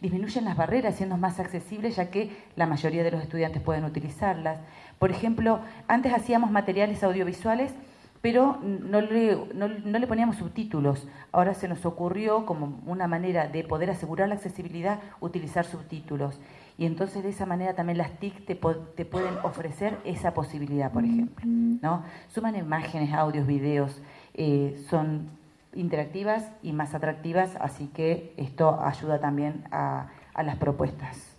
Disminuyen 0.00 0.44
las 0.44 0.56
barreras, 0.56 0.96
siendo 0.96 1.16
más 1.16 1.40
accesibles, 1.40 1.96
ya 1.96 2.10
que 2.10 2.30
la 2.56 2.66
mayoría 2.66 3.02
de 3.02 3.10
los 3.10 3.22
estudiantes 3.22 3.62
pueden 3.62 3.84
utilizarlas. 3.84 4.58
Por 4.98 5.10
ejemplo, 5.10 5.60
antes 5.86 6.12
hacíamos 6.12 6.50
materiales 6.50 7.02
audiovisuales 7.04 7.74
pero 8.20 8.58
no 8.62 9.00
le, 9.00 9.36
no, 9.54 9.68
le, 9.68 10.06
poníamos 10.06 10.36
subtítulos. 10.36 11.06
Ahora 11.32 11.54
se 11.54 11.68
nos 11.68 11.86
ocurrió, 11.86 12.46
como 12.46 12.80
una 12.86 13.06
manera 13.06 13.48
de 13.48 13.64
poder 13.64 13.90
asegurar 13.90 14.28
la 14.28 14.34
accesibilidad, 14.34 15.00
utilizar 15.20 15.64
subtítulos. 15.64 16.40
Y 16.76 16.86
entonces 16.86 17.22
de 17.22 17.30
esa 17.30 17.46
manera 17.46 17.74
también 17.74 17.98
las 17.98 18.18
TIC 18.18 18.44
te, 18.44 18.54
te 18.54 19.04
pueden 19.04 19.34
ofrecer 19.42 19.98
esa 20.04 20.34
posibilidad, 20.34 20.92
por 20.92 21.04
ejemplo. 21.04 21.44
¿no? 21.46 22.04
Suman 22.28 22.56
imágenes, 22.56 23.12
audios, 23.12 23.46
videos, 23.46 24.00
eh, 24.34 24.80
son 24.88 25.30
interactivas 25.74 26.50
y 26.62 26.72
más 26.72 26.94
atractivas, 26.94 27.56
así 27.60 27.88
que 27.88 28.32
esto 28.36 28.80
ayuda 28.80 29.20
también 29.20 29.64
a, 29.70 30.10
a 30.34 30.42
las 30.42 30.56
propuestas. 30.56 31.38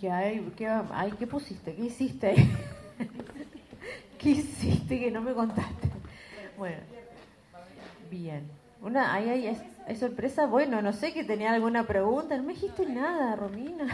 Ya, 0.00 0.22
¿qué, 0.56 0.68
ay, 0.92 1.12
¿qué 1.18 1.26
pusiste? 1.26 1.74
¿Qué 1.74 1.82
hiciste? 1.82 2.34
¿Qué 4.18 4.30
hiciste 4.30 4.98
que 4.98 5.10
no 5.10 5.20
me 5.20 5.34
contaste? 5.34 5.90
Bueno, 6.56 6.78
bien. 8.10 8.48
Una, 8.80 9.12
ahí, 9.12 9.28
ahí 9.28 9.46
es, 9.46 9.98
sorpresa. 9.98 10.46
Bueno, 10.46 10.80
no 10.80 10.92
sé 10.92 11.12
que 11.12 11.24
tenía 11.24 11.52
alguna 11.52 11.86
pregunta. 11.86 12.36
No 12.36 12.44
me 12.44 12.54
dijiste 12.54 12.86
nada, 12.86 13.36
Romina. 13.36 13.86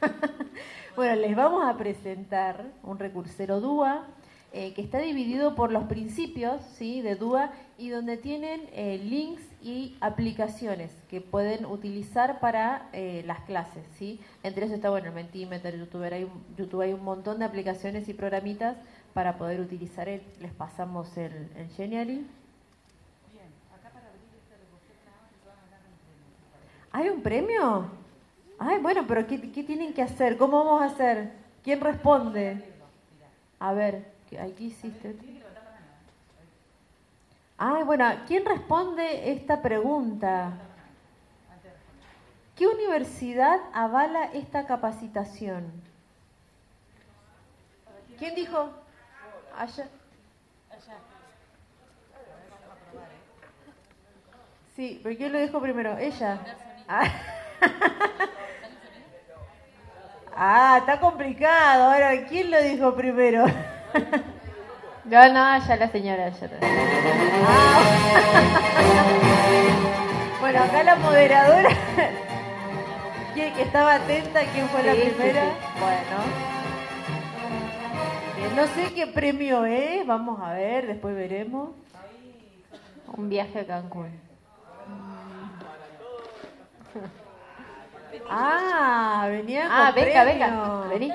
bueno, 0.96 1.16
les 1.16 1.34
vamos 1.34 1.64
a 1.64 1.76
presentar 1.76 2.66
un 2.82 2.98
recursero 2.98 3.60
DUA 3.60 4.06
eh, 4.54 4.74
que 4.74 4.82
está 4.82 4.98
dividido 4.98 5.54
por 5.54 5.72
los 5.72 5.84
principios 5.84 6.60
¿sí? 6.76 7.00
de 7.00 7.16
DUA 7.16 7.52
y 7.78 7.88
donde 7.88 8.18
tienen 8.18 8.68
eh, 8.72 9.00
links 9.02 9.42
y 9.62 9.96
aplicaciones 10.02 10.90
que 11.08 11.22
pueden 11.22 11.64
utilizar 11.64 12.38
para 12.38 12.90
eh, 12.92 13.22
las 13.26 13.40
clases. 13.40 13.82
¿sí? 13.96 14.20
Entre 14.42 14.66
eso 14.66 14.74
está 14.74 14.90
bueno 14.90 15.08
el 15.08 15.14
Mentimeter, 15.14 15.78
YouTube 15.78 16.02
hay, 16.02 16.28
YouTube 16.58 16.82
hay 16.82 16.92
un 16.92 17.02
montón 17.02 17.38
de 17.38 17.46
aplicaciones 17.46 18.08
y 18.10 18.12
programitas 18.12 18.76
para 19.14 19.38
poder 19.38 19.58
utilizar. 19.58 20.06
El, 20.06 20.20
les 20.38 20.52
pasamos 20.52 21.16
el, 21.16 21.32
el 21.56 21.68
Genially. 21.74 22.26
¿Hay 26.94 27.08
un 27.08 27.22
premio? 27.22 27.86
Ay, 28.58 28.78
bueno, 28.80 29.06
pero 29.08 29.26
¿qué, 29.26 29.50
¿qué 29.50 29.64
tienen 29.64 29.94
que 29.94 30.02
hacer? 30.02 30.36
¿Cómo 30.36 30.62
vamos 30.62 30.82
a 30.82 30.86
hacer? 30.86 31.32
¿Quién 31.64 31.80
responde? 31.80 32.62
A 33.58 33.72
ver. 33.72 34.11
¿Qué 34.32 34.64
hiciste? 34.64 35.14
Ay, 37.58 37.82
bueno, 37.84 38.10
¿quién 38.26 38.46
responde 38.46 39.30
esta 39.30 39.60
pregunta? 39.60 40.54
¿Qué 42.56 42.66
universidad 42.66 43.60
avala 43.74 44.24
esta 44.32 44.66
capacitación? 44.66 45.70
¿Quién 48.18 48.34
dijo? 48.34 48.70
Allá. 49.56 49.86
Sí, 54.74 54.98
pero 55.02 55.16
¿quién 55.16 55.32
lo 55.32 55.38
dijo 55.40 55.60
primero? 55.60 55.98
Ella. 55.98 56.40
Ah. 56.88 57.04
ah, 60.34 60.76
está 60.80 60.98
complicado. 60.98 61.84
Ahora, 61.84 62.26
¿quién 62.26 62.50
lo 62.50 62.62
dijo 62.62 62.94
primero? 62.94 63.44
No, 65.04 65.18
no, 65.32 65.66
ya 65.66 65.76
la 65.76 65.88
señora. 65.88 66.28
Ya 66.28 66.48
ah. 66.62 67.80
bueno, 70.40 70.62
acá 70.62 70.84
la 70.84 70.94
moderadora. 70.94 71.70
¿Quién 73.34 73.52
que 73.52 73.62
estaba 73.62 73.94
atenta? 73.96 74.42
¿Quién 74.52 74.68
fue 74.68 74.84
la 74.84 74.92
primera? 74.92 75.42
Bueno. 75.80 76.22
no 78.54 78.66
sé 78.68 78.94
qué 78.94 79.08
premio 79.08 79.64
es. 79.64 80.06
Vamos 80.06 80.40
a 80.40 80.52
ver, 80.52 80.86
después 80.86 81.16
veremos. 81.16 81.70
Un 83.16 83.28
viaje 83.28 83.58
a 83.58 83.66
Cancún. 83.66 84.20
Ah, 88.30 89.26
venía 89.28 89.62
con 89.62 89.72
Ah, 89.72 89.92
venga, 89.94 90.24
venga, 90.24 90.86
vení. 90.88 91.12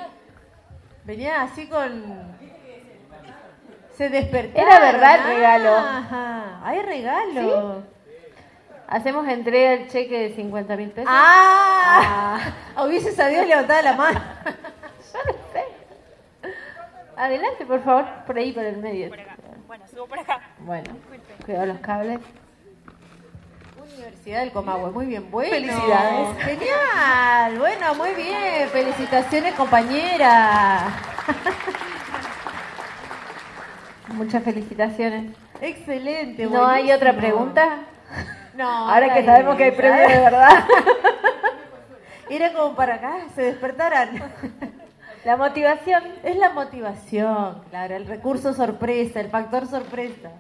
Venía 1.06 1.44
así 1.44 1.68
con 1.68 2.37
se 3.98 4.10
despertó. 4.10 4.60
Era 4.60 4.80
verdad 4.80 5.16
el 5.16 5.36
regalo. 5.36 5.76
Ajá. 5.76 6.62
Hay 6.64 6.82
regalo. 6.82 7.84
Hacemos 8.88 9.28
entrega 9.28 9.74
el 9.74 9.90
cheque 9.90 10.30
de 10.30 10.36
50 10.36 10.78
mil 10.78 10.92
pesos. 10.92 11.12
¡Ah! 11.12 12.54
ah. 12.76 12.84
Hubiese 12.86 13.12
sabido 13.12 13.44
levantar 13.44 13.84
la 13.84 13.94
mano. 13.94 14.22
Yo 14.46 15.20
no 15.26 15.34
sé. 15.52 15.66
Adelante, 17.18 17.66
por 17.66 17.84
favor, 17.84 18.06
por 18.26 18.38
ahí, 18.38 18.54
por 18.54 18.64
el 18.64 18.78
medio. 18.78 19.10
Por 19.10 19.20
acá. 19.20 19.36
Bueno, 19.66 19.86
subo 19.88 20.06
por 20.06 20.20
acá. 20.20 20.40
Bueno, 20.60 20.86
cuidado 21.44 21.66
los 21.66 21.80
cables. 21.80 22.20
Universidad 23.82 24.42
del 24.42 24.52
Comahue, 24.52 24.92
muy 24.92 25.08
bien, 25.08 25.30
bueno. 25.32 25.50
Felicidades. 25.50 26.38
Genial, 26.44 27.58
bueno, 27.58 27.96
muy 27.96 28.14
bien. 28.14 28.70
Felicitaciones, 28.70 29.56
compañera. 29.56 30.88
Muchas 34.18 34.44
felicitaciones. 34.44 35.32
Excelente. 35.62 36.48
¿No 36.48 36.66
hay 36.66 36.92
otra 36.92 37.16
pregunta? 37.16 37.84
No. 38.56 38.90
Ahora 38.90 39.14
que 39.14 39.24
sabemos 39.24 39.56
que 39.56 39.66
hay 39.66 39.72
premio 39.72 40.08
de 40.08 40.20
verdad. 40.20 40.66
Era 42.30 42.52
como 42.52 42.76
para 42.76 42.96
acá, 42.96 43.18
se 43.36 43.44
despertaran. 43.44 44.34
La 45.24 45.38
motivación. 45.38 46.04
Es 46.24 46.36
la 46.38 46.50
motivación, 46.50 47.62
claro, 47.70 47.96
el 47.96 48.08
recurso 48.08 48.54
sorpresa, 48.54 49.20
el 49.20 49.30
factor 49.30 49.68
sorpresa. 49.68 50.32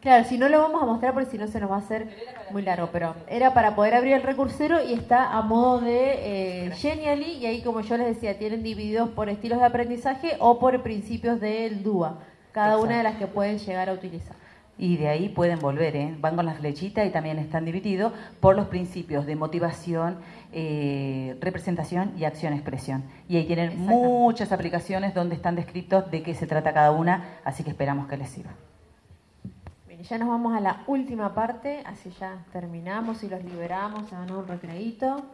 Claro, 0.00 0.24
si 0.24 0.38
no 0.38 0.48
lo 0.48 0.60
vamos 0.60 0.82
a 0.82 0.86
mostrar 0.86 1.12
porque 1.12 1.30
si 1.30 1.36
no 1.36 1.46
se 1.46 1.60
nos 1.60 1.70
va 1.70 1.74
a 1.74 1.80
hacer 1.80 2.08
muy 2.50 2.62
largo, 2.62 2.88
pero 2.90 3.14
era 3.28 3.52
para 3.52 3.74
poder 3.74 3.94
abrir 3.94 4.14
el 4.14 4.22
recursero 4.22 4.82
y 4.82 4.94
está 4.94 5.36
a 5.36 5.42
modo 5.42 5.80
de 5.82 6.68
eh, 6.68 6.70
Genially 6.72 7.32
y 7.32 7.44
ahí 7.44 7.62
como 7.62 7.82
yo 7.82 7.98
les 7.98 8.06
decía, 8.06 8.38
tienen 8.38 8.62
divididos 8.62 9.10
por 9.10 9.28
estilos 9.28 9.58
de 9.58 9.66
aprendizaje 9.66 10.36
o 10.38 10.58
por 10.58 10.82
principios 10.82 11.38
del 11.38 11.82
DUA, 11.82 12.18
cada 12.52 12.78
una 12.78 12.96
de 12.96 13.02
las 13.02 13.16
que 13.16 13.26
pueden 13.26 13.58
llegar 13.58 13.90
a 13.90 13.92
utilizar. 13.92 14.34
Y 14.78 14.96
de 14.96 15.08
ahí 15.08 15.28
pueden 15.28 15.58
volver, 15.58 15.94
¿eh? 15.94 16.16
van 16.18 16.34
con 16.34 16.46
las 16.46 16.56
flechitas 16.56 17.06
y 17.06 17.10
también 17.10 17.38
están 17.38 17.66
divididos 17.66 18.14
por 18.40 18.56
los 18.56 18.68
principios 18.68 19.26
de 19.26 19.36
motivación, 19.36 20.16
eh, 20.54 21.36
representación 21.42 22.14
y 22.16 22.24
acción-expresión. 22.24 23.04
Y 23.28 23.36
ahí 23.36 23.44
tienen 23.44 23.78
muchas 23.78 24.50
aplicaciones 24.50 25.12
donde 25.12 25.34
están 25.34 25.56
descritos 25.56 26.10
de 26.10 26.22
qué 26.22 26.32
se 26.32 26.46
trata 26.46 26.72
cada 26.72 26.92
una, 26.92 27.40
así 27.44 27.62
que 27.62 27.68
esperamos 27.68 28.08
que 28.08 28.16
les 28.16 28.30
sirva 28.30 28.52
ya 30.02 30.18
nos 30.18 30.28
vamos 30.28 30.54
a 30.56 30.60
la 30.60 30.84
última 30.86 31.34
parte, 31.34 31.82
así 31.84 32.10
ya 32.18 32.44
terminamos 32.52 33.22
y 33.22 33.28
los 33.28 33.44
liberamos, 33.44 34.08
se 34.08 34.14
dan 34.14 34.30
un 34.30 34.46
recreito. 34.46 35.24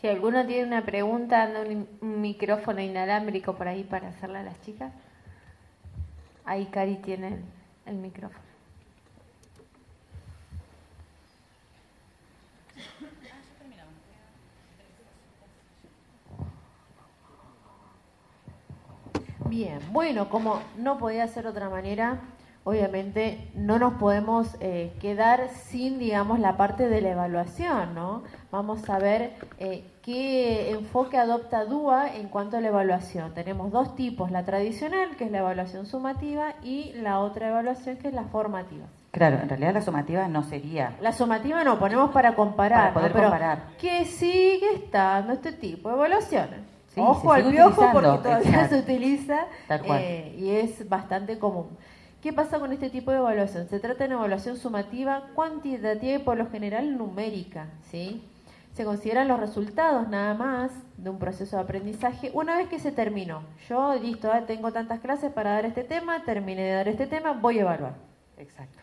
Si 0.00 0.06
alguno 0.06 0.46
tiene 0.46 0.66
una 0.66 0.84
pregunta, 0.84 1.42
anda 1.42 1.62
un, 1.62 2.20
micrófono 2.20 2.80
inalámbrico 2.80 3.54
por 3.54 3.66
ahí 3.66 3.82
para 3.82 4.08
hacerla 4.08 4.40
a 4.40 4.44
las 4.44 4.60
chicas. 4.62 4.92
Ahí 6.44 6.66
Cari 6.66 6.96
tiene 6.96 7.40
el 7.84 7.96
micrófono. 7.96 8.47
Bien, 19.48 19.80
bueno, 19.92 20.28
como 20.28 20.60
no 20.76 20.98
podía 20.98 21.26
ser 21.26 21.44
de 21.44 21.50
otra 21.50 21.70
manera, 21.70 22.20
obviamente 22.64 23.50
no 23.54 23.78
nos 23.78 23.94
podemos 23.94 24.56
eh, 24.60 24.92
quedar 25.00 25.48
sin, 25.48 25.98
digamos, 25.98 26.38
la 26.38 26.58
parte 26.58 26.88
de 26.88 27.00
la 27.00 27.10
evaluación, 27.12 27.94
¿no? 27.94 28.24
Vamos 28.50 28.88
a 28.90 28.98
ver 28.98 29.32
eh, 29.58 29.84
qué 30.02 30.72
enfoque 30.72 31.16
adopta 31.16 31.64
DUA 31.64 32.16
en 32.16 32.28
cuanto 32.28 32.58
a 32.58 32.60
la 32.60 32.68
evaluación. 32.68 33.32
Tenemos 33.32 33.72
dos 33.72 33.94
tipos, 33.94 34.30
la 34.30 34.44
tradicional, 34.44 35.16
que 35.16 35.24
es 35.24 35.30
la 35.30 35.38
evaluación 35.38 35.86
sumativa, 35.86 36.54
y 36.62 36.92
la 36.92 37.20
otra 37.20 37.48
evaluación, 37.48 37.96
que 37.96 38.08
es 38.08 38.14
la 38.14 38.24
formativa. 38.24 38.84
Claro, 39.12 39.38
en 39.42 39.48
realidad 39.48 39.72
la 39.72 39.80
sumativa 39.80 40.28
no 40.28 40.42
sería. 40.42 40.94
La 41.00 41.12
sumativa 41.12 41.64
no, 41.64 41.78
ponemos 41.78 42.10
para 42.10 42.34
comparar. 42.34 42.92
Para 42.92 42.94
poder 42.94 43.12
comparar. 43.12 43.62
¿Qué 43.80 44.04
sigue 44.04 44.74
estando 44.74 45.32
este 45.32 45.52
tipo 45.52 45.88
de 45.88 45.94
evaluaciones? 45.94 46.77
Ojo 47.00 47.32
al 47.32 47.50
piojo 47.50 47.88
porque 47.92 48.18
todavía 48.22 48.68
se 48.68 48.78
utiliza 48.78 49.46
eh, 49.68 50.36
y 50.38 50.50
es 50.50 50.88
bastante 50.88 51.38
común. 51.38 51.68
¿Qué 52.22 52.32
pasa 52.32 52.58
con 52.58 52.72
este 52.72 52.90
tipo 52.90 53.10
de 53.12 53.18
evaluación? 53.18 53.68
Se 53.68 53.78
trata 53.78 54.00
de 54.00 54.06
una 54.06 54.16
evaluación 54.16 54.56
sumativa, 54.56 55.28
cuantitativa 55.34 56.14
y 56.14 56.18
por 56.18 56.36
lo 56.36 56.50
general 56.50 56.98
numérica. 56.98 57.68
¿sí? 57.90 58.24
Se 58.72 58.84
consideran 58.84 59.28
los 59.28 59.38
resultados 59.38 60.08
nada 60.08 60.34
más 60.34 60.72
de 60.96 61.10
un 61.10 61.18
proceso 61.18 61.56
de 61.56 61.62
aprendizaje 61.62 62.30
una 62.34 62.56
vez 62.56 62.68
que 62.68 62.80
se 62.80 62.90
terminó. 62.90 63.42
Yo, 63.68 63.94
listo, 63.94 64.32
ah, 64.32 64.46
tengo 64.46 64.72
tantas 64.72 65.00
clases 65.00 65.32
para 65.32 65.52
dar 65.52 65.66
este 65.66 65.84
tema, 65.84 66.24
terminé 66.24 66.62
de 66.62 66.72
dar 66.72 66.88
este 66.88 67.06
tema, 67.06 67.32
voy 67.32 67.58
a 67.58 67.62
evaluar. 67.62 67.94
Exacto. 68.36 68.78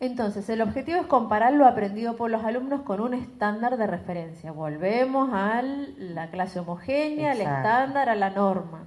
Entonces, 0.00 0.48
el 0.48 0.62
objetivo 0.62 1.00
es 1.00 1.06
comparar 1.06 1.52
lo 1.52 1.66
aprendido 1.66 2.14
por 2.16 2.30
los 2.30 2.44
alumnos 2.44 2.82
con 2.82 3.00
un 3.00 3.14
estándar 3.14 3.76
de 3.76 3.88
referencia. 3.88 4.52
Volvemos 4.52 5.30
a 5.32 5.60
la 5.62 6.30
clase 6.30 6.60
homogénea, 6.60 7.32
al 7.32 7.40
estándar, 7.40 8.08
a 8.08 8.14
la 8.14 8.30
norma. 8.30 8.84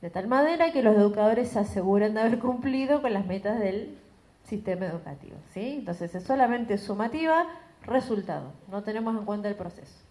De 0.00 0.10
tal 0.10 0.26
manera 0.26 0.72
que 0.72 0.82
los 0.82 0.96
educadores 0.96 1.50
se 1.50 1.60
aseguren 1.60 2.14
de 2.14 2.22
haber 2.22 2.38
cumplido 2.40 3.00
con 3.02 3.12
las 3.12 3.26
metas 3.26 3.60
del 3.60 3.98
sistema 4.42 4.86
educativo. 4.86 5.36
¿sí? 5.54 5.76
Entonces, 5.78 6.12
es 6.16 6.24
solamente 6.24 6.76
sumativa, 6.76 7.46
resultado. 7.82 8.52
No 8.68 8.82
tenemos 8.82 9.16
en 9.16 9.24
cuenta 9.24 9.48
el 9.48 9.54
proceso. 9.54 10.04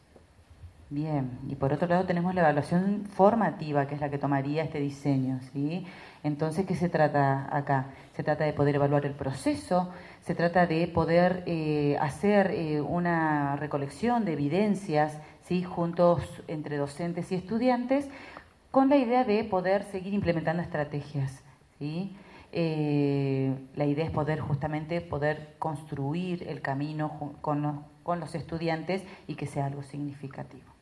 Bien, 0.89 1.37
y 1.49 1.55
por 1.55 1.73
otro 1.73 1.85
lado 1.85 2.05
tenemos 2.05 2.33
la 2.33 2.41
evaluación 2.41 3.03
formativa, 3.07 3.87
que 3.87 3.95
es 3.95 3.99
la 3.99 4.09
que 4.09 4.17
tomaría 4.17 4.63
este 4.63 4.79
diseño, 4.79 5.41
¿sí? 5.51 5.85
Entonces, 6.23 6.65
¿qué 6.65 6.75
se 6.75 6.87
trata 6.87 7.45
acá? 7.51 7.87
Se 8.15 8.23
trata 8.23 8.45
de 8.45 8.53
poder 8.53 8.75
evaluar 8.75 9.05
el 9.05 9.11
proceso, 9.11 9.89
se 10.21 10.33
trata 10.33 10.65
de 10.65 10.87
poder 10.87 11.43
eh, 11.45 11.97
hacer 11.99 12.51
eh, 12.51 12.79
una 12.79 13.57
recolección 13.57 14.23
de 14.23 14.33
evidencias, 14.33 15.19
¿sí? 15.43 15.61
Juntos 15.61 16.21
entre 16.47 16.77
docentes 16.77 17.33
y 17.33 17.35
estudiantes, 17.35 18.09
con 18.71 18.87
la 18.87 18.95
idea 18.95 19.25
de 19.25 19.43
poder 19.43 19.83
seguir 19.83 20.13
implementando 20.13 20.63
estrategias, 20.63 21.43
¿sí? 21.79 22.15
Eh, 22.53 23.53
la 23.75 23.85
idea 23.85 24.05
es 24.05 24.11
poder 24.11 24.39
justamente 24.39 25.01
poder 25.01 25.55
construir 25.59 26.47
el 26.47 26.61
camino 26.61 27.35
con 27.41 28.19
los 28.21 28.35
estudiantes 28.35 29.03
y 29.27 29.35
que 29.35 29.47
sea 29.47 29.65
algo 29.65 29.83
significativo. 29.83 30.76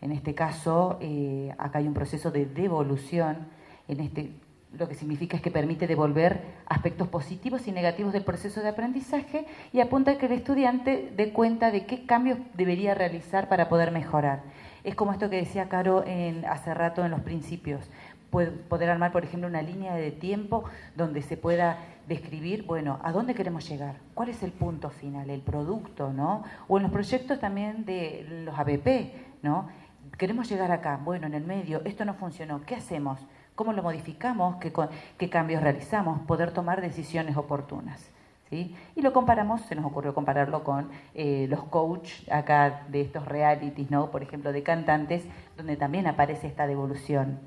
En 0.00 0.12
este 0.12 0.34
caso, 0.34 0.98
eh, 1.00 1.54
acá 1.58 1.78
hay 1.78 1.88
un 1.88 1.94
proceso 1.94 2.30
de 2.30 2.46
devolución, 2.46 3.48
en 3.88 4.00
este, 4.00 4.32
lo 4.76 4.88
que 4.88 4.94
significa 4.94 5.36
es 5.36 5.42
que 5.42 5.50
permite 5.50 5.86
devolver 5.86 6.40
aspectos 6.66 7.08
positivos 7.08 7.66
y 7.66 7.72
negativos 7.72 8.12
del 8.12 8.24
proceso 8.24 8.60
de 8.60 8.68
aprendizaje 8.68 9.46
y 9.72 9.80
apunta 9.80 10.12
a 10.12 10.18
que 10.18 10.26
el 10.26 10.32
estudiante 10.32 11.12
dé 11.16 11.32
cuenta 11.32 11.70
de 11.70 11.86
qué 11.86 12.04
cambios 12.04 12.38
debería 12.54 12.94
realizar 12.94 13.48
para 13.48 13.68
poder 13.68 13.90
mejorar. 13.90 14.42
Es 14.84 14.94
como 14.94 15.12
esto 15.12 15.30
que 15.30 15.36
decía 15.36 15.68
Caro 15.68 16.04
en, 16.06 16.44
hace 16.44 16.74
rato 16.74 17.04
en 17.04 17.10
los 17.10 17.20
principios. 17.20 17.88
Poder 18.30 18.90
armar, 18.90 19.12
por 19.12 19.24
ejemplo, 19.24 19.48
una 19.48 19.62
línea 19.62 19.94
de 19.94 20.10
tiempo 20.10 20.64
donde 20.94 21.22
se 21.22 21.38
pueda 21.38 21.78
describir, 22.06 22.66
bueno, 22.66 23.00
a 23.02 23.12
dónde 23.12 23.34
queremos 23.34 23.68
llegar, 23.68 23.96
cuál 24.14 24.28
es 24.28 24.42
el 24.42 24.52
punto 24.52 24.90
final, 24.90 25.30
el 25.30 25.40
producto, 25.40 26.12
¿no? 26.12 26.44
O 26.68 26.76
en 26.76 26.82
los 26.82 26.92
proyectos 26.92 27.40
también 27.40 27.84
de 27.84 28.44
los 28.44 28.58
ABP, 28.58 29.40
¿no? 29.42 29.68
Queremos 30.16 30.48
llegar 30.48 30.70
acá, 30.72 30.98
bueno, 31.04 31.26
en 31.26 31.34
el 31.34 31.44
medio, 31.44 31.82
esto 31.84 32.04
no 32.04 32.14
funcionó, 32.14 32.62
¿qué 32.64 32.74
hacemos? 32.74 33.20
¿Cómo 33.54 33.72
lo 33.72 33.82
modificamos? 33.82 34.56
¿Qué, 34.56 34.72
qué 35.18 35.28
cambios 35.30 35.62
realizamos? 35.62 36.20
Poder 36.20 36.52
tomar 36.52 36.80
decisiones 36.80 37.36
oportunas. 37.36 38.10
¿sí? 38.48 38.74
Y 38.94 39.02
lo 39.02 39.12
comparamos, 39.12 39.60
se 39.62 39.74
nos 39.74 39.84
ocurrió 39.84 40.14
compararlo 40.14 40.62
con 40.64 40.88
eh, 41.14 41.46
los 41.50 41.64
coach 41.64 42.28
acá 42.30 42.82
de 42.88 43.02
estos 43.02 43.26
realities, 43.26 43.90
¿no? 43.90 44.10
Por 44.10 44.22
ejemplo, 44.22 44.52
de 44.52 44.62
cantantes, 44.62 45.24
donde 45.56 45.76
también 45.76 46.06
aparece 46.06 46.46
esta 46.46 46.66
devolución. 46.66 47.38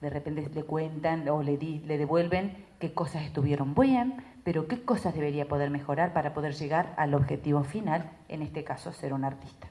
De 0.00 0.10
repente 0.10 0.48
le 0.52 0.62
cuentan 0.62 1.28
o 1.28 1.42
le, 1.42 1.56
di- 1.56 1.80
le 1.80 1.98
devuelven 1.98 2.64
qué 2.78 2.94
cosas 2.94 3.22
estuvieron 3.24 3.74
bien, 3.74 4.14
pero 4.44 4.68
qué 4.68 4.82
cosas 4.82 5.14
debería 5.14 5.46
poder 5.46 5.70
mejorar 5.70 6.12
para 6.12 6.34
poder 6.34 6.54
llegar 6.54 6.94
al 6.96 7.14
objetivo 7.14 7.62
final, 7.64 8.10
en 8.28 8.42
este 8.42 8.64
caso, 8.64 8.92
ser 8.92 9.12
un 9.12 9.24
artista. 9.24 9.68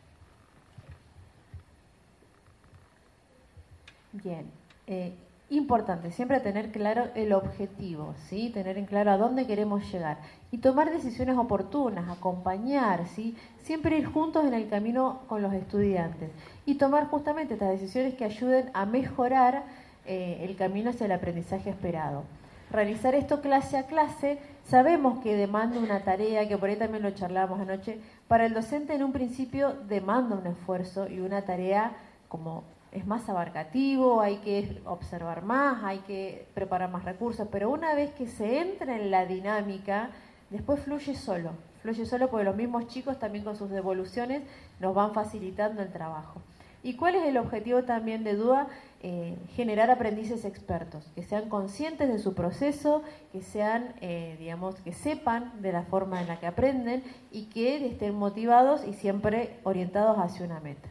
Bien, 4.24 4.50
eh, 4.88 5.14
importante 5.52 6.12
siempre 6.12 6.40
tener 6.40 6.72
claro 6.72 7.10
el 7.14 7.34
objetivo, 7.34 8.16
¿sí? 8.28 8.50
Tener 8.50 8.80
en 8.80 8.86
claro 8.86 9.12
a 9.12 9.18
dónde 9.18 9.46
queremos 9.46 9.92
llegar 9.92 10.18
y 10.50 10.58
tomar 10.58 10.90
decisiones 10.90 11.38
oportunas, 11.38 12.10
acompañar, 12.10 13.08
¿sí? 13.08 13.36
Siempre 13.62 14.00
ir 14.00 14.08
juntos 14.08 14.44
en 14.46 14.56
el 14.56 14.70
camino 14.70 15.20
con 15.28 15.44
los 15.44 15.54
estudiantes 15.54 16.32
y 16.66 16.76
tomar 16.76 17.08
justamente 17.10 17.54
estas 17.54 17.70
decisiones 17.70 18.16
que 18.16 18.26
ayuden 18.26 18.72
a 18.74 18.88
mejorar 18.88 19.66
eh, 20.08 20.40
el 20.42 20.56
camino 20.56 20.90
hacia 20.90 21.06
el 21.06 21.12
aprendizaje 21.12 21.70
esperado. 21.70 22.24
Realizar 22.72 23.14
esto 23.14 23.40
clase 23.42 23.78
a 23.78 23.86
clase, 23.86 24.40
sabemos 24.66 25.20
que 25.20 25.36
demanda 25.36 25.80
una 25.80 26.00
tarea, 26.00 26.48
que 26.48 26.58
por 26.58 26.70
ahí 26.70 26.76
también 26.76 27.04
lo 27.04 27.12
charlábamos 27.12 27.60
anoche, 27.60 28.00
para 28.28 28.48
el 28.48 28.56
docente 28.56 28.96
en 28.96 29.04
un 29.04 29.12
principio 29.12 29.74
demanda 29.88 30.36
un 30.36 30.48
esfuerzo 30.48 31.08
y 31.08 31.20
una 31.20 31.44
tarea 31.44 31.96
como 32.28 32.64
es 32.92 33.06
más 33.06 33.28
abarcativo, 33.30 34.22
hay 34.22 34.38
que 34.38 34.82
observar 34.86 35.44
más, 35.44 35.84
hay 35.84 36.00
que 36.00 36.48
preparar 36.54 36.90
más 36.90 37.06
recursos, 37.06 37.48
pero 37.52 37.70
una 37.70 37.94
vez 37.94 38.12
que 38.12 38.28
se 38.28 38.60
entra 38.60 38.96
en 38.96 39.12
la 39.12 39.26
dinámica, 39.26 40.12
después 40.50 40.80
fluye 40.82 41.16
solo, 41.16 41.52
fluye 41.82 42.06
solo 42.06 42.30
porque 42.30 42.46
los 42.46 42.56
mismos 42.56 42.88
chicos 42.88 43.20
también 43.20 43.44
con 43.44 43.56
sus 43.56 43.70
devoluciones 43.70 44.44
nos 44.80 44.96
van 44.96 45.14
facilitando 45.14 45.82
el 45.82 45.92
trabajo. 45.92 46.42
¿Y 46.84 46.94
cuál 46.94 47.16
es 47.16 47.26
el 47.26 47.38
objetivo 47.38 47.84
también 47.84 48.24
de 48.24 48.36
DUA? 48.36 48.68
Eh, 49.04 49.38
generar 49.56 49.92
aprendices 49.92 50.46
expertos, 50.46 51.12
que 51.14 51.24
sean 51.24 51.50
conscientes 51.50 52.08
de 52.08 52.18
su 52.18 52.34
proceso, 52.34 53.04
que 53.32 53.42
sean, 53.42 53.94
eh, 54.02 54.36
digamos, 54.40 54.76
que 54.82 54.94
sepan 54.94 55.62
de 55.62 55.72
la 55.72 55.84
forma 55.84 56.22
en 56.22 56.28
la 56.28 56.40
que 56.40 56.48
aprenden 56.48 57.04
y 57.32 57.46
que 57.46 57.86
estén 57.86 58.16
motivados 58.16 58.88
y 58.88 58.94
siempre 58.94 59.60
orientados 59.64 60.18
hacia 60.18 60.46
una 60.46 60.60
meta. 60.62 60.90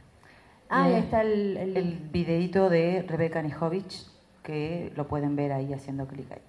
Ah, 0.68 0.88
y 0.88 0.94
ahí 0.94 0.96
Eh, 0.96 0.98
está 1.04 1.22
el, 1.22 1.56
el- 1.56 1.76
el 1.76 1.92
videíto 2.12 2.68
de 2.68 3.04
Rebeca 3.06 3.40
Nijovic, 3.42 3.92
que 4.42 4.92
lo 4.96 5.06
pueden 5.06 5.36
ver 5.36 5.52
ahí 5.52 5.72
haciendo 5.72 6.06
clic 6.06 6.30
ahí. 6.32 6.42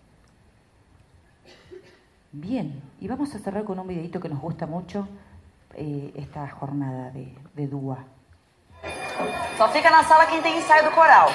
Bien, 2.31 2.81
y 2.99 3.07
vamos 3.07 3.33
a 3.35 3.39
cerrar 3.39 3.63
con 3.63 3.79
un 3.79 3.87
videíto 3.87 4.19
que 4.19 4.29
nos 4.29 4.41
gusta 4.41 4.65
mucho 4.67 5.07
eh, 5.73 6.11
esta 6.15 6.47
jornada 6.49 7.09
de, 7.11 7.33
de 7.55 7.67
DUA. 7.67 8.03
Só 9.57 9.67
fica 9.69 9.89
na 9.89 10.03
sala 10.03 10.27
quem 10.27 10.41
tem 10.41 10.57
ensaio 10.57 10.83
do 10.83 10.91
coral. 10.91 11.29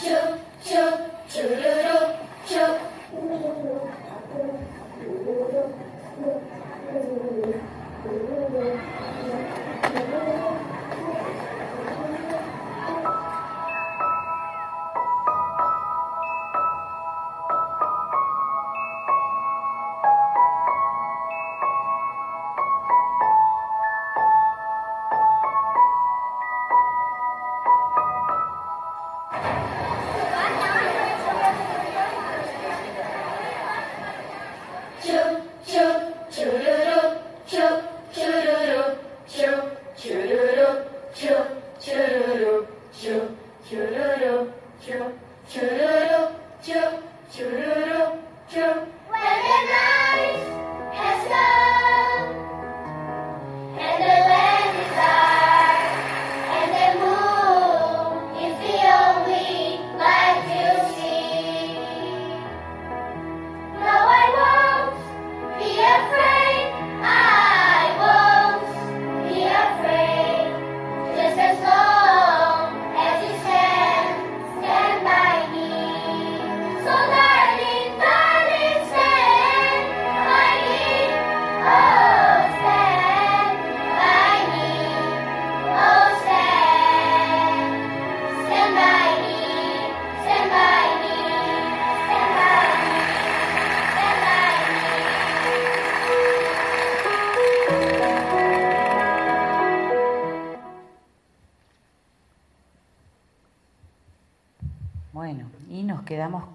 Chup, 0.00 0.38
chup, 0.64 0.98
chururu, 1.28 1.85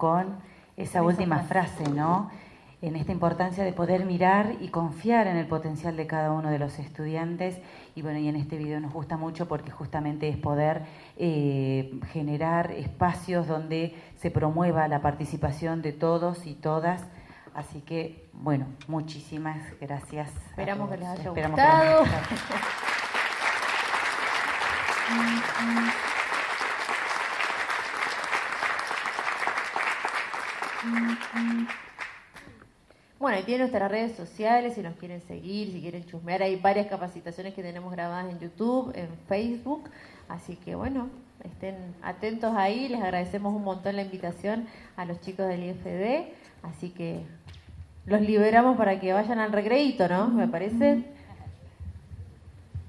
con 0.02 0.38
esa 0.78 1.03
última 1.03 1.41
frase. 1.44 1.88
¿no? 1.88 2.32
En 2.82 2.95
esta 2.95 3.11
importancia 3.11 3.64
de 3.64 3.72
poder 3.72 4.03
mirar 4.03 4.56
y 4.60 4.69
confiar 4.69 5.28
en 5.28 5.38
el 5.38 5.45
potencial 5.45 5.95
de 5.95 6.07
cada 6.07 6.32
uno 6.32 6.49
de 6.49 6.57
los 6.57 6.80
estudiantes. 6.80 7.61
Y 7.94 8.02
bueno, 8.02 8.18
y 8.18 8.28
en 8.28 8.36
este 8.36 8.57
video 8.57 8.80
nos 8.80 8.91
gusta 8.91 9.15
mucho 9.15 9.48
porque 9.48 9.69
justamente 9.69 10.28
es 10.28 10.38
poder 10.38 10.82
eh, 11.18 11.99
generar 12.11 12.72
espacios 12.72 13.45
donde 13.45 13.95
se 14.15 14.32
promueva 14.32 14.88
la 14.88 15.03
participación 15.03 15.84
de 15.84 15.94
todos 15.94 16.48
y 16.48 16.56
todas. 16.56 17.06
Así 17.53 17.82
que, 17.82 18.28
bueno, 18.34 18.65
muchísimas 18.88 19.60
gracias. 19.80 20.32
Esperamos 20.49 20.90
que 20.90 20.98
les 20.98 21.07
haya 21.10 21.30
gustado. 21.30 22.06
Bueno, 33.20 33.40
y 33.40 33.44
tiene 33.44 33.60
nuestras 33.60 33.91
redes 33.91 34.16
sociales 34.16 34.74
si 34.74 34.82
nos 34.82 34.95
quieren 34.95 35.22
seguir, 35.22 35.72
si 35.72 35.80
quieren 35.80 36.06
chusmear. 36.06 36.41
Hay 36.41 36.56
varias 36.56 36.88
capacitaciones 36.88 37.53
que 37.53 37.62
tenemos 37.62 37.91
grabadas 37.91 38.32
en 38.32 38.40
YouTube, 38.40 38.91
en 38.95 39.10
Facebook. 39.28 39.90
Así 40.28 40.56
que 40.56 40.74
bueno, 40.74 41.10
estén 41.44 41.76
atentos 42.02 42.56
ahí. 42.56 42.90
Les 42.90 42.99
agradecemos 42.99 43.53
un 43.53 43.64
montón 43.64 43.95
la 43.95 44.02
invitación 44.02 44.68
a 44.98 45.06
los 45.06 45.22
chicos 45.22 45.48
del 45.48 45.64
IFD. 45.64 46.34
Así 46.64 46.90
que 46.90 47.22
los 48.06 48.22
liberamos 48.22 48.76
para 48.76 48.99
que 48.99 49.14
vayan 49.14 49.38
al 49.38 49.52
recreíto, 49.52 50.08
¿no? 50.08 50.28
Me 50.28 50.48
parece. 50.48 51.03